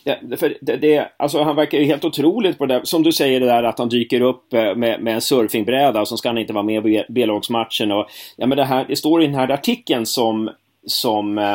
Ja, 0.04 0.16
för 0.36 0.56
det, 0.60 0.76
det, 0.76 1.08
alltså 1.16 1.42
han 1.42 1.56
verkar 1.56 1.78
ju 1.78 1.84
helt 1.84 2.04
otroligt 2.04 2.58
på 2.58 2.66
det 2.66 2.74
där. 2.74 2.84
Som 2.84 3.02
du 3.02 3.12
säger 3.12 3.40
det 3.40 3.46
där 3.46 3.62
att 3.62 3.78
han 3.78 3.88
dyker 3.88 4.20
upp 4.20 4.54
eh, 4.54 4.74
med, 4.74 5.02
med 5.02 5.14
en 5.14 5.20
surfingbräda 5.20 6.00
och 6.00 6.08
så 6.08 6.16
ska 6.16 6.28
han 6.28 6.38
inte 6.38 6.52
vara 6.52 6.64
med 6.64 6.82
på 6.82 7.04
B-lagsmatchen. 7.08 7.92
Och, 7.92 8.06
ja, 8.36 8.46
men 8.46 8.58
det, 8.58 8.64
här, 8.64 8.84
det 8.88 8.96
står 8.96 9.22
i 9.22 9.26
den 9.26 9.34
här 9.34 9.50
artikeln 9.50 10.06
som, 10.06 10.50
som 10.86 11.38
eh, 11.38 11.52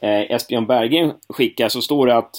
eh 0.00 0.30
Esbjörn 0.30 0.66
Berggren 0.66 1.12
skickar 1.28 1.68
så 1.68 1.82
står 1.82 2.06
det 2.06 2.16
att 2.16 2.32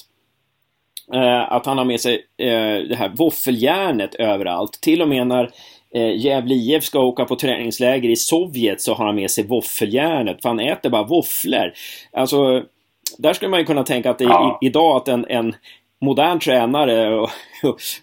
eh, 1.14 1.52
att 1.52 1.66
han 1.66 1.78
har 1.78 1.86
med 1.86 2.02
sig 2.02 2.26
eh, 2.38 2.88
det 2.90 2.96
här 2.96 3.10
våffeljärnet 3.10 4.16
överallt. 4.16 4.82
Till 4.82 5.02
och 5.02 5.08
med 5.08 5.28
när 5.28 5.50
eh, 5.94 6.18
Gävle 6.18 6.56
IF 6.56 6.84
ska 6.84 7.00
åka 7.00 7.26
på 7.26 7.36
träningsläger 7.36 8.10
i 8.10 8.16
Sovjet 8.16 8.82
så 8.82 8.94
har 8.94 9.06
han 9.06 9.16
med 9.16 9.32
sig 9.32 9.44
våffeljärnet. 9.44 10.42
För 10.42 10.50
han 10.50 10.60
äter 10.60 10.90
bara 10.90 11.04
våfflor. 11.04 11.74
Alltså 12.12 12.64
där 13.22 13.34
skulle 13.34 13.52
man 13.52 13.60
ju 13.60 13.66
kunna 13.66 13.84
tänka 13.84 14.10
att 14.10 14.22
ja. 14.22 14.60
i, 14.62 14.68
idag 14.68 14.96
att 14.96 15.08
en, 15.08 15.26
en 15.30 15.56
modern 16.02 16.40
tränare 16.40 17.16
och, 17.16 17.30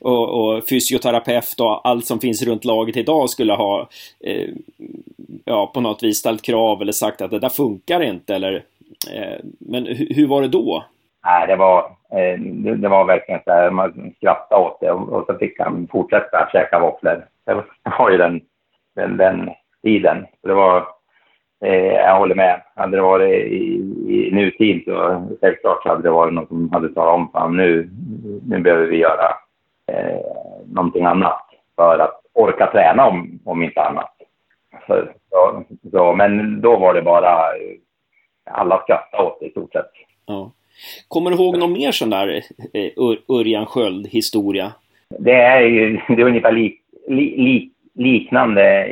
och, 0.01 0.29
och, 0.29 0.69
fysioterapeut 0.69 1.61
och 1.61 1.89
allt 1.89 2.05
som 2.05 2.21
finns 2.21 2.43
runt 2.43 2.65
laget 2.65 2.97
idag 2.97 3.31
skulle 3.31 3.53
ha 3.53 3.89
eh, 4.25 4.49
ja, 5.45 5.71
på 5.75 5.81
något 5.81 6.03
vis 6.03 6.19
ställt 6.19 6.43
krav 6.43 6.83
eller 6.83 6.93
sagt 6.93 7.21
att 7.21 7.31
det 7.31 7.39
där 7.39 7.49
funkar 7.49 8.01
inte 8.01 8.35
eller 8.35 8.55
eh, 9.15 9.39
men 9.59 9.87
hur, 9.87 10.15
hur 10.15 10.27
var 10.27 10.43
det 10.43 10.49
då? 10.49 10.85
Nej, 11.25 11.47
det 11.47 11.57
var, 11.57 11.79
eh, 12.11 12.41
det, 12.41 12.77
det, 12.77 12.89
var 12.89 13.05
verkligen 13.05 13.41
så 13.45 13.53
här, 13.53 13.71
man 13.71 14.13
skrattade 14.17 14.63
åt 14.63 14.81
det 14.81 14.91
och, 14.91 15.09
och 15.09 15.27
så 15.27 15.39
fick 15.39 15.61
han 15.61 15.89
fortsätta 15.93 16.49
käka 16.53 16.79
våfflor. 16.79 17.25
Det 17.45 17.65
var 17.99 18.11
ju 18.11 18.17
den, 18.17 18.41
den, 18.95 19.17
den 19.17 19.51
tiden. 19.83 20.27
Det 20.43 20.55
var, 20.55 20.87
Eh, 21.65 21.85
jag 21.85 22.19
håller 22.19 22.35
med. 22.35 22.63
Hade 22.75 22.97
det 22.97 23.03
varit 23.03 23.45
i, 23.47 23.65
i 24.09 24.31
nutid 24.33 24.83
så 24.85 25.27
självklart 25.41 25.83
så 25.83 25.89
hade 25.89 26.03
det 26.03 26.11
varit 26.11 26.35
någon 26.35 26.47
som 26.47 26.73
hade 26.73 26.95
talat 26.95 27.15
om 27.15 27.31
för 27.33 27.49
nu, 27.49 27.91
nu 28.49 28.59
behöver 28.59 28.87
vi 28.87 28.97
göra 28.97 29.29
eh, 29.93 30.21
någonting 30.67 31.05
annat 31.05 31.43
för 31.77 31.99
att 31.99 32.21
orka 32.33 32.67
träna 32.67 33.07
om, 33.07 33.39
om 33.45 33.63
inte 33.63 33.83
annat. 33.83 34.13
Så, 34.87 35.05
så, 35.31 35.65
så, 35.91 36.15
men 36.15 36.61
då 36.61 36.77
var 36.77 36.95
det 36.95 37.03
bara, 37.03 37.39
alla 38.51 38.83
skrattade 38.83 39.23
åt 39.23 39.41
det 39.41 39.47
i 39.47 39.51
stort 39.51 39.73
sett. 39.73 39.91
Ja. 40.27 40.53
Kommer 41.09 41.31
du 41.31 41.37
ihåg 41.37 41.59
någon 41.59 41.73
mer 41.73 41.93
sån 41.93 42.11
där 42.11 42.29
eh, 42.75 42.91
Ur 42.97 43.19
Örjan 43.29 43.67
Sköld-historia? 43.67 44.73
Det 45.19 45.33
är 45.41 45.61
ju 45.61 46.01
det 46.09 46.23
är 46.23 46.27
ungefär 46.27 46.53
lik, 46.53 46.81
li, 47.09 47.37
li, 47.37 47.71
liknande 47.95 48.89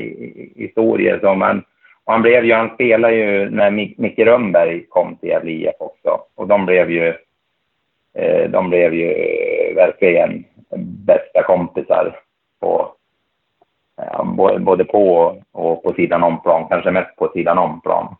historier 0.57 1.19
som 1.21 1.39
man 1.39 1.63
och 2.05 2.13
han 2.13 2.23
blev 2.23 2.45
ju, 2.45 2.55
han 2.55 2.75
spelade 2.75 3.15
ju 3.15 3.51
när 3.51 3.71
Micke 3.71 4.19
Rönnberg 4.19 4.87
kom 4.87 5.17
till 5.17 5.29
Gävle 5.29 5.51
IF 5.51 5.75
också. 5.79 6.21
Och 6.35 6.47
de 6.47 6.67
blev 6.67 6.91
ju, 6.91 7.15
eh, 8.15 8.51
de 8.51 8.71
blev 8.71 8.95
ju 8.95 9.13
eh, 9.13 9.75
verkligen 9.75 10.45
bästa 11.07 11.43
kompisar 11.43 12.21
på, 12.61 12.95
både 14.61 14.85
på 14.85 15.37
och 15.53 15.83
på 15.83 15.93
sidan 15.93 16.23
om 16.23 16.43
plan, 16.43 16.69
kanske 16.69 16.91
mest 16.91 17.17
på 17.17 17.31
sidan 17.35 17.59
om 17.59 17.81
plan. 17.81 18.17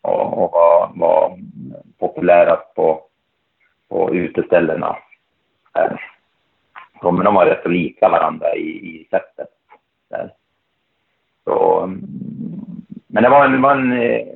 Och, 0.00 0.44
och 0.44 0.52
var, 0.52 0.90
var 0.94 1.38
populärast 1.98 2.74
på, 2.74 3.02
på 3.88 4.14
uteställena. 4.14 4.96
Eh, 5.78 5.96
de, 7.02 7.24
de 7.24 7.34
var 7.34 7.46
rätt 7.46 7.62
så 7.62 7.68
lika 7.68 8.08
varandra 8.08 8.54
i, 8.54 8.68
i 8.68 9.06
sättet. 9.10 9.48
Där. 10.10 10.32
Så, 11.44 11.80
mm, 11.80 12.04
men 13.06 13.22
det 13.22 13.28
var 13.28 13.44
en, 13.44 13.62
var 13.62 13.76
en 13.76 13.92
eh, 13.92 14.26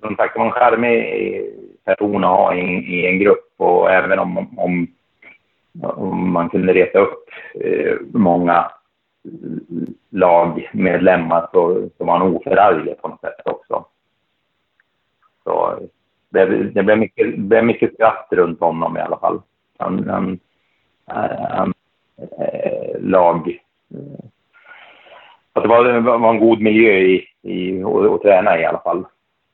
som 0.00 0.16
sagt, 0.16 0.34
det 0.34 0.38
var 0.38 0.46
en 0.46 0.52
charmig 0.52 1.44
person 1.84 2.24
att 2.24 2.30
ha 2.30 2.54
i, 2.54 2.60
i, 2.60 3.06
en 3.06 3.18
grupp 3.18 3.54
och 3.56 3.90
även 3.90 4.18
om, 4.18 4.58
om, 4.58 4.86
om 5.82 6.32
man 6.32 6.48
kunde 6.48 6.72
reta 6.72 6.98
upp 6.98 7.24
eh, 7.54 7.96
många 8.12 8.70
lagmedlemmar 10.10 11.48
så, 11.52 11.88
så 11.98 12.04
var 12.04 12.18
han 12.18 12.36
oförarglig 12.36 13.00
på 13.00 13.08
något 13.08 13.20
sätt 13.20 13.46
också. 13.46 13.84
Så 15.44 15.78
det, 16.30 16.46
det 16.46 16.82
blev, 16.82 16.98
mycket, 16.98 17.30
det 17.30 17.42
blev 17.42 17.64
mycket 17.64 17.94
skratt 17.94 18.28
runt 18.30 18.60
honom 18.60 18.96
i 18.96 19.00
alla 19.00 19.18
fall. 19.18 19.42
Han, 19.78 20.08
han, 20.08 20.38
eh, 21.10 21.46
han 21.48 21.72
han 21.72 21.72
lag 23.00 23.58
att 25.52 25.62
det 25.62 25.68
var, 25.68 26.18
var 26.18 26.30
en 26.30 26.40
god 26.40 26.60
miljö 26.60 26.98
i, 26.98 27.24
i, 27.42 27.82
att, 27.82 28.22
träna 28.22 28.60
i 28.60 28.64
alla 28.64 28.80
fall. 28.80 29.04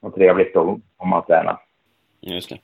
Och 0.03 0.14
trevligt 0.14 0.57
att 0.57 0.78
komma 0.96 1.18
och 1.18 1.26
träna. 1.26 1.59
Just 2.20 2.49
det. 2.51 2.59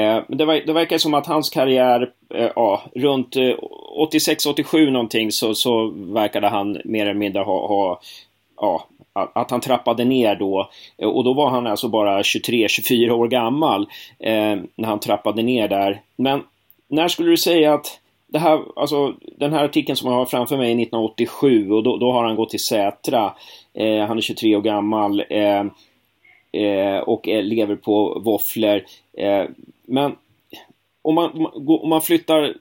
Eh, 0.00 0.22
det, 0.28 0.44
var, 0.44 0.54
det 0.66 0.72
verkar 0.72 0.98
som 0.98 1.14
att 1.14 1.26
hans 1.26 1.50
karriär, 1.50 2.10
eh, 2.34 2.50
ja, 2.56 2.82
runt 2.94 3.36
eh, 3.36 3.54
86-87 4.12 4.90
någonting 4.90 5.32
så, 5.32 5.54
så 5.54 5.92
verkade 5.94 6.48
han 6.48 6.80
mer 6.84 7.02
eller 7.02 7.14
mindre 7.14 7.42
ha, 7.42 7.66
ha 7.66 8.00
ja, 8.56 8.88
att 9.12 9.50
han 9.50 9.60
trappade 9.60 10.04
ner 10.04 10.36
då. 10.36 10.70
Eh, 10.98 11.08
och 11.08 11.24
då 11.24 11.34
var 11.34 11.50
han 11.50 11.66
alltså 11.66 11.88
bara 11.88 12.22
23-24 12.22 13.10
år 13.10 13.28
gammal 13.28 13.82
eh, 14.18 14.56
när 14.74 14.84
han 14.84 15.00
trappade 15.00 15.42
ner 15.42 15.68
där. 15.68 16.00
Men 16.16 16.42
när 16.88 17.08
skulle 17.08 17.30
du 17.30 17.36
säga 17.36 17.74
att 17.74 17.98
det 18.32 18.38
här, 18.38 18.62
alltså, 18.76 19.14
den 19.36 19.52
här 19.52 19.64
artikeln 19.64 19.96
som 19.96 20.10
jag 20.10 20.18
har 20.18 20.26
framför 20.26 20.56
mig 20.56 20.66
är 20.66 20.74
1987 20.74 21.70
och 21.70 21.82
då, 21.82 21.96
då 21.96 22.12
har 22.12 22.24
han 22.24 22.36
gått 22.36 22.50
till 22.50 22.64
Sätra. 22.64 23.34
Eh, 23.74 24.06
han 24.06 24.16
är 24.16 24.20
23 24.20 24.56
år 24.56 24.62
gammal 24.62 25.24
eh, 25.30 25.64
eh, 26.52 26.98
och 26.98 27.26
lever 27.26 27.76
på 27.76 28.22
våfflor. 28.24 28.84
Eh, 29.18 29.44
men 29.86 30.16
om 31.02 31.14
man, 31.14 31.46
om 31.82 31.88
man 31.88 32.02
flyttar 32.02 32.54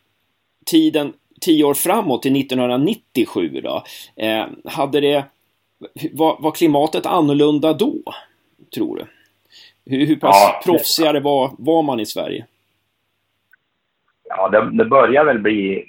tiden 0.66 1.14
10 1.42 1.64
år 1.64 1.74
framåt 1.74 2.22
till 2.22 2.36
1997 2.36 3.62
då. 3.64 3.84
Eh, 4.16 4.46
hade 4.66 5.02
det, 5.02 5.26
var, 6.12 6.38
var 6.40 6.52
klimatet 6.52 7.06
annorlunda 7.06 7.74
då? 7.74 7.96
Tror 8.76 8.96
du? 8.96 9.06
Hur, 9.86 10.06
hur 10.06 10.16
pass 10.16 10.36
ja. 10.36 10.62
proffsigare 10.66 11.20
var, 11.20 11.52
var 11.58 11.84
man 11.84 12.00
i 12.00 12.06
Sverige? 12.06 12.46
Ja, 14.38 14.50
det, 14.50 14.70
det 14.72 14.86
börjar 14.86 15.26
väl 15.26 15.40
bli 15.40 15.86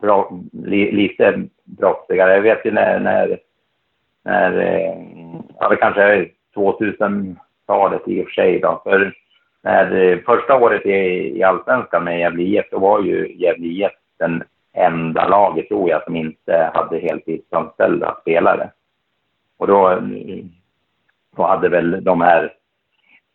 bra, 0.00 0.40
li, 0.52 0.92
lite 0.92 1.42
brottsligare. 1.64 2.34
Jag 2.34 2.42
vet 2.42 2.66
ju 2.66 2.70
när, 2.70 3.00
när, 3.00 3.38
när 4.24 4.58
eh, 4.58 4.94
ja, 5.58 5.68
det 5.68 5.76
kanske 5.76 6.02
är 6.02 6.30
2000-talet 6.54 8.02
i 8.06 8.22
och 8.22 8.26
för 8.26 8.32
sig 8.32 8.60
då. 8.60 8.80
För 8.84 9.12
när 9.62 9.96
eh, 9.96 10.18
första 10.18 10.56
året 10.56 10.86
i, 10.86 10.90
i 11.38 11.42
Allsvenskan 11.42 12.04
med 12.04 12.18
Gävle 12.18 12.42
IF, 12.42 12.66
då 12.70 12.78
var 12.78 13.02
ju 13.02 13.34
Gävle 13.36 13.66
IF 13.66 13.92
den 14.18 14.42
enda 14.72 15.28
laget, 15.28 15.68
tror 15.68 15.90
jag, 15.90 16.04
som 16.04 16.16
inte 16.16 16.70
hade 16.74 16.98
heltidsanställda 16.98 18.16
spelare. 18.20 18.70
Och 19.56 19.66
då, 19.66 19.90
eh, 19.90 19.98
då 21.36 21.42
hade 21.42 21.68
väl 21.68 22.04
de 22.04 22.20
här 22.20 22.52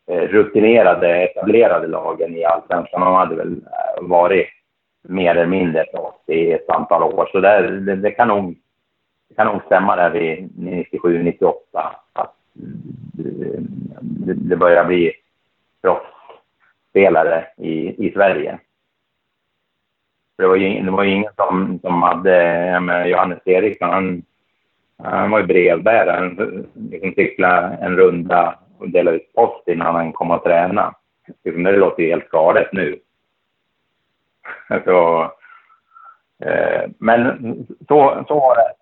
Eh, 0.10 0.27
rutinerade, 0.27 1.23
etablerade 1.23 1.88
lagen 1.88 2.36
i 2.36 2.44
allsvenskan. 2.44 3.02
De 3.02 3.14
hade 3.14 3.36
väl 3.36 3.52
eh, 3.52 4.02
varit 4.02 4.48
mer 5.02 5.31
eller 5.31 5.45
mindre 5.45 5.86
proffs 5.86 6.30
i 6.30 6.52
ett 6.52 6.69
antal 6.69 7.03
år. 7.03 7.30
Så 7.31 7.40
där, 7.40 7.64
det, 7.64 7.95
det, 7.95 8.11
kan 8.11 8.27
nog, 8.27 8.57
det 9.30 9.36
kan 9.36 9.48
nog 9.48 9.61
stämma 9.65 9.95
där 9.95 10.10
vid 10.10 10.49
97, 10.57 11.23
98 11.23 11.95
att 12.14 12.36
eh, 13.19 13.61
det, 14.02 14.34
det 14.34 14.56
börjar 14.56 14.86
bli 14.86 15.14
proffsspelare 15.81 17.45
i, 17.57 18.07
i 18.07 18.11
Sverige. 18.11 18.60
det 20.38 20.48
var 20.48 20.56
ju, 20.56 20.81
det 20.81 20.91
var 20.91 21.03
ju 21.03 21.11
ingen 21.11 21.31
som, 21.36 21.80
som 21.81 22.03
hade, 22.03 22.80
med 22.80 23.10
Johannes 23.10 23.40
Eriksson, 23.45 23.90
han, 23.90 24.23
han 25.03 25.31
var 25.31 25.40
ju 25.40 25.45
brevbärare, 25.45 26.11
han 26.11 26.68
liksom 26.91 27.14
cyklade 27.14 27.77
en 27.81 27.98
runda 27.98 28.60
och 28.80 28.89
dela 28.89 29.11
ut 29.11 29.34
post 29.34 29.68
innan 29.68 29.95
han 29.95 30.14
kom 30.14 30.31
och 30.31 30.43
tränade. 30.43 30.93
Det 31.43 31.72
låter 31.72 32.03
ju 32.03 32.10
helt 32.10 32.30
galet 32.30 32.73
nu. 32.73 32.99
Så, 34.85 35.23
eh, 36.45 36.89
men 36.97 37.65
så, 37.88 38.26
så 38.27 38.39
var 38.39 38.56
det. 38.56 38.73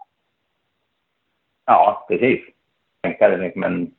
Ja, 1.65 2.05
precis. 2.07 2.41
Tänka 3.01 3.27
liksom 3.27 3.63
en, 3.63 3.91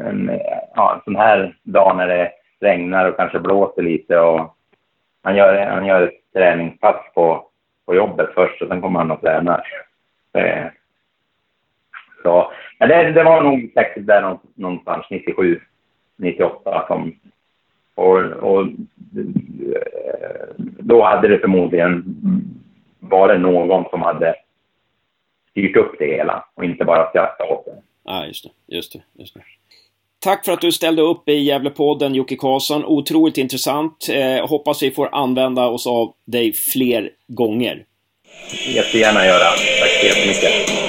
en, 0.00 0.40
ja, 0.74 0.94
en 0.94 1.00
sån 1.04 1.16
här 1.16 1.58
dag 1.62 1.96
när 1.96 2.08
det 2.08 2.32
regnar 2.60 3.08
och 3.08 3.16
kanske 3.16 3.38
blåser 3.38 3.82
lite 3.82 4.18
och 4.18 4.56
han 5.22 5.36
gör, 5.36 5.66
han 5.66 5.86
gör 5.86 6.02
ett 6.02 6.32
träningspass 6.32 6.96
på, 7.14 7.48
på 7.86 7.94
jobbet 7.94 8.34
först 8.34 8.62
och 8.62 8.68
sen 8.68 8.80
kommer 8.80 8.98
han 8.98 9.10
och 9.10 9.20
tränar. 9.20 9.62
Det, 10.32 10.72
så, 12.22 12.52
men 12.78 12.88
det, 12.88 13.12
det 13.12 13.24
var 13.24 13.42
nog 13.42 13.70
säkert 13.74 14.06
där 14.06 14.38
någonstans 14.54 15.06
97, 15.10 15.60
98 16.16 16.84
som... 16.88 17.14
Och, 17.94 18.18
och 18.18 18.68
då 20.78 21.04
hade 21.04 21.28
det 21.28 21.38
förmodligen 21.38 22.04
varit 23.00 23.40
någon 23.40 23.84
som 23.90 24.02
hade 24.02 24.34
styrt 25.50 25.76
upp 25.76 25.94
det 25.98 26.06
hela 26.06 26.44
och 26.54 26.64
inte 26.64 26.84
bara 26.84 27.08
skrattat 27.08 27.50
åt 27.50 27.64
det. 27.64 27.82
Ja, 28.04 28.26
just 28.26 28.44
det. 28.44 28.76
Just 28.76 28.92
det, 28.92 29.02
just 29.18 29.34
det. 29.34 29.40
Tack 30.18 30.44
för 30.44 30.52
att 30.52 30.60
du 30.60 30.72
ställde 30.72 31.02
upp 31.02 31.28
i 31.28 31.32
Gävlepodden 31.32 32.14
Jocke 32.14 32.36
Karlsson. 32.36 32.84
Otroligt 32.84 33.38
intressant. 33.38 34.08
Eh, 34.10 34.48
hoppas 34.48 34.82
vi 34.82 34.90
får 34.90 35.08
använda 35.12 35.66
oss 35.66 35.86
av 35.86 36.12
dig 36.24 36.52
fler 36.52 37.10
gånger. 37.26 37.84
Jättegärna 38.74 39.26
göra. 39.26 39.50
Tack 39.80 39.90
så 40.00 40.06
jättemycket. 40.06 40.85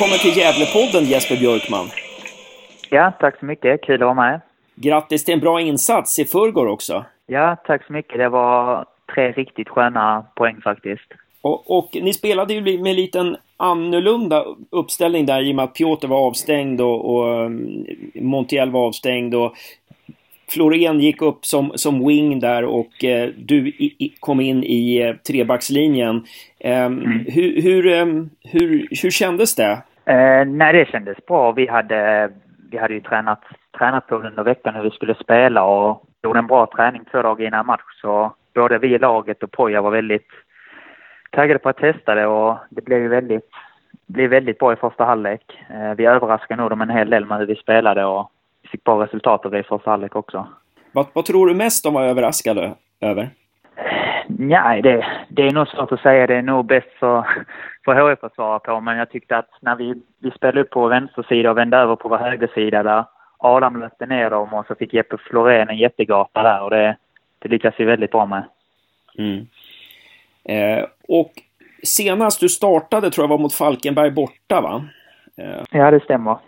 Välkommen 0.00 0.18
till 0.18 0.36
Gävlepodden 0.36 1.04
Jesper 1.04 1.36
Björkman. 1.36 1.86
Ja, 2.90 3.12
tack 3.20 3.38
så 3.38 3.46
mycket. 3.46 3.82
Kul 3.82 3.94
att 3.94 4.00
vara 4.00 4.14
med. 4.14 4.40
Grattis 4.74 5.24
till 5.24 5.34
en 5.34 5.40
bra 5.40 5.60
insats 5.60 6.18
i 6.18 6.24
förrgår 6.24 6.66
också. 6.66 7.04
Ja, 7.26 7.56
tack 7.66 7.86
så 7.86 7.92
mycket. 7.92 8.18
Det 8.18 8.28
var 8.28 8.86
tre 9.14 9.32
riktigt 9.32 9.68
sköna 9.68 10.24
poäng 10.34 10.60
faktiskt. 10.64 11.12
Och, 11.40 11.78
och 11.78 11.90
ni 11.92 12.12
spelade 12.12 12.54
ju 12.54 12.60
med 12.60 12.90
en 12.90 12.96
liten 12.96 13.36
annorlunda 13.56 14.44
uppställning 14.70 15.26
där 15.26 15.42
i 15.42 15.52
och 15.52 15.56
med 15.56 15.64
att 15.64 15.74
Piotr 15.74 16.06
var 16.06 16.26
avstängd 16.26 16.80
och, 16.80 17.14
och 17.14 17.44
um, 17.44 17.86
Montiel 18.14 18.70
var 18.70 18.86
avstängd 18.86 19.34
och 19.34 19.54
Florén 20.50 21.00
gick 21.00 21.22
upp 21.22 21.46
som, 21.46 21.72
som 21.74 22.06
wing 22.06 22.40
där 22.40 22.64
och 22.64 23.04
eh, 23.04 23.30
du 23.38 23.68
i, 23.68 23.94
i, 23.98 24.12
kom 24.20 24.40
in 24.40 24.64
i 24.64 24.96
eh, 24.96 25.14
trebackslinjen. 25.16 26.24
Eh, 26.58 26.84
mm. 26.84 27.24
hur, 27.28 27.62
hur, 27.62 27.86
ehm, 27.86 28.30
hur, 28.42 28.88
hur 29.02 29.10
kändes 29.10 29.54
det? 29.54 29.82
Eh, 30.10 30.44
nej, 30.46 30.72
det 30.72 30.88
kändes 30.88 31.26
bra. 31.26 31.52
Vi 31.52 31.66
hade, 31.66 32.30
vi 32.70 32.78
hade 32.78 32.94
ju 32.94 33.00
tränat, 33.00 33.42
tränat 33.78 34.06
på 34.06 34.14
under 34.16 34.42
veckan 34.42 34.74
hur 34.74 34.82
vi 34.82 34.90
skulle 34.90 35.14
spela 35.14 35.64
och 35.64 36.02
gjorde 36.22 36.38
en 36.38 36.46
bra 36.46 36.66
träning 36.66 37.04
två 37.10 37.22
dagar 37.22 37.46
innan 37.46 37.66
match. 37.66 38.00
Så 38.00 38.32
både 38.54 38.78
vi 38.78 38.94
i 38.94 38.98
laget 38.98 39.42
och 39.42 39.50
Poja 39.50 39.82
var 39.82 39.90
väldigt 39.90 40.28
taggade 41.30 41.58
på 41.58 41.68
att 41.68 41.76
testa 41.76 42.14
det 42.14 42.26
och 42.26 42.56
det 42.70 42.84
blev 42.84 43.02
ju 43.02 43.08
väldigt, 43.08 43.50
blev 44.06 44.30
väldigt 44.30 44.58
bra 44.58 44.72
i 44.72 44.76
första 44.76 45.04
halvlek. 45.04 45.42
Eh, 45.70 45.94
vi 45.96 46.06
överraskade 46.06 46.62
nog 46.62 46.70
dem 46.70 46.80
en 46.80 46.90
hel 46.90 47.10
del 47.10 47.26
med 47.26 47.38
hur 47.38 47.46
vi 47.46 47.56
spelade 47.56 48.04
och 48.04 48.30
fick 48.70 48.84
bra 48.84 49.04
resultat 49.04 49.44
av 49.44 49.50
det 49.50 49.58
i 49.58 49.62
första 49.62 49.90
halvlek 49.90 50.16
också. 50.16 50.46
Vad, 50.92 51.06
vad 51.12 51.24
tror 51.24 51.46
du 51.46 51.54
mest 51.54 51.84
de 51.84 51.94
var 51.94 52.02
överraskade 52.02 52.74
över? 53.00 53.30
Nej, 54.38 54.82
det, 54.82 55.06
det 55.28 55.42
är 55.42 55.52
nog 55.52 55.68
svårt 55.68 55.92
att 55.92 56.00
säga. 56.00 56.26
Det 56.26 56.34
är 56.34 56.42
nog 56.42 56.66
bäst 56.66 56.92
för, 56.98 57.26
för 57.84 58.10
HIF 58.10 58.24
att 58.24 58.34
svara 58.34 58.58
på. 58.58 58.80
Men 58.80 58.96
jag 58.96 59.10
tyckte 59.10 59.36
att 59.36 59.48
när 59.60 59.76
vi, 59.76 59.94
vi 60.18 60.30
spelade 60.30 60.60
upp 60.60 60.70
på 60.70 60.88
vänster 60.88 61.22
sida 61.22 61.50
och 61.50 61.58
vände 61.58 61.76
över 61.76 61.96
på 61.96 62.08
vår 62.08 62.18
högersida 62.18 62.82
där 62.82 63.04
Adam 63.38 63.80
löpte 63.80 64.06
ner 64.06 64.30
dem 64.30 64.54
och 64.54 64.66
så 64.66 64.74
fick 64.74 64.94
Jeppe 64.94 65.16
Florén 65.16 65.68
en 65.68 65.78
jättegata 65.78 66.42
där 66.42 66.62
och 66.62 66.70
det, 66.70 66.96
det 67.38 67.48
lyckas 67.48 67.74
vi 67.78 67.84
väldigt 67.84 68.10
bra 68.10 68.26
med. 68.26 68.42
Mm. 69.18 69.46
Eh, 70.44 70.84
och 71.08 71.32
senast 71.82 72.40
du 72.40 72.48
startade 72.48 73.10
tror 73.10 73.22
jag 73.22 73.28
var 73.28 73.38
mot 73.38 73.54
Falkenberg 73.54 74.10
borta 74.10 74.60
va? 74.60 74.84
Eh. 75.36 75.62
Ja, 75.70 75.90
det 75.90 76.00
stämmer. 76.00 76.38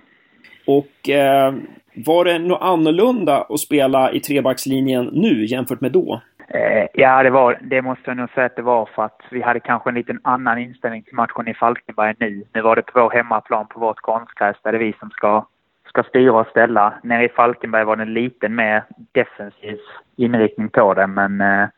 Och 0.67 1.09
eh, 1.09 1.55
var 1.95 2.25
det 2.25 2.39
något 2.39 2.63
annorlunda 2.63 3.47
att 3.49 3.61
spela 3.61 4.13
i 4.13 4.21
trebackslinjen 4.21 5.11
nu 5.13 5.45
jämfört 5.45 5.81
med 5.81 5.93
då? 5.93 6.21
Eh, 6.55 6.87
ja, 6.93 7.23
det, 7.23 7.31
var, 7.31 7.59
det 7.63 7.83
måste 7.83 8.03
jag 8.07 8.17
nog 8.17 8.31
säga 8.31 8.47
att 8.47 8.57
det 8.57 8.63
var 8.63 8.89
för 8.95 9.03
att 9.05 9.21
vi 9.31 9.43
hade 9.43 9.61
kanske 9.61 9.91
en 9.91 9.95
liten 9.95 10.21
annan 10.25 10.59
inställning 10.59 11.03
till 11.03 11.15
matchen 11.15 11.49
i 11.49 11.55
Falkenberg 11.55 12.15
nu. 12.19 12.45
Nu 12.55 12.61
var 12.61 12.77
det 12.77 12.83
på 12.83 13.01
vår 13.01 13.11
hemmaplan 13.11 13.67
på 13.67 13.81
vårt 13.81 14.01
konstgräs 14.01 14.57
där 14.63 14.73
det 14.73 14.79
är 14.79 14.85
vi 14.85 14.95
som 15.01 15.11
ska, 15.11 15.47
ska 15.89 16.03
styra 16.03 16.41
och 16.41 16.47
ställa. 16.47 16.95
Nere 17.03 17.25
i 17.25 17.29
Falkenberg 17.29 17.85
var 17.85 17.97
det 17.97 18.03
en 18.03 18.15
liten 18.15 18.55
mer 18.55 18.85
defensiv 19.13 19.79
inriktning 20.17 20.69
på 20.69 20.95
det, 20.95 21.07
men 21.07 21.41
eh, 21.41 21.69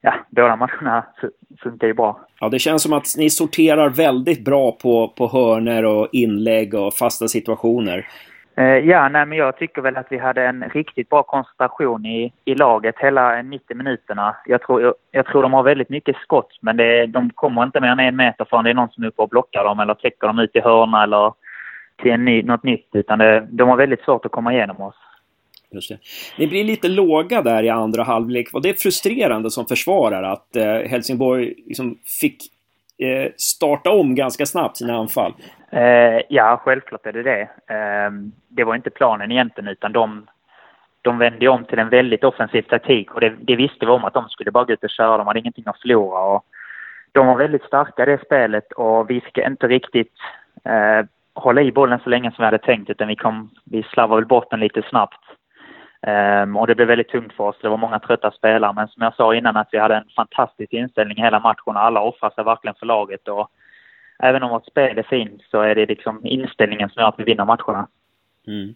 ja, 0.00 0.14
båda 0.30 0.56
matcherna 0.56 1.06
funkar 1.62 1.86
ju 1.86 1.94
bra. 1.94 2.20
Ja, 2.40 2.48
det 2.48 2.58
känns 2.58 2.82
som 2.82 2.92
att 2.92 3.06
ni 3.16 3.30
sorterar 3.30 3.90
väldigt 3.90 4.44
bra 4.44 4.72
på, 4.72 5.08
på 5.08 5.28
hörner 5.28 5.84
och 5.84 6.08
inlägg 6.12 6.74
och 6.74 6.94
fasta 6.94 7.28
situationer. 7.28 8.06
Eh, 8.58 8.64
ja, 8.64 9.08
nej, 9.08 9.26
men 9.26 9.38
jag 9.38 9.56
tycker 9.56 9.82
väl 9.82 9.96
att 9.96 10.06
vi 10.10 10.18
hade 10.18 10.46
en 10.46 10.64
riktigt 10.74 11.08
bra 11.08 11.22
koncentration 11.22 12.06
i, 12.06 12.32
i 12.44 12.54
laget 12.54 12.94
hela 12.98 13.42
90 13.42 13.76
minuterna. 13.76 14.36
Jag 14.46 14.62
tror, 14.62 14.82
jag, 14.82 14.94
jag 15.10 15.26
tror 15.26 15.42
de 15.42 15.52
har 15.52 15.62
väldigt 15.62 15.88
mycket 15.88 16.16
skott, 16.16 16.58
men 16.60 16.76
det, 16.76 17.06
de 17.06 17.30
kommer 17.30 17.62
inte 17.62 17.80
mer 17.80 17.88
än 17.88 18.00
en 18.00 18.16
meter 18.16 18.46
förrän 18.50 18.64
det 18.64 18.70
är 18.70 18.74
någon 18.74 18.88
som 18.88 19.04
är 19.04 19.08
uppe 19.08 19.22
och 19.22 19.28
blockar 19.28 19.64
dem 19.64 19.80
eller 19.80 19.94
täcker 19.94 20.26
dem 20.26 20.38
ut 20.38 20.56
i 20.56 20.60
hörna 20.60 21.02
eller 21.02 21.32
till 22.02 22.10
en 22.10 22.24
ny, 22.24 22.42
något 22.42 22.62
nytt. 22.62 22.88
Utan 22.92 23.18
det, 23.18 23.46
de 23.50 23.68
har 23.68 23.76
väldigt 23.76 24.00
svårt 24.00 24.24
att 24.26 24.32
komma 24.32 24.52
igenom 24.52 24.80
oss. 24.80 24.96
Just 25.70 25.88
det. 25.88 25.98
Ni 26.38 26.46
blir 26.46 26.64
lite 26.64 26.88
låga 26.88 27.42
där 27.42 27.62
i 27.62 27.68
andra 27.68 28.02
halvlek. 28.02 28.52
Var 28.52 28.60
det 28.60 28.82
frustrerande 28.82 29.50
som 29.50 29.66
försvarare 29.66 30.30
att 30.30 30.56
eh, 30.56 30.90
Helsingborg 30.90 31.54
liksom 31.66 31.98
fick 32.20 32.42
Eh, 32.98 33.32
starta 33.36 33.90
om 33.90 34.14
ganska 34.14 34.46
snabbt 34.46 34.76
sina 34.76 34.96
anfall? 34.96 35.34
Eh, 35.70 36.20
ja, 36.28 36.60
självklart 36.64 37.06
är 37.06 37.12
det 37.12 37.22
det. 37.22 37.42
Eh, 37.74 38.10
det 38.48 38.64
var 38.64 38.74
inte 38.74 38.90
planen 38.90 39.32
egentligen 39.32 39.68
utan 39.68 39.92
de, 39.92 40.26
de 41.02 41.18
vände 41.18 41.48
om 41.48 41.64
till 41.64 41.78
en 41.78 41.88
väldigt 41.88 42.24
offensiv 42.24 42.62
taktik 42.62 43.14
och 43.14 43.20
det, 43.20 43.34
det, 43.40 43.56
visste 43.56 43.86
vi 43.86 43.92
om 43.92 44.04
att 44.04 44.14
de 44.14 44.28
skulle 44.28 44.50
bara 44.50 44.64
gå 44.64 44.72
ut 44.72 44.84
och 44.84 44.90
köra. 44.90 45.18
De 45.18 45.26
hade 45.26 45.40
ingenting 45.40 45.64
att 45.66 45.80
förlora. 45.80 46.20
Och 46.20 46.44
de 47.12 47.26
var 47.26 47.36
väldigt 47.36 47.64
starka 47.64 48.02
i 48.02 48.06
det 48.06 48.24
spelet 48.24 48.72
och 48.72 49.10
vi 49.10 49.20
fick 49.20 49.38
inte 49.38 49.68
riktigt 49.68 50.12
eh, 50.64 51.06
hålla 51.34 51.62
i 51.62 51.72
bollen 51.72 52.00
så 52.04 52.10
länge 52.10 52.30
som 52.30 52.42
vi 52.42 52.44
hade 52.44 52.58
tänkt 52.58 52.90
utan 52.90 53.08
vi, 53.08 53.16
kom, 53.16 53.50
vi 53.64 53.82
slarvade 53.82 54.26
bort 54.26 54.50
den 54.50 54.60
lite 54.60 54.82
snabbt. 54.82 55.24
Um, 56.06 56.56
och 56.56 56.66
det 56.66 56.74
blev 56.74 56.88
väldigt 56.88 57.08
tungt 57.08 57.32
för 57.32 57.44
oss. 57.44 57.56
Det 57.62 57.68
var 57.68 57.76
många 57.76 57.98
trötta 57.98 58.30
spelare. 58.30 58.72
Men 58.72 58.88
som 58.88 59.02
jag 59.02 59.14
sa 59.14 59.34
innan 59.34 59.56
att 59.56 59.68
vi 59.72 59.78
hade 59.78 59.96
en 59.96 60.08
fantastisk 60.16 60.72
inställning 60.72 61.16
hela 61.16 61.40
matchen. 61.40 61.76
Alla 61.76 62.00
offrar 62.00 62.30
sig 62.30 62.44
verkligen 62.44 62.74
för 62.74 62.86
laget. 62.86 63.28
Och 63.28 63.50
även 64.18 64.42
om 64.42 64.50
vårt 64.50 64.66
spel 64.66 64.98
är 64.98 65.02
fint 65.02 65.42
så 65.50 65.60
är 65.60 65.74
det 65.74 65.86
liksom 65.86 66.26
inställningen 66.26 66.88
som 66.88 67.00
gör 67.00 67.08
att 67.08 67.18
vi 67.18 67.24
vinner 67.24 67.44
matcherna. 67.44 67.88
Mm. 68.46 68.74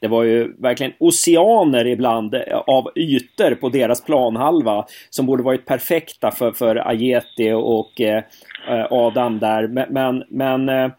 Det 0.00 0.08
var 0.08 0.22
ju 0.22 0.54
verkligen 0.58 0.92
oceaner 0.98 1.86
ibland 1.86 2.34
eh, 2.34 2.58
av 2.66 2.90
ytor 2.94 3.54
på 3.54 3.68
deras 3.68 4.04
planhalva 4.04 4.86
som 5.10 5.26
borde 5.26 5.42
varit 5.42 5.66
perfekta 5.66 6.30
för, 6.30 6.52
för 6.52 6.88
Ajeti 6.88 7.52
och 7.52 8.00
eh, 8.00 8.24
eh 8.68 8.86
Adam 8.90 9.38
där. 9.38 9.68
Men, 9.68 10.24
men, 10.28 10.68
eh, 10.68 10.90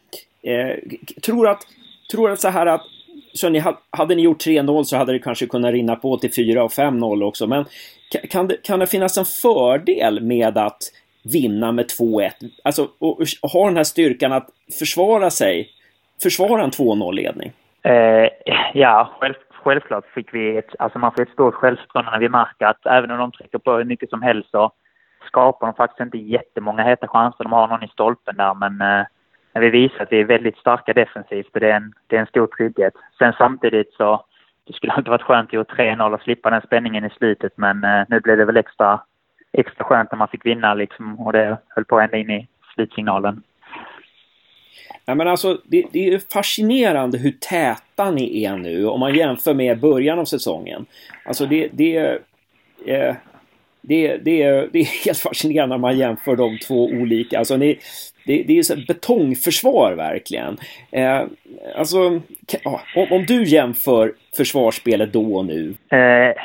eh 0.44 0.76
tror 1.24 1.50
att, 1.50 1.62
tror 2.12 2.32
att 2.32 2.40
så 2.40 2.50
här 2.50 2.66
att 2.66 2.86
så 3.34 3.50
ni, 3.50 3.64
hade 3.92 4.16
ni 4.16 4.22
gjort 4.22 4.46
3-0 4.46 4.84
så 4.84 4.98
hade 4.98 5.12
det 5.12 5.20
kanske 5.20 5.48
kunnat 5.48 5.72
rinna 5.72 5.96
på 5.96 6.18
till 6.18 6.34
4 6.34 6.64
och 6.64 6.72
5-0 6.72 7.24
också. 7.24 7.48
Men 7.48 7.66
kan 8.30 8.48
det, 8.48 8.58
kan 8.64 8.80
det 8.80 8.88
finnas 8.88 9.18
en 9.18 9.26
fördel 9.26 10.22
med 10.22 10.58
att 10.58 10.80
vinna 11.34 11.72
med 11.72 11.86
2-1? 12.00 12.32
Alltså, 12.64 12.88
och, 13.00 13.22
och 13.42 13.50
ha 13.50 13.66
den 13.66 13.78
här 13.78 13.84
styrkan 13.84 14.34
att 14.34 14.50
försvara 14.80 15.30
sig, 15.30 15.70
försvara 16.24 16.64
en 16.64 16.72
2-0-ledning? 16.72 17.52
Eh, 17.84 18.30
ja, 18.74 19.12
själv, 19.20 19.34
självklart 19.64 20.06
fick 20.06 20.34
vi 20.34 20.58
ett, 20.58 20.76
alltså 20.80 21.00
man 21.00 21.12
får 21.12 21.22
ett 21.22 21.30
stort 21.30 21.54
självförtroende 21.54 22.12
när 22.12 22.20
vi 22.20 22.30
märker 22.30 22.66
att 22.66 22.86
även 22.86 23.12
om 23.12 23.18
de 23.18 23.32
trycker 23.32 23.58
på 23.58 23.74
hur 23.74 23.84
mycket 23.84 24.10
som 24.10 24.22
helst 24.22 24.50
så 24.52 24.72
skapar 25.28 25.68
de 25.68 25.74
faktiskt 25.74 26.00
inte 26.00 26.18
jättemånga 26.18 26.84
heta 26.84 27.08
chanser. 27.08 27.44
De 27.44 27.54
har 27.54 27.68
någon 27.68 27.84
i 27.84 27.88
stolpen 27.88 28.36
där, 28.38 28.54
men 28.54 28.82
eh, 28.82 29.06
vi 29.54 29.70
visar 29.70 30.04
att 30.04 30.12
vi 30.12 30.20
är 30.20 30.26
väldigt 30.26 30.58
starka 30.58 30.94
defensivt 30.94 31.54
och 31.54 31.60
det 31.60 31.72
är 31.72 31.76
en, 31.76 31.94
det 32.08 32.16
är 32.16 32.20
en 32.20 32.28
stor 32.28 32.48
trygghet. 32.48 32.94
Sen 33.18 33.34
samtidigt 33.38 33.94
så, 33.94 34.26
det 34.68 34.74
skulle 34.74 34.94
alltid 34.94 35.10
varit 35.10 35.22
skönt 35.22 35.50
att 35.50 35.54
göra 35.54 35.64
3-0 35.64 36.14
och 36.14 36.22
slippa 36.22 36.50
den 36.50 36.62
spänningen 36.62 37.06
i 37.06 37.10
slutet 37.10 37.54
men 37.56 37.84
eh, 37.84 38.04
nu 38.10 38.20
blev 38.20 38.38
det 38.38 38.46
väl 38.46 38.58
extra, 38.58 39.02
extra 39.54 39.84
skönt 39.84 40.12
när 40.12 40.18
man 40.18 40.28
fick 40.28 40.46
vinna 40.46 40.74
liksom 40.74 41.20
och 41.20 41.34
det 41.34 41.58
höll 41.68 41.86
på 41.86 42.00
ända 42.00 42.18
in 42.18 42.30
i 42.30 42.48
slutsignalen. 42.76 43.44
Ja, 45.06 45.16
men 45.16 45.28
alltså, 45.28 45.58
det, 45.64 45.86
det 45.92 46.14
är 46.14 46.22
fascinerande 46.34 47.18
hur 47.18 47.32
täta 47.32 48.12
ni 48.12 48.44
är 48.44 48.58
nu 48.58 48.86
om 48.86 49.00
man 49.00 49.16
jämför 49.16 49.54
med 49.54 49.80
början 49.80 50.20
av 50.20 50.26
säsongen. 50.26 50.86
Alltså 51.26 51.46
det, 51.46 51.70
det, 51.74 52.20
eh, 52.86 53.16
det, 53.82 54.18
det, 54.18 54.44
är, 54.44 54.70
det 54.72 54.80
är 54.80 55.06
helt 55.06 55.18
fascinerande 55.18 55.76
när 55.76 55.82
man 55.82 55.98
jämför 55.98 56.36
de 56.36 56.58
två 56.58 56.86
olika. 56.86 57.40
Alltså 57.40 57.58
ni, 57.58 57.80
det, 58.26 58.44
det 58.44 58.60
är 58.60 58.64
så 58.64 58.76
betongförsvar 58.88 59.94
verkligen. 59.94 60.58
Eh, 60.92 61.22
alltså, 61.76 62.00
om, 62.96 63.08
om, 63.12 63.26
du 63.28 63.44
jämför 63.44 64.14
försvarsspelet 64.38 65.14
då 65.14 65.36
och 65.36 65.46
nu? 65.46 65.74
Eh, 65.90 66.36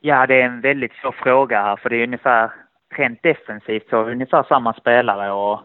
ja, 0.00 0.26
det 0.26 0.34
är 0.34 0.44
en 0.44 0.60
väldigt 0.60 0.92
svår 0.92 1.14
fråga 1.22 1.62
här 1.62 1.76
för 1.76 1.90
det 1.90 1.96
är 1.96 2.02
ungefär 2.02 2.50
rent 2.96 3.22
defensivt 3.22 3.88
så 3.90 3.96
har 3.96 4.04
vi 4.04 4.12
ungefär 4.12 4.42
samma 4.48 4.72
spelare 4.72 5.32
och 5.32 5.60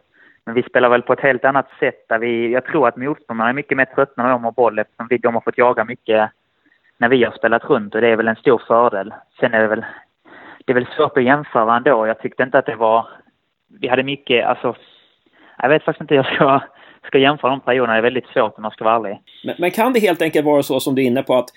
men 0.45 0.55
vi 0.55 0.63
spelar 0.63 0.89
väl 0.89 1.01
på 1.01 1.13
ett 1.13 1.19
helt 1.19 1.45
annat 1.45 1.69
sätt 1.79 2.05
där 2.09 2.19
vi, 2.19 2.51
jag 2.51 2.65
tror 2.65 2.87
att 2.87 2.97
motståndarna 2.97 3.49
är 3.49 3.53
mycket 3.53 3.77
mer 3.77 3.85
trötta 3.85 4.23
när 4.23 4.29
de 4.29 4.43
har 4.43 4.51
boll 4.51 4.79
eftersom 4.79 5.07
vi, 5.09 5.17
de 5.17 5.33
har 5.33 5.41
fått 5.41 5.57
jaga 5.57 5.85
mycket 5.85 6.31
när 6.97 7.09
vi 7.09 7.23
har 7.23 7.31
spelat 7.31 7.63
runt 7.63 7.95
och 7.95 8.01
det 8.01 8.07
är 8.07 8.15
väl 8.15 8.27
en 8.27 8.35
stor 8.35 8.61
fördel. 8.67 9.13
Sen 9.39 9.53
är 9.53 9.61
det 9.61 9.67
väl, 9.67 9.85
det 10.65 10.71
är 10.71 10.73
väl 10.73 10.87
svårt 10.97 11.17
att 11.17 11.23
jämföra 11.23 11.77
ändå. 11.77 12.07
Jag 12.07 12.19
tyckte 12.19 12.43
inte 12.43 12.57
att 12.57 12.65
det 12.65 12.75
var, 12.75 13.07
vi 13.79 13.87
hade 13.87 14.03
mycket, 14.03 14.45
alltså, 14.45 14.75
jag 15.57 15.69
vet 15.69 15.83
faktiskt 15.83 16.01
inte 16.01 16.13
hur 16.15 16.23
jag 16.23 16.35
ska, 16.35 16.61
ska 17.07 17.17
jämföra 17.17 17.51
de 17.51 17.59
perioderna. 17.59 17.93
Det 17.93 17.99
är 17.99 18.03
väldigt 18.03 18.27
svårt 18.27 18.57
om 18.57 18.61
man 18.61 18.71
ska 18.71 18.83
vara 18.83 18.95
ärlig. 18.95 19.19
Men, 19.43 19.55
men 19.59 19.71
kan 19.71 19.93
det 19.93 19.99
helt 19.99 20.21
enkelt 20.21 20.45
vara 20.45 20.63
så 20.63 20.79
som 20.79 20.95
du 20.95 21.01
är 21.01 21.05
inne 21.05 21.23
på 21.23 21.35
att 21.35 21.49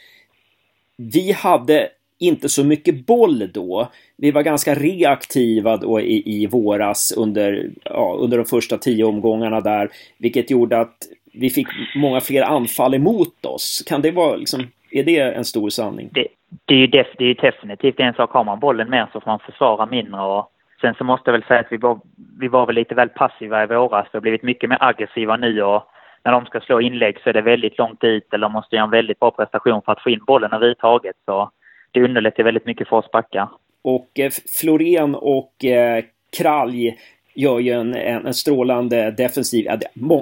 vi 0.97 1.33
hade 1.33 1.89
inte 2.19 2.49
så 2.49 2.65
mycket 2.65 3.07
boll 3.07 3.51
då. 3.53 3.89
Vi 4.17 4.31
var 4.31 4.43
ganska 4.43 4.75
reaktiva 4.75 5.77
då 5.77 6.01
i, 6.01 6.43
i 6.43 6.47
våras 6.47 7.13
under, 7.17 7.71
ja, 7.85 8.17
under 8.21 8.39
de 8.39 8.45
första 8.45 8.79
tio 8.79 9.05
omgångarna 9.05 9.61
där, 9.61 9.91
vilket 10.19 10.51
gjorde 10.51 10.79
att 10.79 10.97
vi 11.33 11.51
fick 11.51 11.69
många 11.97 12.21
fler 12.21 12.43
anfall 12.43 12.95
emot 12.95 13.45
oss. 13.45 13.83
Kan 13.87 14.03
det 14.03 14.11
vara 14.11 14.37
liksom, 14.37 14.67
är 14.91 15.05
det 15.05 15.21
en 15.21 15.45
stor 15.45 15.71
sanning? 15.71 16.09
Det, 16.13 16.27
det 16.65 16.75
är 16.75 16.79
ju 16.79 16.87
def, 16.87 17.07
det 17.19 17.25
är 17.25 17.35
definitivt 17.35 18.01
en 18.01 18.15
sak. 18.15 18.33
Har 18.33 18.45
man 18.45 18.61
bollen 18.61 18.91
mer 18.91 19.09
så 19.13 19.21
får 19.21 19.31
man 19.31 19.39
försvara 19.39 19.87
mindre 19.87 20.21
och 20.21 20.53
sen 20.81 20.95
så 20.95 21.05
måste 21.05 21.31
jag 21.31 21.33
väl 21.33 21.49
säga 21.49 21.61
att 21.61 21.73
vi 21.73 21.77
var, 21.77 22.01
vi 22.41 22.49
var 22.49 22.67
väl 22.67 22.75
lite 22.75 22.95
väl 22.95 23.09
passiva 23.09 23.63
i 23.63 23.67
våras. 23.67 24.07
Vi 24.13 24.17
har 24.17 24.21
blivit 24.21 24.43
mycket 24.43 24.71
mer 24.71 24.79
aggressiva 24.81 25.37
nu 25.37 25.63
och 25.63 25.89
när 26.25 26.33
de 26.33 26.47
ska 26.47 26.61
slå 26.61 26.81
inlägg 26.81 27.21
så 27.21 27.29
är 27.29 27.33
det 27.33 27.43
väldigt 27.43 27.79
långt 27.79 28.01
dit 28.01 28.35
eller 28.35 28.49
måste 28.49 28.77
göra 28.77 28.85
en 28.85 28.91
väldigt 28.91 29.21
bra 29.21 29.31
prestation 29.31 29.83
för 29.83 29.93
att 29.93 30.03
få 30.03 30.11
in 30.11 30.25
bollen 30.27 30.53
överhuvudtaget. 30.53 31.17
Så 31.25 31.51
det 31.91 32.05
underlättar 32.05 32.43
väldigt 32.43 32.67
mycket 32.67 32.89
för 32.89 32.97
oss 32.97 33.11
backar. 33.11 33.49
Och 33.83 34.19
eh, 34.19 34.31
Florén 34.61 35.15
och 35.15 35.65
eh, 35.65 36.05
Kralj 36.39 36.99
gör 37.37 37.59
ju 37.59 37.73
en, 37.73 37.95
en, 37.95 38.27
en 38.27 38.35
strålande 38.35 39.11
defensiv, 39.11 39.67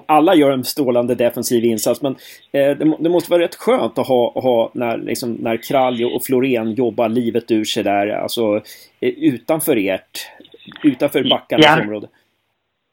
alla 0.07 0.35
gör 0.35 0.51
en 0.51 0.65
strålande 0.65 1.15
defensiv 1.15 1.65
insats 1.65 2.03
men 2.03 2.13
eh, 2.53 2.77
det, 2.77 2.97
det, 2.99 3.09
måste 3.09 3.31
vara 3.31 3.43
rätt 3.43 3.55
skönt 3.55 3.99
att 3.99 4.07
ha, 4.07 4.41
ha 4.41 4.71
när, 4.75 4.99
liksom, 4.99 5.33
när 5.33 5.57
Kralj 5.57 6.05
och 6.05 6.25
Florén 6.25 6.73
jobbar 6.73 7.09
livet 7.09 7.51
ur 7.51 7.65
sig 7.65 7.83
där, 7.83 8.09
alltså 8.09 8.57
eh, 9.01 9.13
utanför 9.17 9.77
ert, 9.77 10.31
utanför 10.83 11.31
backarnas 11.31 11.67
ja. 11.67 11.83
område. 11.83 12.07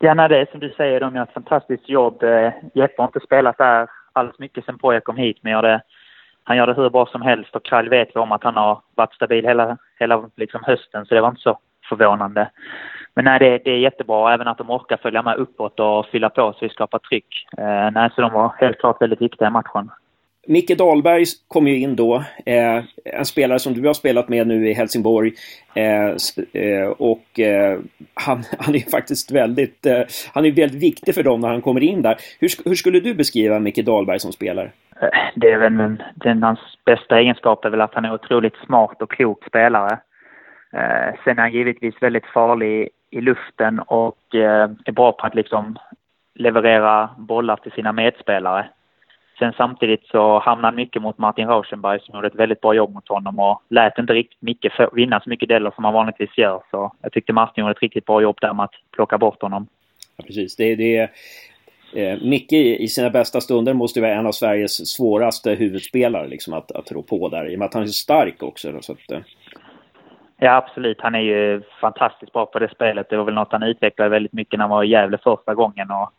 Ja, 0.04 0.14
nej, 0.14 0.30
det 0.30 0.38
är 0.38 0.46
som 0.52 0.60
du 0.60 0.70
säger, 0.70 1.00
de 1.00 1.16
gör 1.16 1.24
ett 1.24 1.34
fantastiskt 1.34 1.90
jobb. 1.90 2.24
Eh, 2.24 2.54
Jeppe 2.74 3.02
har 3.02 3.08
inte 3.08 3.20
spelat 3.20 3.58
där 3.58 3.88
alls 4.14 4.40
mycket 4.40 4.66
sen 4.66 4.78
Poja 4.78 5.02
kom 5.02 5.18
hit, 5.18 5.38
men 5.42 5.52
gör 5.52 5.62
det 5.62 5.82
han 6.44 6.58
gör 6.58 6.68
det 6.68 6.74
hur 6.74 6.90
bra 6.90 7.06
som 7.06 7.22
helst 7.22 7.56
och 7.56 7.66
Krall 7.66 7.90
vet 7.90 8.10
vi 8.16 8.20
om 8.20 8.32
att 8.32 8.44
han 8.44 8.56
har 8.56 8.82
varit 8.96 9.14
stabil 9.14 9.46
hela, 9.46 9.78
hela 10.00 10.30
liksom 10.36 10.62
hösten 10.64 11.06
så 11.06 11.16
det 11.16 11.22
var 11.22 11.30
inte 11.30 11.42
så 11.42 11.60
förvånande. 11.90 12.50
Men 13.16 13.26
nej, 13.26 13.40
det, 13.40 13.58
det 13.58 13.72
är 13.72 13.78
jättebra 13.78 14.34
även 14.34 14.48
att 14.48 14.58
de 14.58 14.70
orkar 14.70 14.98
följa 14.98 15.22
med 15.22 15.38
uppåt 15.38 15.80
och 15.80 16.06
fylla 16.06 16.30
på 16.30 16.54
så 16.54 16.58
vi 16.62 16.70
skapar 16.70 17.00
tryck. 17.00 17.46
Eh, 17.58 17.92
nej, 17.92 18.10
så 18.16 18.22
de 18.22 18.34
var 18.34 18.54
helt 18.58 18.80
klart 18.80 19.02
väldigt 19.02 19.22
viktiga 19.22 19.48
i 19.48 19.52
matchen. 19.52 19.90
Micke 20.48 20.78
Dahlberg 20.78 21.26
kom 21.48 21.68
ju 21.68 21.80
in 21.80 21.96
då. 21.96 22.24
Eh, 22.46 22.84
en 23.06 23.26
spelare 23.26 23.60
som 23.60 23.74
du 23.74 23.88
har 23.88 23.94
spelat 23.94 24.30
med 24.30 24.48
nu 24.48 24.70
i 24.70 24.74
Helsingborg. 24.74 25.34
Eh, 25.74 26.16
eh, 26.62 26.88
och 26.98 27.40
eh, 27.40 27.80
han, 28.14 28.44
han 28.60 28.76
är 28.76 28.92
faktiskt 28.92 29.32
väldigt, 29.32 29.86
eh, 29.86 30.02
han 30.34 30.46
är 30.46 30.52
väldigt 30.52 30.84
viktig 30.84 31.16
för 31.16 31.24
dem 31.24 31.40
när 31.40 31.48
han 31.48 31.62
kommer 31.62 31.84
in 31.84 32.02
där. 32.02 32.18
Hur, 32.40 32.70
hur 32.70 32.76
skulle 32.76 33.00
du 33.00 33.14
beskriva 33.14 33.60
Micke 33.60 33.86
Dahlberg 33.86 34.20
som 34.20 34.32
spelare? 34.32 34.72
Eh, 35.02 35.10
det 35.36 35.52
är 35.52 35.58
väl 35.58 35.98
den, 36.16 36.44
hans 36.44 36.60
bästa 36.86 37.20
egenskap 37.20 37.66
är 37.66 37.70
väl 37.70 37.82
att 37.82 37.94
han 37.94 38.06
är 38.06 38.14
otroligt 38.14 38.56
smart 38.66 39.02
och 39.02 39.12
klok 39.12 39.46
spelare. 39.48 40.00
sen 41.24 41.38
är 41.38 41.42
han 41.42 41.54
givetvis 41.54 41.96
väldigt 42.02 42.26
farlig 42.26 42.90
i 43.12 43.22
luften 43.22 43.80
och 43.80 44.36
eh, 44.36 44.70
är 44.86 44.92
bra 44.92 45.12
på 45.12 45.28
att 45.28 45.36
liksom 45.36 45.78
leverera 46.36 47.10
bollar 47.18 47.56
till 47.56 47.72
sina 47.72 47.92
medspelare. 47.92 48.70
Sen 49.40 49.54
samtidigt 49.58 50.06
så 50.06 50.40
hamnade 50.40 50.68
han 50.68 50.76
mycket 50.76 51.02
mot 51.02 51.18
Martin 51.18 51.48
Rauschenberg 51.48 52.00
som 52.00 52.16
gjorde 52.16 52.28
ett 52.28 52.36
väldigt 52.36 52.62
bra 52.62 52.74
jobb 52.74 52.94
mot 52.94 53.08
honom 53.08 53.40
och 53.40 53.62
lät 53.70 53.98
inte 53.98 54.14
riktigt 54.14 54.42
mycket 54.42 54.74
för, 54.74 54.90
vinna 54.94 55.20
så 55.20 55.30
mycket 55.30 55.50
delar 55.50 55.72
som 55.72 55.84
han 55.84 55.94
vanligtvis 55.94 56.38
gör. 56.38 56.62
Så 56.72 56.94
jag 57.02 57.12
tyckte 57.12 57.34
Martin 57.34 57.62
gjorde 57.62 57.72
ett 57.72 57.82
riktigt 57.82 58.06
bra 58.06 58.22
jobb 58.22 58.38
där 58.42 58.54
med 58.54 58.64
att 58.64 58.76
plocka 58.92 59.18
bort 59.18 59.42
honom. 59.42 59.68
Ja, 60.18 60.24
precis. 60.28 60.56
Det, 60.56 60.76
det 60.76 60.98
är, 60.98 61.10
eh, 61.94 62.18
Micke 62.22 62.54
i 62.54 62.88
sina 62.88 63.10
bästa 63.10 63.42
stunder 63.42 63.74
måste 63.74 64.02
vara 64.02 64.12
en 64.12 64.28
av 64.28 64.32
Sveriges 64.32 64.92
svåraste 64.92 65.52
huvudspelare 65.52 66.28
liksom, 66.28 66.54
att, 66.54 66.72
att 66.72 66.92
rå 66.92 67.04
på 67.04 67.30
där. 67.30 67.50
I 67.50 67.56
och 67.56 67.60
med 67.60 67.66
att 67.66 67.74
han 67.74 67.84
är 67.84 67.88
så 67.88 67.94
stark 67.94 68.44
också. 68.44 68.82
Så 68.82 68.92
att, 68.92 69.12
eh. 69.12 69.20
Ja, 70.44 70.56
absolut. 70.56 71.02
Han 71.02 71.16
är 71.16 71.20
ju 71.20 71.62
fantastiskt 71.82 72.34
bra 72.34 72.46
på 72.46 72.60
det 72.60 72.70
spelet. 72.70 73.10
Det 73.10 73.18
var 73.18 73.24
väl 73.24 73.34
något 73.34 73.52
han 73.52 73.64
utvecklade 73.64 74.10
väldigt 74.10 74.34
mycket 74.34 74.58
när 74.58 74.64
han 74.64 74.70
var 74.70 74.84
i 74.84 74.90
Gävle 74.90 75.18
första 75.18 75.54
gången. 75.54 75.92
Och 75.92 76.12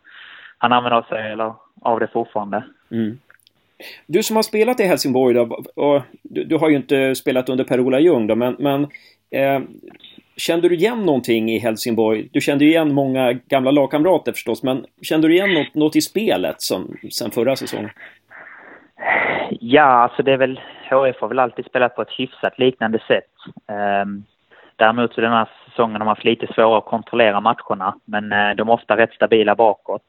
han 0.57 0.71
använder 0.71 1.01
sig 1.01 1.31
eller, 1.31 1.53
av 1.81 1.99
det 1.99 2.07
fortfarande. 2.07 2.63
Mm. 2.91 3.19
Du 4.05 4.23
som 4.23 4.35
har 4.35 4.43
spelat 4.43 4.79
i 4.79 4.83
Helsingborg 4.83 5.33
då, 5.33 5.63
och 5.75 6.01
du, 6.21 6.43
du 6.43 6.57
har 6.57 6.69
ju 6.69 6.75
inte 6.75 7.15
spelat 7.15 7.49
under 7.49 7.63
Per-Ola 7.63 7.99
Ljung 7.99 8.27
då, 8.27 8.35
men, 8.35 8.55
men 8.59 8.83
eh, 9.31 9.61
kände 10.37 10.69
du 10.69 10.75
igen 10.75 11.05
någonting 11.05 11.51
i 11.51 11.59
Helsingborg? 11.59 12.29
Du 12.31 12.41
kände 12.41 12.65
ju 12.65 12.71
igen 12.71 12.93
många 12.93 13.33
gamla 13.33 13.71
lagkamrater 13.71 14.31
förstås, 14.31 14.63
men 14.63 14.85
kände 15.01 15.27
du 15.27 15.33
igen 15.33 15.53
något, 15.53 15.75
något 15.75 15.95
i 15.95 16.01
spelet 16.01 16.61
som, 16.61 16.97
sen 17.11 17.31
förra 17.31 17.55
säsongen? 17.55 17.89
Ja, 19.49 19.83
alltså 19.83 20.23
det 20.23 20.31
är 20.31 20.37
väl, 20.37 20.59
HF 20.89 21.21
har 21.21 21.27
väl 21.27 21.39
alltid 21.39 21.65
spelat 21.65 21.95
på 21.95 22.01
ett 22.01 22.11
hyfsat 22.11 22.59
liknande 22.59 22.99
sätt. 23.07 23.31
Um, 24.03 24.23
däremot 24.75 25.13
så 25.13 25.21
den 25.21 25.31
här 25.31 25.49
säsongen 25.65 25.95
har 25.95 26.05
man 26.05 26.07
haft 26.07 26.23
lite 26.23 26.53
svårare 26.53 26.77
att 26.77 26.85
kontrollera 26.85 27.41
matcherna, 27.41 27.95
men 28.05 28.33
uh, 28.33 28.55
de 28.55 28.69
är 28.69 28.73
ofta 28.73 28.97
rätt 28.97 29.13
stabila 29.13 29.55
bakåt. 29.55 30.03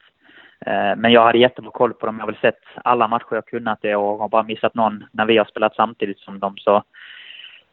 Ehm, 0.67 1.01
men 1.01 1.13
jag 1.13 1.25
hade 1.25 1.39
jättebra 1.39 1.71
koll 1.71 1.95
på 1.95 2.07
dem. 2.07 2.17
Jag 2.19 2.27
har 2.27 2.33
väl 2.33 2.41
sett 2.41 2.61
alla 2.85 3.09
matcher 3.09 3.27
jag 3.31 3.47
kunnat 3.47 3.85
i 3.85 3.95
år 3.95 4.13
och 4.13 4.19
har 4.19 4.29
bara 4.29 4.43
missat 4.43 4.75
någon 4.75 5.05
när 5.13 5.27
vi 5.27 5.39
har 5.39 5.45
spelat 5.45 5.75
samtidigt 5.75 6.19
som 6.19 6.39
dem. 6.39 6.55
Så 6.57 6.83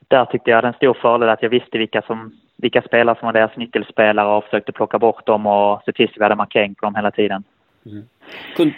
där 0.07 0.25
tyckte 0.25 0.49
jag 0.49 0.57
hade 0.57 0.67
en 0.67 0.73
stor 0.73 0.93
fördel 0.93 1.29
att 1.29 1.43
jag 1.43 1.49
visste 1.49 1.77
vilka, 1.77 2.01
som, 2.01 2.31
vilka 2.57 2.81
spelare 2.81 3.19
som 3.19 3.25
var 3.25 3.33
deras 3.33 3.57
nyckelspelare 3.57 4.38
och 4.38 4.43
försökte 4.43 4.71
plocka 4.71 4.99
bort 4.99 5.25
dem 5.25 5.47
och 5.47 5.81
se 5.85 5.91
till 5.91 6.09
att 6.09 6.17
vi 6.17 6.23
hade 6.23 6.35
markering 6.35 6.75
på 6.75 6.85
dem 6.85 6.95
hela 6.95 7.11
tiden. 7.11 7.43
Mm. 7.86 8.03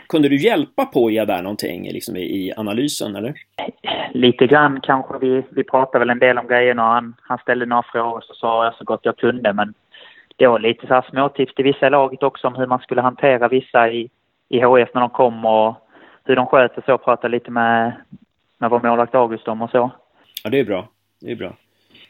Kunde, 0.08 0.30
du 0.30 0.36
hjälpa 0.36 0.86
Poja 0.86 1.26
där 1.26 1.42
någonting 1.42 1.92
liksom 1.92 2.16
i, 2.16 2.22
i, 2.22 2.54
analysen 2.58 3.16
eller? 3.16 3.34
Lite 4.12 4.48
grann 4.48 4.80
kanske. 4.84 5.18
Vi, 5.18 5.44
vi 5.50 5.64
pratade 5.64 6.00
väl 6.00 6.10
en 6.10 6.20
del 6.20 6.38
om 6.38 6.48
grejerna 6.48 6.84
och 6.88 6.94
han, 6.94 7.16
han 7.22 7.38
ställde 7.38 7.66
några 7.66 7.84
frågor 7.84 8.22
så 8.22 8.34
sa 8.34 8.66
jag 8.66 8.76
så 8.76 8.84
gott 8.84 9.00
jag 9.04 9.18
kunde 9.18 9.54
men 9.54 9.74
då 10.38 10.58
lite 10.58 10.88
så 10.88 10.94
här 10.94 11.06
småtips 11.10 11.56
till 11.56 11.66
vissa 11.66 11.88
i 11.88 11.90
laget 11.90 12.24
också 12.24 12.48
om 12.48 12.56
hur 12.56 12.68
man 12.68 12.80
skulle 12.80 13.02
hantera 13.02 13.48
vissa 13.48 13.92
i, 13.92 14.10
i 14.50 14.60
HF 14.60 14.90
när 14.94 15.02
de 15.02 15.10
kom 15.10 15.46
och 15.46 15.76
hur 16.24 16.36
de 16.36 16.46
sköter 16.46 16.84
så. 16.86 16.98
Prata 16.98 17.28
lite 17.28 17.52
med, 17.52 17.94
med 18.58 18.70
vår 18.70 18.82
målvakt 18.82 19.16
August 19.16 19.48
om 19.48 19.62
och 19.62 19.70
så. 19.70 19.92
Ja, 20.44 20.50
det 20.50 20.60
är 20.60 20.66
bra. 20.66 20.88
Det 21.22 21.32
är 21.32 21.36
bra. 21.36 21.54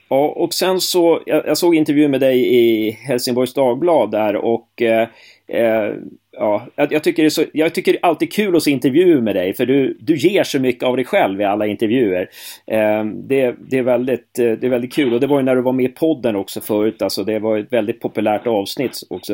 Ja, 0.10 0.34
och 0.36 0.54
sen 0.54 0.80
så, 0.80 1.22
jag, 1.26 1.48
jag 1.48 1.58
såg 1.58 1.76
intervjun 1.76 2.12
med 2.12 2.20
dig 2.20 2.56
i 2.56 2.92
Helsingborgs 2.92 3.54
Dagblad 3.54 4.12
där 4.12 4.36
och 4.36 4.82
eh, 4.82 5.08
eh, 5.48 5.94
ja, 6.38 6.68
jag, 6.76 7.04
tycker 7.04 7.24
det 7.24 7.28
är 7.28 7.30
så, 7.30 7.44
jag 7.54 7.74
tycker 7.74 7.92
det 7.92 7.98
är 7.98 8.06
alltid 8.06 8.34
kul 8.34 8.56
att 8.56 8.64
se 8.64 8.72
intervjuer 8.72 9.22
med 9.22 9.36
dig 9.36 9.54
för 9.54 9.66
du, 9.66 9.98
du 10.00 10.16
ger 10.16 10.44
så 10.44 10.60
mycket 10.60 10.84
av 10.84 10.96
dig 10.96 11.06
själv 11.06 11.42
i 11.42 11.44
alla 11.44 11.68
intervjuer. 11.68 12.30
Eh, 12.68 13.06
det, 13.06 13.56
det, 13.70 13.78
är 13.78 13.84
väldigt, 13.84 14.40
eh, 14.40 14.52
det 14.52 14.64
är 14.64 14.70
väldigt 14.70 14.94
kul 14.94 15.14
och 15.14 15.20
det 15.20 15.28
var 15.28 15.40
ju 15.40 15.44
när 15.44 15.56
du 15.56 15.62
var 15.62 15.74
med 15.74 15.86
i 15.86 15.90
podden 15.90 16.36
också 16.36 16.62
förut, 16.62 17.02
alltså 17.02 17.24
det 17.24 17.40
var 17.40 17.58
ett 17.58 17.74
väldigt 17.74 18.00
populärt 18.00 18.48
avsnitt 18.48 19.00
också. 19.10 19.34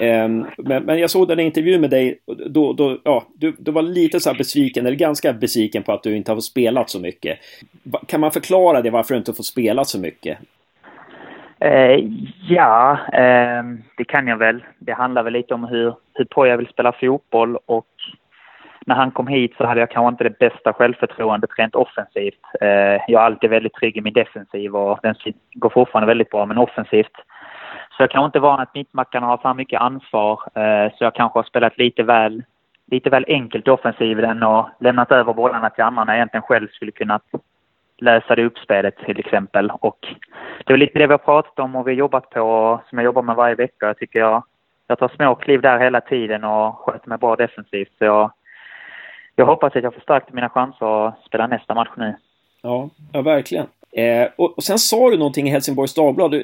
Eh, 0.00 0.28
men, 0.56 0.84
men 0.84 0.98
jag 0.98 1.10
såg 1.10 1.28
den 1.28 1.40
intervjun 1.40 1.80
med 1.80 1.90
dig, 1.90 2.18
då, 2.46 2.72
då, 2.72 3.00
ja, 3.04 3.26
du, 3.34 3.54
du 3.58 3.70
var 3.70 3.82
lite 3.82 4.20
så 4.20 4.34
besviken, 4.34 4.86
eller 4.86 4.96
ganska 4.96 5.32
besviken 5.32 5.82
på 5.82 5.92
att 5.92 6.02
du 6.02 6.16
inte 6.16 6.30
har 6.30 6.36
fått 6.36 6.44
spela 6.44 6.86
så 6.86 7.00
mycket. 7.00 7.38
Kan 8.06 8.20
man 8.20 8.32
förklara 8.32 8.82
det 8.82 8.90
varför 8.90 9.14
du 9.14 9.18
inte 9.18 9.34
får 9.34 9.44
spela 9.44 9.84
så 9.84 9.98
mycket? 10.00 10.38
Eh, 11.64 12.00
ja, 12.48 12.98
eh, 13.12 13.62
det 13.96 14.04
kan 14.04 14.26
jag 14.26 14.36
väl. 14.36 14.64
Det 14.78 14.92
handlar 14.92 15.22
väl 15.22 15.32
lite 15.32 15.54
om 15.54 15.64
hur, 15.64 15.94
hur 16.14 16.24
på 16.24 16.46
jag 16.46 16.56
vill 16.56 16.66
spela 16.66 16.92
fotboll 16.92 17.58
och 17.66 17.86
när 18.86 18.94
han 18.94 19.10
kom 19.10 19.26
hit 19.26 19.54
så 19.56 19.66
hade 19.66 19.80
jag 19.80 19.90
kanske 19.90 20.08
inte 20.08 20.24
det 20.24 20.38
bästa 20.38 20.72
självförtroendet 20.72 21.50
rent 21.58 21.74
offensivt. 21.74 22.40
Eh, 22.60 22.68
jag 23.08 23.10
är 23.10 23.18
alltid 23.18 23.50
väldigt 23.50 23.74
trygg 23.74 23.96
i 23.96 24.00
min 24.00 24.12
defensiv 24.12 24.76
och 24.76 24.98
den 25.02 25.14
går 25.54 25.70
fortfarande 25.70 26.06
väldigt 26.06 26.30
bra, 26.30 26.46
men 26.46 26.58
offensivt 26.58 27.16
så 27.96 28.02
jag 28.02 28.10
kanske 28.10 28.26
inte 28.26 28.40
van 28.40 28.60
att 28.60 28.74
mittbackarna 28.74 29.26
har 29.26 29.36
för 29.36 29.54
mycket 29.54 29.80
ansvar, 29.80 30.40
eh, 30.54 30.92
så 30.96 31.04
jag 31.04 31.14
kanske 31.14 31.38
har 31.38 31.44
spelat 31.44 31.78
lite 31.78 32.02
väl, 32.02 32.42
lite 32.90 33.10
väl 33.10 33.24
enkelt 33.28 33.68
i 33.68 33.70
offensiven 33.70 34.42
och 34.42 34.68
lämnat 34.80 35.12
över 35.12 35.32
bollarna 35.32 35.70
till 35.70 35.84
andra 35.84 36.04
när 36.04 36.12
jag 36.12 36.18
egentligen 36.18 36.42
själv 36.42 36.68
skulle 36.68 36.92
kunna 36.92 37.20
lösa 37.98 38.34
det 38.34 38.44
uppspelet 38.44 38.96
till 38.96 39.18
exempel. 39.18 39.70
Och 39.70 39.98
det 40.66 40.72
är 40.72 40.76
lite 40.76 40.98
det 40.98 41.06
vi 41.06 41.12
har 41.12 41.18
pratat 41.18 41.58
om 41.58 41.76
och 41.76 41.86
vi 41.86 41.90
har 41.90 41.98
jobbat 41.98 42.30
på 42.30 42.40
och 42.40 42.80
som 42.88 42.98
jag 42.98 43.04
jobbar 43.04 43.22
med 43.22 43.36
varje 43.36 43.54
vecka. 43.54 43.86
Jag 43.86 43.98
tycker 43.98 44.18
jag, 44.18 44.42
jag 44.86 44.98
tar 44.98 45.12
små 45.16 45.34
kliv 45.34 45.60
där 45.60 45.78
hela 45.78 46.00
tiden 46.00 46.44
och 46.44 46.74
sköter 46.78 47.08
mig 47.08 47.18
bra 47.18 47.36
defensivt. 47.36 47.92
Så 47.98 48.04
jag, 48.04 48.32
jag 49.36 49.46
hoppas 49.46 49.76
att 49.76 49.82
jag 49.82 49.94
förstärkte 49.94 50.34
mina 50.34 50.48
chanser 50.48 51.08
att 51.08 51.24
spela 51.26 51.46
nästa 51.46 51.74
match 51.74 51.92
nu. 51.96 52.16
Ja, 52.62 52.90
ja 53.12 53.22
verkligen. 53.22 53.66
Eh, 53.92 54.28
och, 54.36 54.56
och, 54.56 54.64
sen 54.64 54.78
sa 54.78 55.10
du 55.10 55.16
någonting 55.16 55.46
i 55.46 55.50
Helsingborgs 55.50 55.94
Dagblad, 55.94 56.34
eh, 56.34 56.40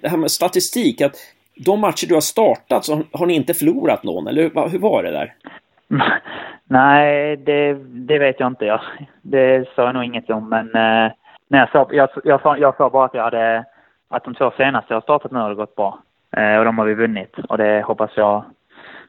det 0.00 0.08
här 0.08 0.16
med 0.16 0.30
statistik, 0.30 1.00
att 1.00 1.16
de 1.56 1.80
matcher 1.80 2.06
du 2.06 2.14
har 2.14 2.20
startat 2.20 2.84
så 2.84 3.02
har 3.12 3.26
ni 3.26 3.34
inte 3.34 3.54
förlorat 3.54 4.04
någon, 4.04 4.26
eller 4.26 4.42
hur, 4.42 4.68
hur 4.68 4.78
var 4.78 5.02
det 5.02 5.10
där? 5.10 5.34
Nej, 6.64 7.36
det, 7.36 7.74
det, 7.84 8.18
vet 8.18 8.40
jag 8.40 8.46
inte. 8.46 8.64
Jag, 8.64 8.80
det 9.22 9.68
sa 9.76 9.82
jag 9.82 9.94
nog 9.94 10.04
inget 10.04 10.30
om, 10.30 10.48
men 10.48 10.74
eh, 10.74 11.12
jag, 11.48 11.70
sa, 11.70 11.88
jag, 11.90 12.08
jag, 12.24 12.42
sa, 12.42 12.56
jag 12.56 12.76
sa 12.76 12.90
bara 12.90 13.04
att 13.04 13.14
jag 13.14 13.22
hade, 13.22 13.64
att 14.08 14.24
de 14.24 14.34
två 14.34 14.50
senaste 14.56 14.86
jag 14.92 14.96
har 14.96 15.02
startat 15.02 15.32
nu 15.32 15.38
har 15.38 15.48
det 15.48 15.54
gått 15.54 15.76
bra. 15.76 15.98
Eh, 16.36 16.56
och 16.58 16.64
de 16.64 16.78
har 16.78 16.84
vi 16.84 16.94
vunnit 16.94 17.38
och 17.48 17.58
det 17.58 17.82
hoppas 17.82 18.10
jag 18.16 18.44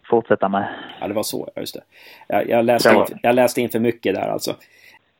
fortsätta 0.09 0.49
med. 0.49 0.67
Ja, 1.01 1.07
det 1.07 1.13
var 1.13 1.23
så, 1.23 1.49
just 1.55 1.75
det. 1.75 1.81
Jag, 2.27 2.49
jag 2.49 2.65
läste, 2.65 2.95
in, 2.95 3.05
jag 3.23 3.35
läste 3.35 3.61
in 3.61 3.69
för 3.69 3.79
mycket 3.79 4.15
där 4.15 4.29
alltså. 4.29 4.51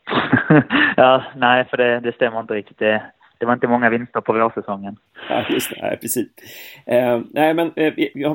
ja, 0.96 1.24
nej, 1.36 1.66
för 1.66 1.78
det, 1.78 2.00
det 2.00 2.16
stämmer 2.16 2.40
inte 2.40 2.54
riktigt. 2.54 2.80
Det, 2.80 3.02
det 3.46 3.48
var 3.48 3.54
inte 3.54 3.68
många 3.68 3.90
vinster 3.90 4.22
på 4.22 4.34
vårsäsongen. 4.34 4.98
Ja, 5.30 5.46
just 5.50 5.70
det. 5.70 5.82
Nej, 5.82 5.98
precis. 6.02 6.28
Eh, 6.86 7.22
nej, 7.32 7.54
men 7.54 7.72
eh, 7.76 7.94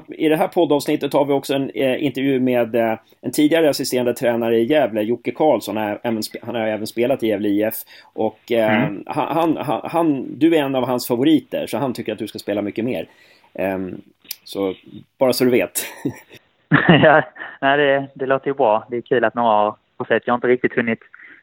i 0.08 0.28
det 0.28 0.36
här 0.36 0.48
poddavsnittet 0.48 1.12
har 1.12 1.24
vi 1.24 1.32
också 1.32 1.54
en 1.54 1.70
eh, 1.70 2.04
intervju 2.04 2.40
med 2.40 2.74
eh, 2.74 2.98
en 3.20 3.32
tidigare 3.32 3.70
assisterande 3.70 4.14
tränare 4.14 4.58
i 4.58 4.64
Gävle, 4.64 5.02
Jocke 5.02 5.30
Karlsson. 5.30 5.76
Han, 5.76 5.98
han 6.42 6.54
har 6.54 6.66
även 6.66 6.86
spelat 6.86 7.22
i 7.22 7.26
Gävle 7.26 7.48
IF. 7.48 7.74
Och 8.12 8.52
eh, 8.52 8.84
mm. 8.84 9.02
han, 9.06 9.56
han, 9.56 9.80
han, 9.84 10.38
du 10.38 10.56
är 10.56 10.62
en 10.62 10.74
av 10.74 10.86
hans 10.86 11.08
favoriter, 11.08 11.66
så 11.66 11.78
han 11.78 11.92
tycker 11.92 12.12
att 12.12 12.18
du 12.18 12.26
ska 12.26 12.38
spela 12.38 12.62
mycket 12.62 12.84
mer. 12.84 13.06
Ehm, 13.54 14.00
så 14.44 14.74
bara 15.18 15.32
så 15.32 15.44
du 15.44 15.50
vet. 15.50 15.80
ja, 16.88 17.22
nej, 17.60 17.76
det, 17.76 18.08
det 18.14 18.26
låter 18.26 18.46
ju 18.46 18.54
bra. 18.54 18.86
Det 18.90 18.96
är 18.96 19.00
kul 19.00 19.24
att 19.24 19.34
några 19.34 19.74
har 19.96 20.04
sett. 20.08 20.22
Jag 20.26 20.32
har 20.32 20.38
inte 20.38 20.48
riktigt 20.48 20.76
hunnit 20.76 21.00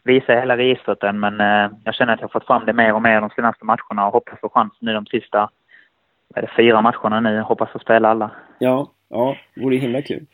visa 0.07 0.33
hela 0.33 0.57
registret 0.57 1.03
än, 1.03 1.19
men 1.19 1.41
eh, 1.41 1.71
jag 1.83 1.95
känner 1.95 2.13
att 2.13 2.21
jag 2.21 2.31
fått 2.31 2.45
fram 2.45 2.65
det 2.65 2.73
mer 2.73 2.93
och 2.93 3.01
mer 3.01 3.21
de 3.21 3.29
senaste 3.29 3.65
matcherna 3.65 4.07
och 4.07 4.13
hoppas 4.13 4.39
få 4.39 4.49
chans 4.49 4.73
nu 4.79 4.93
de 4.93 5.05
sista 5.05 5.49
är 6.35 6.41
det, 6.41 6.51
fyra 6.57 6.81
matcherna 6.81 7.19
nu. 7.19 7.35
Jag 7.35 7.43
hoppas 7.43 7.71
få 7.71 7.79
spela 7.79 8.09
alla. 8.09 8.31
Ja, 8.59 8.91
ja, 9.09 9.35
det 9.55 9.61
vore 9.61 9.75
himla 9.75 10.01
kul. 10.01 10.25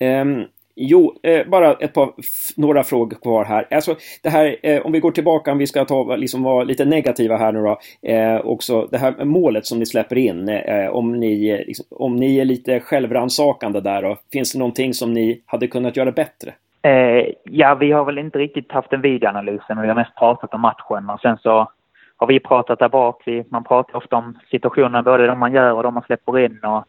Um, 0.00 0.46
Jo, 0.76 1.14
eh, 1.22 1.46
bara 1.46 1.72
ett 1.72 1.92
par, 1.92 2.12
några 2.56 2.84
frågor 2.84 3.16
kvar 3.16 3.44
här. 3.44 3.66
Alltså, 3.70 3.96
det 4.22 4.28
här, 4.28 4.56
eh, 4.62 4.86
om 4.86 4.92
vi 4.92 5.00
går 5.00 5.10
tillbaka, 5.10 5.52
om 5.52 5.58
vi 5.58 5.66
ska 5.66 5.84
ta, 5.84 6.16
liksom 6.16 6.42
vara 6.42 6.64
lite 6.64 6.84
negativa 6.84 7.36
här 7.36 7.52
nu 7.52 7.62
då. 7.62 7.78
Eh, 8.02 8.40
också 8.40 8.88
det 8.90 8.98
här 8.98 9.24
målet 9.24 9.66
som 9.66 9.78
ni 9.78 9.86
släpper 9.86 10.18
in, 10.18 10.48
eh, 10.48 10.88
om, 10.88 11.12
ni, 11.20 11.48
eh, 11.48 11.66
liksom, 11.66 11.86
om 11.90 12.16
ni 12.16 12.38
är 12.38 12.44
lite 12.44 12.80
självransakande 12.80 13.80
där 13.80 14.02
då. 14.02 14.16
Finns 14.32 14.52
det 14.52 14.58
någonting 14.58 14.94
som 14.94 15.12
ni 15.12 15.42
hade 15.46 15.66
kunnat 15.66 15.96
göra 15.96 16.12
bättre? 16.12 16.54
Eh, 16.84 17.28
ja, 17.44 17.74
vi 17.74 17.92
har 17.92 18.04
väl 18.04 18.18
inte 18.18 18.38
riktigt 18.38 18.72
haft 18.72 18.92
en 18.92 19.00
videoanalys, 19.00 19.62
men 19.68 19.80
vi 19.80 19.88
har 19.88 19.94
mest 19.94 20.14
pratat 20.16 20.54
om 20.54 20.60
matchen 20.60 21.10
och 21.10 21.20
sen 21.20 21.38
så 21.38 21.68
har 22.16 22.26
vi 22.26 22.40
pratat 22.40 22.78
där 22.78 22.88
bak. 22.88 23.22
Vi, 23.26 23.44
man 23.50 23.64
pratar 23.64 23.96
ofta 23.96 24.16
om 24.16 24.38
situationen, 24.50 25.04
både 25.04 25.26
de 25.26 25.38
man 25.38 25.52
gör 25.52 25.72
och 25.72 25.82
de 25.82 25.94
man 25.94 26.02
släpper 26.02 26.38
in 26.38 26.58
och 26.64 26.84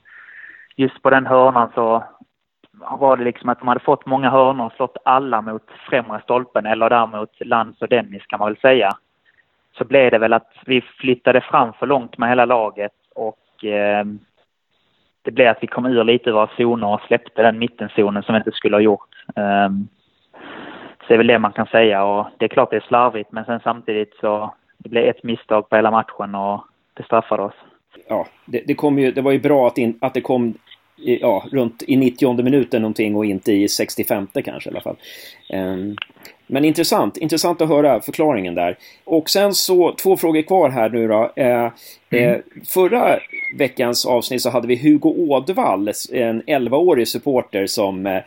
just 0.75 1.01
på 1.01 1.09
den 1.09 1.25
hörnan 1.25 1.71
så 1.75 2.03
var 2.99 3.17
det 3.17 3.23
liksom 3.23 3.49
att 3.49 3.59
de 3.59 3.67
hade 3.67 3.79
fått 3.79 4.05
många 4.05 4.29
hörnor 4.29 4.65
och 4.65 4.73
slått 4.73 4.97
alla 5.05 5.41
mot 5.41 5.69
främre 5.89 6.21
stolpen 6.23 6.65
eller 6.65 6.89
däremot 6.89 7.31
Lans 7.39 7.81
och 7.81 7.87
Dennis 7.87 8.25
kan 8.27 8.39
man 8.39 8.47
väl 8.47 8.61
säga. 8.61 8.91
Så 9.77 9.85
blev 9.85 10.11
det 10.11 10.17
väl 10.17 10.33
att 10.33 10.51
vi 10.65 10.81
flyttade 10.81 11.41
fram 11.41 11.73
för 11.73 11.87
långt 11.87 12.17
med 12.17 12.29
hela 12.29 12.45
laget 12.45 12.93
och 13.15 13.65
eh, 13.65 14.05
det 15.21 15.31
blev 15.31 15.51
att 15.51 15.63
vi 15.63 15.67
kom 15.67 15.85
ur 15.85 16.03
lite 16.03 16.29
ur 16.29 16.33
våra 16.33 16.49
zoner 16.57 16.87
och 16.87 17.01
släppte 17.01 17.41
den 17.41 17.59
mittenzonen 17.59 18.23
som 18.23 18.33
vi 18.33 18.37
inte 18.37 18.51
skulle 18.51 18.75
ha 18.75 18.81
gjort. 18.81 19.14
Eh, 19.35 19.69
så 20.99 21.07
det 21.07 21.13
är 21.13 21.17
väl 21.17 21.27
det 21.27 21.39
man 21.39 21.53
kan 21.53 21.67
säga 21.67 22.03
och 22.03 22.27
det 22.37 22.45
är 22.45 22.49
klart 22.49 22.71
det 22.71 22.75
är 22.75 22.85
slarvigt 22.87 23.31
men 23.31 23.45
sen 23.45 23.59
samtidigt 23.63 24.15
så 24.21 24.53
det 24.77 24.89
blev 24.89 25.09
ett 25.09 25.23
misstag 25.23 25.69
på 25.69 25.75
hela 25.75 25.91
matchen 25.91 26.35
och 26.35 26.61
det 26.93 27.03
straffade 27.03 27.43
oss. 27.43 27.55
Ja, 28.07 28.27
det, 28.45 28.63
det, 28.67 28.75
kom 28.75 28.99
ju, 28.99 29.11
det 29.11 29.21
var 29.21 29.31
ju 29.31 29.39
bra 29.39 29.67
att, 29.67 29.77
in, 29.77 29.97
att 30.01 30.13
det 30.13 30.21
kom 30.21 30.53
ja, 30.95 31.43
runt 31.51 31.83
i 31.87 31.95
90 31.95 32.43
minuten 32.43 32.81
någonting 32.81 33.15
och 33.15 33.25
inte 33.25 33.51
i 33.51 33.67
65 33.67 34.27
kanske 34.45 34.69
i 34.69 34.73
alla 34.73 34.81
fall. 34.81 34.95
Um, 35.53 35.95
men 36.47 36.65
intressant, 36.65 37.17
intressant 37.17 37.61
att 37.61 37.69
höra 37.69 38.01
förklaringen 38.01 38.55
där. 38.55 38.77
Och 39.03 39.29
sen 39.29 39.53
så 39.53 39.95
två 39.95 40.17
frågor 40.17 40.41
kvar 40.41 40.69
här 40.69 40.89
nu 40.89 41.07
då. 41.07 41.31
Eh, 41.35 41.71
mm. 42.09 42.33
eh, 42.33 42.37
förra 42.67 43.19
veckans 43.57 44.05
avsnitt 44.05 44.41
så 44.41 44.49
hade 44.49 44.67
vi 44.67 44.75
Hugo 44.75 45.09
Ådvall, 45.09 45.91
en 46.11 46.43
11-årig 46.43 47.07
supporter 47.07 47.67
som, 47.67 48.05
eh, 48.05 48.21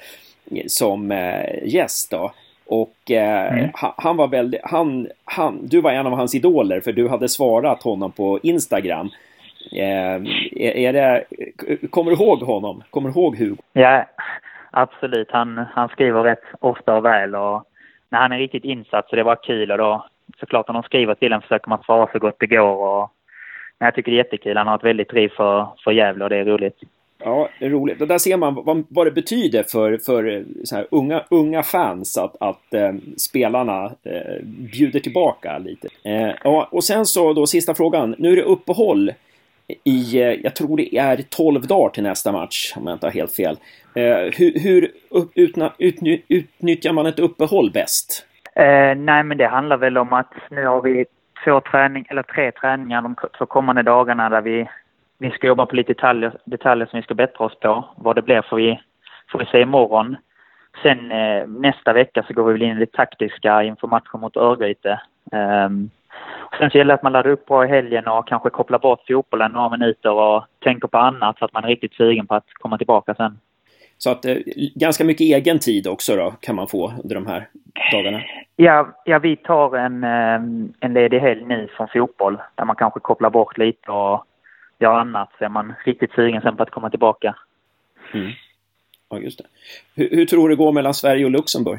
som 0.66 1.10
eh, 1.10 1.64
gäst 1.64 2.10
då. 2.10 2.32
Och 2.66 3.10
eh, 3.10 3.58
mm. 3.58 3.70
han 3.74 4.16
var 4.16 4.28
väldigt, 4.28 4.60
han, 4.64 5.08
han, 5.24 5.66
du 5.66 5.80
var 5.80 5.92
en 5.92 6.06
av 6.06 6.12
hans 6.12 6.34
idoler 6.34 6.80
för 6.80 6.92
du 6.92 7.08
hade 7.08 7.28
svarat 7.28 7.82
honom 7.82 8.12
på 8.12 8.38
Instagram. 8.42 9.10
Eh, 9.72 10.14
är 10.56 10.92
det, 10.92 11.24
kommer 11.90 12.10
du 12.10 12.16
ihåg 12.16 12.42
honom? 12.42 12.82
Kommer 12.90 13.08
du 13.08 13.20
ihåg 13.20 13.36
Hugo? 13.36 13.56
Ja, 13.72 14.04
absolut. 14.70 15.28
Han, 15.30 15.64
han 15.72 15.88
skriver 15.88 16.22
rätt 16.22 16.44
ofta 16.60 16.96
och 16.96 17.04
väl 17.04 17.34
och 17.34 17.64
när 18.10 18.18
han 18.18 18.32
är 18.32 18.38
riktigt 18.38 18.64
insatt 18.64 19.08
så 19.08 19.16
det 19.16 19.22
var 19.22 19.36
kul 19.42 19.70
och 19.70 19.78
då 19.78 20.06
såklart 20.40 20.68
när 20.68 20.74
de 20.74 20.82
skriver 20.82 21.14
till 21.14 21.32
en 21.32 21.42
försöker 21.42 21.68
man 21.68 21.82
svara 21.82 22.08
så 22.12 22.18
gott 22.18 22.36
det 22.38 22.46
går 22.46 22.86
och 22.86 23.10
men 23.78 23.86
jag 23.86 23.94
tycker 23.94 24.12
det 24.12 24.16
är 24.16 24.24
jättekul. 24.24 24.56
Han 24.56 24.66
har 24.66 24.76
ett 24.76 24.84
väldigt 24.84 25.08
driv 25.08 25.28
för, 25.28 25.68
för 25.84 25.90
Gävle 25.90 26.24
och 26.24 26.30
det 26.30 26.36
är 26.36 26.44
roligt. 26.44 26.78
Ja, 27.24 27.48
det 27.58 27.66
är 27.66 27.70
roligt. 27.70 28.00
Och 28.00 28.08
där 28.08 28.18
ser 28.18 28.36
man 28.36 28.54
vad, 28.54 28.84
vad 28.88 29.06
det 29.06 29.10
betyder 29.10 29.62
för, 29.62 29.98
för 30.06 30.36
eh, 30.36 30.42
så 30.64 30.76
här, 30.76 30.86
unga, 30.90 31.24
unga 31.30 31.62
fans 31.62 32.18
att, 32.18 32.36
att 32.40 32.74
eh, 32.74 32.92
spelarna 33.16 33.84
eh, 33.84 34.44
bjuder 34.44 35.00
tillbaka 35.00 35.58
lite. 35.58 35.88
Eh, 36.04 36.30
ja, 36.44 36.68
och 36.70 36.84
sen 36.84 37.06
så 37.06 37.32
då 37.32 37.46
sista 37.46 37.74
frågan. 37.74 38.14
Nu 38.18 38.32
är 38.32 38.36
det 38.36 38.42
uppehåll 38.42 39.12
i, 39.84 40.20
eh, 40.22 40.32
jag 40.42 40.56
tror 40.56 40.76
det 40.76 40.96
är 40.96 41.16
12 41.16 41.66
dagar 41.66 41.90
till 41.90 42.02
nästa 42.02 42.32
match, 42.32 42.72
om 42.76 42.86
jag 42.86 42.96
inte 42.96 43.06
har 43.06 43.12
helt 43.12 43.36
fel. 43.36 43.58
Eh, 43.94 44.32
hur, 44.36 44.58
hur 44.60 44.90
utna, 45.34 45.72
utny, 45.78 46.22
utnyttjar 46.28 46.92
man 46.92 47.06
ett 47.06 47.18
uppehåll 47.18 47.70
bäst? 47.70 48.26
Eh, 48.54 48.94
nej, 48.96 49.24
men 49.24 49.38
det 49.38 49.48
handlar 49.48 49.76
väl 49.76 49.98
om 49.98 50.12
att 50.12 50.32
nu 50.50 50.66
har 50.66 50.82
vi 50.82 51.04
två 51.44 51.60
träning, 51.60 52.06
eller 52.10 52.22
tre 52.22 52.52
träningar 52.52 53.02
de 53.02 53.16
två 53.38 53.46
kommande 53.46 53.82
dagarna 53.82 54.28
där 54.28 54.40
vi, 54.40 54.68
vi 55.18 55.30
ska 55.30 55.46
jobba 55.46 55.66
på 55.66 55.76
lite 55.76 55.92
detaljer, 55.92 56.38
detaljer 56.44 56.86
som 56.86 56.96
vi 56.96 57.02
ska 57.02 57.14
bättra 57.14 57.46
oss 57.46 57.60
på. 57.60 57.84
Vad 57.96 58.16
det 58.16 58.22
blir 58.22 58.42
får 58.42 58.56
vi, 58.56 58.80
får 59.32 59.38
vi 59.38 59.44
se 59.44 59.60
imorgon. 59.60 60.16
Sen 60.82 61.12
eh, 61.12 61.46
nästa 61.46 61.92
vecka 61.92 62.24
så 62.26 62.32
går 62.32 62.44
vi 62.44 62.52
väl 62.52 62.62
in 62.62 62.76
i 62.76 62.80
det 62.80 62.92
taktiska 62.92 63.62
inför 63.62 63.86
matchen 63.86 64.20
mot 64.20 64.36
Örgryte. 64.36 65.00
Um, 65.32 65.90
Sen 66.58 66.70
så 66.70 66.78
gäller 66.78 66.88
det 66.88 66.94
att 66.94 67.02
man 67.02 67.12
laddar 67.12 67.30
upp 67.30 67.46
bra 67.46 67.64
i 67.64 67.68
helgen 67.68 68.08
och 68.08 68.28
kanske 68.28 68.50
kopplar 68.50 68.78
bort 68.78 69.00
fotbollen 69.08 69.52
några 69.52 69.68
minuter 69.68 70.12
och 70.12 70.44
tänker 70.58 70.88
på 70.88 70.98
annat 70.98 71.38
så 71.38 71.44
att 71.44 71.52
man 71.52 71.64
är 71.64 71.68
riktigt 71.68 71.94
sugen 71.94 72.26
på 72.26 72.34
att 72.34 72.52
komma 72.52 72.78
tillbaka 72.78 73.14
sen. 73.14 73.38
Så 73.98 74.10
att 74.10 74.24
eh, 74.24 74.36
ganska 74.74 75.04
mycket 75.04 75.20
egen 75.20 75.58
tid 75.58 75.86
också 75.86 76.16
då 76.16 76.34
kan 76.40 76.56
man 76.56 76.68
få 76.68 76.92
under 77.02 77.14
de 77.14 77.26
här 77.26 77.48
dagarna? 77.92 78.20
Ja, 78.56 78.88
ja 79.04 79.18
vi 79.18 79.36
tar 79.36 79.76
en, 79.76 80.04
eh, 80.04 80.68
en 80.80 80.92
ledig 80.92 81.18
helg 81.20 81.44
nu 81.44 81.68
från 81.76 81.88
fotboll 81.88 82.38
där 82.54 82.64
man 82.64 82.76
kanske 82.76 83.00
kopplar 83.00 83.30
bort 83.30 83.58
lite 83.58 83.90
och 83.90 84.24
gör 84.78 84.98
annat 84.98 85.30
så 85.38 85.44
är 85.44 85.48
man 85.48 85.74
riktigt 85.84 86.12
sugen 86.12 86.42
sen 86.42 86.56
på 86.56 86.62
att 86.62 86.70
komma 86.70 86.90
tillbaka. 86.90 87.34
Mm. 88.14 88.32
Ja, 89.10 89.18
just 89.18 89.38
det. 89.38 89.44
Hur, 89.94 90.16
hur 90.16 90.24
tror 90.24 90.48
du 90.48 90.54
det 90.54 90.58
går 90.58 90.72
mellan 90.72 90.94
Sverige 90.94 91.24
och 91.24 91.30
Luxemburg? 91.30 91.78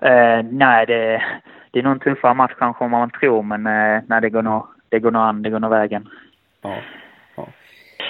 Eh, 0.00 0.42
nej, 0.50 0.86
det, 0.86 1.22
det 1.70 1.78
är 1.78 1.82
nog 1.82 1.92
en 1.92 2.00
tuffare 2.00 2.34
match 2.34 2.52
kanske 2.58 2.84
än 2.84 2.90
man 2.90 3.10
tror, 3.10 3.42
men 3.42 3.66
eh, 3.66 4.02
nej, 4.06 4.20
det 4.20 4.30
går 4.30 4.42
nog, 4.42 4.66
det 4.88 4.98
går 4.98 5.10
nog 5.10 5.22
an, 5.22 5.42
det 5.42 5.50
går 5.50 5.60
nog 5.60 5.70
vägen. 5.70 6.08
Ja, 6.62 6.76
ja. 7.36 7.46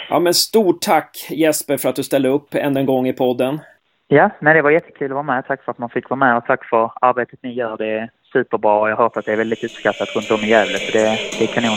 ja, 0.08 0.18
men 0.18 0.34
stort 0.34 0.80
tack 0.80 1.26
Jesper 1.30 1.76
för 1.76 1.88
att 1.88 1.96
du 1.96 2.02
ställde 2.02 2.28
upp 2.28 2.54
än 2.54 2.76
en 2.76 2.86
gång 2.86 3.06
i 3.06 3.12
podden. 3.12 3.60
Ja, 4.08 4.30
nej, 4.40 4.54
det 4.54 4.62
var 4.62 4.70
jättekul 4.70 5.10
att 5.10 5.14
vara 5.14 5.22
med. 5.22 5.46
Tack 5.46 5.64
för 5.64 5.72
att 5.72 5.78
man 5.78 5.90
fick 5.90 6.10
vara 6.10 6.18
med 6.18 6.36
och 6.36 6.44
tack 6.44 6.64
för 6.64 6.90
arbetet 7.00 7.38
ni 7.42 7.52
gör. 7.52 7.76
Det 7.76 7.86
är 7.86 8.10
superbra 8.32 8.80
och 8.80 8.90
jag 8.90 8.96
har 8.96 9.02
hört 9.02 9.16
att 9.16 9.24
det 9.24 9.32
är 9.32 9.36
väldigt 9.36 9.64
uppskattat 9.64 10.16
runt 10.16 10.30
om 10.30 10.40
i 10.40 10.50
Gävle, 10.50 10.78
så 10.78 10.92
det, 10.92 11.18
det 11.38 11.44
är 11.44 11.54
kanon. 11.54 11.76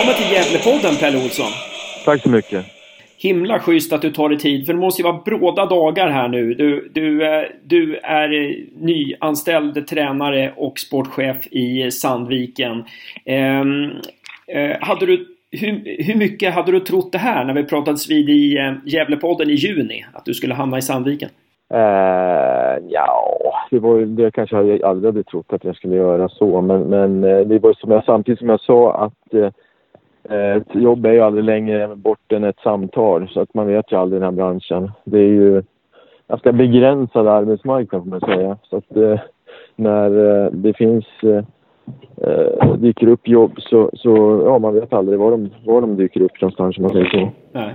Välkommen 0.00 0.22
till 0.22 0.36
Gävlepodden, 0.36 0.96
Pelle 1.00 1.24
Olsson. 1.24 1.52
Tack 2.04 2.22
så 2.22 2.30
mycket. 2.30 2.64
Himla 3.18 3.58
schysst 3.58 3.92
att 3.92 4.02
du 4.02 4.10
tar 4.10 4.28
dig 4.28 4.38
tid, 4.38 4.66
för 4.66 4.72
det 4.72 4.78
måste 4.78 5.02
ju 5.02 5.08
vara 5.08 5.22
bråda 5.24 5.66
dagar 5.66 6.08
här 6.08 6.28
nu. 6.28 6.54
Du, 6.54 6.90
du, 6.94 7.26
eh, 7.26 7.42
du 7.64 7.96
är 7.96 8.56
nyanställd 8.84 9.86
tränare 9.86 10.52
och 10.56 10.78
sportchef 10.78 11.46
i 11.50 11.90
Sandviken. 11.90 12.84
Ehm, 13.24 13.90
eh, 14.46 14.76
hade 14.80 15.06
du, 15.06 15.26
hur, 15.50 16.02
hur 16.04 16.14
mycket 16.14 16.54
hade 16.54 16.72
du 16.72 16.80
trott 16.80 17.12
det 17.12 17.18
här 17.18 17.44
när 17.44 17.54
vi 17.54 17.64
pratades 17.64 18.10
vid 18.10 18.28
i 18.28 18.58
eh, 18.58 18.72
Gävlepodden 18.84 19.50
i 19.50 19.54
juni? 19.54 20.04
Att 20.12 20.24
du 20.24 20.34
skulle 20.34 20.54
hamna 20.54 20.78
i 20.78 20.82
Sandviken? 20.82 21.28
Uh, 21.74 22.78
ja, 22.88 23.38
det, 23.70 23.78
var, 23.78 24.00
det 24.00 24.30
kanske 24.30 24.56
jag 24.56 24.82
aldrig 24.82 25.14
hade 25.14 25.24
trott 25.24 25.52
att 25.52 25.64
jag 25.64 25.76
skulle 25.76 25.96
göra 25.96 26.28
så. 26.28 26.60
Men, 26.60 26.82
men 26.82 27.20
det 27.20 27.58
var 27.58 27.72
som 27.72 27.90
jag, 27.90 28.04
samtidigt 28.04 28.38
som 28.38 28.48
jag 28.48 28.60
sa 28.60 28.94
att 28.94 29.34
eh, 29.34 29.50
Eh, 30.24 30.56
ett 30.56 30.74
jobb 30.74 31.06
är 31.06 31.12
ju 31.12 31.20
aldrig 31.20 31.44
längre 31.44 31.96
bort 31.96 32.32
än 32.32 32.44
ett 32.44 32.60
samtal 32.60 33.28
så 33.28 33.40
att 33.40 33.54
man 33.54 33.66
vet 33.66 33.92
ju 33.92 33.96
aldrig 33.96 34.16
i 34.16 34.20
den 34.20 34.34
här 34.34 34.36
branschen. 34.36 34.90
Det 35.04 35.18
är 35.18 35.28
ju 35.28 35.62
ganska 36.28 36.52
begränsad 36.52 37.28
arbetsmarknad 37.28 38.02
får 38.02 38.10
man 38.10 38.20
säga. 38.20 38.58
Så 38.62 38.76
att 38.76 38.96
eh, 38.96 39.20
när 39.76 40.44
eh, 40.44 40.50
det 40.52 40.72
finns 40.72 41.06
eh, 41.22 41.44
eh 42.16 42.74
dyker 42.76 43.06
upp 43.06 43.28
jobb 43.28 43.52
så, 43.58 43.90
så 43.94 44.42
ja, 44.46 44.58
man 44.58 44.74
vet 44.74 44.92
aldrig 44.92 45.18
var 45.18 45.30
de, 45.30 45.50
var 45.64 45.80
de 45.80 45.96
dyker 45.96 46.22
upp 46.22 46.40
någonstans 46.40 46.78
om 46.78 46.82
man 46.82 46.92
säger 46.92 47.10
så. 47.10 47.30
Nej. 47.52 47.74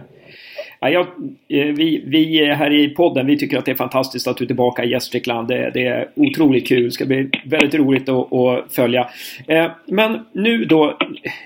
Ja, 0.86 0.90
jag, 0.90 1.08
eh, 1.48 1.74
vi, 1.74 2.04
vi 2.06 2.46
här 2.46 2.74
i 2.74 2.90
podden 2.90 3.26
vi 3.26 3.38
tycker 3.38 3.58
att 3.58 3.66
det 3.66 3.72
är 3.72 3.76
fantastiskt 3.76 4.28
att 4.28 4.38
du 4.38 4.44
är 4.44 4.48
tillbaka 4.48 4.84
i 4.84 4.90
Gästrikland. 4.90 5.48
Det, 5.48 5.72
det, 5.74 5.86
är 5.86 6.10
otroligt 6.16 6.68
kul. 6.68 6.84
Det 6.84 6.92
ska 6.92 7.06
bli 7.06 7.30
väldigt 7.46 7.76
roligt 7.76 8.10
att, 8.10 8.34
att 8.34 8.76
följa. 8.76 9.10
Eh, 9.48 9.72
men 9.86 10.20
nu 10.32 10.66
då. 10.66 10.98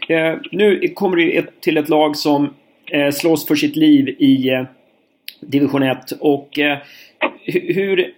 Eh, 0.09 0.35
nu 0.51 0.87
kommer 0.87 1.17
du 1.17 1.45
till 1.59 1.77
ett 1.77 1.89
lag 1.89 2.15
som 2.15 2.53
eh, 2.91 3.11
slåss 3.11 3.47
för 3.47 3.55
sitt 3.55 3.75
liv 3.75 4.09
i 4.09 4.49
eh, 4.49 4.63
division 5.41 5.83
1. 5.83 6.11
Och 6.19 6.59
eh, 6.59 6.77
hur... 7.45 8.13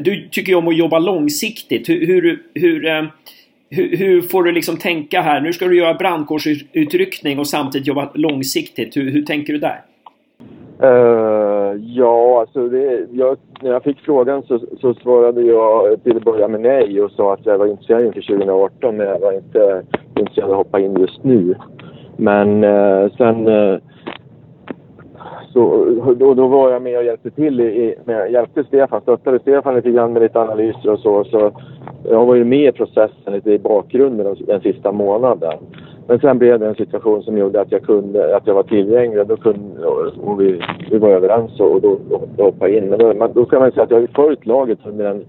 Du 0.00 0.28
tycker 0.28 0.52
ju 0.52 0.58
om 0.58 0.68
att 0.68 0.76
jobba 0.76 0.98
långsiktigt. 0.98 1.88
Hur, 1.88 2.06
hur, 2.06 2.42
hur 2.54 3.10
hur, 3.70 3.96
hur, 3.96 4.22
får 4.22 4.44
du 4.44 4.52
liksom 4.52 4.76
tänka 4.76 5.20
här? 5.20 5.40
Nu 5.40 5.52
ska 5.52 5.68
du 5.68 5.76
göra 5.76 5.94
brandkårsutryckning 5.94 7.38
och 7.38 7.48
samtidigt 7.48 7.86
jobba 7.86 8.10
långsiktigt. 8.14 8.96
Hur, 8.96 9.10
hur 9.10 9.22
tänker 9.22 9.52
du 9.52 9.58
där? 9.58 9.80
Uh, 10.82 11.76
ja, 11.80 12.40
alltså 12.40 12.68
det, 12.68 13.06
jag, 13.12 13.36
när 13.62 13.70
jag 13.70 13.82
fick 13.82 14.00
frågan 14.00 14.42
så, 14.42 14.60
så 14.80 14.94
svarade 14.94 15.42
jag 15.42 16.02
till 16.02 16.16
att 16.16 16.24
börja 16.24 16.48
med 16.48 16.60
nej 16.60 17.02
och 17.02 17.10
sa 17.10 17.34
att 17.34 17.46
jag 17.46 17.58
var 17.58 17.66
intresserad 17.66 18.04
inför 18.04 18.20
2018 18.20 18.96
men 18.96 19.06
jag 19.06 19.20
var 19.20 19.32
inte 19.32 19.82
intresserad 20.18 20.44
av 20.44 20.50
att 20.50 20.66
hoppa 20.66 20.80
in 20.80 21.00
just 21.00 21.24
nu. 21.24 21.54
Men 22.16 22.64
uh, 22.64 23.10
sen 23.16 23.48
uh, 23.48 23.78
så, 25.52 25.86
då, 26.18 26.34
då 26.34 26.46
var 26.46 26.70
jag 26.70 26.82
med 26.82 26.98
och 26.98 27.04
hjälpte 27.04 27.30
till. 27.30 27.60
I, 27.60 27.94
med, 28.04 28.32
hjälpte 28.32 28.64
Stefan, 28.64 29.00
stöttade 29.00 29.38
Stefan 29.38 29.74
lite 29.74 29.90
grann 29.90 30.12
med 30.12 30.22
lite 30.22 30.40
analyser 30.40 30.90
och 30.90 30.98
så. 30.98 31.24
så 31.24 31.52
jag 32.04 32.26
var 32.26 32.34
ju 32.34 32.44
med 32.44 32.68
i 32.68 32.72
processen 32.72 33.32
lite 33.32 33.50
i 33.50 33.58
bakgrunden 33.58 34.36
den 34.46 34.60
sista 34.60 34.92
månaden. 34.92 35.58
Men 36.10 36.20
sen 36.20 36.38
blev 36.38 36.60
det 36.60 36.66
en 36.66 36.74
situation 36.74 37.22
som 37.22 37.38
gjorde 37.38 37.60
att 37.60 37.72
jag 37.72 37.82
kunde, 37.82 38.36
att 38.36 38.46
jag 38.46 38.54
var 38.54 38.62
tillgänglig. 38.62 39.26
Då 39.26 39.36
kunde, 39.36 39.86
och 39.86 40.40
vi, 40.40 40.60
vi 40.90 40.98
var 40.98 41.08
överens 41.08 41.60
och 41.60 41.80
då, 41.80 41.98
då, 42.10 42.20
då 42.36 42.44
hoppade 42.44 42.76
in. 42.76 42.88
Men 42.88 42.98
då, 42.98 43.28
då 43.34 43.44
kan 43.44 43.60
man 43.60 43.72
säga 43.72 43.82
att 43.82 43.90
jag 43.90 44.00
har 44.00 44.06
följt 44.06 44.46
laget 44.46 44.78
under 44.84 45.10
en, 45.10 45.24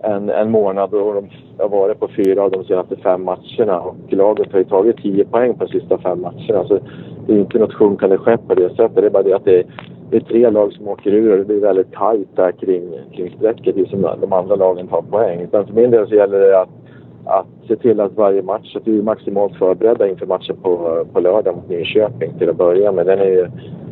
en, 0.00 0.30
en 0.30 0.50
månad 0.50 0.94
och 0.94 1.14
de, 1.14 1.28
jag 1.58 1.68
har 1.68 1.78
varit 1.78 2.00
på 2.00 2.08
fyra 2.16 2.42
av 2.42 2.50
de 2.50 2.64
senaste 2.64 2.96
fem 2.96 3.24
matcherna. 3.24 3.80
Och 3.80 3.96
laget 4.08 4.52
har 4.52 4.58
ju 4.58 4.64
tagit 4.64 4.96
tio 4.96 5.24
poäng 5.24 5.54
på 5.54 5.64
de 5.64 5.80
sista 5.80 5.98
fem 5.98 6.20
matcherna. 6.20 6.64
Så 6.64 6.78
det 7.26 7.32
är 7.32 7.38
inte 7.38 7.58
något 7.58 7.74
sjunkande 7.74 8.18
skepp 8.18 8.48
på 8.48 8.54
det 8.54 8.68
sättet. 8.68 8.94
Det 8.94 9.06
är 9.06 9.10
bara 9.10 9.22
det 9.22 9.34
att 9.36 9.44
det, 9.44 9.66
det 10.10 10.16
är 10.16 10.20
tre 10.20 10.50
lag 10.50 10.72
som 10.72 10.88
åker 10.88 11.10
ur 11.10 11.32
och 11.32 11.38
det 11.38 11.44
blir 11.44 11.60
väldigt 11.60 11.92
tajt 11.92 12.36
där 12.36 12.52
kring, 12.52 12.82
kring 13.12 13.34
strecket. 13.36 13.88
Som 13.88 14.02
de 14.20 14.32
andra 14.32 14.56
lagen 14.56 14.88
tar 14.88 15.02
poäng. 15.02 15.40
Utan 15.40 15.66
för 15.66 15.74
min 15.74 15.90
del 15.90 16.08
så 16.08 16.14
gäller 16.14 16.38
det 16.38 16.60
att 16.60 16.85
att 17.26 17.46
se 17.68 17.76
till 17.76 18.00
att 18.00 18.16
varje 18.16 18.42
match, 18.42 18.76
att 18.76 18.86
vi 18.86 18.98
är 18.98 19.02
maximalt 19.02 19.56
förberedda 19.56 20.08
inför 20.08 20.26
matchen 20.26 20.56
på, 20.62 21.04
på 21.12 21.20
lördag 21.20 21.56
mot 21.56 21.68
Nyköping 21.68 22.32
till 22.38 22.50
att 22.50 22.56
börja 22.56 22.92
med. 22.92 23.06
Den 23.06 23.18
är 23.18 23.30
ju, 23.30 23.46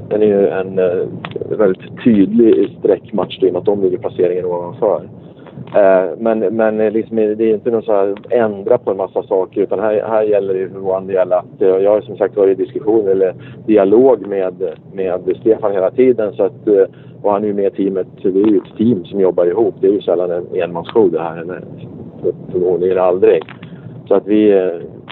den 0.09 0.23
är 0.23 0.27
ju 0.27 0.49
en 0.49 0.79
uh, 0.79 1.07
väldigt 1.59 2.05
tydlig 2.05 2.77
streckmatch 2.79 3.43
i 3.43 3.49
och 3.49 3.53
med 3.53 3.61
att 3.61 3.67
de 3.67 3.83
ligger 3.83 3.99
placeringen 3.99 4.45
ovanför. 4.45 5.09
Uh, 5.77 6.19
men 6.19 6.39
men 6.39 6.81
eh, 6.81 6.93
liksom, 6.93 7.17
det 7.17 7.45
är 7.45 7.55
inte 7.55 7.71
något 7.71 7.85
så 7.85 7.93
här 7.93 8.15
ändra 8.31 8.79
på 8.79 8.91
en 8.91 8.97
massa 8.97 9.23
saker 9.23 9.61
utan 9.61 9.79
här, 9.79 10.05
här 10.09 10.23
gäller 10.23 10.55
det 10.55 10.69
för 10.69 10.79
vår 10.79 11.01
del 11.01 11.33
att 11.33 11.63
uh, 11.63 11.69
jag 11.69 11.91
har 11.91 12.01
som 12.01 12.17
sagt 12.17 12.37
varit 12.37 12.59
i 12.59 12.65
diskussion 12.65 13.09
eller 13.09 13.35
dialog 13.67 14.27
med, 14.27 14.55
med 14.93 15.37
Stefan 15.41 15.73
hela 15.73 15.91
tiden 15.91 16.33
så 16.33 16.43
att 16.43 16.69
och 17.23 17.33
han 17.33 17.43
är 17.43 17.47
ju 17.47 17.55
med 17.55 17.67
i 17.67 17.71
teamet, 17.71 18.07
det 18.23 18.29
är 18.29 18.51
ju 18.51 18.57
ett 18.57 18.77
team 18.79 19.05
som 19.05 19.21
jobbar 19.21 19.47
ihop. 19.47 19.75
Det 19.81 19.87
är 19.87 19.93
ju 19.93 20.01
sällan 20.01 20.31
en 20.31 20.63
enmansshow 20.63 21.11
det 21.11 21.21
här 21.21 21.61
förmodligen 22.53 22.99
aldrig. 22.99 23.43
Så 24.09 24.15
att 24.15 24.27
vi, 24.27 24.53
eh, 24.53 24.69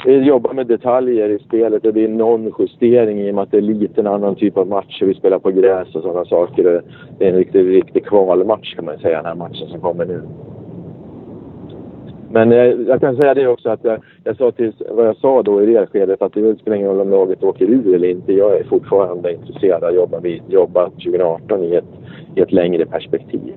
vi 0.07 0.19
jobbar 0.19 0.53
med 0.53 0.67
detaljer 0.67 1.29
i 1.29 1.39
spelet. 1.39 1.83
Det 1.83 1.93
blir 1.93 2.09
någon 2.09 2.53
justering 2.59 3.21
i 3.21 3.31
och 3.31 3.35
med 3.35 3.43
att 3.43 3.51
det 3.51 3.57
är 3.57 3.63
lite 3.63 4.01
en 4.01 4.07
annan 4.07 4.35
typ 4.35 4.57
av 4.57 4.67
matcher. 4.67 5.05
Vi 5.05 5.15
spelar 5.15 5.39
på 5.39 5.51
gräs 5.51 5.95
och 5.95 6.03
sådana 6.03 6.25
saker. 6.25 6.83
Det 7.19 7.25
är 7.25 7.31
en 7.31 7.37
riktig, 7.37 7.77
riktig 7.77 8.07
kvalmatch 8.07 8.75
kan 8.75 8.85
man 8.85 8.99
säga, 8.99 9.17
den 9.17 9.27
här 9.27 9.35
matchen 9.35 9.69
som 9.69 9.81
kommer 9.81 10.05
nu. 10.05 10.23
Men 12.31 12.51
jag, 12.51 12.67
eh, 12.67 12.81
jag 12.89 13.01
kan 13.01 13.17
säga 13.17 13.35
det 13.35 13.49
också 13.49 13.71
att 13.71 13.85
jag, 13.85 13.99
jag 14.25 14.37
sa 14.37 14.51
till, 14.51 14.73
vad 14.91 15.07
jag 15.07 15.17
sa 15.17 15.43
då 15.43 15.63
i 15.63 15.67
det 15.67 15.87
skedet 15.87 16.23
att 16.23 16.33
det 16.33 16.59
spelar 16.59 16.77
ingen 16.77 16.89
roll 16.89 17.01
om 17.01 17.11
laget 17.11 17.43
åker 17.43 17.65
ur 17.65 17.95
eller 17.95 18.09
inte. 18.09 18.33
Jag 18.33 18.57
är 18.57 18.65
fortfarande 18.65 19.33
intresserad 19.33 19.85
av 19.85 19.89
att 19.89 19.95
jobba, 19.95 20.21
jobba 20.49 20.91
2018 20.91 21.65
i 21.65 21.75
ett, 21.75 21.85
i 22.35 22.41
ett 22.41 22.53
längre 22.53 22.87
perspektiv 22.87 23.55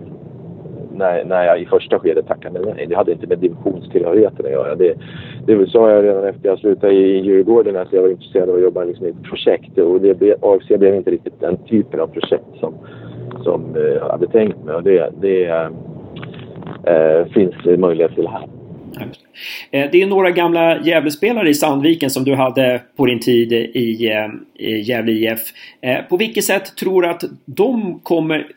när, 0.97 1.25
när 1.25 1.45
jag 1.45 1.61
i 1.61 1.65
första 1.65 1.99
skedet 1.99 2.27
tackade 2.27 2.59
nej. 2.59 2.85
Det 2.89 2.95
hade 2.95 3.11
inte 3.11 3.27
med 3.27 3.39
divisionstillhörigheten 3.39 4.45
att 4.45 4.51
göra. 4.51 4.75
Det, 4.75 4.97
det 5.45 5.69
sa 5.69 5.91
jag 5.91 6.03
redan 6.03 6.27
efter 6.27 6.49
jag 6.49 6.59
slutade 6.59 6.93
i 6.93 7.19
Djurgården 7.19 7.75
att 7.75 7.93
jag 7.93 8.01
var 8.01 8.09
intresserad 8.09 8.49
av 8.49 8.55
att 8.55 8.61
jobba 8.61 8.83
liksom 8.83 9.05
i 9.05 9.09
ett 9.09 9.23
projekt 9.23 9.77
och 9.77 10.01
det, 10.01 10.35
AFC 10.41 10.67
blev 10.67 10.95
inte 10.95 11.11
riktigt 11.11 11.39
den 11.39 11.57
typen 11.57 11.99
av 11.99 12.07
projekt 12.07 12.59
som, 12.59 12.73
som 13.43 13.75
eh, 13.75 13.81
jag 13.81 14.09
hade 14.09 14.27
tänkt 14.27 14.63
mig 14.63 14.75
och 14.75 14.83
det, 14.83 15.09
det 15.21 15.45
äh, 16.83 17.25
finns 17.33 17.79
möjlighet 17.79 18.15
till 18.15 18.27
här. 18.27 18.47
Eh, 19.71 19.89
det 19.91 20.01
är 20.01 20.07
några 20.07 20.31
gamla 20.31 20.81
Gävlespelare 20.81 21.49
i 21.49 21.53
Sandviken 21.53 22.09
som 22.09 22.23
du 22.23 22.35
hade 22.35 22.81
på 22.97 23.05
din 23.05 23.19
tid 23.19 23.53
i, 23.53 23.67
i 24.53 24.81
Gävle 24.81 25.11
IF. 25.11 25.39
På 26.09 26.17
vilket 26.17 26.43
sätt 26.43 26.75
tror 26.75 27.01
du 27.01 27.07
att 27.07 27.23
de 27.45 27.99
kommer 28.03 28.47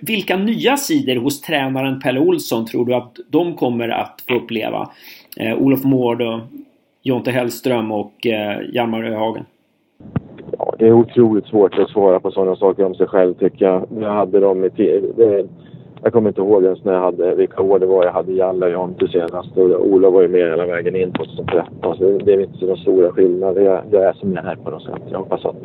vilka 0.00 0.36
nya 0.36 0.76
sidor 0.76 1.16
hos 1.16 1.40
tränaren 1.40 2.00
Pelle 2.00 2.20
Olsson 2.20 2.66
tror 2.66 2.86
du 2.86 2.94
att 2.94 3.16
de 3.28 3.54
kommer 3.54 3.88
att 3.88 4.24
få 4.28 4.34
uppleva? 4.34 4.90
Eh, 5.36 5.58
Olof 5.58 5.84
Mård 5.84 6.22
och 6.22 6.40
Jonte 7.02 7.30
Hellström 7.30 7.92
och 7.92 8.26
eh, 8.26 8.60
Hjalmar 8.72 9.04
Öhagen. 9.04 9.44
Ja, 10.58 10.74
det 10.78 10.86
är 10.86 10.92
otroligt 10.92 11.46
svårt 11.46 11.78
att 11.78 11.90
svara 11.90 12.20
på 12.20 12.30
sådana 12.30 12.56
saker 12.56 12.84
om 12.84 12.94
sig 12.94 13.06
själv 13.06 13.34
tycker 13.34 13.64
jag. 13.64 13.86
Jag 14.00 14.12
hade 14.12 14.40
dem 14.40 14.64
i 14.64 14.68
det, 14.76 14.96
eh, 14.96 15.46
jag 16.02 16.12
kommer 16.12 16.28
inte 16.28 16.40
ihåg 16.40 16.64
ens 16.64 16.84
när 16.84 16.92
jag 16.92 17.00
hade, 17.00 17.34
vilka 17.34 17.62
år 17.62 17.78
det 17.78 17.86
var 17.86 18.04
jag 18.04 18.12
hade 18.12 18.32
Jalle 18.32 18.66
och 18.66 18.72
Jonte 18.72 19.08
senast. 19.08 19.56
Och 19.56 19.86
Ola 19.86 20.10
var 20.10 20.22
ju 20.22 20.28
med 20.28 20.40
hela 20.40 20.66
vägen 20.66 20.96
in 20.96 21.12
2013. 21.12 21.96
Så 21.96 22.18
det 22.24 22.32
är 22.32 22.40
inte 22.40 22.58
så 22.58 22.76
stora 22.76 23.12
skillnader. 23.12 23.62
Jag, 23.62 23.80
jag 23.90 24.02
är 24.02 24.12
som 24.12 24.32
jag 24.32 24.44
är 24.44 24.56
på 24.56 24.70
något 24.70 24.82
sätt. 24.82 25.02
Jag 25.10 25.18
hoppas 25.18 25.44
att 25.44 25.56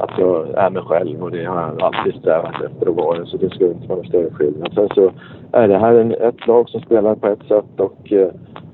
att 0.00 0.18
jag 0.18 0.50
är 0.54 0.70
mig 0.70 0.82
själv 0.82 1.22
och 1.22 1.30
det 1.30 1.44
har 1.44 1.60
jag 1.60 1.82
alltid 1.82 2.14
strävat 2.14 2.62
efter 2.62 2.90
att 2.90 2.96
vara. 2.96 3.26
Så 3.26 3.36
det 3.36 3.50
ska 3.50 3.66
inte 3.66 3.88
vara 3.88 3.96
någon 3.96 4.08
större 4.08 4.30
skillnad. 4.30 4.72
Sen 4.74 4.88
så 4.94 5.12
är 5.52 5.68
det 5.68 5.78
här 5.78 5.94
en, 5.94 6.12
ett 6.12 6.46
lag 6.46 6.68
som 6.68 6.80
spelar 6.80 7.14
på 7.14 7.26
ett 7.26 7.42
sätt 7.48 7.80
och, 7.80 8.12
eh, 8.12 8.28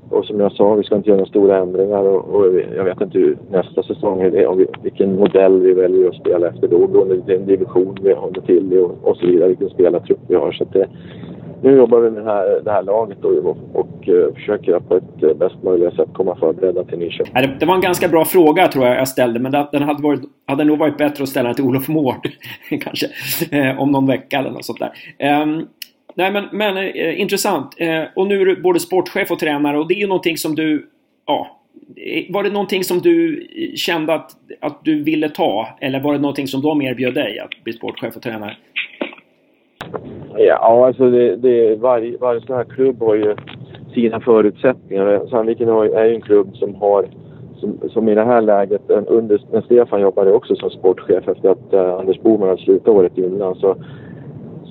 och 0.09 0.25
som 0.25 0.39
jag 0.39 0.51
sa, 0.51 0.75
vi 0.75 0.83
ska 0.83 0.95
inte 0.95 1.09
göra 1.09 1.17
några 1.17 1.29
stora 1.29 1.57
ändringar 1.57 2.03
och, 2.03 2.35
och 2.35 2.45
jag 2.75 2.83
vet 2.83 3.01
inte 3.01 3.17
hur 3.17 3.37
nästa 3.49 3.83
säsong 3.83 4.21
är 4.21 4.31
det, 4.31 4.47
och 4.47 4.59
vilken 4.81 5.15
modell 5.15 5.59
vi 5.59 5.73
väljer 5.73 6.09
att 6.09 6.15
spela 6.15 6.47
efter 6.47 6.67
då 6.67 6.87
beroende 6.87 7.15
på 7.15 7.21
vilken 7.25 7.45
division 7.45 7.97
vi 8.01 8.13
håller 8.13 8.41
till 8.41 8.73
i 8.73 8.77
och, 8.77 8.97
och 9.01 9.17
så 9.17 9.25
vidare, 9.25 9.47
vilken 9.47 9.69
spelartrupp 9.69 10.19
vi 10.27 10.35
har. 10.35 10.51
Så 10.51 10.63
det, 10.63 10.87
nu 11.61 11.75
jobbar 11.75 11.99
vi 11.99 12.11
med 12.11 12.23
det 12.23 12.31
här, 12.31 12.61
det 12.63 12.71
här 12.71 12.83
laget 12.83 13.25
och, 13.25 13.31
och, 13.31 13.57
och 13.73 14.07
uh, 14.07 14.33
försöker 14.33 14.79
på 14.79 14.95
ett 14.95 15.23
uh, 15.23 15.33
bäst 15.33 15.63
möjliga 15.63 15.91
sätt 15.91 16.09
komma 16.13 16.35
förberedda 16.35 16.83
till 16.83 16.97
Nyköping. 16.97 17.33
Det, 17.33 17.55
det 17.59 17.65
var 17.65 17.75
en 17.75 17.81
ganska 17.81 18.07
bra 18.07 18.25
fråga 18.25 18.67
tror 18.67 18.85
jag 18.85 18.97
jag 18.97 19.07
ställde 19.07 19.39
men 19.39 19.51
den 19.51 19.83
hade, 19.83 20.03
varit, 20.03 20.21
hade 20.45 20.63
nog 20.63 20.77
varit 20.77 20.97
bättre 20.97 21.23
att 21.23 21.29
ställa 21.29 21.47
den 21.47 21.55
till 21.55 21.65
Olof 21.65 21.87
Mård 21.87 22.27
kanske 22.81 23.07
eh, 23.51 23.81
om 23.81 23.91
någon 23.91 24.07
vecka 24.07 24.39
eller 24.39 24.51
något 24.51 24.65
sånt 24.65 24.79
där. 24.79 25.41
Um, 25.43 25.67
nej 26.17 26.31
men, 26.31 26.43
men 26.51 26.77
eh, 26.77 27.21
intressant. 27.21 27.75
Eh, 27.77 28.03
och 28.15 28.27
nu 28.27 28.41
är 28.41 28.45
du 28.45 28.61
både 28.61 28.79
sportchef 28.79 29.31
och 29.31 29.39
tränare 29.39 29.79
och 29.79 29.87
det 29.87 29.93
är 29.93 29.99
ju 29.99 30.07
någonting 30.07 30.37
som 30.37 30.55
du 30.55 30.89
ja, 31.25 31.47
eh, 31.95 32.33
var 32.33 32.43
det 32.43 32.49
någonting 32.49 32.83
som 32.83 32.99
du 32.99 33.41
eh, 33.41 33.75
kände 33.75 34.13
att, 34.13 34.31
att 34.61 34.79
du 34.83 35.03
ville 35.03 35.29
ta? 35.29 35.67
Eller 35.81 35.99
var 35.99 36.13
det 36.13 36.19
någonting 36.19 36.47
som 36.47 36.61
de 36.61 36.81
erbjöd 36.81 37.13
dig 37.13 37.39
att 37.39 37.63
bli 37.63 37.73
sportchef 37.73 38.15
och 38.15 38.21
tränare? 38.21 38.57
Ja, 40.37 40.87
alltså 40.87 41.11
det, 41.11 41.35
det, 41.35 41.75
varje, 41.75 42.17
varje 42.17 42.41
sån 42.41 42.55
här 42.55 42.63
klubb 42.63 42.99
har 42.99 43.15
ju 43.15 43.35
sina 43.93 44.19
förutsättningar. 44.19 45.27
Sandviken 45.29 45.69
är 45.69 46.05
ju 46.05 46.15
en 46.15 46.21
klubb 46.21 46.55
som 46.55 46.75
har, 46.75 47.07
som, 47.59 47.79
som 47.89 48.09
i 48.09 48.15
det 48.15 48.25
här 48.25 48.41
läget, 48.41 48.89
under, 48.89 49.41
när 49.51 49.61
Stefan 49.61 50.01
jobbade 50.01 50.31
också 50.31 50.55
som 50.55 50.69
sportchef 50.69 51.27
efter 51.27 51.49
att 51.49 51.73
uh, 51.73 51.93
Anders 51.99 52.21
Boman 52.21 52.49
hade 52.49 52.61
slutat 52.61 52.87
året 52.87 53.17
innan, 53.17 53.55
så, 53.55 53.75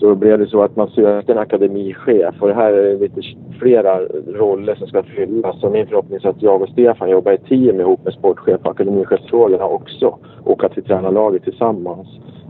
så 0.01 0.14
blev 0.14 0.39
det 0.39 0.47
så 0.47 0.62
att 0.62 0.77
man 0.77 0.89
sökte 0.90 1.32
en 1.32 1.39
akademichef 1.39 2.35
och 2.40 2.48
det 2.48 2.55
här 2.55 2.73
är 2.73 2.98
lite 2.98 3.20
flera 3.59 4.01
roller 4.27 4.74
som 4.74 4.86
ska 4.86 5.02
fyllas. 5.02 5.60
Så 5.60 5.70
min 5.70 5.86
förhoppning 5.86 6.18
är 6.23 6.28
att 6.28 6.43
jag 6.43 6.62
och 6.62 6.68
Stefan 6.68 7.10
jobbar 7.10 7.32
i 7.32 7.39
team 7.39 7.81
ihop 7.81 8.05
med 8.05 8.12
sportchef 8.12 8.60
och 8.62 8.70
akademichefsfrågorna 8.70 9.64
också 9.64 10.18
och 10.44 10.64
att 10.64 10.78
vi 10.78 10.82
tränar 10.82 11.12
laget 11.12 11.44
tillsammans. 11.44 12.09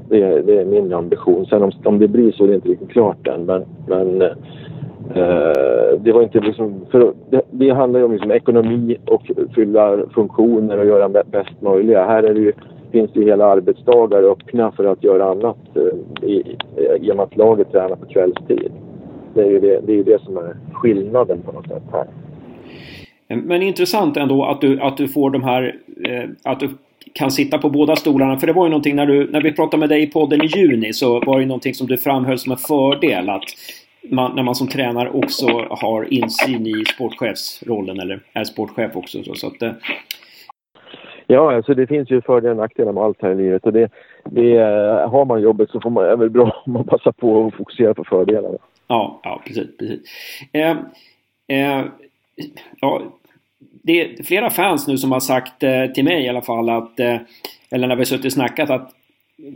Det, 0.09 0.43
det 0.43 0.60
är 0.60 0.64
min 0.64 0.93
ambition. 0.93 1.47
Sen 1.47 1.62
om, 1.62 1.73
om 1.85 1.98
det 1.98 2.09
blir 2.09 2.32
så 2.32 2.47
det 2.47 2.52
är 2.52 2.55
inte 2.55 2.68
riktigt 2.68 2.90
klart 2.90 3.27
än. 3.27 3.44
Men, 3.44 3.64
men 3.86 4.23
Eh, 5.14 6.01
det 6.01 6.12
var 6.12 6.23
inte 6.23 6.40
liksom, 6.40 6.86
för 6.90 7.12
det, 7.31 7.43
det 7.51 7.70
handlar 7.70 8.01
ju 8.01 8.05
om 8.05 8.12
liksom 8.12 8.31
ekonomi 8.31 8.97
och 9.06 9.31
fylla 9.55 9.98
funktioner 10.14 10.78
och 10.78 10.86
göra 10.86 11.09
bäst 11.09 11.60
möjliga. 11.60 12.06
Här 12.06 12.23
är 12.23 12.35
det 12.35 12.40
ju, 12.40 12.52
finns 12.97 13.16
ju 13.16 13.24
hela 13.24 13.47
arbetsdagar 13.47 14.23
öppna 14.23 14.73
för 14.73 14.85
att 14.85 15.05
göra 15.05 15.31
annat 15.31 15.56
eh, 15.74 16.28
i, 16.28 16.56
i 17.01 17.12
och 17.12 17.16
med 17.16 17.24
att 17.24 17.36
laget 17.36 17.73
tränar 17.73 17.97
på 17.97 18.06
kvällstid. 18.06 18.73
Det 19.35 19.40
är 19.40 19.51
ju 19.51 19.60
det, 19.60 19.81
det, 19.86 19.98
är 19.98 20.05
det 20.05 20.23
som 20.23 20.36
är 20.36 20.56
skillnaden 20.73 21.43
på 21.43 21.52
något 21.52 21.68
sätt 21.68 21.82
här. 21.93 22.06
Men 23.28 23.62
intressant 23.62 24.16
ändå 24.16 24.44
att 24.44 24.60
du, 24.60 24.81
att 24.81 24.97
du 24.97 25.09
får 25.09 25.31
de 25.31 25.43
här, 25.43 25.77
eh, 26.05 26.31
att 26.44 26.60
du 26.60 26.68
kan 27.12 27.31
sitta 27.31 27.59
på 27.59 27.70
båda 27.70 27.97
stolarna. 27.97 28.39
För 28.39 28.47
det 28.47 28.52
var 28.52 28.66
ju 28.66 28.70
någonting 28.70 28.97
när, 28.97 29.06
du, 29.06 29.31
när 29.31 29.40
vi 29.40 29.52
pratade 29.52 29.81
med 29.81 29.89
dig 29.89 30.02
i 30.02 30.06
podden 30.06 30.43
i 30.43 30.47
juni 30.47 30.93
så 30.93 31.20
var 31.20 31.40
det 31.40 31.47
någonting 31.47 31.74
som 31.74 31.86
du 31.86 31.97
framhöll 31.97 32.39
som 32.39 32.52
en 32.52 32.59
fördel 32.59 33.31
att 33.31 33.44
man, 34.10 34.36
när 34.36 34.43
man 34.43 34.55
som 34.55 34.68
tränare 34.68 35.10
också 35.10 35.47
har 35.70 36.12
insyn 36.12 36.66
i 36.66 36.85
sportchefsrollen 36.94 38.01
eller 38.01 38.20
är 38.32 38.44
sportchef 38.44 38.97
också. 38.97 39.23
Så, 39.23 39.35
så 39.35 39.47
att, 39.47 39.62
eh. 39.62 39.73
Ja, 41.26 41.54
alltså 41.54 41.74
det 41.74 41.86
finns 41.86 42.10
ju 42.10 42.20
fördelar 42.20 42.50
och 42.50 42.56
nackdelar 42.56 42.92
med 42.92 43.02
allt 43.02 43.22
här 43.22 43.30
i 43.30 43.36
livet. 43.36 43.66
Och 43.66 43.72
det, 43.72 43.90
det, 44.24 44.56
eh, 44.56 45.10
har 45.10 45.24
man 45.24 45.42
jobbet 45.42 45.70
så 45.70 45.80
får 45.80 45.90
man, 45.90 46.04
är 46.04 46.16
väl 46.16 46.30
bra 46.30 46.62
om 46.66 46.72
man 46.72 46.84
passar 46.84 47.12
på 47.12 47.46
att 47.46 47.54
fokusera 47.54 47.94
på 47.94 48.04
fördelarna. 48.04 48.58
Ja, 48.86 49.20
ja 49.22 49.42
precis. 49.46 49.76
precis. 49.76 50.00
Eh, 50.52 50.76
eh, 51.48 51.84
ja, 52.80 53.02
det 53.58 54.00
är 54.00 54.22
flera 54.22 54.50
fans 54.50 54.88
nu 54.88 54.98
som 54.98 55.12
har 55.12 55.20
sagt 55.20 55.62
eh, 55.62 55.86
till 55.86 56.04
mig 56.04 56.24
i 56.24 56.28
alla 56.28 56.42
fall 56.42 56.68
att, 56.68 57.00
eh, 57.00 57.16
eller 57.70 57.86
när 57.86 57.96
vi 57.96 58.04
suttit 58.04 58.24
och 58.24 58.32
snackat 58.32 58.70
att 58.70 58.92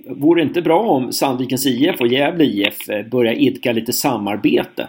Vore 0.07 0.41
det 0.41 0.49
inte 0.49 0.63
bra 0.63 0.81
om 0.81 1.13
Sandvikens 1.13 1.67
IF 1.67 2.01
och 2.01 2.07
Gävle 2.07 2.45
IF 2.45 2.89
eh, 2.89 3.07
börjar 3.07 3.33
idka 3.33 3.73
lite 3.73 3.93
samarbete? 3.93 4.89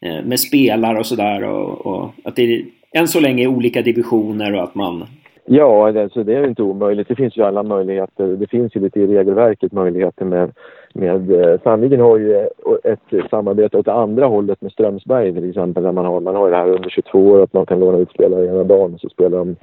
Eh, 0.00 0.24
med 0.24 0.40
spelare 0.40 0.98
och 0.98 1.06
sådär 1.06 1.44
och, 1.44 1.86
och, 1.86 2.12
att 2.24 2.36
det 2.36 2.64
än 2.92 3.08
så 3.08 3.20
länge 3.20 3.42
är 3.42 3.46
olika 3.46 3.82
divisioner 3.82 4.54
och 4.54 4.64
att 4.64 4.74
man... 4.74 5.06
Ja, 5.50 6.00
alltså 6.00 6.24
det 6.24 6.34
är 6.34 6.46
inte 6.46 6.62
omöjligt. 6.62 7.08
Det 7.08 7.14
finns 7.14 7.36
ju 7.36 7.42
alla 7.42 7.62
möjligheter. 7.62 8.26
Det 8.26 8.46
finns 8.46 8.76
ju 8.76 8.80
lite 8.80 9.00
i 9.00 9.06
regelverket 9.06 9.72
möjligheter 9.72 10.24
med... 10.24 10.52
med 10.94 11.30
eh, 11.32 11.60
Sandviken 11.62 12.00
har 12.00 12.18
ju 12.18 12.36
eh, 12.36 12.46
ett 12.84 13.28
samarbete 13.30 13.78
åt 13.78 13.88
andra 13.88 14.26
hållet 14.26 14.60
med 14.60 14.72
Strömsberg 14.72 15.34
till 15.34 15.48
exempel. 15.48 15.82
Där 15.82 15.92
man 15.92 16.04
har, 16.04 16.20
man 16.20 16.36
har 16.36 16.50
det 16.50 16.56
här 16.56 16.70
under 16.70 16.90
22 16.90 17.18
år 17.18 17.42
att 17.42 17.52
man 17.52 17.66
kan 17.66 17.80
låna 17.80 17.98
ut 17.98 18.10
spelare 18.10 18.46
ena 18.46 18.64
dagen. 18.64 18.98
Så 18.98 19.08
spelar 19.08 19.38
de, 19.38 19.56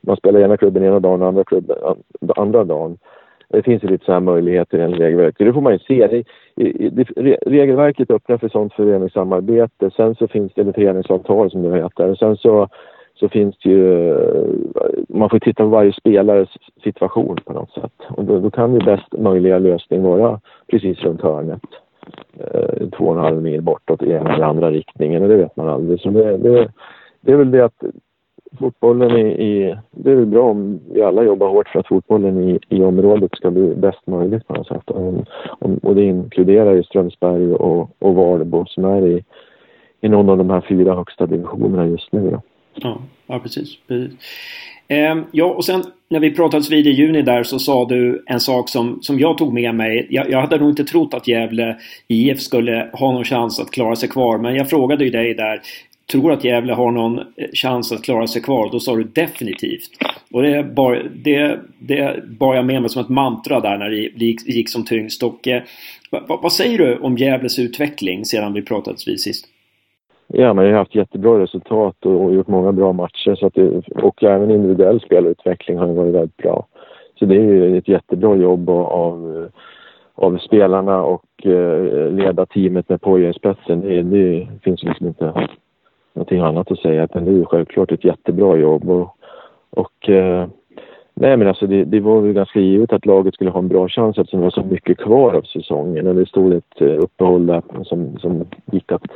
man 0.00 0.16
spelar 0.16 0.40
ena 0.40 0.56
klubben 0.56 0.84
ena 0.84 1.00
dagen 1.00 1.22
och 1.22 1.28
andra 1.28 1.44
klubben 1.44 1.76
andra 2.36 2.64
dagen. 2.64 2.98
Det 3.48 3.62
finns 3.62 3.84
ju 3.84 3.88
lite 3.88 4.04
sådana 4.04 4.20
möjligheter 4.20 4.78
i 4.78 4.92
regelverket. 4.92 5.46
Det 5.46 5.52
får 5.52 5.60
man 5.60 5.72
ju 5.72 5.78
se. 5.78 6.06
Det, 6.06 6.24
det, 6.90 7.38
regelverket 7.46 8.10
öppnar 8.10 8.38
för 8.38 8.48
sånt 8.48 8.74
föreningssamarbete. 8.74 9.90
Sen 9.96 10.14
så 10.14 10.28
finns 10.28 10.52
det, 10.54 10.60
eller 10.60 10.72
föreningsavtal 10.72 11.50
som 11.50 11.62
det 11.62 11.82
heter. 11.82 12.14
Sen 12.14 12.36
så, 12.36 12.68
så 13.14 13.28
finns 13.28 13.56
det 13.58 13.70
ju... 13.70 14.10
Eh, 14.10 14.44
man 15.08 15.30
får 15.30 15.38
titta 15.38 15.62
på 15.62 15.68
varje 15.68 15.92
spelares 15.92 16.48
situation 16.84 17.36
på 17.44 17.52
något 17.52 17.70
sätt. 17.70 17.92
Och 18.08 18.24
då, 18.24 18.40
då 18.40 18.50
kan 18.50 18.74
ju 18.74 18.78
bäst 18.78 19.18
möjliga 19.18 19.58
lösning 19.58 20.02
vara 20.02 20.40
precis 20.70 20.98
runt 20.98 21.22
hörnet. 21.22 21.62
Eh, 22.38 22.88
två 22.96 23.04
och 23.04 23.14
en 23.14 23.24
halv 23.24 23.42
mil 23.42 23.62
bortåt 23.62 24.02
i 24.02 24.10
ena 24.10 24.34
eller 24.34 24.46
andra 24.46 24.70
riktningen. 24.70 25.22
Och 25.22 25.28
det 25.28 25.36
vet 25.36 25.56
man 25.56 25.68
aldrig. 25.68 26.00
Så 26.00 26.10
det, 26.10 26.36
det, 26.36 26.72
det 27.20 27.32
är 27.32 27.36
väl 27.36 27.50
det 27.50 27.64
att 27.64 27.82
fotbollen 28.58 29.16
i, 29.16 29.28
i, 29.28 29.76
Det 29.90 30.10
är 30.10 30.16
väl 30.16 30.26
bra 30.26 30.50
om 30.50 30.80
vi 30.92 31.02
alla 31.02 31.22
jobbar 31.22 31.48
hårt 31.48 31.68
för 31.68 31.80
att 31.80 31.88
fotbollen 31.88 32.48
i, 32.48 32.58
i 32.68 32.82
området 32.82 33.30
ska 33.34 33.50
bli 33.50 33.74
bäst 33.74 34.06
möjligt 34.06 34.46
på 34.46 34.54
något 34.54 34.66
sätt. 34.66 34.90
Och, 34.90 35.14
och 35.82 35.94
det 35.94 36.02
inkluderar 36.02 36.72
ju 36.72 36.82
Strömsberg 36.82 37.52
och, 37.52 37.90
och 37.98 38.14
Valbo 38.14 38.64
som 38.66 38.84
är 38.84 39.06
i, 39.06 39.24
i 40.00 40.08
någon 40.08 40.28
av 40.28 40.38
de 40.38 40.50
här 40.50 40.60
fyra 40.68 40.94
högsta 40.94 41.26
divisionerna 41.26 41.86
just 41.86 42.12
nu. 42.12 42.30
Då. 42.30 42.40
Ja, 42.74 43.02
ja 43.26 43.38
precis. 43.38 43.76
precis. 43.88 44.12
Eh, 44.88 45.16
ja, 45.30 45.44
och 45.44 45.64
sen 45.64 45.84
när 46.08 46.20
vi 46.20 46.30
pratades 46.30 46.70
vid 46.70 46.86
i 46.86 46.90
juni 46.90 47.22
där 47.22 47.42
så 47.42 47.58
sa 47.58 47.84
du 47.84 48.24
en 48.26 48.40
sak 48.40 48.68
som, 48.68 48.98
som 49.02 49.18
jag 49.18 49.38
tog 49.38 49.52
med 49.52 49.74
mig. 49.74 50.06
Jag, 50.10 50.30
jag 50.30 50.40
hade 50.40 50.58
nog 50.58 50.70
inte 50.70 50.84
trott 50.84 51.14
att 51.14 51.28
Gävle 51.28 51.76
IF 52.08 52.40
skulle 52.40 52.90
ha 52.92 53.12
någon 53.12 53.24
chans 53.24 53.60
att 53.60 53.70
klara 53.70 53.96
sig 53.96 54.08
kvar. 54.08 54.38
Men 54.38 54.54
jag 54.54 54.70
frågade 54.70 55.04
ju 55.04 55.10
dig 55.10 55.34
där 55.34 55.60
tror 56.12 56.32
att 56.32 56.44
Gävle 56.44 56.72
har 56.72 56.92
någon 56.92 57.18
eh, 57.18 57.24
chans 57.52 57.92
att 57.92 58.02
klara 58.02 58.26
sig 58.26 58.42
kvar. 58.42 58.68
Då 58.72 58.80
sa 58.80 58.96
du 58.96 59.04
definitivt. 59.04 59.90
Och 60.30 60.42
det 60.42 60.74
bar, 60.74 61.10
det, 61.14 61.60
det 61.78 62.24
bar 62.28 62.54
jag 62.54 62.64
med 62.64 62.80
mig 62.80 62.90
som 62.90 63.02
ett 63.02 63.08
mantra 63.08 63.60
där 63.60 63.78
när 63.78 63.90
det 63.90 64.24
gick, 64.24 64.48
gick 64.48 64.70
som 64.70 64.84
tyngst. 64.84 65.22
Och, 65.22 65.48
eh, 65.48 65.62
vad, 66.10 66.42
vad, 66.42 66.52
säger 66.52 66.78
du 66.78 66.96
om 66.96 67.16
Gävles 67.18 67.58
utveckling 67.58 68.24
sedan 68.24 68.52
vi 68.52 68.62
pratades 68.62 69.08
vid 69.08 69.20
sist? 69.20 69.46
Ja, 70.34 70.54
man 70.54 70.64
har 70.64 70.72
haft 70.72 70.94
jättebra 70.94 71.38
resultat 71.38 72.06
och, 72.06 72.24
och 72.24 72.34
gjort 72.34 72.48
många 72.48 72.72
bra 72.72 72.92
matcher. 72.92 73.34
Så 73.34 73.46
att 73.46 73.54
det, 73.54 73.88
och 73.88 74.22
även 74.22 74.50
individuell 74.50 75.00
spelutveckling 75.00 75.78
har 75.78 75.86
varit 75.86 76.14
väldigt 76.14 76.36
bra. 76.36 76.66
Så 77.18 77.24
det 77.24 77.36
är 77.36 77.40
ju 77.40 77.78
ett 77.78 77.88
jättebra 77.88 78.36
jobb 78.36 78.70
av, 78.70 79.48
av 80.14 80.38
spelarna 80.38 81.02
och 81.02 81.46
eh, 81.46 82.10
leda 82.10 82.46
teamet 82.46 82.88
med 82.88 83.00
Poja 83.00 83.30
i 83.30 83.32
spetsen. 83.32 83.80
Det, 83.80 84.02
det 84.02 84.48
finns 84.62 84.82
liksom 84.82 85.06
inte 85.06 85.48
någonting 86.12 86.40
annat 86.40 86.70
att 86.70 86.78
säga. 86.78 87.04
Utan 87.04 87.24
det 87.24 87.30
är 87.30 87.34
ju 87.34 87.44
självklart 87.44 87.92
ett 87.92 88.04
jättebra 88.04 88.56
jobb. 88.56 88.90
Och, 88.90 89.16
och 89.70 90.08
eh, 90.08 90.46
nej 91.14 91.36
men 91.36 91.48
alltså 91.48 91.66
det, 91.66 91.84
det, 91.84 92.00
var 92.00 92.20
väl 92.20 92.32
ganska 92.32 92.60
givet 92.60 92.92
att 92.92 93.06
laget 93.06 93.34
skulle 93.34 93.50
ha 93.50 93.58
en 93.58 93.68
bra 93.68 93.88
chans 93.88 94.18
eftersom 94.18 94.40
det 94.40 94.46
var 94.46 94.50
så 94.50 94.64
mycket 94.64 94.98
kvar 94.98 95.34
av 95.34 95.42
säsongen. 95.42 96.06
Och 96.06 96.14
det 96.14 96.28
stod 96.28 96.52
ett 96.52 96.80
eh, 96.80 96.98
uppehåll 96.98 97.46
där 97.46 97.62
som, 97.84 98.18
som 98.18 98.44
gick 98.72 98.92
att 98.92 99.06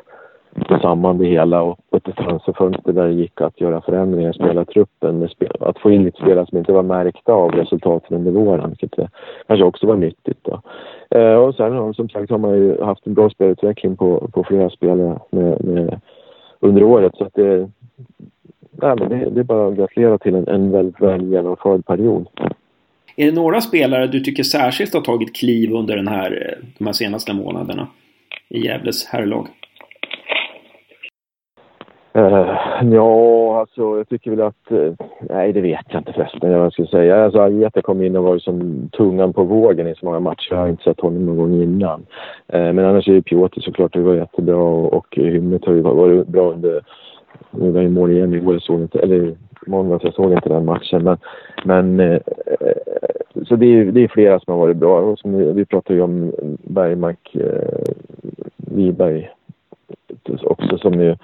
få 0.68 0.78
samman 0.78 1.18
det 1.18 1.26
hela 1.26 1.62
och 1.62 1.78
ett 1.96 2.16
transferfönster 2.16 2.92
där 2.92 3.06
det 3.06 3.12
gick 3.12 3.40
att 3.40 3.60
göra 3.60 3.80
förändringar 3.80 4.30
i 4.30 4.32
spelartruppen. 4.32 5.28
Att 5.60 5.78
få 5.78 5.90
in 5.90 6.04
lite 6.04 6.22
spelare 6.22 6.46
som 6.46 6.58
inte 6.58 6.72
var 6.72 6.82
märkta 6.82 7.32
av 7.32 7.50
resultaten 7.50 8.16
under 8.16 8.30
våren, 8.30 8.68
vilket 8.68 9.08
kanske 9.46 9.64
också 9.64 9.86
var 9.86 9.96
nyttigt. 9.96 10.38
Då. 10.42 10.60
Eh, 11.18 11.34
och 11.34 11.54
sen 11.54 11.94
som 11.94 12.08
sagt 12.08 12.30
har 12.30 12.38
man 12.38 12.54
ju 12.54 12.82
haft 12.82 13.06
en 13.06 13.14
bra 13.14 13.30
spelutveckling 13.30 13.96
på, 13.96 14.28
på 14.32 14.44
flera 14.44 14.70
spelare 14.70 15.18
med, 15.30 15.64
med 15.64 16.00
under 16.60 16.82
året. 16.82 17.12
Så 17.16 17.24
att 17.24 17.34
det, 17.34 17.70
nej, 18.70 18.96
men 18.98 19.08
det, 19.08 19.30
det 19.30 19.40
är 19.40 19.44
bara 19.44 19.68
att 19.68 19.76
gratulera 19.76 20.18
till 20.18 20.34
en, 20.34 20.48
en 20.48 20.72
väldigt 20.72 21.00
väl 21.00 21.32
genomförd 21.32 21.86
period. 21.86 22.28
Är 23.16 23.26
det 23.26 23.32
några 23.32 23.60
spelare 23.60 24.06
du 24.06 24.20
tycker 24.20 24.42
särskilt 24.42 24.94
har 24.94 25.00
tagit 25.00 25.36
kliv 25.36 25.72
under 25.72 25.96
den 25.96 26.08
här, 26.08 26.32
eh, 26.32 26.66
de 26.78 26.86
här 26.86 26.92
senaste 26.92 27.32
månaderna 27.32 27.88
i 28.48 28.66
Gävles 28.66 29.06
herrlag? 29.06 29.46
Uh, 32.16 32.94
ja, 32.94 33.60
alltså 33.60 33.96
jag 33.96 34.08
tycker 34.08 34.30
väl 34.30 34.40
att... 34.40 34.72
Uh, 34.72 34.92
nej, 35.20 35.52
det 35.52 35.60
vet 35.60 35.86
jag 35.88 36.00
inte 36.00 36.12
förresten 36.12 36.52
vad 36.52 36.60
jag 36.60 36.72
skulle 36.72 36.88
säga. 36.88 37.24
Alltså 37.24 37.40
Ageta 37.40 37.82
kom 37.82 38.02
in 38.02 38.16
och 38.16 38.24
var 38.24 38.38
som 38.38 38.88
tungan 38.92 39.32
på 39.32 39.44
vågen 39.44 39.86
i 39.86 39.94
så 39.94 40.06
många 40.06 40.20
matcher. 40.20 40.48
Jag 40.50 40.58
har 40.58 40.68
inte 40.68 40.82
sett 40.82 41.00
honom 41.00 41.26
någon 41.26 41.36
gång 41.36 41.62
innan. 41.62 42.06
Uh, 42.54 42.72
men 42.72 42.84
annars 42.84 43.08
är 43.08 43.12
ju 43.12 43.22
Piotr 43.22 43.60
såklart, 43.60 43.92
det 43.92 44.00
var 44.00 44.14
jättebra 44.14 44.56
och, 44.56 44.94
och 44.94 45.06
Hymmet 45.16 45.64
har 45.64 45.72
ju 45.72 45.80
varit 45.80 46.28
bra 46.28 46.52
under... 46.52 46.80
Nu 47.50 47.70
var 47.70 47.80
ju 47.80 47.88
mål 47.88 48.10
igen 48.10 48.34
igår, 48.34 48.54
jag 48.54 48.62
såg 48.62 48.80
inte... 48.80 48.98
Eller 48.98 49.34
måndags, 49.66 50.04
jag 50.04 50.14
såg 50.14 50.32
inte 50.32 50.48
den 50.48 50.64
matchen. 50.64 51.04
Men, 51.04 51.16
men 51.64 52.20
så 53.48 53.56
det 53.56 53.66
är, 53.66 53.84
det 53.84 54.04
är 54.04 54.08
flera 54.08 54.40
som 54.40 54.52
har 54.52 54.60
varit 54.60 54.76
bra. 54.76 55.00
Och 55.00 55.18
som 55.18 55.38
vi, 55.38 55.52
vi 55.52 55.64
pratade 55.64 55.94
ju 55.94 56.02
om 56.02 56.32
Bergmark, 56.64 57.36
Wiberg 58.56 59.30
också 60.42 60.78
som 60.78 61.00
ju 61.00 61.16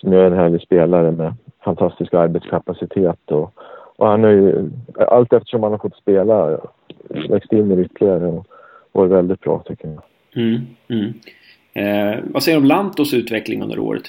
som 0.00 0.12
är 0.12 0.16
en 0.16 0.32
härlig 0.32 0.60
spelare 0.60 1.10
med 1.10 1.34
fantastisk 1.64 2.14
arbetskapacitet. 2.14 3.30
Och, 3.30 3.52
och 3.96 4.06
han 4.06 4.24
har 4.24 4.30
ju, 4.30 4.70
allt 4.94 5.32
eftersom 5.32 5.62
han 5.62 5.72
har 5.72 5.78
fått 5.78 5.96
spela, 5.96 6.60
växt 7.28 7.52
in 7.52 7.72
i 7.72 7.82
ytterligare 7.84 8.26
och 8.26 8.46
varit 8.92 9.10
väldigt 9.10 9.40
bra 9.40 9.62
tycker 9.66 9.88
jag. 9.88 10.02
Mm, 10.42 10.66
mm. 10.88 11.12
Eh, 11.72 12.20
vad 12.24 12.42
säger 12.42 12.58
du 12.58 12.62
om 12.62 12.68
Lantos 12.68 13.14
utveckling 13.14 13.62
under 13.62 13.78
året? 13.78 14.02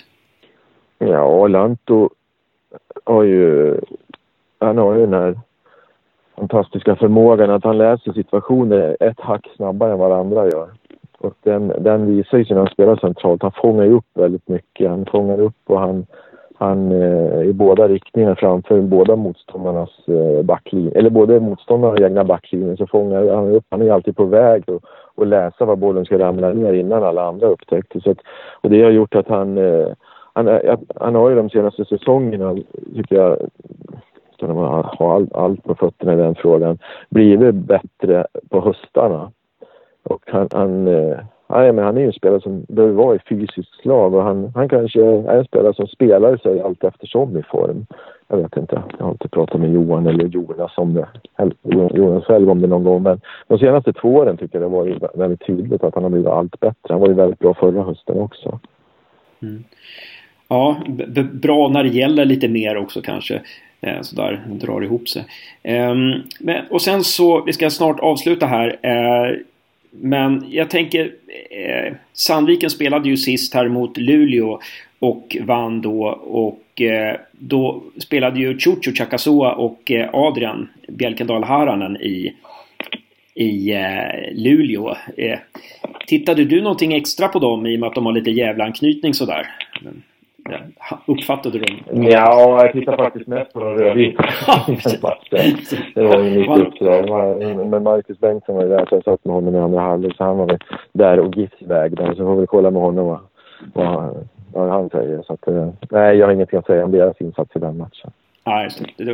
Ja, 1.00 1.48
Lanto 1.48 2.10
har 3.04 3.24
ju, 3.24 3.76
han 4.60 4.78
har 4.78 4.96
ju 4.96 5.02
den 5.02 5.14
här 5.14 5.40
fantastiska 6.36 6.96
förmågan 6.96 7.50
att 7.50 7.64
han 7.64 7.78
läser 7.78 8.14
situationer 8.14 8.98
ett 9.00 9.20
hack 9.20 9.48
snabbare 9.56 9.92
än 9.92 10.00
vad 10.00 10.12
andra 10.12 10.46
gör. 10.46 10.70
Och 11.20 11.34
den, 11.44 11.74
den 11.80 12.06
visar 12.06 12.38
ju 12.38 12.46
sig 12.46 12.54
när 12.54 12.62
han 12.62 12.74
spelar 12.74 12.96
centralt. 12.96 13.42
Han 13.42 13.52
fångar 13.52 13.84
ju 13.84 13.94
upp 13.94 14.08
väldigt 14.14 14.48
mycket. 14.48 14.90
Han 14.90 15.06
fångar 15.06 15.42
upp 15.42 15.62
och 15.66 15.80
han, 15.80 16.06
han 16.56 16.92
eh, 16.92 17.42
i 17.42 17.54
båda 17.54 17.88
riktningar 17.88 18.36
framför 18.36 18.82
båda 18.82 19.16
motståndarnas 19.16 20.08
eh, 20.08 20.46
backlinje. 20.46 20.92
Eller 20.92 21.10
både 21.10 21.40
motståndarna 21.40 21.94
och 21.94 22.02
egna 22.02 22.24
backlinjen 22.24 22.78
så 22.78 22.88
fångar 22.88 23.36
han 23.36 23.52
upp. 23.52 23.66
Han 23.70 23.82
är 23.82 23.92
alltid 23.92 24.16
på 24.16 24.26
väg 24.26 24.64
att, 24.70 24.84
och 25.16 25.28
läsa 25.28 25.66
var 25.66 25.76
bollen 25.76 26.06
ska 26.06 26.20
ramla 26.20 26.54
ner 26.54 26.74
innan 26.74 27.04
alla 27.04 27.28
andra 27.28 27.48
upptäcker. 27.48 28.00
Så 28.00 28.12
att, 28.12 28.20
och 28.62 28.70
det 28.70 28.84
har 28.84 28.92
gjort 28.92 29.16
att 29.16 29.28
han, 29.28 29.58
eh, 29.58 29.88
han, 30.34 30.48
eh, 30.48 30.80
han 30.96 31.16
har 31.16 31.30
ju 31.30 31.36
de 31.36 31.50
senaste 31.50 31.86
säsongerna, 31.86 32.56
tycker 32.96 33.16
jag, 33.16 33.38
utan 34.34 34.58
att 34.58 34.86
ha 34.86 35.14
allt, 35.16 35.34
allt 35.34 35.64
på 35.64 35.76
fötterna 35.76 36.14
i 36.14 36.18
den 36.18 36.36
frågan, 36.36 36.78
blivit 37.10 37.56
bättre 37.56 38.28
på 38.50 38.62
höstarna. 38.62 39.32
Och 40.04 40.24
han, 40.28 40.48
han, 40.52 40.88
eh, 40.88 41.20
Nej, 41.52 41.72
men 41.72 41.86
han 41.86 41.98
är 41.98 42.02
ju 42.02 42.08
en 42.08 42.14
spelare 42.14 42.42
som 42.42 42.66
behöver 42.68 42.94
vara 42.94 43.16
i 43.16 43.20
fysiskt 43.30 43.82
slag 43.82 44.14
och 44.14 44.24
han, 44.24 44.52
han 44.56 44.70
kanske 44.70 45.06
är 45.06 45.38
en 45.38 45.46
spelare 45.46 45.74
som 45.74 45.88
spelar 45.88 46.38
sig 46.38 46.62
allt 46.62 46.84
eftersom 46.84 47.38
i 47.38 47.44
form. 47.44 47.86
Jag 48.28 48.38
vet 48.38 48.58
inte. 48.58 48.84
Jag 48.98 49.06
har 49.06 49.12
inte 49.12 49.28
pratat 49.28 49.62
med 49.62 49.74
Johan 49.74 50.08
eller 50.08 50.26
Jonas 50.26 50.78
om 50.78 50.94
det. 50.94 51.08
Jonas 51.94 52.26
själv 52.26 52.50
om 52.50 52.62
det 52.62 52.68
någon 52.68 52.84
gång. 52.84 53.04
Men 53.04 53.22
de 53.48 53.60
senaste 53.60 53.94
två 53.94 54.16
åren 54.16 54.38
tycker 54.38 54.60
jag 54.60 54.72
det 54.72 54.76
har 54.78 54.86
varit 54.86 55.04
väldigt 55.16 55.48
tydligt 55.48 55.84
att 55.84 55.94
han 55.94 56.04
har 56.04 56.10
blivit 56.10 56.28
allt 56.28 56.60
bättre. 56.60 56.90
Han 56.90 57.00
var 57.00 57.08
ju 57.08 57.14
väldigt 57.14 57.40
bra 57.40 57.54
förra 57.54 57.84
hösten 57.84 58.20
också. 58.20 58.60
Mm. 59.42 59.64
Ja, 60.48 60.78
bra 61.32 61.70
när 61.70 61.84
det 61.84 61.90
gäller 61.90 62.26
lite 62.26 62.48
mer 62.48 62.78
också 62.78 63.02
kanske. 63.02 63.42
Eh, 63.82 64.02
sådär, 64.02 64.46
drar 64.48 64.84
ihop 64.84 65.10
sig. 65.10 65.26
Eh, 65.64 65.96
men, 66.40 66.66
och 66.70 66.82
sen 66.82 67.04
så, 67.04 67.44
vi 67.46 67.54
ska 67.54 67.70
snart 67.70 68.00
avsluta 68.00 68.46
här. 68.46 68.80
Eh, 68.82 69.36
men 69.92 70.46
jag 70.50 70.70
tänker, 70.70 71.14
eh, 71.50 71.94
Sandviken 72.14 72.70
spelade 72.70 73.10
ju 73.10 73.18
sist 73.18 73.54
här 73.54 73.68
mot 73.68 73.98
Luleå 73.98 74.60
och 75.00 75.38
vann 75.42 75.82
då. 75.82 76.04
Och 76.24 76.82
eh, 76.82 77.16
då 77.32 77.84
spelade 77.98 78.40
ju 78.40 78.60
Chucho 78.60 78.92
Chakasoa 78.96 79.54
och 79.54 79.92
eh, 79.92 80.10
Adrian 80.14 80.70
Bjelkendal 80.88 81.44
Haranen 81.44 81.98
i, 82.02 82.34
i 83.34 83.72
eh, 83.72 84.34
Luleå. 84.34 84.96
Eh, 85.18 85.40
tittade 86.08 86.46
du 86.46 86.62
någonting 86.62 86.94
extra 86.94 87.28
på 87.28 87.40
dem 87.40 87.66
i 87.66 87.76
och 87.76 87.80
med 87.80 87.88
att 87.88 87.96
de 87.96 88.06
har 88.06 88.14
lite 88.14 88.32
jävla 88.32 88.64
anknytning 88.64 89.14
sådär? 89.14 89.48
Uppfattade 91.06 91.60
du 91.60 91.66
dem? 91.66 92.04
Ja, 92.04 92.64
jag 92.64 92.72
tittade 92.72 92.98
faktiskt 92.98 93.28
mest 93.28 93.54
på 93.54 93.60
de 93.60 93.78
rödvita 93.78 94.24
Det 95.96 96.04
var 96.04 96.24
ju 96.24 96.40
mitt 96.40 96.68
uppdrag. 96.68 97.10
Men 97.70 97.84
Marcus 97.84 98.20
Bengtsson 98.20 98.56
var 98.56 98.64
ju 98.64 98.70
där 98.70 98.86
så 98.86 98.96
jag 98.96 99.04
satt 99.04 99.26
med 99.26 99.36
honom 99.36 99.56
i 99.56 99.60
andra 99.60 99.82
halvlek. 99.82 100.16
Så 100.18 100.24
han 100.24 100.38
var 100.38 100.48
väl 100.48 100.60
där 100.92 101.20
och 101.20 101.38
GIFs 101.38 101.62
väg 101.62 101.98
där. 101.98 102.16
Så 102.16 102.16
får 102.16 102.36
vi 102.36 102.48
kolla 102.48 102.72
med 102.72 102.82
honom 102.82 103.06
vad, 103.06 103.20
vad, 103.74 104.28
vad 104.54 104.70
han 104.70 104.90
säger. 104.90 105.24
Så 105.24 105.34
att, 105.34 105.48
eh, 105.48 105.70
nej, 105.90 106.18
jag 106.18 106.28
har 106.28 106.34
ingenting 106.34 106.60
att 106.60 106.66
säga 106.66 106.86
om 106.86 106.92
deras 106.92 107.22
insats 107.22 107.56
i 107.56 107.60
den 107.60 107.78
matchen. 107.78 108.12
Nej, 108.46 108.64
just 108.64 108.84
det. 108.98 109.04
det, 109.04 109.12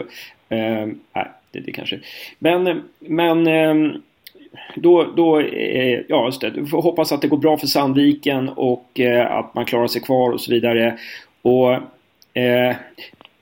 eh, 0.56 0.88
nej, 1.14 1.32
det, 1.52 1.60
det 1.60 1.72
kanske... 1.72 1.99
Men, 2.40 2.84
men 2.99 3.48
eh, 3.48 3.95
då, 4.76 5.03
då 5.15 5.40
eh, 5.40 5.99
ja, 6.07 6.26
just 6.26 6.41
det. 6.41 6.49
Vi 6.49 6.65
får 6.65 6.82
hoppas 6.82 7.11
att 7.11 7.22
det 7.22 7.27
går 7.27 7.38
bra 7.38 7.57
för 7.57 7.68
Sandviken 7.68 8.49
och 8.49 8.99
eh, 8.99 9.32
att 9.32 9.56
man 9.56 9.65
klarar 9.65 9.88
sig 9.88 10.02
kvar 10.02 10.32
och 10.32 10.41
så 10.41 10.52
vidare. 10.52 10.98
Och, 11.41 11.73
eh, 12.38 12.76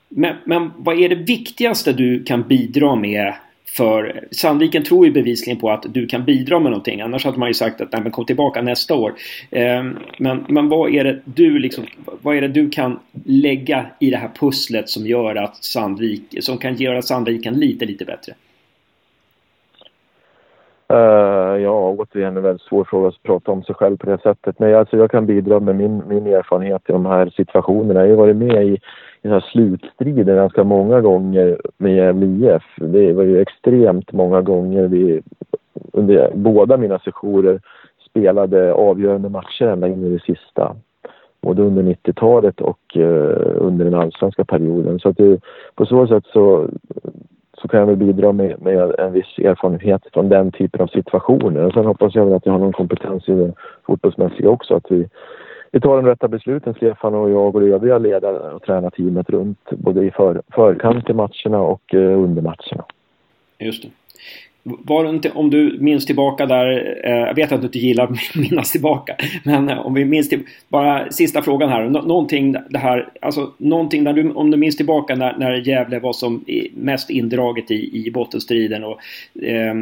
men, 0.08 0.36
men 0.44 0.70
vad 0.76 1.00
är 1.00 1.08
det 1.08 1.14
viktigaste 1.14 1.92
du 1.92 2.24
kan 2.24 2.42
bidra 2.42 2.94
med 2.96 3.34
för 3.76 4.24
Sandviken 4.30 4.84
tror 4.84 5.06
ju 5.06 5.12
bevisligen 5.12 5.60
på 5.60 5.70
att 5.70 5.86
du 5.88 6.06
kan 6.06 6.24
bidra 6.24 6.58
med 6.58 6.70
någonting. 6.70 7.00
Annars 7.00 7.24
hade 7.24 7.38
man 7.38 7.48
ju 7.48 7.54
sagt 7.54 7.80
att 7.80 7.92
nej, 7.92 8.02
men 8.02 8.12
kom 8.12 8.26
tillbaka 8.26 8.62
nästa 8.62 8.94
år. 8.94 9.14
Eh, 9.50 9.84
men, 10.18 10.44
men 10.48 10.68
vad 10.68 10.94
är 10.94 11.04
det 11.04 11.20
du 11.24 11.58
liksom, 11.58 11.86
vad 12.22 12.36
är 12.36 12.40
det 12.40 12.48
du 12.48 12.70
kan 12.70 12.98
lägga 13.24 13.86
i 14.00 14.10
det 14.10 14.16
här 14.16 14.30
pusslet 14.40 14.88
som 14.88 15.06
gör 15.06 15.36
att 15.36 15.64
Sandvik, 15.64 16.22
som 16.40 16.58
kan 16.58 16.76
göra 16.76 17.02
Sandviken 17.02 17.54
lite, 17.54 17.84
lite 17.84 18.04
bättre? 18.04 18.32
Uh, 20.94 21.62
ja, 21.62 21.94
återigen 21.98 22.36
en 22.36 22.42
väldigt 22.42 22.62
svår 22.62 22.84
fråga 22.84 23.08
att 23.08 23.22
prata 23.22 23.52
om 23.52 23.62
sig 23.62 23.74
själv 23.74 23.96
på 23.96 24.10
det 24.10 24.18
sättet. 24.22 24.58
Men 24.58 24.74
alltså, 24.74 24.96
jag 24.96 25.10
kan 25.10 25.26
bidra 25.26 25.60
med 25.60 25.76
min, 25.76 26.02
min 26.08 26.26
erfarenhet 26.26 26.82
i 26.88 26.92
de 26.92 27.06
här 27.06 27.32
situationerna. 27.36 28.06
Jag 28.06 28.16
har 28.16 28.16
varit 28.16 28.36
med 28.36 28.66
i, 28.66 28.80
i 29.22 29.28
här 29.28 29.40
slutstrider 29.40 30.36
ganska 30.36 30.64
många 30.64 31.00
gånger 31.00 31.58
med 31.76 31.96
Gävle 31.96 32.26
IF. 32.26 32.62
Det 32.76 33.12
var 33.12 33.22
ju 33.22 33.40
extremt 33.40 34.12
många 34.12 34.42
gånger 34.42 34.88
vi 34.88 35.22
under 35.92 36.30
båda 36.34 36.76
mina 36.76 36.98
sessioner 36.98 37.60
spelade 38.10 38.74
avgörande 38.74 39.28
matcher 39.28 39.64
ända 39.66 39.88
in 39.88 40.04
i 40.04 40.08
det 40.08 40.22
sista. 40.22 40.76
Både 41.40 41.62
under 41.62 41.82
90-talet 41.82 42.60
och 42.60 42.96
uh, 42.96 43.56
under 43.56 43.84
den 43.84 43.94
allsvenska 43.94 44.44
perioden. 44.44 44.98
Så 45.00 45.08
att 45.08 45.16
det, 45.16 45.40
på 45.74 45.86
så 45.86 46.06
sätt 46.06 46.24
så 46.26 46.68
så 47.64 47.68
kan 47.68 47.80
jag 47.80 47.86
väl 47.86 47.96
bidra 47.96 48.32
med, 48.32 48.62
med 48.62 48.94
en 48.98 49.12
viss 49.12 49.38
erfarenhet 49.38 50.02
från 50.12 50.28
den 50.28 50.52
typen 50.52 50.80
av 50.80 50.86
situationer. 50.86 51.64
Och 51.64 51.72
sen 51.72 51.84
hoppas 51.86 52.14
jag 52.14 52.24
väl 52.24 52.34
att 52.34 52.46
jag 52.46 52.52
har 52.52 52.58
någon 52.58 52.72
kompetens 52.72 53.28
i 53.28 53.32
det 53.32 53.52
fotbollsmässiga 53.86 54.50
också. 54.50 54.74
Att 54.74 54.90
vi, 54.90 55.08
vi 55.70 55.80
tar 55.80 55.96
de 55.96 56.06
rätta 56.06 56.28
besluten, 56.28 56.74
Stefan 56.74 57.14
och 57.14 57.30
jag 57.30 57.56
och 57.56 57.62
övriga 57.62 57.98
ledare 57.98 58.52
och 58.52 58.62
tränarteamet 58.62 59.30
runt 59.30 59.70
både 59.70 60.04
i 60.04 60.10
för, 60.10 60.42
förkant 60.54 61.06
till 61.06 61.14
matcherna 61.14 61.60
och 61.60 61.94
eh, 61.94 62.18
under 62.18 62.42
matcherna. 62.42 62.84
Just 63.58 63.82
det. 63.82 63.88
Var 64.66 65.08
inte, 65.08 65.30
om 65.30 65.50
du 65.50 65.76
minns 65.80 66.06
tillbaka 66.06 66.46
där, 66.46 66.96
eh, 67.04 67.12
jag 67.12 67.34
vet 67.34 67.52
att 67.52 67.60
du 67.60 67.66
inte 67.66 67.78
gillar 67.78 68.04
att 68.04 68.34
minnas 68.34 68.72
tillbaka, 68.72 69.16
men 69.44 69.68
eh, 69.68 69.86
om 69.86 69.94
vi 69.94 70.04
minns 70.04 70.28
till, 70.28 70.42
bara 70.68 71.10
sista 71.10 71.42
frågan 71.42 71.68
här. 71.68 71.88
Nå, 71.88 72.02
någonting 72.02 72.56
det 72.70 72.78
här, 72.78 73.08
alltså 73.20 73.52
någonting 73.56 74.04
där 74.04 74.12
du, 74.12 74.30
om 74.30 74.50
du 74.50 74.56
minns 74.56 74.76
tillbaka 74.76 75.14
när, 75.14 75.36
när 75.38 75.52
Gävle 75.52 75.98
var 75.98 76.12
som 76.12 76.44
mest 76.74 77.10
indraget 77.10 77.70
i, 77.70 78.06
i 78.06 78.10
bottenstriden 78.10 78.84
och, 78.84 78.98
eh, 79.42 79.74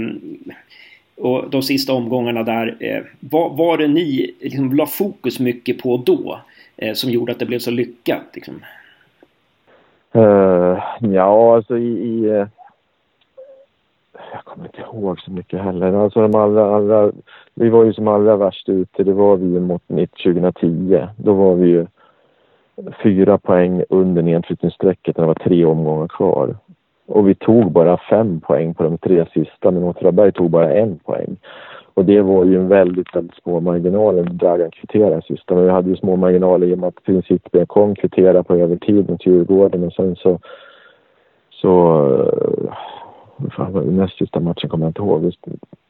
och 1.16 1.50
de 1.50 1.62
sista 1.62 1.92
omgångarna 1.92 2.42
där. 2.42 2.76
Eh, 2.80 3.02
vad 3.20 3.56
var 3.56 3.78
det 3.78 3.88
ni 3.88 4.34
liksom 4.40 4.76
la 4.76 4.86
fokus 4.86 5.40
mycket 5.40 5.78
på 5.78 5.96
då? 5.96 6.40
Eh, 6.76 6.94
som 6.94 7.10
gjorde 7.10 7.32
att 7.32 7.38
det 7.38 7.46
blev 7.46 7.58
så 7.58 7.70
lyckat? 7.70 8.22
Liksom? 8.34 8.54
Uh, 10.16 10.82
ja, 11.00 11.56
alltså 11.56 11.78
i, 11.78 11.88
i 11.88 12.30
uh 12.30 12.46
jag 14.32 14.44
kommer 14.44 14.66
inte 14.66 14.80
ihåg 14.80 15.20
så 15.20 15.30
mycket 15.30 15.60
heller. 15.60 15.92
Alltså 15.92 16.20
de 16.20 16.34
allra, 16.34 16.76
allra, 16.76 17.12
vi 17.54 17.68
var 17.68 17.84
ju 17.84 17.92
som 17.92 18.08
allra 18.08 18.36
värst 18.36 18.68
ute, 18.68 19.04
det 19.04 19.12
var 19.12 19.36
vi 19.36 19.46
ju 19.46 19.60
mot 19.60 19.82
mitt 19.86 20.12
2010. 20.24 21.06
Då 21.16 21.32
var 21.32 21.54
vi 21.54 21.68
ju 21.68 21.86
fyra 23.02 23.38
poäng 23.38 23.82
under 23.88 24.22
nedflyttningsstrecket 24.22 25.16
när 25.16 25.24
det 25.24 25.28
var 25.28 25.34
tre 25.34 25.64
omgångar 25.64 26.08
kvar. 26.08 26.56
Och 27.06 27.28
vi 27.28 27.34
tog 27.34 27.72
bara 27.72 27.96
fem 28.10 28.40
poäng 28.40 28.74
på 28.74 28.82
de 28.82 28.98
tre 28.98 29.26
sista, 29.34 29.70
men 29.70 29.84
Åtvidaberg 29.84 30.32
tog 30.32 30.50
bara 30.50 30.72
en 30.72 30.98
poäng. 30.98 31.36
Och 31.94 32.04
det 32.04 32.20
var 32.20 32.44
ju 32.44 32.56
en 32.56 32.68
väldigt, 32.68 33.16
väldigt 33.16 33.42
små 33.42 33.60
marginaler. 33.60 34.22
Dragan 34.22 34.70
kvitterade 34.70 35.22
sista, 35.22 35.54
men 35.54 35.64
vi 35.64 35.70
hade 35.70 35.90
ju 35.90 35.96
små 35.96 36.16
marginaler 36.16 36.66
i 36.66 36.74
och 36.74 36.78
med 36.78 36.88
att 36.88 37.04
principen 37.04 37.66
kom 37.66 37.94
kvittera 37.94 38.42
på 38.42 38.54
övertid 38.54 39.10
mot 39.10 39.26
Djurgården 39.26 39.84
och 39.84 39.92
sen 39.92 40.16
så 40.16 40.38
så 41.50 41.72
fan, 43.50 43.72
näst 43.72 44.18
sista 44.18 44.40
matchen 44.40 44.70
kommer 44.70 44.84
jag 44.84 44.90
inte 44.90 45.02
ihåg. 45.02 45.32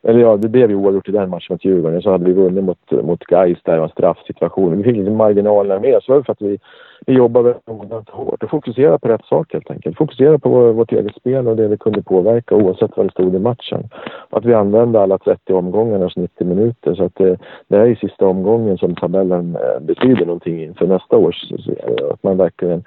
Eller 0.05 0.21
ja, 0.21 0.37
det 0.37 0.49
blev 0.49 0.71
ju 0.71 0.77
oavgjort 0.77 1.09
i 1.09 1.13
den 1.13 1.31
matchen 1.31 1.47
mot 1.55 1.65
Djurgården. 1.65 2.03
Så 2.03 2.11
hade 2.11 2.25
vi 2.25 2.33
vunnit 2.33 2.65
mot, 2.65 2.91
mot 2.91 3.25
Gais 3.25 3.59
där, 3.65 3.79
var 3.79 3.89
straffsituation. 3.89 4.77
Vi 4.77 4.85
fick 4.85 4.97
lite 4.97 5.11
marginalerna 5.11 5.81
med. 5.81 6.03
Så 6.03 6.13
var 6.13 6.19
det 6.19 6.25
för 6.25 6.33
att 6.33 6.43
vi, 6.43 6.59
vi 7.07 7.13
jobbade 7.13 7.55
väldigt 7.67 8.09
hårt 8.09 8.43
och 8.43 8.51
fokuserade 8.51 8.99
på 8.99 9.09
rätt 9.09 9.25
sak 9.25 9.53
helt 9.53 9.71
enkelt. 9.71 9.99
Fokuserade 9.99 10.39
på 10.39 10.49
vår, 10.49 10.73
vårt 10.73 10.93
eget 10.93 11.17
spel 11.17 11.49
och 11.49 11.57
det 11.57 11.69
vi 11.69 11.77
kunde 11.77 12.03
påverka 12.03 12.55
oavsett 12.55 12.97
vad 12.97 13.07
det 13.07 13.11
stod 13.11 13.35
i 13.35 13.39
matchen. 13.39 13.89
Och 14.31 14.39
att 14.39 14.45
vi 14.45 14.55
använde 14.55 15.01
alla 15.01 15.19
30 15.19 15.53
omgångarnas 15.53 16.17
90 16.17 16.47
minuter. 16.47 16.95
Så 16.95 17.05
att 17.05 17.15
det, 17.15 17.39
det 17.69 17.77
är 17.77 17.87
i 17.87 17.97
sista 17.97 18.27
omgången 18.27 18.79
som 18.79 18.95
tabellen 18.95 19.57
eh, 19.57 19.81
betyder 19.81 20.27
någonting 20.27 20.63
inför 20.63 20.87
nästa 20.87 21.17
års 21.17 21.49
serie. 21.49 22.13
Att 22.13 22.23
man 22.23 22.37
verkligen 22.37 22.85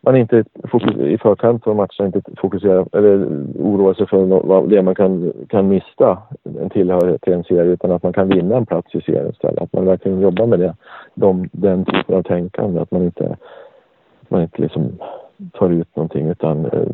man 0.00 0.16
inte 0.16 0.44
i 0.98 1.18
förkant 1.18 1.64
på 1.64 1.74
matchen 1.74 2.06
inte 2.06 2.22
fokuserar 2.36 2.86
eller 2.92 3.26
oroar 3.58 3.94
sig 3.94 4.06
för 4.06 4.66
det 4.66 4.82
man 4.82 4.94
kan, 4.94 5.32
kan 5.48 5.68
mista 5.68 6.18
en 6.60 6.70
tillhörighet 6.70 7.22
till 7.22 7.32
en 7.32 7.44
serie 7.44 7.72
utan 7.72 7.90
att 7.90 8.02
man 8.02 8.12
kan 8.12 8.28
vinna 8.28 8.56
en 8.56 8.66
plats 8.66 8.94
i 8.94 9.00
serien 9.00 9.30
istället. 9.30 9.62
Att 9.62 9.72
man 9.72 9.86
verkligen 9.86 10.20
jobbar 10.20 10.46
med 10.46 10.58
det, 10.58 10.74
de, 11.14 11.48
den 11.52 11.84
typen 11.84 12.14
av 12.16 12.22
tänkande. 12.22 12.80
Att 12.80 12.90
man 12.90 13.02
inte, 13.02 13.36
man 14.28 14.42
inte 14.42 14.62
liksom 14.62 14.98
tar 15.52 15.70
ut 15.70 15.96
någonting 15.96 16.28
utan 16.28 16.64
eh, 16.64 16.88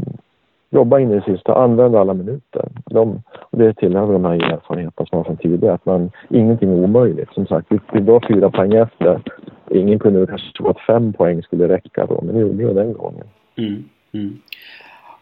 jobba 0.70 0.98
in 0.98 1.10
i 1.10 1.14
det 1.14 1.22
sista, 1.22 1.54
använd 1.54 1.96
alla 1.96 2.14
minuter. 2.14 2.68
De, 2.84 3.22
och 3.40 3.58
det 3.58 3.74
tillhör 3.74 4.12
de 4.12 4.24
här 4.24 4.52
erfarenheterna 4.52 5.06
som 5.06 5.18
man 5.18 5.24
från 5.24 5.36
tidigare, 5.36 5.74
att 5.74 5.86
man, 5.86 6.10
ingenting 6.28 6.70
är 6.70 6.84
omöjligt. 6.84 7.32
Som 7.32 7.46
sagt, 7.46 7.66
vi, 7.70 7.80
vi 7.92 8.00
var 8.00 8.24
fyra 8.28 8.50
poäng 8.50 8.74
efter. 8.74 9.22
Ingen 9.70 9.98
kunde 9.98 10.26
kanske 10.26 10.52
tro 10.52 10.68
att 10.68 10.80
fem 10.80 11.12
poäng 11.12 11.42
skulle 11.42 11.68
räcka 11.68 12.06
då, 12.06 12.20
men 12.22 12.34
det 12.34 12.40
gjorde 12.40 12.66
vi 12.66 12.74
den 12.74 12.92
gången. 12.92 13.24
Mm, 13.56 13.84
mm. 14.12 14.38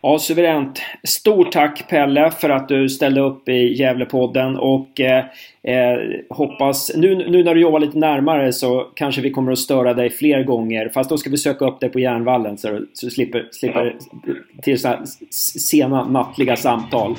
Ja, 0.07 0.19
suveränt. 0.19 0.83
Stort 1.03 1.53
tack 1.53 1.89
Pelle 1.89 2.31
för 2.31 2.51
att 2.51 2.69
du 2.69 2.89
ställde 2.89 3.21
upp 3.21 3.49
i 3.49 3.75
Gävlepodden 3.75 4.57
och 4.57 5.01
eh, 5.01 5.25
eh, 5.63 5.99
hoppas... 6.31 6.93
Nu, 6.97 7.31
nu 7.31 7.45
när 7.45 7.55
du 7.55 7.61
jobbar 7.61 7.81
lite 7.81 7.99
närmare 7.99 8.53
så 8.53 8.91
kanske 8.95 9.21
vi 9.21 9.31
kommer 9.31 9.53
att 9.53 9.59
störa 9.59 9.95
dig 9.95 10.11
fler 10.11 10.43
gånger. 10.43 10.89
Fast 10.95 11.11
då 11.11 11.19
ska 11.19 11.31
vi 11.31 11.37
söka 11.37 11.65
upp 11.65 11.81
dig 11.81 11.89
på 11.89 12.01
Järnvallen 12.01 12.59
så, 12.59 12.81
så 12.93 13.07
du 13.07 13.11
slipper, 13.11 13.49
slipper 13.53 13.97
till 14.63 14.79
sådana 14.79 15.07
sena 15.31 16.09
nattliga 16.09 16.57
samtal. 16.57 17.17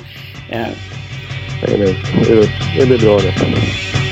Eh. 0.50 0.66
Det, 1.60 1.76
blir, 1.76 2.80
det 2.80 2.86
blir 2.86 2.98
bra 2.98 3.18
det. 3.18 4.05